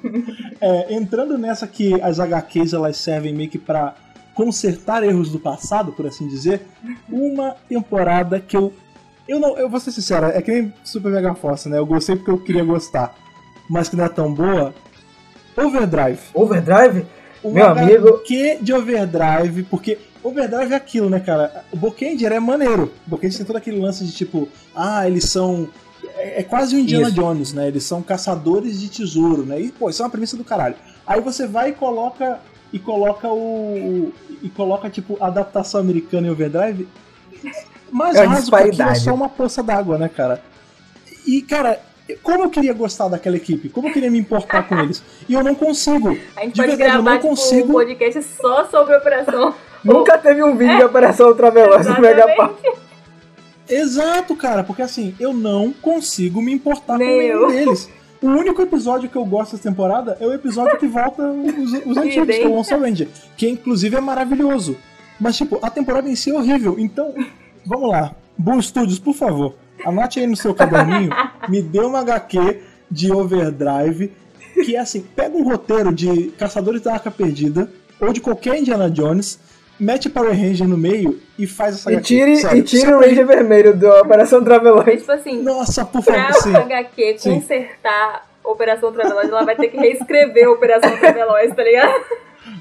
é, 0.59 0.93
entrando 0.93 1.37
nessa 1.37 1.67
que 1.67 1.99
as 2.01 2.19
HQs 2.19 2.73
elas 2.73 2.97
servem 2.97 3.33
meio 3.33 3.49
que 3.49 3.59
pra 3.59 3.93
consertar 4.33 5.03
erros 5.03 5.29
do 5.29 5.39
passado, 5.39 5.91
por 5.91 6.07
assim 6.07 6.27
dizer, 6.27 6.65
uma 7.07 7.55
temporada 7.69 8.39
que 8.39 8.57
eu 8.57 8.73
eu 9.27 9.39
não, 9.39 9.57
eu 9.57 9.69
vou 9.69 9.79
ser 9.79 9.91
sincero, 9.91 10.27
é 10.27 10.41
que 10.41 10.51
nem 10.51 10.73
Super 10.83 11.11
Mega 11.11 11.33
Force, 11.33 11.69
né? 11.69 11.77
Eu 11.77 11.85
gostei 11.85 12.15
porque 12.15 12.31
eu 12.31 12.37
queria 12.37 12.63
gostar, 12.63 13.15
mas 13.69 13.87
que 13.87 13.95
não 13.95 14.05
é 14.05 14.09
tão 14.09 14.33
boa. 14.33 14.73
Overdrive. 15.55 16.19
Overdrive? 16.33 17.05
Uma 17.43 17.53
Meu 17.53 17.67
amigo. 17.67 18.17
Que 18.19 18.57
de 18.61 18.73
Overdrive, 18.73 19.63
porque 19.63 19.97
Overdrive 20.23 20.73
é 20.73 20.75
aquilo, 20.75 21.09
né, 21.09 21.19
cara? 21.19 21.63
O 21.71 21.77
Bookender 21.77 22.31
é 22.31 22.39
maneiro. 22.39 22.91
O 23.05 23.09
Bookender 23.11 23.37
tem 23.37 23.45
todo 23.45 23.55
aquele 23.55 23.79
lance 23.79 24.03
de 24.05 24.11
tipo, 24.11 24.47
ah, 24.75 25.07
eles 25.07 25.25
são. 25.25 25.69
É, 26.15 26.41
é 26.41 26.43
quase 26.43 26.75
o 26.75 26.79
Indiana 26.79 27.07
isso. 27.07 27.15
Jones, 27.15 27.53
né? 27.53 27.67
Eles 27.67 27.83
são 27.83 28.01
caçadores 28.01 28.79
de 28.79 28.89
tesouro, 28.89 29.45
né? 29.45 29.59
E, 29.59 29.71
pô, 29.71 29.89
isso 29.89 30.01
é 30.01 30.05
uma 30.05 30.11
premissa 30.11 30.35
do 30.35 30.43
caralho. 30.43 30.75
Aí 31.05 31.21
você 31.21 31.47
vai 31.47 31.69
e 31.69 31.73
coloca. 31.73 32.39
E 32.71 32.79
coloca 32.79 33.27
o. 33.27 34.11
E 34.41 34.49
coloca, 34.49 34.89
tipo, 34.89 35.17
adaptação 35.21 35.79
americana 35.79 36.27
em 36.27 36.31
Overdrive 36.31 36.87
mais 37.93 38.15
é 38.15 38.25
raso 38.25 38.51
que 38.51 38.81
é 38.81 38.95
só 38.95 39.13
uma 39.13 39.29
poça 39.29 39.61
d'água, 39.61 39.97
né, 39.97 40.09
cara? 40.09 40.41
E, 41.25 41.41
cara, 41.41 41.79
como 42.21 42.43
eu 42.43 42.49
queria 42.49 42.73
gostar 42.73 43.07
daquela 43.07 43.37
equipe, 43.37 43.69
como 43.69 43.87
eu 43.87 43.93
queria 43.93 44.11
me 44.11 44.19
importar 44.19 44.67
com 44.67 44.77
eles. 44.79 45.03
E 45.27 45.33
eu 45.33 45.43
não 45.43 45.55
consigo. 45.55 46.09
A 46.35 46.41
gente 46.41 46.53
de 46.53 46.61
pode 46.61 46.75
verdade, 46.75 46.77
gravar 46.77 46.97
eu 46.97 47.03
não 47.03 47.17
tipo, 47.17 47.27
consigo. 47.29 47.69
um 47.69 47.73
podcast 47.73 48.23
só 48.23 48.65
sobre 48.65 48.95
a 48.95 48.97
Operação. 48.97 49.55
Nunca 49.83 50.17
teve 50.17 50.43
um 50.43 50.55
vídeo 50.55 50.73
é. 50.73 50.77
de 50.77 50.83
Operação 50.83 51.27
Ultraveloz 51.29 51.87
no 51.87 51.99
Megapau. 51.99 52.57
Exato, 53.69 54.35
cara, 54.35 54.63
porque 54.63 54.81
assim, 54.81 55.15
eu 55.19 55.33
não 55.33 55.71
consigo 55.71 56.41
me 56.41 56.51
importar 56.51 56.97
Nem 56.97 57.07
com 57.07 57.17
nenhum 57.17 57.47
deles. 57.47 57.89
O 58.21 58.27
único 58.27 58.61
episódio 58.61 59.09
que 59.09 59.15
eu 59.17 59.25
gosto 59.25 59.51
dessa 59.51 59.69
temporada 59.69 60.17
é 60.19 60.25
o 60.25 60.33
episódio 60.33 60.77
que 60.77 60.87
volta 60.87 61.23
os, 61.23 61.73
os 61.85 61.97
antigos, 61.97 62.35
que 62.35 62.41
é 62.41 62.47
o 62.47 62.51
Monster 62.51 62.79
Ranger, 62.79 63.07
que 63.35 63.49
inclusive 63.49 63.95
é 63.95 64.01
maravilhoso. 64.01 64.77
Mas, 65.19 65.37
tipo, 65.37 65.59
a 65.61 65.69
temporada 65.69 66.09
em 66.09 66.15
si 66.15 66.31
é 66.31 66.33
horrível. 66.33 66.75
Então, 66.79 67.13
Vamos 67.65 67.89
lá. 67.89 68.15
Bull 68.37 68.61
Studios, 68.61 68.99
por 68.99 69.13
favor, 69.13 69.55
anote 69.85 70.19
aí 70.19 70.27
no 70.27 70.35
seu 70.35 70.53
caderninho, 70.53 71.11
me 71.47 71.61
dê 71.61 71.79
uma 71.79 71.99
HQ 71.99 72.61
de 72.89 73.11
Overdrive, 73.11 74.11
que 74.65 74.75
é 74.75 74.79
assim, 74.79 75.01
pega 75.01 75.35
um 75.35 75.43
roteiro 75.43 75.93
de 75.93 76.31
Caçadores 76.37 76.81
da 76.81 76.93
Arca 76.93 77.11
Perdida, 77.11 77.69
ou 77.99 78.11
de 78.11 78.19
qualquer 78.19 78.59
Indiana 78.59 78.89
Jones, 78.89 79.39
mete 79.79 80.09
Power 80.09 80.31
Ranger 80.31 80.67
no 80.67 80.77
meio 80.77 81.19
e 81.37 81.47
faz 81.47 81.75
essa 81.75 81.91
e 81.91 81.95
HQ. 81.95 82.07
Tire, 82.07 82.57
e 82.57 82.63
tire 82.63 82.93
o 82.93 82.99
Ranger 82.99 83.25
vermelho 83.25 83.75
do 83.77 83.87
Operação 83.87 84.43
Traveloid. 84.43 84.97
Tipo 84.97 85.11
assim, 85.11 85.41
Nossa, 85.41 85.85
por 85.85 86.03
favor, 86.03 86.25
pra 86.25 86.33
sim. 86.33 86.55
HQ 86.55 87.15
sim. 87.17 87.39
consertar 87.39 88.27
Operação 88.43 88.91
Traveloid, 88.91 89.29
ela 89.29 89.45
vai 89.45 89.55
ter 89.55 89.69
que 89.69 89.77
reescrever 89.77 90.49
Operação 90.49 90.95
Traveloid, 90.97 91.55
tá 91.55 91.63
ligado? 91.63 92.03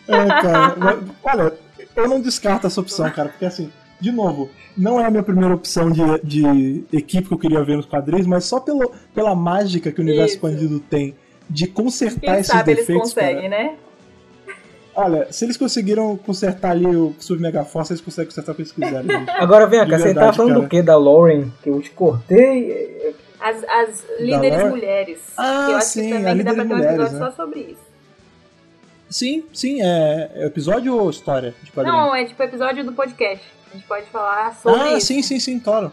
É, 0.08 0.26
cara. 0.26 0.98
olha, 1.24 1.52
eu 1.96 2.08
não 2.08 2.20
descarto 2.20 2.66
essa 2.66 2.80
opção, 2.80 3.10
cara, 3.10 3.28
porque 3.28 3.44
assim, 3.44 3.70
de 4.02 4.10
novo, 4.10 4.50
não 4.76 5.00
é 5.00 5.04
a 5.04 5.10
minha 5.10 5.22
primeira 5.22 5.54
opção 5.54 5.88
de, 5.92 6.02
de 6.24 6.84
equipe 6.92 7.28
que 7.28 7.34
eu 7.34 7.38
queria 7.38 7.62
ver 7.62 7.76
nos 7.76 7.86
quadrinhos, 7.86 8.26
mas 8.26 8.44
só 8.44 8.58
pelo, 8.58 8.90
pela 9.14 9.32
mágica 9.32 9.92
que 9.92 10.00
o 10.00 10.02
universo 10.02 10.34
Isso. 10.34 10.44
expandido 10.44 10.80
tem 10.80 11.14
de 11.48 11.68
consertar 11.68 12.20
Quem 12.20 12.34
esses 12.34 12.46
sabe 12.48 12.74
defeitos. 12.74 12.88
Eles 12.88 13.14
conseguem, 13.14 13.50
cara. 13.50 13.64
né? 13.64 13.76
Olha, 14.94 15.32
se 15.32 15.44
eles 15.44 15.56
conseguiram 15.56 16.16
consertar 16.16 16.72
ali 16.72 16.84
o 16.84 17.14
Super 17.18 17.40
Mega 17.40 17.64
Force, 17.64 17.92
eles 17.92 18.00
conseguem 18.00 18.26
consertar 18.26 18.52
o 18.52 18.54
que 18.56 18.62
eles 18.62 18.72
quiserem. 18.72 19.08
Gente. 19.08 19.30
Agora 19.38 19.66
vem 19.68 19.86
cá, 19.86 19.98
você 19.98 20.12
tá 20.12 20.32
falando 20.32 20.54
cara. 20.54 20.62
do 20.62 20.68
que 20.68 20.82
da 20.82 20.96
Lauren? 20.96 21.52
Que 21.62 21.70
eu 21.70 21.80
te 21.80 21.90
cortei? 21.90 23.14
As, 23.40 23.64
as 23.64 24.04
líderes 24.18 24.68
mulheres. 24.68 25.20
Ah, 25.36 25.68
eu 25.70 25.76
acho 25.76 25.86
sim, 25.86 26.10
que 26.10 26.18
também 26.18 26.44
dá 26.44 26.54
pra 26.54 26.64
ter 26.64 26.74
um 26.74 26.78
episódio 26.78 27.12
né? 27.12 27.18
só 27.18 27.30
sobre 27.30 27.60
isso. 27.60 27.92
Sim, 29.08 29.44
sim, 29.52 29.80
é, 29.80 30.30
é 30.34 30.46
episódio 30.46 30.96
ou 30.96 31.08
história 31.08 31.54
de 31.62 31.70
quadrinho? 31.70 31.96
Não, 31.96 32.14
é 32.14 32.24
tipo 32.24 32.42
episódio 32.42 32.84
do 32.84 32.92
podcast. 32.92 33.61
A 33.72 33.76
gente 33.76 33.86
pode 33.86 34.06
falar 34.06 34.54
sobre 34.54 34.80
ah, 34.80 34.98
isso. 34.98 35.06
sim, 35.06 35.22
sim, 35.22 35.40
sim, 35.40 35.58
claro. 35.58 35.90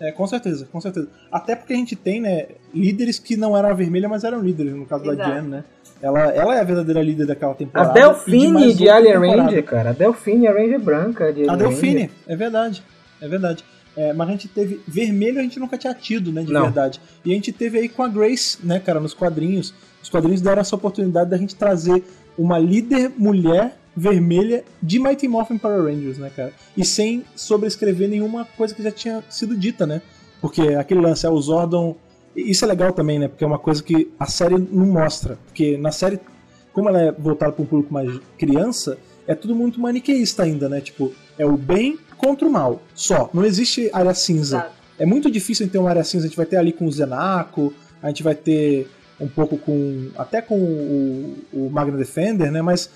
É, 0.00 0.10
com 0.10 0.26
certeza, 0.26 0.66
com 0.72 0.80
certeza. 0.80 1.08
Até 1.30 1.54
porque 1.54 1.74
a 1.74 1.76
gente 1.76 1.94
tem, 1.94 2.20
né, 2.20 2.46
líderes 2.74 3.18
que 3.18 3.36
não 3.36 3.56
eram 3.56 3.68
a 3.68 3.74
vermelha, 3.74 4.08
mas 4.08 4.24
eram 4.24 4.40
líderes, 4.40 4.74
no 4.74 4.86
caso 4.86 5.04
Exato. 5.04 5.18
da 5.18 5.40
Jen, 5.40 5.48
né? 5.48 5.64
Ela, 6.02 6.20
ela 6.32 6.56
é 6.56 6.60
a 6.60 6.64
verdadeira 6.64 7.02
líder 7.02 7.26
daquela 7.26 7.54
temporada. 7.54 7.90
A 7.90 7.92
Delfine 7.92 8.68
de, 8.68 8.78
de 8.78 8.88
Alien 8.88 9.18
Ranger, 9.18 9.62
cara. 9.64 9.90
A 9.90 9.92
Delfine, 9.92 10.48
a 10.48 10.52
Ranger 10.52 10.80
branca 10.80 11.32
de 11.32 11.48
A 11.48 11.54
Delfine, 11.54 12.02
Ranger. 12.02 12.10
é 12.26 12.36
verdade. 12.36 12.82
É 13.20 13.28
verdade. 13.28 13.64
É, 13.94 14.12
mas 14.14 14.28
a 14.28 14.32
gente 14.32 14.48
teve. 14.48 14.80
Vermelho 14.88 15.38
a 15.38 15.42
gente 15.42 15.60
nunca 15.60 15.76
tinha 15.76 15.92
tido, 15.92 16.32
né? 16.32 16.42
De 16.42 16.52
não. 16.52 16.62
verdade. 16.62 17.00
E 17.22 17.30
a 17.30 17.34
gente 17.34 17.52
teve 17.52 17.78
aí 17.78 17.88
com 17.88 18.02
a 18.02 18.08
Grace, 18.08 18.58
né, 18.64 18.80
cara, 18.80 18.98
nos 18.98 19.12
quadrinhos. 19.12 19.74
Os 20.02 20.08
quadrinhos 20.08 20.40
deram 20.40 20.62
essa 20.62 20.74
oportunidade 20.74 21.28
da 21.28 21.36
gente 21.36 21.54
trazer 21.54 22.02
uma 22.38 22.58
líder 22.58 23.12
mulher 23.18 23.76
vermelha 23.96 24.64
de 24.82 24.98
Mighty 24.98 25.28
Morphin 25.28 25.58
Power 25.58 25.84
Rangers, 25.84 26.18
né, 26.18 26.30
cara? 26.34 26.52
E 26.76 26.84
sem 26.84 27.24
sobrescrever 27.34 28.08
nenhuma 28.08 28.44
coisa 28.56 28.74
que 28.74 28.82
já 28.82 28.90
tinha 28.90 29.22
sido 29.28 29.56
dita, 29.56 29.86
né? 29.86 30.00
Porque 30.40 30.62
aquele 30.74 31.00
lance, 31.00 31.26
é 31.26 31.30
o 31.30 31.40
Zordon. 31.40 31.96
Isso 32.34 32.64
é 32.64 32.68
legal 32.68 32.92
também, 32.92 33.18
né? 33.18 33.28
Porque 33.28 33.44
é 33.44 33.46
uma 33.46 33.58
coisa 33.58 33.82
que 33.82 34.10
a 34.18 34.26
série 34.26 34.56
não 34.58 34.86
mostra. 34.86 35.38
Porque 35.46 35.76
na 35.76 35.92
série, 35.92 36.18
como 36.72 36.88
ela 36.88 37.00
é 37.00 37.12
voltada 37.12 37.52
para 37.52 37.62
um 37.62 37.66
público 37.66 37.92
mais 37.92 38.18
criança, 38.38 38.96
é 39.26 39.34
tudo 39.34 39.54
muito 39.54 39.80
maniqueísta 39.80 40.44
ainda, 40.44 40.68
né? 40.68 40.80
Tipo, 40.80 41.12
é 41.38 41.44
o 41.44 41.56
bem 41.56 41.98
contra 42.16 42.46
o 42.46 42.50
mal. 42.50 42.80
Só. 42.94 43.28
Não 43.34 43.44
existe 43.44 43.90
área 43.92 44.14
cinza. 44.14 44.60
Claro. 44.60 44.72
É 44.98 45.06
muito 45.06 45.30
difícil 45.30 45.68
ter 45.68 45.78
uma 45.78 45.90
área 45.90 46.04
cinza. 46.04 46.24
A 46.24 46.28
gente 46.28 46.36
vai 46.36 46.46
ter 46.46 46.56
ali 46.56 46.72
com 46.72 46.86
o 46.86 46.92
Zenaco, 46.92 47.72
a 48.02 48.08
gente 48.08 48.22
vai 48.22 48.34
ter 48.34 48.88
um 49.20 49.28
pouco 49.28 49.58
com. 49.58 50.08
até 50.16 50.40
com 50.40 50.58
o, 50.58 51.36
o 51.52 51.70
Magna 51.70 51.96
Defender, 51.96 52.50
né? 52.50 52.62
Mas 52.62 52.88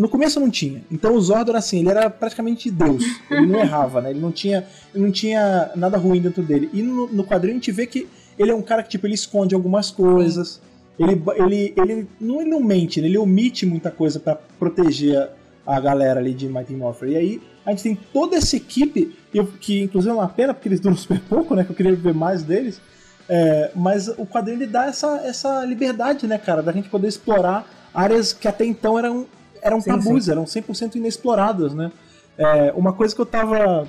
no 0.00 0.08
começo 0.08 0.40
não 0.40 0.48
tinha. 0.48 0.82
Então 0.90 1.14
o 1.14 1.20
Zordon, 1.20 1.54
assim, 1.54 1.80
ele 1.80 1.90
era 1.90 2.08
praticamente 2.08 2.70
Deus. 2.70 3.04
Ele 3.30 3.46
não 3.46 3.58
errava, 3.60 4.00
né? 4.00 4.10
Ele 4.10 4.20
não 4.20 4.32
tinha, 4.32 4.66
ele 4.94 5.04
não 5.04 5.12
tinha 5.12 5.70
nada 5.76 5.98
ruim 5.98 6.22
dentro 6.22 6.42
dele. 6.42 6.70
E 6.72 6.80
no, 6.80 7.06
no 7.06 7.22
quadrinho 7.22 7.52
a 7.52 7.58
gente 7.58 7.70
vê 7.70 7.86
que 7.86 8.08
ele 8.38 8.50
é 8.50 8.54
um 8.54 8.62
cara 8.62 8.82
que, 8.82 8.88
tipo, 8.88 9.06
ele 9.06 9.14
esconde 9.14 9.54
algumas 9.54 9.90
coisas. 9.90 10.62
Ele, 10.98 11.22
ele, 11.36 11.74
ele, 11.76 12.08
não, 12.18 12.40
ele 12.40 12.48
não 12.48 12.60
mente, 12.60 12.98
ele 12.98 13.18
omite 13.18 13.66
muita 13.66 13.90
coisa 13.90 14.18
para 14.18 14.36
proteger 14.58 15.18
a, 15.66 15.76
a, 15.76 15.80
galera 15.80 16.18
ali 16.18 16.32
de 16.32 16.48
Mighty 16.48 16.72
Morpher. 16.72 17.10
E 17.10 17.16
aí 17.16 17.42
a 17.66 17.70
gente 17.70 17.82
tem 17.82 17.98
toda 18.10 18.36
essa 18.36 18.56
equipe, 18.56 19.14
que 19.60 19.82
inclusive 19.82 20.12
é 20.12 20.14
uma 20.14 20.28
pena 20.28 20.54
porque 20.54 20.68
eles 20.68 20.80
duram 20.80 20.96
super 20.96 21.20
pouco, 21.20 21.54
né? 21.54 21.62
Que 21.62 21.72
eu 21.72 21.76
queria 21.76 21.94
ver 21.94 22.14
mais 22.14 22.42
deles. 22.42 22.80
É, 23.28 23.70
mas 23.76 24.08
o 24.08 24.26
quadrinho 24.26 24.56
ele 24.56 24.66
dá 24.66 24.86
essa, 24.86 25.20
essa 25.24 25.62
liberdade, 25.64 26.26
né, 26.26 26.38
cara, 26.38 26.62
da 26.62 26.72
gente 26.72 26.88
poder 26.88 27.06
explorar 27.06 27.64
áreas 27.94 28.32
que 28.32 28.48
até 28.48 28.64
então 28.64 28.98
eram, 28.98 29.26
eram 29.62 29.80
sim, 29.80 29.90
tabus, 29.90 30.24
sim. 30.24 30.30
eram 30.30 30.44
100% 30.44 30.96
inexploradas, 30.96 31.74
né? 31.74 31.90
É, 32.36 32.72
uma 32.76 32.92
coisa 32.92 33.14
que 33.14 33.20
eu 33.20 33.26
tava 33.26 33.86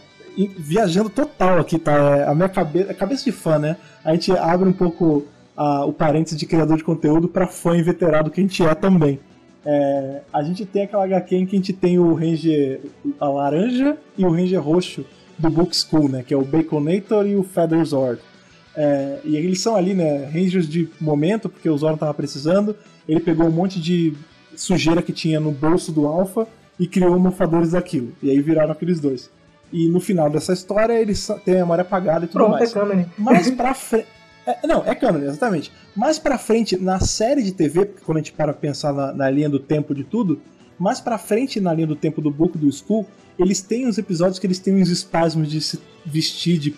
viajando 0.57 1.09
total 1.09 1.59
aqui, 1.59 1.77
tá? 1.77 1.93
É 2.17 2.27
a 2.27 2.35
minha 2.35 2.49
cabeça, 2.49 2.93
cabeça 2.93 3.23
de 3.23 3.31
fã, 3.31 3.59
né? 3.59 3.77
A 4.03 4.13
gente 4.13 4.31
abre 4.31 4.67
um 4.67 4.73
pouco 4.73 5.25
a, 5.55 5.85
o 5.85 5.93
parênteses 5.93 6.37
de 6.37 6.45
criador 6.45 6.77
de 6.77 6.83
conteúdo 6.83 7.27
para 7.27 7.47
fã 7.47 7.77
inveterado 7.77 8.31
que 8.31 8.39
a 8.39 8.43
gente 8.43 8.63
é 8.63 8.73
também. 8.73 9.19
É, 9.65 10.21
a 10.33 10.41
gente 10.41 10.65
tem 10.65 10.83
aquela 10.83 11.03
HQ 11.03 11.35
em 11.35 11.45
que 11.45 11.55
a 11.55 11.59
gente 11.59 11.73
tem 11.73 11.99
o 11.99 12.13
Ranger 12.13 12.81
a 13.19 13.29
laranja 13.29 13.97
e 14.17 14.25
o 14.25 14.31
Ranger 14.31 14.61
roxo 14.61 15.05
do 15.37 15.49
Book 15.49 15.75
School, 15.75 16.09
né? 16.09 16.23
Que 16.25 16.33
é 16.33 16.37
o 16.37 16.43
Baconator 16.43 17.27
e 17.27 17.35
o 17.35 17.43
Featherzord. 17.43 18.21
É, 18.75 19.19
e 19.23 19.35
eles 19.35 19.61
são 19.61 19.75
ali, 19.75 19.93
né? 19.93 20.25
Rangers 20.25 20.67
de 20.67 20.89
momento, 20.99 21.49
porque 21.49 21.69
o 21.69 21.77
Zordon 21.77 21.97
tava 21.97 22.13
precisando. 22.13 22.75
Ele 23.07 23.19
pegou 23.19 23.47
um 23.47 23.51
monte 23.51 23.79
de 23.79 24.13
sujeira 24.61 25.01
que 25.01 25.11
tinha 25.11 25.39
no 25.39 25.51
bolso 25.51 25.91
do 25.91 26.05
Alpha 26.05 26.47
e 26.79 26.85
criou 26.87 27.17
mofadores 27.17 27.71
daquilo. 27.71 28.13
E 28.21 28.29
aí 28.29 28.39
viraram 28.39 28.71
aqueles 28.71 28.99
dois. 28.99 29.29
E 29.73 29.87
no 29.87 29.99
final 29.99 30.29
dessa 30.29 30.53
história 30.53 30.93
eles 30.93 31.27
têm 31.43 31.55
a 31.55 31.57
memória 31.59 31.81
apagada 31.81 32.25
e 32.25 32.27
tudo 32.27 32.45
Pronto, 32.45 32.59
mais. 32.59 32.75
É. 32.75 33.05
Mais 33.17 33.49
pra 33.49 33.73
frente. 33.73 34.05
É, 34.45 34.67
não, 34.67 34.83
é 34.85 34.93
canon, 34.93 35.19
exatamente. 35.19 35.71
Mais 35.95 36.19
pra 36.19 36.37
frente, 36.37 36.77
na 36.77 36.99
série 36.99 37.41
de 37.41 37.51
TV, 37.51 37.85
porque 37.85 38.05
quando 38.05 38.17
a 38.17 38.19
gente 38.21 38.33
para 38.33 38.53
pensar 38.53 38.93
na, 38.93 39.11
na, 39.11 39.29
linha 39.29 39.49
do 39.49 39.59
tempo 39.59 39.95
de 39.95 40.03
tudo, 40.03 40.39
mais 40.77 40.99
pra 40.99 41.17
frente 41.17 41.59
na 41.59 41.73
linha 41.73 41.87
do 41.87 41.95
tempo 41.95 42.21
do 42.21 42.29
book 42.29 42.57
do 42.57 42.71
School, 42.71 43.07
eles 43.39 43.61
têm 43.61 43.87
uns 43.87 43.97
episódios 43.97 44.37
que 44.37 44.45
eles 44.45 44.59
têm 44.59 44.75
uns 44.75 44.89
espasmos 44.89 45.49
de 45.49 45.59
se 45.59 45.79
vestir 46.05 46.59
de 46.59 46.75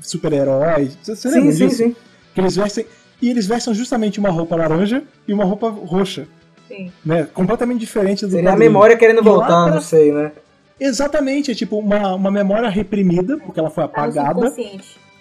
super-herói. 0.00 0.90
Você 1.02 1.16
sim, 1.16 1.28
lembra 1.28 1.52
sim, 1.52 1.66
disso? 1.66 1.76
Sim. 1.76 1.96
Que 2.34 2.40
eles 2.40 2.56
vestem. 2.56 2.86
E 3.20 3.28
eles 3.28 3.46
vestem 3.46 3.74
justamente 3.74 4.18
uma 4.18 4.30
roupa 4.30 4.56
laranja 4.56 5.02
e 5.26 5.32
uma 5.32 5.44
roupa 5.44 5.68
roxa. 5.68 6.28
Sim. 6.68 6.92
Né? 7.04 7.28
Completamente 7.32 7.80
diferente 7.80 8.24
do 8.26 8.32
Seria 8.32 8.52
a 8.52 8.56
memória 8.56 8.96
querendo 8.96 9.22
voltar, 9.22 9.64
pra... 9.64 9.74
não 9.74 9.80
sei, 9.80 10.12
né? 10.12 10.32
Exatamente, 10.78 11.50
é 11.50 11.54
tipo 11.54 11.78
uma, 11.78 12.14
uma 12.14 12.30
memória 12.30 12.68
reprimida, 12.68 13.38
porque 13.38 13.58
ela 13.58 13.70
foi 13.70 13.84
tá 13.84 13.90
apagada. 13.90 14.52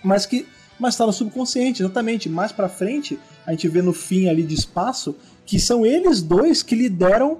mas 0.03 0.25
que 0.25 0.45
mas 0.77 0.93
está 0.93 1.05
no 1.05 1.13
subconsciente, 1.13 1.81
exatamente. 1.81 2.27
Mais 2.27 2.51
para 2.51 2.67
frente, 2.67 3.17
a 3.45 3.51
gente 3.51 3.67
vê 3.67 3.81
no 3.81 3.93
fim 3.93 4.27
ali 4.27 4.43
de 4.43 4.53
espaço 4.53 5.15
que 5.45 5.59
são 5.59 5.85
eles 5.85 6.21
dois 6.21 6.61
que 6.61 6.75
lideram 6.75 7.39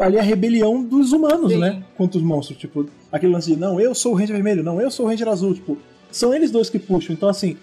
ali 0.00 0.18
a 0.18 0.22
rebelião 0.22 0.82
dos 0.82 1.12
humanos, 1.12 1.52
Sim. 1.52 1.58
né? 1.58 1.82
Contra 1.96 2.18
os 2.18 2.24
monstros, 2.24 2.58
tipo, 2.58 2.88
aquele 3.12 3.32
lance 3.32 3.52
de 3.52 3.56
não, 3.56 3.78
eu 3.78 3.94
sou 3.94 4.12
o 4.12 4.14
Ranger 4.14 4.34
Vermelho, 4.34 4.64
não, 4.64 4.80
eu 4.80 4.90
sou 4.90 5.06
o 5.06 5.08
Ranger 5.08 5.28
Azul, 5.28 5.54
tipo, 5.54 5.78
são 6.10 6.32
eles 6.34 6.50
dois 6.50 6.70
que 6.70 6.78
puxam. 6.78 7.12
Então, 7.14 7.28
assim, 7.28 7.56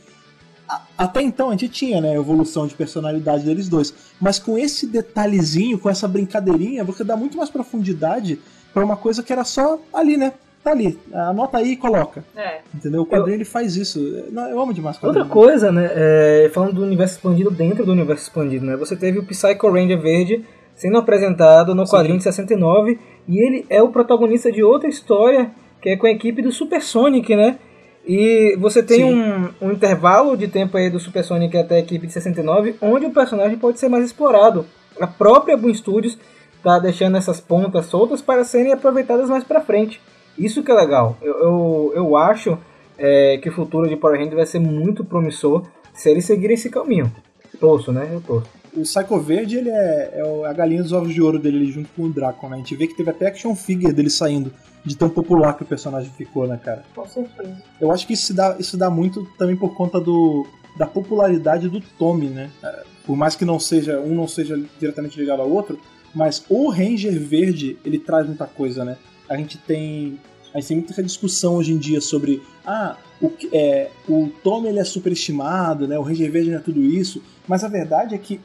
até 0.98 1.22
então 1.22 1.50
a 1.50 1.52
gente 1.52 1.70
tinha, 1.70 2.02
né, 2.02 2.12
a 2.12 2.16
evolução 2.16 2.68
de 2.68 2.74
personalidade 2.74 3.44
deles 3.44 3.70
dois, 3.70 3.94
mas 4.20 4.40
com 4.40 4.58
esse 4.58 4.88
detalhezinho, 4.88 5.78
com 5.78 5.90
essa 5.90 6.08
brincadeirinha, 6.08 6.84
você 6.84 7.04
dá 7.04 7.16
muito 7.16 7.38
mais 7.38 7.50
profundidade 7.50 8.40
para 8.74 8.84
uma 8.84 8.98
coisa 8.98 9.24
que 9.24 9.32
era 9.32 9.44
só 9.44 9.80
ali, 9.94 10.18
né? 10.18 10.34
Tá 10.64 10.72
ali, 10.72 11.00
anota 11.14 11.60
aí 11.60 11.74
e 11.74 11.78
coloca. 11.78 12.26
É. 12.36 12.62
Entendeu? 12.74 13.04
O 13.04 13.06
quadrinho 13.06 13.36
eu... 13.36 13.38
ele 13.38 13.46
faz 13.46 13.76
isso. 13.76 14.00
Eu 14.00 14.60
amo 14.60 14.74
demais 14.74 14.98
quadrinho. 14.98 15.20
Outra 15.20 15.32
coisa, 15.32 15.72
né? 15.72 15.92
É, 15.94 16.50
falando 16.52 16.74
do 16.74 16.84
universo 16.84 17.18
expandido 17.18 17.52
dentro 17.52 17.86
do 17.86 17.92
universo 17.92 18.24
expandido, 18.24 18.66
né? 18.66 18.76
Você 18.76 18.96
teve 18.96 19.20
o 19.20 19.24
Psycho 19.24 19.70
Ranger 19.70 20.02
Verde 20.02 20.44
sendo 20.74 20.98
apresentado 20.98 21.76
no 21.76 21.86
Sim. 21.86 21.96
quadrinho 21.96 22.18
de 22.18 22.24
69 22.24 23.00
e 23.28 23.38
ele 23.38 23.66
é 23.70 23.82
o 23.82 23.90
protagonista 23.90 24.52
de 24.52 24.64
outra 24.64 24.90
história 24.90 25.52
que 25.80 25.90
é 25.90 25.98
com 25.98 26.08
a 26.08 26.12
equipe 26.12 26.42
do 26.42 26.52
Super 26.52 26.82
Sonic, 26.82 27.36
né? 27.36 27.60
E 28.08 28.56
você 28.58 28.84
tem 28.84 29.04
um, 29.04 29.50
um, 29.60 29.72
intervalo 29.72 30.38
de 30.38 30.48
tempo 30.48 30.78
aí 30.78 30.90
do 30.90 31.00
Super 31.00 31.24
Sonic 31.24 31.58
até 31.58 31.78
a 31.78 31.80
equipe 31.80 32.06
de 32.06 32.14
69, 32.14 32.76
onde 32.80 33.08
o 33.08 33.12
personagem 33.12 33.58
pode 33.58 33.80
ser 33.80 33.90
mais 33.90 34.06
explorado. 34.06 34.66
A 35.00 35.08
própria 35.08 35.58
Boom 35.58 35.74
Studios 35.74 36.18
tá 36.64 36.78
deixando 36.78 37.18
essas 37.18 37.40
pontas 37.40 37.88
soltas 37.88 38.22
para 38.22 38.44
serem 38.44 38.72
aproveitadas 38.72 39.30
mais 39.30 39.44
para 39.44 39.62
frente. 39.62 40.00
Isso 40.38 40.64
que 40.64 40.72
é 40.72 40.76
legal. 40.76 41.18
Eu, 41.22 41.34
eu, 41.40 41.94
eu 41.96 42.18
acho 42.18 42.58
é, 42.98 43.38
que 43.38 43.50
o 43.50 43.54
futuro 43.54 43.90
de 43.90 43.96
Power 43.96 44.18
Rangers 44.18 44.36
vai 44.36 44.46
ser 44.46 44.60
muito 44.60 45.04
promissor 45.04 45.64
se 45.94 46.10
eles 46.10 46.26
seguirem 46.26 46.56
esse 46.56 46.70
caminho. 46.70 47.12
Torço, 47.60 47.92
né? 47.92 48.10
Eu 48.12 48.22
torço. 48.22 48.50
O 48.76 48.82
Psycho 48.82 49.20
Verde, 49.20 49.58
ele 49.58 49.70
é, 49.70 50.12
é 50.16 50.48
a 50.48 50.54
galinha 50.54 50.84
dos 50.84 50.92
ovos 50.92 51.14
de 51.14 51.22
ouro 51.22 51.40
dele 51.40 51.72
junto 51.72 51.90
com 51.96 52.04
o 52.04 52.10
Draco, 52.10 52.48
né? 52.50 52.56
A 52.56 52.60
gente 52.60 52.76
vê 52.76 52.88
que 52.88 52.96
teve 52.96 53.10
até 53.10 53.28
action 53.28 53.56
figure 53.56 53.94
dele 53.94 54.10
saindo 54.10 54.52
de 54.84 54.96
tão 54.98 55.10
popular 55.10 55.56
que 55.56 55.64
o 55.64 55.66
personagem 55.66 56.12
ficou, 56.12 56.46
né, 56.48 56.60
cara? 56.62 56.84
Com 56.94 57.08
certeza. 57.08 57.56
Eu 57.80 57.92
acho 57.92 58.06
que 58.06 58.14
isso 58.14 58.34
dá, 58.34 58.56
isso 58.60 58.78
dá 58.78 58.90
muito 58.90 59.26
também 59.38 59.56
por 59.56 59.74
conta 59.74 60.00
do, 60.00 60.46
da 60.78 60.86
popularidade 60.86 61.70
do 61.70 61.80
Tommy, 61.80 62.28
né? 62.28 62.52
É, 62.62 62.84
por 63.06 63.16
mais 63.16 63.36
que 63.36 63.46
não 63.46 63.60
seja 63.60 64.00
um 64.00 64.14
não 64.14 64.28
seja 64.28 64.62
diretamente 64.80 65.20
ligado 65.20 65.42
ao 65.42 65.50
outro, 65.50 65.80
mas 66.14 66.44
o 66.50 66.70
Ranger 66.70 67.20
Verde, 67.20 67.78
ele 67.86 68.00
traz 68.00 68.28
muita 68.28 68.46
coisa, 68.46 68.84
né? 68.84 68.98
A 69.30 69.38
gente 69.38 69.58
tem 69.58 70.20
a 70.54 70.60
gente 70.60 70.68
tem 70.68 70.78
muita 70.78 71.04
discussão 71.04 71.56
hoje 71.56 71.74
em 71.74 71.78
dia 71.78 72.00
sobre 72.00 72.42
ah, 72.66 72.96
o, 73.22 73.32
é, 73.52 73.90
o 74.08 74.30
Tom 74.44 74.66
ele 74.66 74.80
é 74.80 74.84
superestimado, 74.84 75.88
né? 75.88 75.98
O 75.98 76.02
Ranger 76.02 76.32
Verde 76.32 76.52
não 76.52 76.58
é 76.58 76.62
tudo 76.62 76.82
isso, 76.82 77.22
mas 77.48 77.64
a 77.64 77.68
verdade 77.68 78.16
é 78.16 78.18
que 78.18 78.40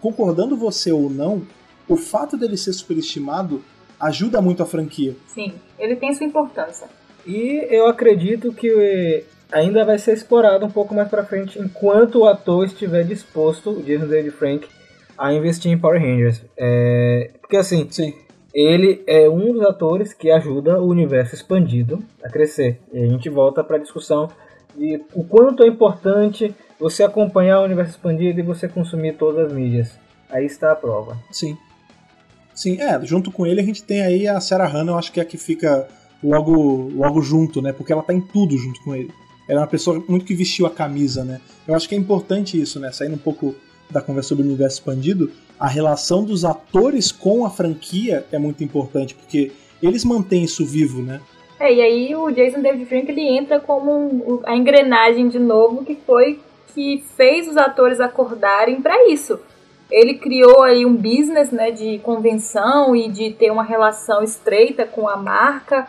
concordando 0.00 0.56
você 0.56 0.92
ou 0.92 1.10
não, 1.10 1.42
o 1.88 1.96
fato 1.96 2.36
dele 2.36 2.56
ser 2.56 2.72
superestimado 2.72 3.62
ajuda 3.98 4.40
muito 4.40 4.62
a 4.62 4.66
franquia. 4.66 5.14
Sim, 5.26 5.52
ele 5.78 5.96
tem 5.96 6.14
sua 6.14 6.26
importância. 6.26 6.88
E 7.26 7.66
eu 7.70 7.86
acredito 7.86 8.52
que 8.52 9.24
ainda 9.52 9.84
vai 9.84 9.98
ser 9.98 10.14
explorado 10.14 10.64
um 10.64 10.70
pouco 10.70 10.94
mais 10.94 11.08
para 11.08 11.24
frente 11.24 11.58
enquanto 11.58 12.20
o 12.20 12.26
ator 12.26 12.64
estiver 12.64 13.04
disposto, 13.04 13.70
o 13.70 13.82
Jason 13.82 14.06
David 14.06 14.30
Frank, 14.30 14.68
a 15.18 15.32
investir 15.32 15.70
em 15.70 15.78
Power 15.78 16.00
Rangers. 16.00 16.42
É, 16.56 17.30
porque 17.40 17.56
assim, 17.56 17.88
Sim. 17.90 18.14
ele 18.54 19.02
é 19.06 19.28
um 19.28 19.52
dos 19.52 19.62
atores 19.66 20.14
que 20.14 20.30
ajuda 20.30 20.80
o 20.80 20.86
universo 20.86 21.34
expandido 21.34 22.02
a 22.22 22.28
crescer. 22.28 22.78
E 22.92 23.02
a 23.02 23.06
gente 23.06 23.28
volta 23.28 23.62
para 23.62 23.76
a 23.76 23.80
discussão 23.80 24.28
de 24.76 25.02
o 25.14 25.24
quanto 25.24 25.62
é 25.62 25.66
importante 25.66 26.54
você 26.80 27.02
acompanhar 27.04 27.60
o 27.60 27.64
universo 27.64 27.92
expandido 27.92 28.40
e 28.40 28.42
você 28.42 28.66
consumir 28.66 29.16
todas 29.16 29.46
as 29.46 29.52
mídias. 29.52 29.90
Aí 30.30 30.46
está 30.46 30.72
a 30.72 30.76
prova. 30.76 31.18
Sim. 31.30 31.56
Sim, 32.54 32.80
é, 32.80 32.98
junto 33.04 33.30
com 33.30 33.46
ele 33.46 33.60
a 33.60 33.64
gente 33.64 33.82
tem 33.82 34.02
aí 34.02 34.26
a 34.26 34.40
Sarah 34.40 34.66
Hannah, 34.66 34.92
eu 34.92 34.98
acho 34.98 35.12
que 35.12 35.20
é 35.20 35.22
a 35.22 35.26
que 35.26 35.36
fica 35.36 35.86
logo, 36.22 36.90
logo 36.94 37.20
junto, 37.20 37.60
né? 37.62 37.72
Porque 37.72 37.92
ela 37.92 38.02
tá 38.02 38.12
em 38.12 38.20
tudo 38.20 38.56
junto 38.56 38.82
com 38.82 38.94
ele. 38.94 39.10
Ela 39.48 39.60
é 39.60 39.62
uma 39.62 39.68
pessoa 39.68 40.02
muito 40.08 40.24
que 40.24 40.34
vestiu 40.34 40.66
a 40.66 40.70
camisa, 40.70 41.24
né? 41.24 41.40
Eu 41.66 41.74
acho 41.74 41.88
que 41.88 41.94
é 41.94 41.98
importante 41.98 42.60
isso, 42.60 42.80
né? 42.80 42.90
Saindo 42.92 43.14
um 43.14 43.18
pouco 43.18 43.54
da 43.90 44.00
conversa 44.00 44.30
sobre 44.30 44.44
o 44.44 44.46
universo 44.46 44.78
expandido, 44.78 45.30
a 45.58 45.68
relação 45.68 46.24
dos 46.24 46.44
atores 46.44 47.10
com 47.10 47.44
a 47.44 47.50
franquia 47.50 48.24
é 48.30 48.38
muito 48.38 48.62
importante, 48.62 49.14
porque 49.14 49.52
eles 49.82 50.04
mantêm 50.04 50.44
isso 50.44 50.64
vivo, 50.64 51.02
né? 51.02 51.20
É, 51.58 51.74
e 51.74 51.80
aí 51.82 52.14
o 52.14 52.30
Jason 52.30 52.62
David 52.62 52.86
Frank 52.86 53.10
ele 53.10 53.22
entra 53.22 53.60
como 53.60 54.40
a 54.46 54.56
engrenagem 54.56 55.28
de 55.28 55.38
novo 55.38 55.84
que 55.84 55.94
foi 56.06 56.40
que 56.74 57.04
fez 57.16 57.48
os 57.48 57.56
atores 57.56 58.00
acordarem 58.00 58.80
para 58.80 59.08
isso. 59.08 59.38
Ele 59.90 60.14
criou 60.14 60.62
aí 60.62 60.86
um 60.86 60.94
business, 60.94 61.50
né, 61.50 61.70
de 61.70 61.98
convenção 61.98 62.94
e 62.94 63.08
de 63.08 63.32
ter 63.32 63.50
uma 63.50 63.64
relação 63.64 64.22
estreita 64.22 64.86
com 64.86 65.08
a 65.08 65.16
marca 65.16 65.88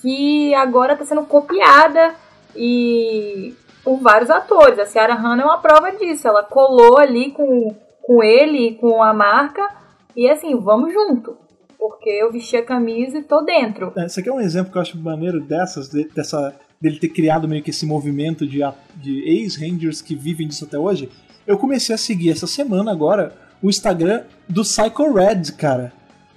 que 0.00 0.54
agora 0.54 0.94
está 0.94 1.04
sendo 1.04 1.24
copiada 1.24 2.14
e 2.56 3.54
por 3.84 3.98
vários 3.98 4.30
atores. 4.30 4.78
A 4.78 4.86
Ciara 4.86 5.14
Hanna 5.14 5.42
é 5.42 5.44
uma 5.44 5.58
prova 5.58 5.92
disso. 5.92 6.26
Ela 6.26 6.42
colou 6.42 6.98
ali 6.98 7.30
com, 7.30 7.74
com 8.02 8.22
ele, 8.22 8.74
com 8.76 9.02
a 9.02 9.12
marca, 9.12 9.68
e 10.16 10.28
assim, 10.28 10.56
vamos 10.56 10.92
junto. 10.92 11.36
Porque 11.78 12.10
eu 12.10 12.30
vesti 12.30 12.56
a 12.56 12.64
camisa 12.64 13.18
e 13.18 13.22
tô 13.22 13.40
dentro. 13.40 13.92
Esse 13.96 14.20
aqui 14.20 14.28
é 14.28 14.32
um 14.32 14.40
exemplo 14.40 14.70
que 14.70 14.76
eu 14.76 14.82
acho 14.82 14.98
maneiro 14.98 15.40
dessas, 15.40 15.88
dessa, 15.88 16.54
dele 16.80 16.98
ter 16.98 17.08
criado 17.08 17.46
meio 17.46 17.62
que 17.62 17.70
esse 17.70 17.84
movimento 17.84 18.46
de, 18.46 18.60
de 18.96 19.20
ex-Rangers 19.28 20.00
que 20.00 20.14
vivem 20.14 20.48
disso 20.48 20.64
até 20.64 20.78
hoje. 20.78 21.10
Eu 21.46 21.58
comecei 21.58 21.94
a 21.94 21.98
seguir 21.98 22.30
essa 22.30 22.46
semana 22.46 22.90
agora 22.90 23.34
o 23.62 23.68
Instagram 23.68 24.22
do 24.48 24.62
Psycho 24.62 25.12
Red, 25.12 25.52
cara. 25.58 25.92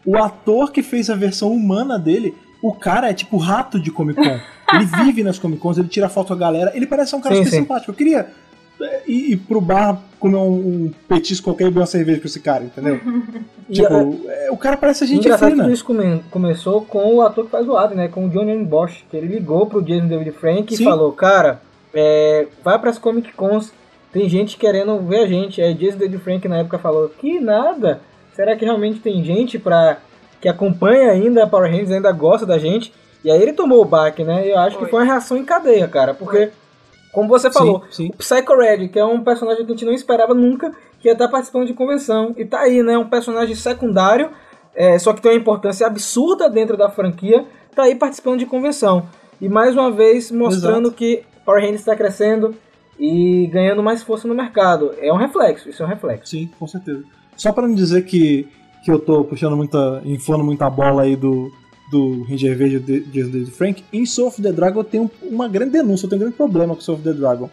O 0.06 0.18
ator 0.18 0.72
que 0.72 0.84
fez 0.84 1.10
a 1.10 1.16
versão 1.16 1.54
humana 1.54 1.98
dele, 1.98 2.36
o 2.62 2.74
cara 2.74 3.10
é 3.10 3.14
tipo 3.14 3.38
rato 3.38 3.80
de 3.80 3.90
Comic 3.90 4.22
Con. 4.22 4.40
Ele 4.76 4.86
vive 4.86 5.24
nas 5.24 5.38
Comic 5.38 5.62
Cons, 5.62 5.78
ele 5.78 5.88
tira 5.88 6.10
foto 6.10 6.30
com 6.30 6.34
a 6.34 6.38
galera. 6.38 6.72
Ele 6.76 6.88
parece 6.88 7.16
um 7.16 7.22
cara 7.22 7.36
sim, 7.36 7.44
super 7.44 7.52
sim. 7.52 7.62
simpático. 7.62 7.92
Eu 7.92 7.96
queria 7.96 8.32
ir, 9.08 9.32
ir 9.32 9.38
pro 9.38 9.62
bar 9.62 10.02
comer 10.20 10.38
um, 10.38 10.52
um 10.86 10.92
petisco 11.08 11.46
qualquer 11.46 11.66
e 11.66 11.68
beber 11.68 11.82
uma 11.82 11.86
cerveja 11.86 12.22
com 12.22 12.28
esse 12.28 12.40
cara, 12.40 12.64
entendeu? 12.64 13.00
tipo, 13.72 14.22
é, 14.30 14.52
o 14.52 14.58
cara 14.58 14.78
parece 14.78 15.04
a 15.04 15.08
gente 15.08 15.28
fina. 15.38 15.72
isso 15.72 15.84
come, 15.84 16.24
começou 16.32 16.82
com 16.82 17.16
o 17.16 17.22
ator 17.22 17.46
que 17.46 17.52
faz 17.52 17.68
o 17.68 17.76
Adam, 17.76 17.98
né? 17.98 18.08
Com 18.08 18.26
o 18.26 18.30
Johnny 18.30 18.58
Bosch, 18.64 19.04
que 19.10 19.18
ele 19.18 19.28
ligou 19.28 19.66
pro 19.66 19.82
Jason 19.82 20.08
David 20.08 20.32
Frank 20.32 20.74
e 20.74 20.84
falou, 20.84 21.12
cara, 21.12 21.62
é, 21.94 22.48
vai 22.64 22.80
pras 22.80 22.98
Comic 22.98 23.34
Cons 23.34 23.72
tem 24.14 24.30
gente 24.30 24.58
querendo 24.58 25.00
ver 25.00 25.24
a 25.24 25.28
gente. 25.28 25.60
Aí 25.60 25.74
Jason 25.74 25.98
David 25.98 26.20
Frank 26.20 26.48
na 26.48 26.60
época 26.60 26.78
falou: 26.78 27.10
Que 27.10 27.40
nada! 27.40 28.00
Será 28.36 28.56
que 28.56 28.64
realmente 28.64 29.00
tem 29.00 29.24
gente 29.24 29.58
pra, 29.58 29.98
que 30.40 30.48
acompanha 30.48 31.12
ainda 31.12 31.44
a 31.44 31.48
Power 31.48 31.70
Rangers, 31.70 31.92
ainda 31.92 32.12
gosta 32.12 32.46
da 32.46 32.60
gente? 32.60 32.94
E 33.24 33.32
aí 33.32 33.42
ele 33.42 33.54
tomou 33.54 33.82
o 33.82 33.86
baque, 33.86 34.24
né? 34.24 34.48
Eu 34.48 34.60
acho 34.60 34.78
foi. 34.78 34.86
que 34.86 34.92
foi 34.92 35.00
uma 35.00 35.06
reação 35.06 35.36
em 35.36 35.44
cadeia, 35.44 35.88
cara. 35.88 36.14
Porque, 36.14 36.38
foi. 36.38 36.52
Como 37.14 37.30
você 37.30 37.52
falou, 37.52 37.84
sim, 37.92 38.08
sim. 38.08 38.12
o 38.12 38.18
Psycho 38.18 38.58
Red, 38.58 38.90
que 38.90 38.98
é 38.98 39.06
um 39.06 39.24
personagem 39.24 39.64
que 39.64 39.72
a 39.72 39.76
gente 39.76 39.86
não 39.86 39.94
esperava 39.94 40.34
nunca 40.34 40.72
que 41.00 41.08
ia 41.08 41.14
estar 41.14 41.28
participando 41.28 41.68
de 41.68 41.74
convenção. 41.74 42.34
E 42.36 42.44
tá 42.44 42.62
aí, 42.62 42.82
né? 42.82 42.98
Um 42.98 43.08
personagem 43.08 43.56
secundário, 43.56 44.32
é, 44.74 44.98
só 44.98 45.14
que 45.14 45.22
tem 45.22 45.32
uma 45.32 45.38
importância 45.38 45.86
absurda 45.86 46.50
dentro 46.50 46.76
da 46.76 46.90
franquia, 46.90 47.46
tá 47.76 47.84
aí 47.84 47.94
participando 47.94 48.40
de 48.40 48.48
convenção. 48.48 49.08
E 49.40 49.48
mais 49.48 49.76
uma 49.76 49.92
vez 49.92 50.32
mostrando 50.32 50.88
Exato. 50.88 50.98
que 50.98 51.24
Power 51.46 51.62
Rangers 51.62 51.82
está 51.82 51.96
crescendo 51.96 52.56
e 52.98 53.48
ganhando 53.48 53.84
mais 53.84 54.02
força 54.02 54.28
no 54.28 54.34
mercado. 54.34 54.92
É 54.98 55.14
um 55.14 55.18
reflexo, 55.18 55.70
isso 55.70 55.84
é 55.84 55.86
um 55.86 55.90
reflexo. 55.90 56.32
Sim, 56.32 56.50
com 56.58 56.66
certeza. 56.66 57.04
Só 57.38 57.52
para 57.52 57.68
não 57.68 57.76
dizer 57.76 58.06
que, 58.06 58.48
que 58.84 58.92
eu 58.92 58.98
tô 58.98 59.24
puxando 59.24 59.56
muita. 59.56 60.02
inflando 60.04 60.44
muita 60.44 60.68
bola 60.68 61.04
aí 61.04 61.16
do, 61.16 61.52
do 61.94 62.24
Ranger 62.24 62.58
Verde 62.58 62.80
de, 62.80 63.24
de, 63.24 63.52
Frank, 63.52 63.84
em 63.94 64.06
Soul 64.06 64.30
of 64.30 64.42
the 64.42 64.52
Dragon 64.52 64.80
eu 64.80 64.84
tenho 64.84 65.12
uma 65.22 65.48
grande 65.48 65.74
denúncia, 65.74 66.06
eu 66.06 66.10
tenho 66.10 66.20
um 66.20 66.24
grande 66.24 66.36
problema 66.36 66.76
com 66.76 66.82
Soul 66.82 66.98
of 66.98 67.04
the 67.04 67.14
Dragon. 67.14 67.50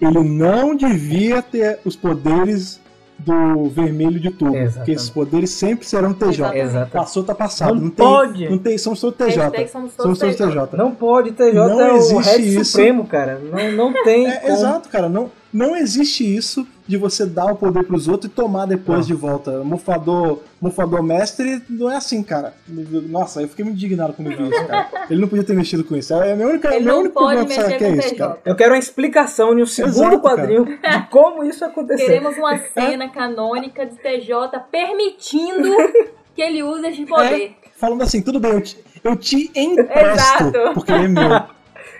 Ele 0.00 0.22
não 0.22 0.74
devia 0.74 1.40
ter 1.40 1.78
os 1.84 1.94
poderes 1.94 2.80
do 3.18 3.68
vermelho 3.70 4.20
de 4.20 4.30
tubo. 4.30 4.54
Exatamente. 4.54 4.76
Porque 4.76 4.92
esses 4.92 5.08
poderes 5.08 5.50
sempre 5.50 5.86
serão 5.86 6.12
TJ. 6.12 6.58
Exatamente. 6.58 6.90
Passou, 6.90 7.24
tá 7.24 7.34
passado. 7.34 7.74
Não, 7.74 7.84
não 7.84 7.90
pode. 7.90 8.40
Tem, 8.40 8.50
não 8.50 8.58
tem, 8.58 8.76
somos 8.76 9.00
todos 9.00 9.16
TJ. 9.16 9.68
Somos 9.68 9.94
todos 9.94 10.18
TJ. 10.18 10.34
TJ. 10.36 10.76
Não 10.76 10.94
pode, 10.94 11.32
TJ 11.32 11.54
não 11.54 11.80
é 11.80 11.92
o 11.92 12.18
Red 12.18 12.64
Supremo, 12.64 13.06
cara. 13.06 13.40
Não, 13.40 13.72
não 13.72 14.04
tem. 14.04 14.26
É, 14.26 14.48
exato, 14.48 14.90
cara. 14.90 15.08
Não, 15.08 15.30
não 15.56 15.74
existe 15.74 16.22
isso 16.22 16.66
de 16.86 16.98
você 16.98 17.24
dar 17.24 17.46
o 17.46 17.56
poder 17.56 17.84
pros 17.84 18.06
outros 18.06 18.30
e 18.30 18.34
tomar 18.34 18.66
depois 18.66 19.00
não. 19.00 19.06
de 19.06 19.14
volta. 19.14 19.64
Mofador, 19.64 20.42
mofador 20.60 21.02
mestre 21.02 21.62
não 21.68 21.90
é 21.90 21.96
assim, 21.96 22.22
cara. 22.22 22.54
Nossa, 23.08 23.40
eu 23.40 23.48
fiquei 23.48 23.64
muito 23.64 23.78
indignado 23.78 24.14
vi 24.18 24.48
isso, 24.48 24.66
cara. 24.66 24.88
Ele 25.08 25.20
não 25.20 25.28
podia 25.28 25.44
ter 25.44 25.54
mexido 25.54 25.82
com 25.82 25.96
isso. 25.96 26.12
É 26.12 26.32
a 26.32 26.36
minha 26.36 26.48
única, 26.48 26.74
Ele 26.74 26.84
meu 26.84 26.98
único 26.98 27.14
problema 27.14 27.46
que 27.46 27.84
é 27.84 27.90
isso, 27.96 28.14
cara. 28.16 28.38
Eu 28.44 28.54
quero 28.54 28.72
uma 28.72 28.78
explicação 28.78 29.58
em 29.58 29.62
um 29.62 29.66
segundo 29.66 29.96
Exato, 29.96 30.20
cara. 30.20 30.46
de 30.46 31.08
como 31.10 31.42
isso 31.42 31.64
aconteceu. 31.64 32.06
Queremos 32.06 32.36
uma 32.36 32.58
cena 32.58 33.08
canônica 33.08 33.86
de 33.86 33.96
TJ 33.96 34.60
permitindo 34.70 35.74
que 36.34 36.42
ele 36.42 36.62
use 36.62 36.86
esse 36.86 37.06
poder. 37.06 37.42
É, 37.42 37.54
falando 37.76 38.02
assim, 38.02 38.20
tudo 38.20 38.38
bem, 38.38 38.52
eu 38.52 38.60
te, 38.60 38.84
eu 39.02 39.16
te 39.16 39.50
empresto, 39.56 40.44
Exato. 40.44 40.74
porque 40.74 40.92
ele 40.92 41.04
é 41.04 41.08
meu. 41.08 41.55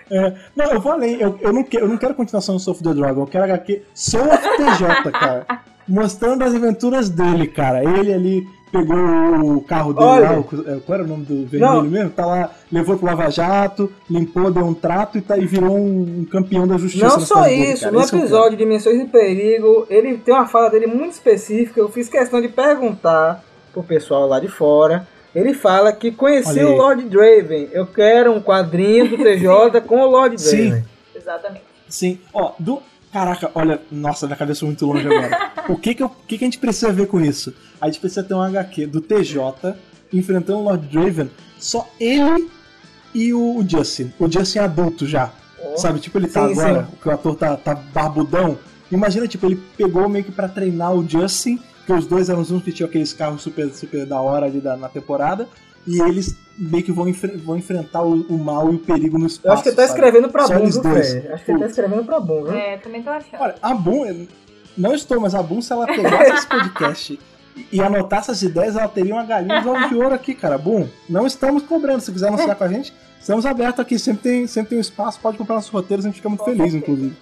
É, 0.09 0.33
não, 0.55 0.65
eu 0.71 0.81
vou 0.81 0.91
além. 0.91 1.19
Eu, 1.19 1.37
eu, 1.41 1.53
não 1.53 1.63
quero, 1.63 1.85
eu 1.85 1.89
não 1.89 1.97
quero 1.97 2.15
continuação 2.15 2.55
do 2.55 2.61
Soul 2.61 2.75
of 2.75 2.83
the 2.83 2.93
Dragon. 2.93 3.21
Eu 3.21 3.27
quero 3.27 3.43
HQ 3.45 3.83
Soul 3.93 4.25
of 4.25 4.41
TJ, 4.57 5.11
cara. 5.11 5.45
Mostrando 5.87 6.43
as 6.43 6.53
aventuras 6.53 7.09
dele, 7.09 7.47
cara. 7.47 7.83
Ele 7.83 8.13
ali 8.13 8.47
pegou 8.71 8.97
o 8.97 9.61
carro 9.61 9.93
dele 9.93 10.05
Olha, 10.05 10.29
lá. 10.31 10.37
É, 10.37 10.79
qual 10.85 10.95
era 10.97 11.03
o 11.03 11.07
nome 11.07 11.23
do 11.23 11.45
vermelho 11.45 11.73
não. 11.73 11.83
mesmo? 11.83 12.09
Tá 12.09 12.25
lá, 12.25 12.51
levou 12.71 12.97
pro 12.97 13.05
Lava 13.05 13.29
Jato, 13.29 13.91
limpou, 14.09 14.51
deu 14.51 14.65
um 14.65 14.73
trato 14.73 15.17
e, 15.17 15.21
tá, 15.21 15.37
e 15.37 15.45
virou 15.45 15.77
um, 15.77 16.19
um 16.19 16.25
campeão 16.25 16.67
da 16.67 16.77
justiça. 16.77 17.07
Não 17.07 17.19
só 17.21 17.47
isso, 17.47 17.85
dele, 17.85 17.95
no 17.95 18.01
Esse 18.01 18.15
episódio 18.15 18.51
de 18.51 18.57
Dimensões 18.57 18.99
de 18.99 19.05
Perigo, 19.05 19.87
ele 19.89 20.17
tem 20.17 20.33
uma 20.33 20.47
fala 20.47 20.69
dele 20.69 20.87
muito 20.87 21.13
específica. 21.13 21.79
Eu 21.79 21.89
fiz 21.89 22.09
questão 22.09 22.41
de 22.41 22.49
perguntar 22.49 23.43
pro 23.71 23.83
pessoal 23.83 24.27
lá 24.27 24.39
de 24.39 24.47
fora 24.49 25.07
ele 25.37 25.53
fala 25.53 25.93
que 25.93 26.11
conheceu 26.11 26.73
o 26.73 26.77
Lord 26.77 27.03
Draven. 27.03 27.69
Eu 27.71 27.85
quero 27.85 28.33
um 28.33 28.41
quadrinho 28.41 29.07
do 29.07 29.17
TJ 29.17 29.81
com 29.85 30.01
o 30.01 30.07
Lord 30.07 30.35
Draven. 30.35 30.81
Sim. 30.81 30.83
Exatamente. 31.15 31.63
Sim. 31.87 32.19
Ó, 32.33 32.53
do. 32.57 32.81
Caraca, 33.13 33.51
olha, 33.53 33.79
nossa, 33.91 34.25
minha 34.25 34.35
cabeça 34.35 34.61
foi 34.61 34.69
muito 34.69 34.83
longe 34.83 35.05
agora. 35.05 35.51
o 35.69 35.77
que 35.77 35.93
que, 35.93 36.01
eu, 36.01 36.09
que 36.27 36.39
que 36.39 36.43
a 36.43 36.47
gente 36.47 36.57
precisa 36.57 36.91
ver 36.91 37.05
com 37.05 37.21
isso? 37.21 37.53
A 37.79 37.85
gente 37.85 37.99
precisa 37.99 38.23
ter 38.23 38.33
um 38.33 38.41
HQ 38.41 38.87
do 38.87 38.99
TJ 38.99 39.75
enfrentando 40.11 40.57
o 40.57 40.63
Lord 40.63 40.87
Draven, 40.87 41.29
só 41.59 41.87
ele 41.99 42.49
e 43.13 43.31
o 43.31 43.63
Justin. 43.67 44.11
O 44.19 44.27
Justin 44.29 44.59
adulto 44.59 45.05
já. 45.05 45.31
Oh. 45.63 45.77
Sabe, 45.77 45.99
tipo, 45.99 46.17
ele 46.17 46.27
tá 46.27 46.47
sim, 46.47 46.53
agora, 46.53 46.83
sim. 46.83 46.97
que 46.99 47.07
o 47.07 47.11
ator 47.11 47.35
tá, 47.35 47.55
tá 47.55 47.75
barbudão. 47.75 48.57
Imagina, 48.91 49.27
tipo, 49.27 49.45
ele 49.45 49.61
pegou 49.77 50.09
meio 50.09 50.25
que 50.25 50.31
pra 50.31 50.47
treinar 50.47 50.95
o 50.95 51.07
Justin 51.07 51.59
porque 51.87 51.93
os 51.93 52.05
dois 52.05 52.29
eram 52.29 52.41
os 52.41 52.51
únicos 52.51 52.65
que 52.65 52.73
tinham 52.73 52.89
aqueles 52.89 53.13
carros 53.13 53.41
super, 53.41 53.69
super 53.69 54.05
da 54.05 54.19
hora 54.19 54.45
ali 54.45 54.59
da, 54.59 54.75
na 54.75 54.89
temporada. 54.89 55.47
E 55.87 56.01
eles 56.01 56.35
meio 56.57 56.83
que 56.83 56.91
vão, 56.91 57.07
enfre 57.07 57.37
vão 57.37 57.55
enfrentar 57.55 58.03
o, 58.03 58.23
o, 58.23 58.37
mal 58.37 58.69
e 58.73 58.75
o 58.75 58.79
perigo 58.79 59.17
no 59.17 59.25
espaço. 59.25 59.47
Eu 59.47 59.53
acho 59.53 59.63
que 59.63 59.69
ele 59.69 59.75
tá 59.77 59.85
escrevendo 59.85 60.29
pra 60.29 60.47
Boom? 60.47 60.65
Acho 60.65 61.45
que 61.45 61.51
ele 61.51 61.59
tá 61.59 61.65
escrevendo 61.65 62.03
pra 62.03 62.19
Boom, 62.19 62.43
viu? 62.43 62.57
É, 62.57 62.75
também 62.75 63.01
tô 63.01 63.09
achando. 63.09 63.39
Olha, 63.39 63.55
a 63.61 63.73
Boom, 63.73 64.27
não 64.77 64.93
estou, 64.93 65.21
mas 65.21 65.33
a 65.33 65.41
Boom, 65.41 65.61
se 65.61 65.71
ela 65.71 65.85
pegasse 65.85 66.33
esse 66.33 66.47
podcast 66.47 67.19
e 67.71 67.81
anotasse 67.81 68.31
as 68.31 68.41
ideias, 68.41 68.75
ela 68.75 68.89
teria 68.89 69.13
uma 69.13 69.23
galinha 69.23 69.61
de 69.61 69.69
ovo 69.69 69.87
de 69.87 69.95
ouro 69.95 70.13
aqui, 70.13 70.35
cara. 70.35 70.57
Boom, 70.57 70.89
não 71.07 71.25
estamos 71.25 71.63
cobrando. 71.63 72.01
Se 72.01 72.11
quiser 72.11 72.27
anunciar 72.27 72.57
com 72.57 72.65
a 72.65 72.67
gente, 72.67 72.93
estamos 73.17 73.45
abertos 73.45 73.79
aqui. 73.79 73.97
Sempre 73.97 74.23
tem, 74.23 74.45
sempre 74.45 74.71
tem 74.71 74.77
um 74.77 74.81
espaço, 74.81 75.21
pode 75.21 75.37
comprar 75.37 75.55
nossos 75.55 75.71
roteiros, 75.71 76.05
a 76.05 76.09
gente 76.09 76.17
fica 76.17 76.27
muito 76.27 76.43
feliz, 76.43 76.73
inclusive. 76.73 77.15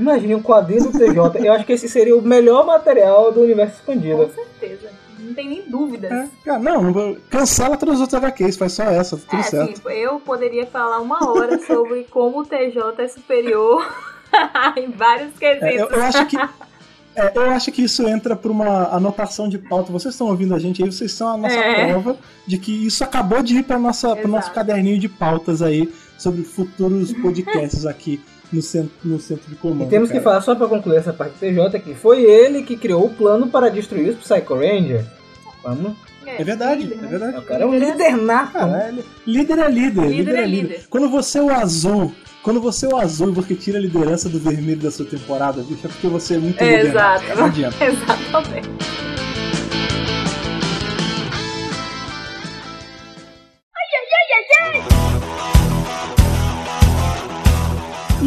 Imagine 0.00 0.34
um 0.34 0.42
quadrinho 0.42 0.84
do 0.84 0.98
TJ. 0.98 1.46
Eu 1.46 1.52
acho 1.52 1.66
que 1.66 1.72
esse 1.74 1.88
seria 1.88 2.16
o 2.16 2.22
melhor 2.22 2.64
material 2.64 3.30
do 3.30 3.42
universo 3.42 3.76
expandido. 3.76 4.16
Com 4.16 4.30
certeza. 4.30 4.90
Não 5.18 5.34
tem 5.34 5.48
nem 5.48 5.62
dúvidas. 5.68 6.10
É, 6.10 6.58
não, 6.58 6.82
não, 6.82 7.16
cancela 7.28 7.76
todas 7.76 7.96
as 7.96 8.00
outras 8.00 8.24
HQs, 8.24 8.56
faz 8.56 8.72
só 8.72 8.84
essa, 8.84 9.18
tudo 9.18 9.40
é, 9.40 9.42
certo. 9.42 9.86
Assim, 9.86 9.98
eu 9.98 10.18
poderia 10.20 10.66
falar 10.66 11.00
uma 11.00 11.30
hora 11.30 11.58
sobre 11.66 12.04
como 12.04 12.40
o 12.40 12.46
TJ 12.46 12.94
é 12.98 13.08
superior 13.08 13.86
em 14.76 14.90
vários 14.90 15.36
quesitos. 15.38 15.68
É, 15.68 15.82
eu, 15.82 15.88
eu, 15.88 16.02
acho 16.02 16.26
que. 16.26 16.36
É, 17.14 17.32
eu 17.34 17.50
acho 17.50 17.70
que 17.70 17.82
isso 17.82 18.08
entra 18.08 18.34
para 18.34 18.50
uma 18.50 18.94
anotação 18.94 19.46
de 19.46 19.58
pauta. 19.58 19.92
Vocês 19.92 20.14
estão 20.14 20.28
ouvindo 20.28 20.54
a 20.54 20.58
gente 20.58 20.82
aí, 20.82 20.90
vocês 20.90 21.12
são 21.12 21.28
a 21.28 21.36
nossa 21.36 21.54
é. 21.54 21.90
prova 21.90 22.16
de 22.46 22.56
que 22.56 22.86
isso 22.86 23.04
acabou 23.04 23.42
de 23.42 23.58
ir 23.58 23.64
para 23.64 23.76
o 23.76 23.80
nosso 24.28 24.52
caderninho 24.52 24.98
de 24.98 25.08
pautas 25.08 25.60
aí 25.60 25.92
sobre 26.16 26.42
futuros 26.44 27.12
podcasts 27.12 27.84
aqui 27.84 28.20
no 28.52 28.62
centro, 28.62 28.92
no 29.04 29.20
centro 29.20 29.48
de 29.48 29.56
comando. 29.56 29.86
E 29.86 29.90
temos 29.90 30.08
cara. 30.08 30.20
que 30.20 30.24
falar, 30.24 30.40
só 30.40 30.54
para 30.54 30.66
concluir 30.66 30.96
essa 30.96 31.12
parte 31.12 31.32
do 31.32 31.38
CJ, 31.38 31.80
que 31.80 31.94
foi 31.94 32.22
ele 32.22 32.62
que 32.62 32.76
criou 32.76 33.06
o 33.06 33.10
plano 33.10 33.48
para 33.48 33.68
destruir 33.68 34.10
os 34.10 34.16
Psycho 34.16 34.54
Ranger. 34.54 35.04
Vamos. 35.62 35.92
É, 36.26 36.40
é 36.40 36.44
verdade, 36.44 36.82
líder, 36.82 37.04
é 37.04 37.08
verdade. 37.08 37.38
O 37.38 37.42
cara 37.42 37.64
é 37.64 37.66
um 37.66 37.78
líder 37.78 38.16
nato. 38.16 38.58
líder 39.26 39.58
é 39.58 39.68
líder, 39.68 40.02
líder, 40.02 40.08
líder 40.08 40.34
é, 40.34 40.42
é 40.42 40.46
líder. 40.46 40.86
Quando 40.88 41.08
você 41.08 41.38
é 41.38 41.42
o 41.42 41.50
azul, 41.50 42.12
quando 42.42 42.60
você 42.60 42.86
é 42.86 42.88
o 42.88 42.96
azul 42.96 43.32
você 43.32 43.54
tira 43.54 43.78
a 43.78 43.80
liderança 43.80 44.28
do 44.28 44.38
vermelho 44.38 44.80
da 44.80 44.90
sua 44.90 45.06
temporada, 45.06 45.62
bicho, 45.62 45.86
é 45.86 45.88
porque 45.88 46.06
você 46.06 46.34
é 46.34 46.38
muito 46.38 46.62
é, 46.62 46.80
Exato. 46.80 47.24
Não 47.36 47.44
adianta. 47.46 47.76
Exatamente. 47.84 48.68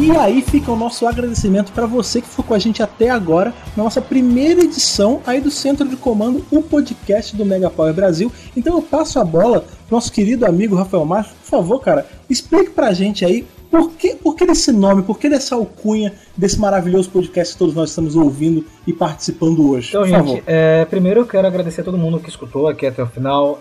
E 0.04 0.10
aí 0.10 0.42
fica 0.42 0.70
o 0.70 0.76
nosso 0.76 1.06
agradecimento 1.06 1.72
para 1.72 1.86
você 1.86 2.20
que 2.20 2.28
ficou 2.28 2.44
com 2.44 2.52
a 2.52 2.58
gente 2.58 2.82
até 2.82 3.08
agora 3.08 3.54
na 3.74 3.84
nossa 3.84 4.02
primeira 4.02 4.60
edição 4.60 5.22
aí 5.26 5.40
do 5.40 5.50
Centro 5.50 5.88
de 5.88 5.96
Comando, 5.96 6.44
o 6.50 6.60
podcast 6.60 7.34
do 7.34 7.42
Mega 7.42 7.70
Power 7.70 7.94
Brasil. 7.94 8.30
Então 8.54 8.76
eu 8.76 8.82
passo 8.82 9.18
a 9.18 9.24
bola 9.24 9.60
pro 9.60 9.96
nosso 9.96 10.12
querido 10.12 10.44
amigo 10.44 10.76
Rafael 10.76 11.06
Marques. 11.06 11.32
Por 11.32 11.48
favor, 11.48 11.80
cara, 11.80 12.06
explique 12.28 12.72
pra 12.72 12.92
gente 12.92 13.24
aí 13.24 13.46
por 13.70 13.92
que, 13.92 14.14
por 14.16 14.36
que 14.36 14.44
desse 14.44 14.70
nome, 14.72 15.02
por 15.02 15.18
que 15.18 15.26
dessa 15.26 15.54
alcunha 15.54 16.12
desse 16.36 16.60
maravilhoso 16.60 17.08
podcast 17.08 17.54
que 17.54 17.58
todos 17.58 17.74
nós 17.74 17.88
estamos 17.88 18.14
ouvindo 18.14 18.62
e 18.86 18.92
participando 18.92 19.70
hoje? 19.70 19.88
Então, 19.88 20.02
por 20.02 20.08
gente, 20.08 20.42
é, 20.46 20.84
primeiro 20.84 21.20
eu 21.20 21.26
quero 21.26 21.46
agradecer 21.46 21.80
a 21.80 21.84
todo 21.84 21.96
mundo 21.96 22.20
que 22.20 22.28
escutou 22.28 22.68
aqui 22.68 22.86
até 22.86 23.02
o 23.02 23.06
final. 23.06 23.58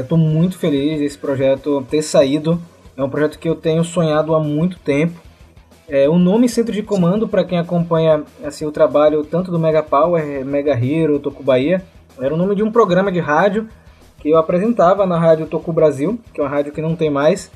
Estou 0.00 0.16
é, 0.16 0.20
muito 0.22 0.56
feliz 0.56 1.00
desse 1.00 1.18
projeto 1.18 1.86
ter 1.90 2.00
saído. 2.00 2.58
É 2.96 3.04
um 3.04 3.10
projeto 3.10 3.38
que 3.38 3.46
eu 3.46 3.54
tenho 3.54 3.84
sonhado 3.84 4.34
há 4.34 4.40
muito 4.40 4.78
tempo. 4.78 5.20
É, 5.88 6.08
o 6.08 6.18
nome 6.18 6.48
Centro 6.48 6.72
de 6.72 6.82
Comando, 6.82 7.26
para 7.28 7.44
quem 7.44 7.58
acompanha 7.58 8.22
assim, 8.44 8.64
o 8.64 8.72
trabalho 8.72 9.24
tanto 9.24 9.50
do 9.50 9.58
Mega 9.58 9.82
Power, 9.82 10.44
Mega 10.44 10.72
Hero, 10.72 11.18
Toku 11.18 11.42
Bahia, 11.42 11.82
era 12.20 12.32
o 12.32 12.36
nome 12.36 12.54
de 12.54 12.62
um 12.62 12.70
programa 12.70 13.10
de 13.10 13.20
rádio 13.20 13.68
que 14.18 14.30
eu 14.30 14.38
apresentava 14.38 15.04
na 15.04 15.18
rádio 15.18 15.46
Toku 15.46 15.72
Brasil, 15.72 16.18
que 16.32 16.40
é 16.40 16.44
uma 16.44 16.48
rádio 16.48 16.72
que 16.72 16.80
não 16.80 16.94
tem 16.94 17.10
mais. 17.10 17.50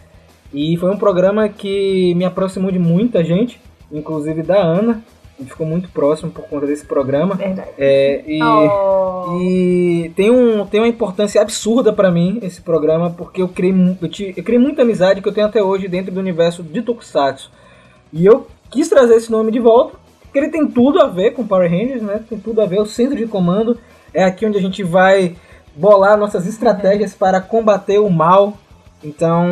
E 0.52 0.76
foi 0.76 0.90
um 0.90 0.98
programa 0.98 1.48
que 1.48 2.14
me 2.14 2.24
aproximou 2.24 2.70
de 2.70 2.78
muita 2.78 3.22
gente, 3.22 3.60
inclusive 3.90 4.42
da 4.42 4.60
Ana. 4.60 5.02
A 5.38 5.42
gente 5.42 5.50
ficou 5.50 5.66
muito 5.66 5.88
próximo 5.90 6.30
por 6.30 6.48
conta 6.48 6.66
desse 6.66 6.84
programa. 6.84 7.34
Verdade. 7.34 7.68
É, 7.78 8.24
e, 8.26 8.42
oh. 8.42 9.38
e 9.40 10.10
tem, 10.16 10.30
um, 10.30 10.64
tem 10.66 10.80
uma 10.80 10.88
importância 10.88 11.40
absurda 11.42 11.92
para 11.92 12.10
mim 12.10 12.38
esse 12.42 12.60
programa, 12.60 13.10
porque 13.10 13.42
eu 13.42 13.48
criei, 13.48 13.74
eu, 14.00 14.08
te, 14.08 14.34
eu 14.34 14.42
criei 14.42 14.58
muita 14.58 14.82
amizade 14.82 15.20
que 15.20 15.28
eu 15.28 15.32
tenho 15.32 15.46
até 15.46 15.62
hoje 15.62 15.88
dentro 15.88 16.10
do 16.10 16.18
universo 16.18 16.62
de 16.62 16.80
Tokusatsu. 16.80 17.50
E 18.12 18.24
eu 18.24 18.46
quis 18.70 18.88
trazer 18.88 19.14
esse 19.14 19.30
nome 19.30 19.50
de 19.52 19.58
volta, 19.58 19.96
porque 20.22 20.38
ele 20.38 20.48
tem 20.48 20.66
tudo 20.66 21.00
a 21.00 21.06
ver 21.06 21.32
com 21.32 21.46
Power 21.46 21.70
Rangers, 21.70 22.02
né? 22.02 22.20
Tem 22.28 22.38
tudo 22.38 22.60
a 22.60 22.66
ver, 22.66 22.80
o 22.80 22.86
centro 22.86 23.16
de 23.16 23.26
comando 23.26 23.78
é 24.12 24.24
aqui 24.24 24.46
onde 24.46 24.58
a 24.58 24.62
gente 24.62 24.82
vai 24.82 25.34
bolar 25.74 26.16
nossas 26.16 26.46
estratégias 26.46 27.14
para 27.14 27.40
combater 27.40 27.98
o 27.98 28.10
mal. 28.10 28.54
Então, 29.04 29.46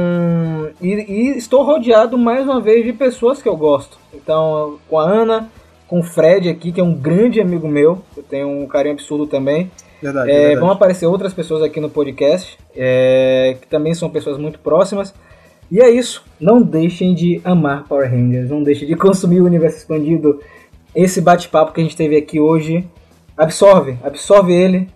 e, 0.80 0.88
e, 0.88 1.38
estou 1.38 1.62
rodeado 1.62 2.16
mais 2.16 2.44
uma 2.44 2.60
vez 2.60 2.84
de 2.84 2.92
pessoas 2.92 3.42
que 3.42 3.48
eu 3.48 3.56
gosto. 3.56 3.98
Então, 4.12 4.78
com 4.88 4.98
a 4.98 5.04
Ana, 5.04 5.50
com 5.86 6.00
o 6.00 6.02
Fred 6.02 6.48
aqui, 6.48 6.72
que 6.72 6.80
é 6.80 6.84
um 6.84 6.94
grande 6.94 7.40
amigo 7.40 7.68
meu, 7.68 8.02
eu 8.16 8.22
tenho 8.22 8.48
um 8.48 8.66
carinho 8.66 8.94
absurdo 8.94 9.26
também. 9.26 9.70
Verdade, 10.02 10.30
é, 10.30 10.34
verdade. 10.34 10.60
Vão 10.60 10.70
aparecer 10.70 11.06
outras 11.06 11.32
pessoas 11.32 11.62
aqui 11.62 11.78
no 11.78 11.90
podcast, 11.90 12.58
é, 12.74 13.56
que 13.60 13.66
também 13.66 13.94
são 13.94 14.10
pessoas 14.10 14.38
muito 14.38 14.58
próximas. 14.58 15.14
E 15.70 15.80
é 15.80 15.90
isso. 15.90 16.22
Não 16.40 16.62
deixem 16.62 17.14
de 17.14 17.40
amar 17.44 17.84
Power 17.84 18.10
Rangers, 18.10 18.50
não 18.50 18.62
deixem 18.62 18.86
de 18.86 18.94
consumir 18.96 19.40
o 19.40 19.46
universo 19.46 19.78
expandido. 19.78 20.40
Esse 20.94 21.20
bate-papo 21.20 21.72
que 21.72 21.80
a 21.80 21.84
gente 21.84 21.96
teve 21.96 22.16
aqui 22.16 22.38
hoje, 22.38 22.86
absorve, 23.36 23.96
absorve 24.02 24.52
ele, 24.52 24.88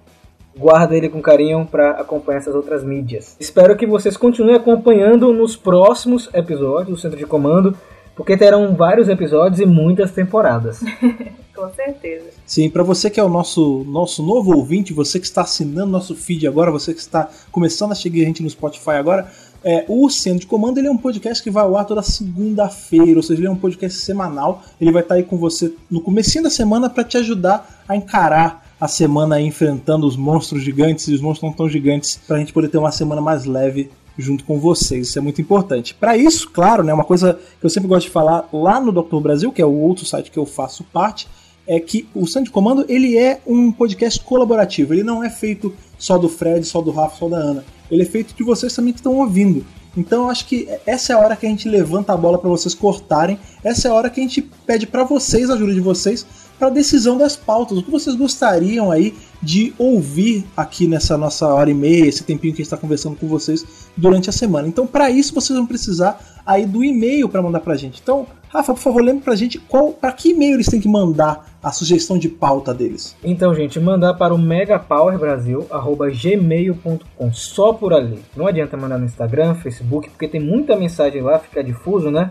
guarda 0.56 0.96
ele 0.96 1.08
com 1.08 1.20
carinho 1.20 1.66
para 1.70 1.92
acompanhar 1.92 2.38
essas 2.38 2.54
outras 2.54 2.84
mídias. 2.84 3.36
Espero 3.40 3.76
que 3.76 3.86
vocês 3.86 4.16
continuem 4.16 4.56
acompanhando 4.56 5.32
nos 5.32 5.56
próximos 5.56 6.28
episódios 6.32 6.88
do 6.88 7.00
Centro 7.00 7.18
de 7.18 7.26
Comando, 7.26 7.76
porque 8.14 8.36
terão 8.36 8.74
vários 8.74 9.08
episódios 9.08 9.60
e 9.60 9.66
muitas 9.66 10.10
temporadas. 10.12 10.80
com 11.58 11.68
certeza. 11.74 12.26
Sim, 12.46 12.70
para 12.70 12.84
você 12.84 13.10
que 13.10 13.18
é 13.18 13.22
o 13.22 13.28
nosso, 13.28 13.84
nosso 13.88 14.22
novo 14.22 14.56
ouvinte, 14.56 14.92
você 14.92 15.18
que 15.18 15.26
está 15.26 15.42
assinando 15.42 15.90
nosso 15.90 16.14
feed 16.14 16.46
agora, 16.46 16.70
você 16.70 16.94
que 16.94 17.00
está 17.00 17.28
começando 17.50 17.92
a 17.92 17.96
seguir 17.96 18.22
a 18.22 18.26
gente 18.26 18.42
no 18.42 18.48
Spotify 18.48 18.92
agora, 18.92 19.28
é, 19.64 19.84
o 19.88 20.08
Centro 20.08 20.40
de 20.40 20.46
Comando 20.46 20.78
ele 20.78 20.86
é 20.86 20.90
um 20.90 20.96
podcast 20.96 21.42
que 21.42 21.50
vai 21.50 21.64
ao 21.64 21.76
ar 21.76 21.84
toda 21.84 22.02
segunda-feira, 22.02 23.16
ou 23.16 23.22
seja, 23.22 23.40
ele 23.40 23.48
é 23.48 23.50
um 23.50 23.56
podcast 23.56 23.98
semanal. 23.98 24.62
Ele 24.80 24.92
vai 24.92 25.02
estar 25.02 25.16
aí 25.16 25.22
com 25.22 25.36
você 25.36 25.74
no 25.90 26.00
começo 26.00 26.42
da 26.42 26.50
semana 26.50 26.88
para 26.88 27.04
te 27.04 27.16
ajudar 27.16 27.82
a 27.88 27.96
encarar 27.96 28.66
a 28.80 28.86
semana 28.86 29.40
enfrentando 29.40 30.06
os 30.06 30.16
monstros 30.16 30.62
gigantes 30.62 31.08
e 31.08 31.14
os 31.14 31.20
monstros 31.20 31.50
não 31.50 31.56
tão 31.56 31.68
gigantes, 31.68 32.20
para 32.26 32.36
a 32.36 32.38
gente 32.38 32.52
poder 32.52 32.68
ter 32.68 32.78
uma 32.78 32.92
semana 32.92 33.20
mais 33.20 33.44
leve 33.44 33.90
junto 34.16 34.44
com 34.44 34.58
vocês. 34.58 35.08
Isso 35.08 35.18
é 35.18 35.22
muito 35.22 35.40
importante. 35.40 35.94
Para 35.94 36.16
isso, 36.16 36.48
claro, 36.50 36.82
né, 36.82 36.92
uma 36.92 37.04
coisa 37.04 37.38
que 37.58 37.66
eu 37.66 37.70
sempre 37.70 37.88
gosto 37.88 38.06
de 38.06 38.12
falar 38.12 38.48
lá 38.52 38.80
no 38.80 38.92
Dr. 38.92 39.20
Brasil, 39.20 39.52
que 39.52 39.62
é 39.62 39.66
o 39.66 39.72
outro 39.72 40.04
site 40.04 40.30
que 40.30 40.38
eu 40.38 40.46
faço 40.46 40.84
parte, 40.84 41.28
é 41.66 41.78
que 41.78 42.08
o 42.14 42.26
Centro 42.26 42.44
de 42.44 42.50
Comando 42.50 42.84
ele 42.88 43.16
é 43.16 43.40
um 43.46 43.70
podcast 43.70 44.20
colaborativo. 44.20 44.94
Ele 44.94 45.02
não 45.02 45.22
é 45.22 45.30
feito 45.30 45.74
só 45.98 46.16
do 46.16 46.28
Fred, 46.28 46.64
só 46.66 46.80
do 46.80 46.90
Rafa, 46.90 47.16
só 47.16 47.28
da 47.28 47.36
Ana. 47.36 47.64
Ele 47.90 48.02
é 48.02 48.06
feito 48.06 48.34
de 48.34 48.42
vocês 48.42 48.74
também 48.74 48.92
que 48.92 49.00
estão 49.00 49.16
ouvindo. 49.16 49.64
Então 49.96 50.24
eu 50.24 50.30
acho 50.30 50.46
que 50.46 50.68
essa 50.86 51.12
é 51.12 51.16
a 51.16 51.18
hora 51.18 51.34
que 51.34 51.44
a 51.44 51.48
gente 51.48 51.68
levanta 51.68 52.12
a 52.12 52.16
bola 52.16 52.38
para 52.38 52.48
vocês 52.48 52.74
cortarem. 52.74 53.38
Essa 53.64 53.88
é 53.88 53.90
a 53.90 53.94
hora 53.94 54.08
que 54.08 54.20
a 54.20 54.22
gente 54.22 54.42
pede 54.64 54.86
para 54.86 55.02
vocês, 55.02 55.50
a 55.50 55.54
ajuda 55.54 55.74
de 55.74 55.80
vocês, 55.80 56.24
para 56.58 56.68
a 56.68 56.70
decisão 56.70 57.16
das 57.16 57.36
pautas. 57.36 57.78
O 57.78 57.82
que 57.82 57.90
vocês 57.90 58.14
gostariam 58.14 58.92
aí 58.92 59.14
de 59.42 59.72
ouvir 59.78 60.44
aqui 60.56 60.86
nessa 60.86 61.16
nossa 61.16 61.46
hora 61.46 61.70
e 61.70 61.74
meia, 61.74 62.06
esse 62.06 62.22
tempinho 62.22 62.52
que 62.52 62.62
a 62.62 62.64
gente 62.64 62.66
está 62.66 62.76
conversando 62.76 63.16
com 63.16 63.26
vocês 63.26 63.88
durante 63.96 64.28
a 64.28 64.32
semana. 64.32 64.68
Então, 64.68 64.86
para 64.86 65.10
isso, 65.10 65.34
vocês 65.34 65.56
vão 65.56 65.66
precisar 65.66 66.42
aí 66.44 66.66
do 66.66 66.84
e-mail 66.84 67.28
para 67.28 67.42
mandar 67.42 67.60
para 67.60 67.74
a 67.74 67.76
gente. 67.76 68.00
Então, 68.02 68.26
Rafa, 68.48 68.72
por 68.72 68.80
favor, 68.80 69.02
lembre 69.02 69.24
para 69.24 69.34
a 69.34 69.36
gente 69.36 69.58
qual, 69.58 69.92
para 69.92 70.10
que 70.12 70.30
e-mail 70.30 70.54
eles 70.54 70.68
têm 70.68 70.80
que 70.80 70.88
mandar 70.88 71.46
a 71.62 71.70
sugestão 71.70 72.16
de 72.18 72.28
pauta 72.28 72.72
deles. 72.72 73.14
Então, 73.22 73.54
gente, 73.54 73.78
mandar 73.78 74.14
para 74.14 74.34
o 74.34 74.38
megapowerbrasil@gmail.com, 74.38 77.32
só 77.32 77.74
por 77.74 77.92
ali. 77.92 78.24
Não 78.34 78.46
adianta 78.46 78.74
mandar 78.76 78.98
no 78.98 79.04
Instagram, 79.04 79.54
Facebook, 79.56 80.08
porque 80.10 80.28
tem 80.28 80.40
muita 80.40 80.76
mensagem 80.76 81.20
lá, 81.20 81.38
fica 81.38 81.62
difuso, 81.62 82.10
né? 82.10 82.30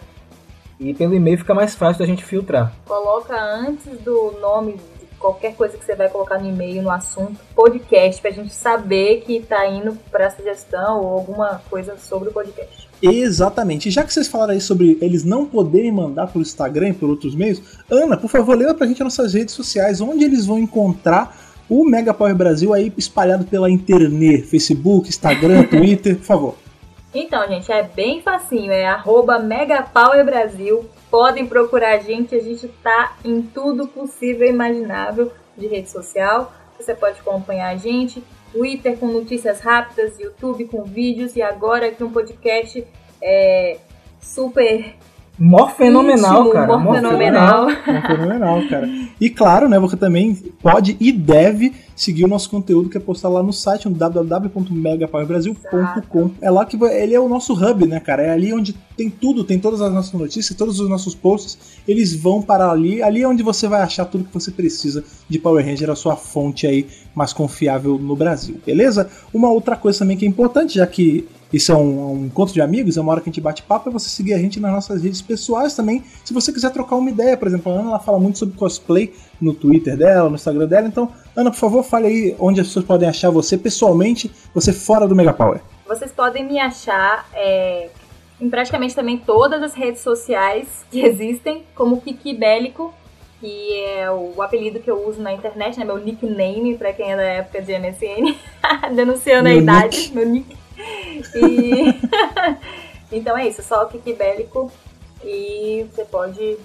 E 0.80 0.94
pelo 0.94 1.14
e-mail 1.14 1.38
fica 1.38 1.53
mais 1.53 1.76
fácil 1.76 1.99
da 1.99 2.06
gente 2.06 2.23
filtrar. 2.23 2.73
Coloca 2.85 3.38
antes 3.39 3.99
do 3.99 4.34
nome 4.39 4.73
de 4.73 4.98
qualquer 5.19 5.56
coisa 5.56 5.77
que 5.77 5.84
você 5.84 5.95
vai 5.95 6.10
colocar 6.10 6.39
no 6.39 6.48
e-mail, 6.48 6.81
no 6.81 6.91
assunto, 6.91 7.38
podcast, 7.56 8.22
pra 8.22 8.31
gente 8.31 8.53
saber 8.53 9.22
que 9.22 9.41
tá 9.41 9.68
indo 9.68 9.98
pra 10.11 10.30
sugestão 10.30 11.02
ou 11.02 11.14
alguma 11.14 11.61
coisa 11.69 11.98
sobre 11.98 12.30
o 12.30 12.31
podcast. 12.31 12.86
Exatamente. 13.02 13.90
E 13.90 13.91
já 13.91 14.03
que 14.03 14.11
vocês 14.11 14.28
falaram 14.28 14.53
aí 14.53 14.61
sobre 14.61 14.98
eles 15.02 15.24
não 15.24 15.45
poderem 15.45 15.91
mandar 15.91 16.28
por 16.28 16.41
Instagram 16.41 16.90
e 16.90 16.94
por 16.94 17.10
outros 17.10 17.36
meios, 17.36 17.61
Ana, 17.90 18.18
por 18.18 18.30
favor, 18.30 18.57
leva 18.57 18.74
pra 18.74 18.88
gente 18.88 19.03
nas 19.03 19.18
nossas 19.18 19.34
redes 19.34 19.53
sociais 19.53 20.02
onde 20.02 20.24
eles 20.24 20.45
vão 20.45 20.57
encontrar 20.57 21.38
o 21.69 21.84
Mega 21.84 22.14
Power 22.14 22.36
Brasil 22.36 22.74
aí 22.74 22.91
espalhado 22.98 23.45
pela 23.45 23.69
internet, 23.69 24.44
Facebook, 24.44 25.10
Instagram, 25.10 25.64
Twitter, 25.69 26.15
por 26.18 26.26
favor. 26.26 26.56
Então, 27.14 27.48
gente, 27.48 27.72
é 27.72 27.84
bem 27.84 28.22
facinho, 28.22 28.72
é 28.72 28.86
arroba 28.86 29.40
Megapowerbrasil. 29.40 30.86
Podem 31.10 31.48
procurar 31.48 31.95
a 31.95 31.99
gente, 31.99 32.36
a 32.36 32.41
gente 32.41 32.68
tá 32.84 33.15
em 33.24 33.41
tudo 33.41 33.88
possível 33.88 34.45
e 34.45 34.49
imaginável 34.49 35.32
de 35.57 35.68
rede 35.68 35.90
social. 35.90 36.53
Você 36.78 36.94
pode 36.94 37.19
acompanhar 37.19 37.69
a 37.69 37.78
gente, 37.78 38.24
Twitter 38.57 38.97
com 38.97 39.07
notícias 39.07 39.59
rápidas, 39.59 40.19
YouTube 40.19 40.65
com 40.65 40.84
vídeos 40.84 41.35
e 41.35 41.43
agora 41.43 41.88
aqui 41.88 42.03
um 42.03 42.11
podcast 42.11 42.84
é, 43.21 43.77
super 44.19 44.95
Mó 45.39 45.69
fenomenal, 45.69 46.39
Íntimo, 46.39 46.53
cara. 46.53 46.77
Mó 46.77 46.93
fenomenal. 46.93 47.69
Mó 47.69 47.76
fenomenal, 48.07 48.61
cara. 48.68 48.89
E 49.22 49.30
claro, 49.30 49.69
né, 49.69 49.80
você 49.80 49.95
também 49.95 50.35
pode 50.61 50.97
e 50.99 51.09
deve 51.11 51.72
seguir 51.95 52.26
o 52.26 52.27
nosso 52.27 52.49
conteúdo 52.49 52.89
que 52.89 52.97
é 52.97 52.99
postado 52.99 53.35
lá 53.35 53.43
no 53.43 53.53
site, 53.53 53.88
no 53.88 53.95
www.megapowerbrasil.com. 53.95 56.31
É 56.41 56.49
lá 56.49 56.65
que 56.65 56.76
ele 56.84 57.14
é 57.14 57.19
o 57.19 57.30
nosso 57.30 57.53
hub, 57.53 57.85
né, 57.85 57.99
cara? 57.99 58.23
É 58.23 58.31
ali 58.31 58.51
onde 58.53 58.73
tem 58.95 59.09
tudo, 59.09 59.43
tem 59.43 59.59
todas 59.59 59.81
as 59.81 59.91
nossas 59.93 60.14
notícias, 60.14 60.57
todos 60.57 60.80
os 60.80 60.89
nossos 60.89 61.14
posts, 61.14 61.81
eles 61.88 62.15
vão 62.15 62.41
para 62.41 62.68
ali. 62.69 63.03
Ali 63.03 63.22
é 63.22 63.27
onde 63.27 63.43
você 63.43 63.68
vai 63.68 63.81
achar 63.81 64.05
tudo 64.05 64.23
que 64.26 64.34
você 64.34 64.49
precisa 64.51 65.03
de 65.30 65.38
Power 65.38 65.65
Ranger, 65.65 65.91
a 65.91 65.95
sua 65.95 66.15
fonte 66.15 66.65
aí 66.65 66.88
mais 67.14 67.34
confiável 67.34 67.97
no 67.97 68.15
Brasil, 68.15 68.55
beleza? 68.65 69.09
Uma 69.34 69.51
outra 69.51 69.76
coisa 69.76 69.99
também 69.99 70.15
que 70.18 70.26
é 70.26 70.27
importante, 70.27 70.76
já 70.76 70.88
que 70.88 71.27
isso 71.52 71.72
é 71.72 71.76
um, 71.76 72.11
um, 72.11 72.26
encontro 72.26 72.53
de 72.53 72.61
amigos, 72.61 72.98
é 72.98 73.02
uma 73.02 73.11
hora 73.11 73.22
que 73.22 73.30
a 73.30 73.32
gente 73.32 73.41
bate 73.41 73.64
papo, 73.64 73.90
é 73.90 73.91
você 73.91 74.10
seguir 74.10 74.34
a 74.34 74.38
gente 74.38 74.60
nas 74.60 74.72
nossas 74.72 75.02
redes 75.02 75.22
pessoais 75.22 75.76
também. 75.76 76.03
Se 76.24 76.34
você 76.34 76.52
quiser 76.52 76.72
trocar 76.72 76.95
uma 76.95 77.10
ideia, 77.10 77.38
por 77.38 77.48
exemplo, 77.48 77.72
a 77.72 77.76
Ana 77.76 77.90
ela 77.90 77.99
fala 77.99 78.19
muito 78.19 78.40
sobre 78.40 78.57
cosplay 78.57 79.14
no 79.40 79.53
Twitter 79.53 79.95
dela, 79.95 80.30
no 80.30 80.36
Instagram 80.36 80.68
dela. 80.68 80.88
Então, 80.88 81.11
Ana, 81.36 81.49
por 81.52 81.57
favor, 81.57 81.84
fale 81.84 82.07
aí 82.07 82.36
onde 82.40 82.60
as 82.60 82.68
pessoas 82.68 82.86
podem 82.86 83.07
achar 83.07 83.30
você 83.30 83.57
pessoalmente, 83.57 84.32
você 84.53 84.74
fora 84.74 85.07
do 85.07 85.15
Mega 85.15 85.34
Power. 85.34 85.61
Vocês 85.88 86.11
podem 86.11 86.44
me 86.45 86.60
achar 86.60 87.30
é, 87.34 87.90
em 88.41 88.49
praticamente 88.49 88.94
também 88.94 89.18
todas 89.18 89.61
as 89.64 89.74
redes 89.74 90.02
sociais 90.02 90.68
que 90.91 90.99
existem, 91.02 91.64
como 91.74 92.02
Kiki 92.02 92.34
Bélico, 92.34 92.94
que 93.40 93.80
é 93.84 94.11
o 94.11 94.41
apelido 94.41 94.80
que 94.80 94.90
eu 94.90 95.07
uso 95.07 95.22
na 95.22 95.32
internet, 95.32 95.78
né? 95.78 95.86
Meu 95.86 95.98
nickname, 95.98 96.76
pra 96.78 96.91
quem 96.91 97.11
é 97.11 97.15
da 97.15 97.24
época 97.24 97.61
de 97.61 97.72
MSN, 97.78 98.36
denunciando 98.95 99.48
meu 99.48 99.60
a 99.60 99.61
idade, 99.61 99.98
nick. 99.98 100.15
meu 100.15 100.26
nick. 100.28 100.66
E... 101.36 101.99
então 103.12 103.38
é 103.38 103.48
isso, 103.48 103.62
só 103.64 103.84
o 103.84 103.88
Kiki 103.88 104.14
Bélico. 104.14 104.72
E 105.24 105.86
você 105.91 106.06
pode 106.06 106.58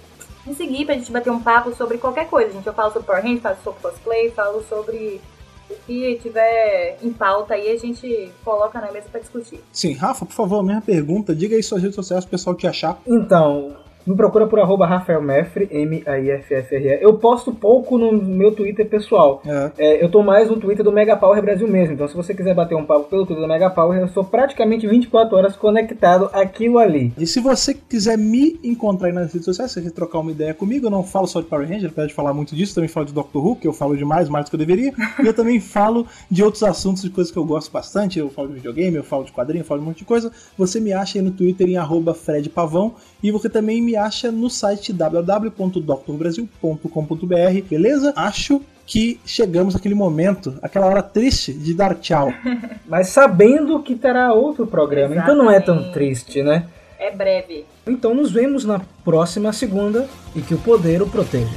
me 0.45 0.53
seguir 0.53 0.85
pra 0.85 0.95
gente 0.95 1.11
bater 1.11 1.31
um 1.31 1.41
papo 1.41 1.73
sobre 1.75 1.97
qualquer 1.97 2.27
coisa. 2.27 2.51
Gente, 2.51 2.67
eu 2.67 2.73
falo 2.73 2.91
sobre 2.91 3.07
Power 3.07 3.23
Rangers, 3.23 3.41
falo 3.41 3.57
sobre 3.63 3.81
cosplay, 3.81 4.31
falo 4.31 4.63
sobre 4.63 5.21
o 5.69 5.75
que 5.85 6.19
tiver 6.21 6.97
em 7.01 7.11
pauta 7.11 7.53
aí, 7.53 7.71
a 7.71 7.77
gente 7.77 8.31
coloca 8.43 8.79
na 8.79 8.91
mesa 8.91 9.07
para 9.09 9.21
discutir. 9.21 9.59
Sim, 9.71 9.93
Rafa, 9.93 10.25
por 10.25 10.33
favor, 10.33 10.59
a 10.59 10.63
minha 10.63 10.81
pergunta, 10.81 11.33
diga 11.33 11.55
aí 11.55 11.63
suas 11.63 11.81
redes 11.81 11.95
sociais 11.95 12.25
pro 12.25 12.31
pessoal 12.31 12.55
te 12.55 12.67
achar. 12.67 12.99
Então, 13.07 13.75
me 14.05 14.15
procura 14.15 14.47
por 14.47 14.59
arroba 14.59 14.85
Rafael 14.85 15.21
Meffre, 15.21 15.67
M-A-I-F-F-R-E. 15.71 16.99
Eu 17.01 17.13
posto 17.13 17.51
pouco 17.51 17.97
no 17.97 18.11
meu 18.11 18.51
Twitter 18.51 18.87
pessoal. 18.87 19.41
É. 19.45 19.71
É, 19.77 20.03
eu 20.03 20.09
tô 20.09 20.21
mais 20.21 20.49
no 20.49 20.57
Twitter 20.57 20.83
do 20.83 20.91
Mega 20.91 21.15
Power 21.15 21.41
Brasil 21.41 21.67
mesmo. 21.67 21.93
Então, 21.93 22.07
se 22.07 22.15
você 22.15 22.33
quiser 22.33 22.53
bater 22.53 22.75
um 22.75 22.85
papo 22.85 23.09
pelo 23.09 23.25
Twitter 23.25 23.41
do 23.41 23.47
Mega 23.47 23.69
Power, 23.69 23.99
eu 23.99 24.07
sou 24.09 24.23
praticamente 24.23 24.87
24 24.87 25.35
horas 25.35 25.55
conectado 25.55 26.29
aquilo 26.33 26.77
ali. 26.77 27.13
E 27.17 27.25
se 27.25 27.39
você 27.39 27.73
quiser 27.73 28.17
me 28.17 28.59
encontrar 28.63 29.07
aí 29.07 29.13
nas 29.13 29.31
redes 29.31 29.45
sociais, 29.45 29.71
se 29.71 29.81
você 29.81 29.91
trocar 29.91 30.19
uma 30.19 30.31
ideia 30.31 30.53
comigo, 30.53 30.87
eu 30.87 30.91
não 30.91 31.03
falo 31.03 31.27
só 31.27 31.39
de 31.41 31.47
Power 31.47 31.67
Ranger, 31.67 31.89
apesar 31.89 32.07
de 32.07 32.13
falar 32.13 32.33
muito 32.33 32.55
disso, 32.55 32.75
também 32.75 32.87
falo 32.87 33.05
de 33.05 33.13
Doctor 33.13 33.45
Who, 33.45 33.55
que 33.55 33.67
eu 33.67 33.73
falo 33.73 33.95
demais, 33.95 34.27
mais 34.29 34.45
do 34.45 34.49
que 34.49 34.55
eu 34.55 34.59
deveria. 34.59 34.93
e 35.23 35.25
eu 35.25 35.33
também 35.33 35.59
falo 35.59 36.05
de 36.29 36.43
outros 36.43 36.63
assuntos, 36.63 37.03
de 37.03 37.09
coisas 37.09 37.31
que 37.31 37.37
eu 37.37 37.45
gosto 37.45 37.71
bastante. 37.71 38.19
Eu 38.19 38.29
falo 38.29 38.49
de 38.49 38.55
videogame, 38.55 38.97
eu 38.97 39.03
falo 39.03 39.23
de 39.23 39.31
quadrinho, 39.31 39.61
eu 39.61 39.65
falo 39.65 39.79
de 39.79 39.85
um 39.85 39.89
monte 39.89 39.99
de 39.99 40.05
coisa. 40.05 40.31
Você 40.57 40.79
me 40.79 40.91
acha 40.93 41.17
aí 41.17 41.23
no 41.23 41.31
Twitter 41.31 41.67
em 41.67 41.77
arroba 41.77 42.13
Fred 42.13 42.49
Pavão. 42.49 42.95
E 43.21 43.31
você 43.31 43.49
também 43.49 43.81
me 43.81 43.92
acha 43.95 44.31
no 44.31 44.49
site 44.49 44.91
www.drbrasil.com.br, 44.93 47.67
beleza? 47.69 48.13
Acho 48.15 48.61
que 48.85 49.19
chegamos 49.25 49.75
àquele 49.75 49.95
momento, 49.95 50.55
aquela 50.61 50.87
hora 50.87 51.01
triste 51.01 51.53
de 51.53 51.73
dar 51.73 51.95
tchau. 51.95 52.31
Mas 52.87 53.09
sabendo 53.09 53.81
que 53.81 53.95
terá 53.95 54.33
outro 54.33 54.67
programa, 54.67 55.15
Exatamente. 55.15 55.31
então 55.31 55.45
não 55.45 55.51
é 55.51 55.59
tão 55.59 55.91
triste, 55.91 56.43
né? 56.43 56.65
É 56.99 57.11
breve. 57.11 57.65
Então 57.87 58.13
nos 58.13 58.31
vemos 58.31 58.65
na 58.65 58.79
próxima 59.03 59.51
segunda 59.51 60.07
e 60.35 60.41
que 60.41 60.53
o 60.53 60.57
poder 60.57 61.01
o 61.01 61.07
proteja. 61.07 61.51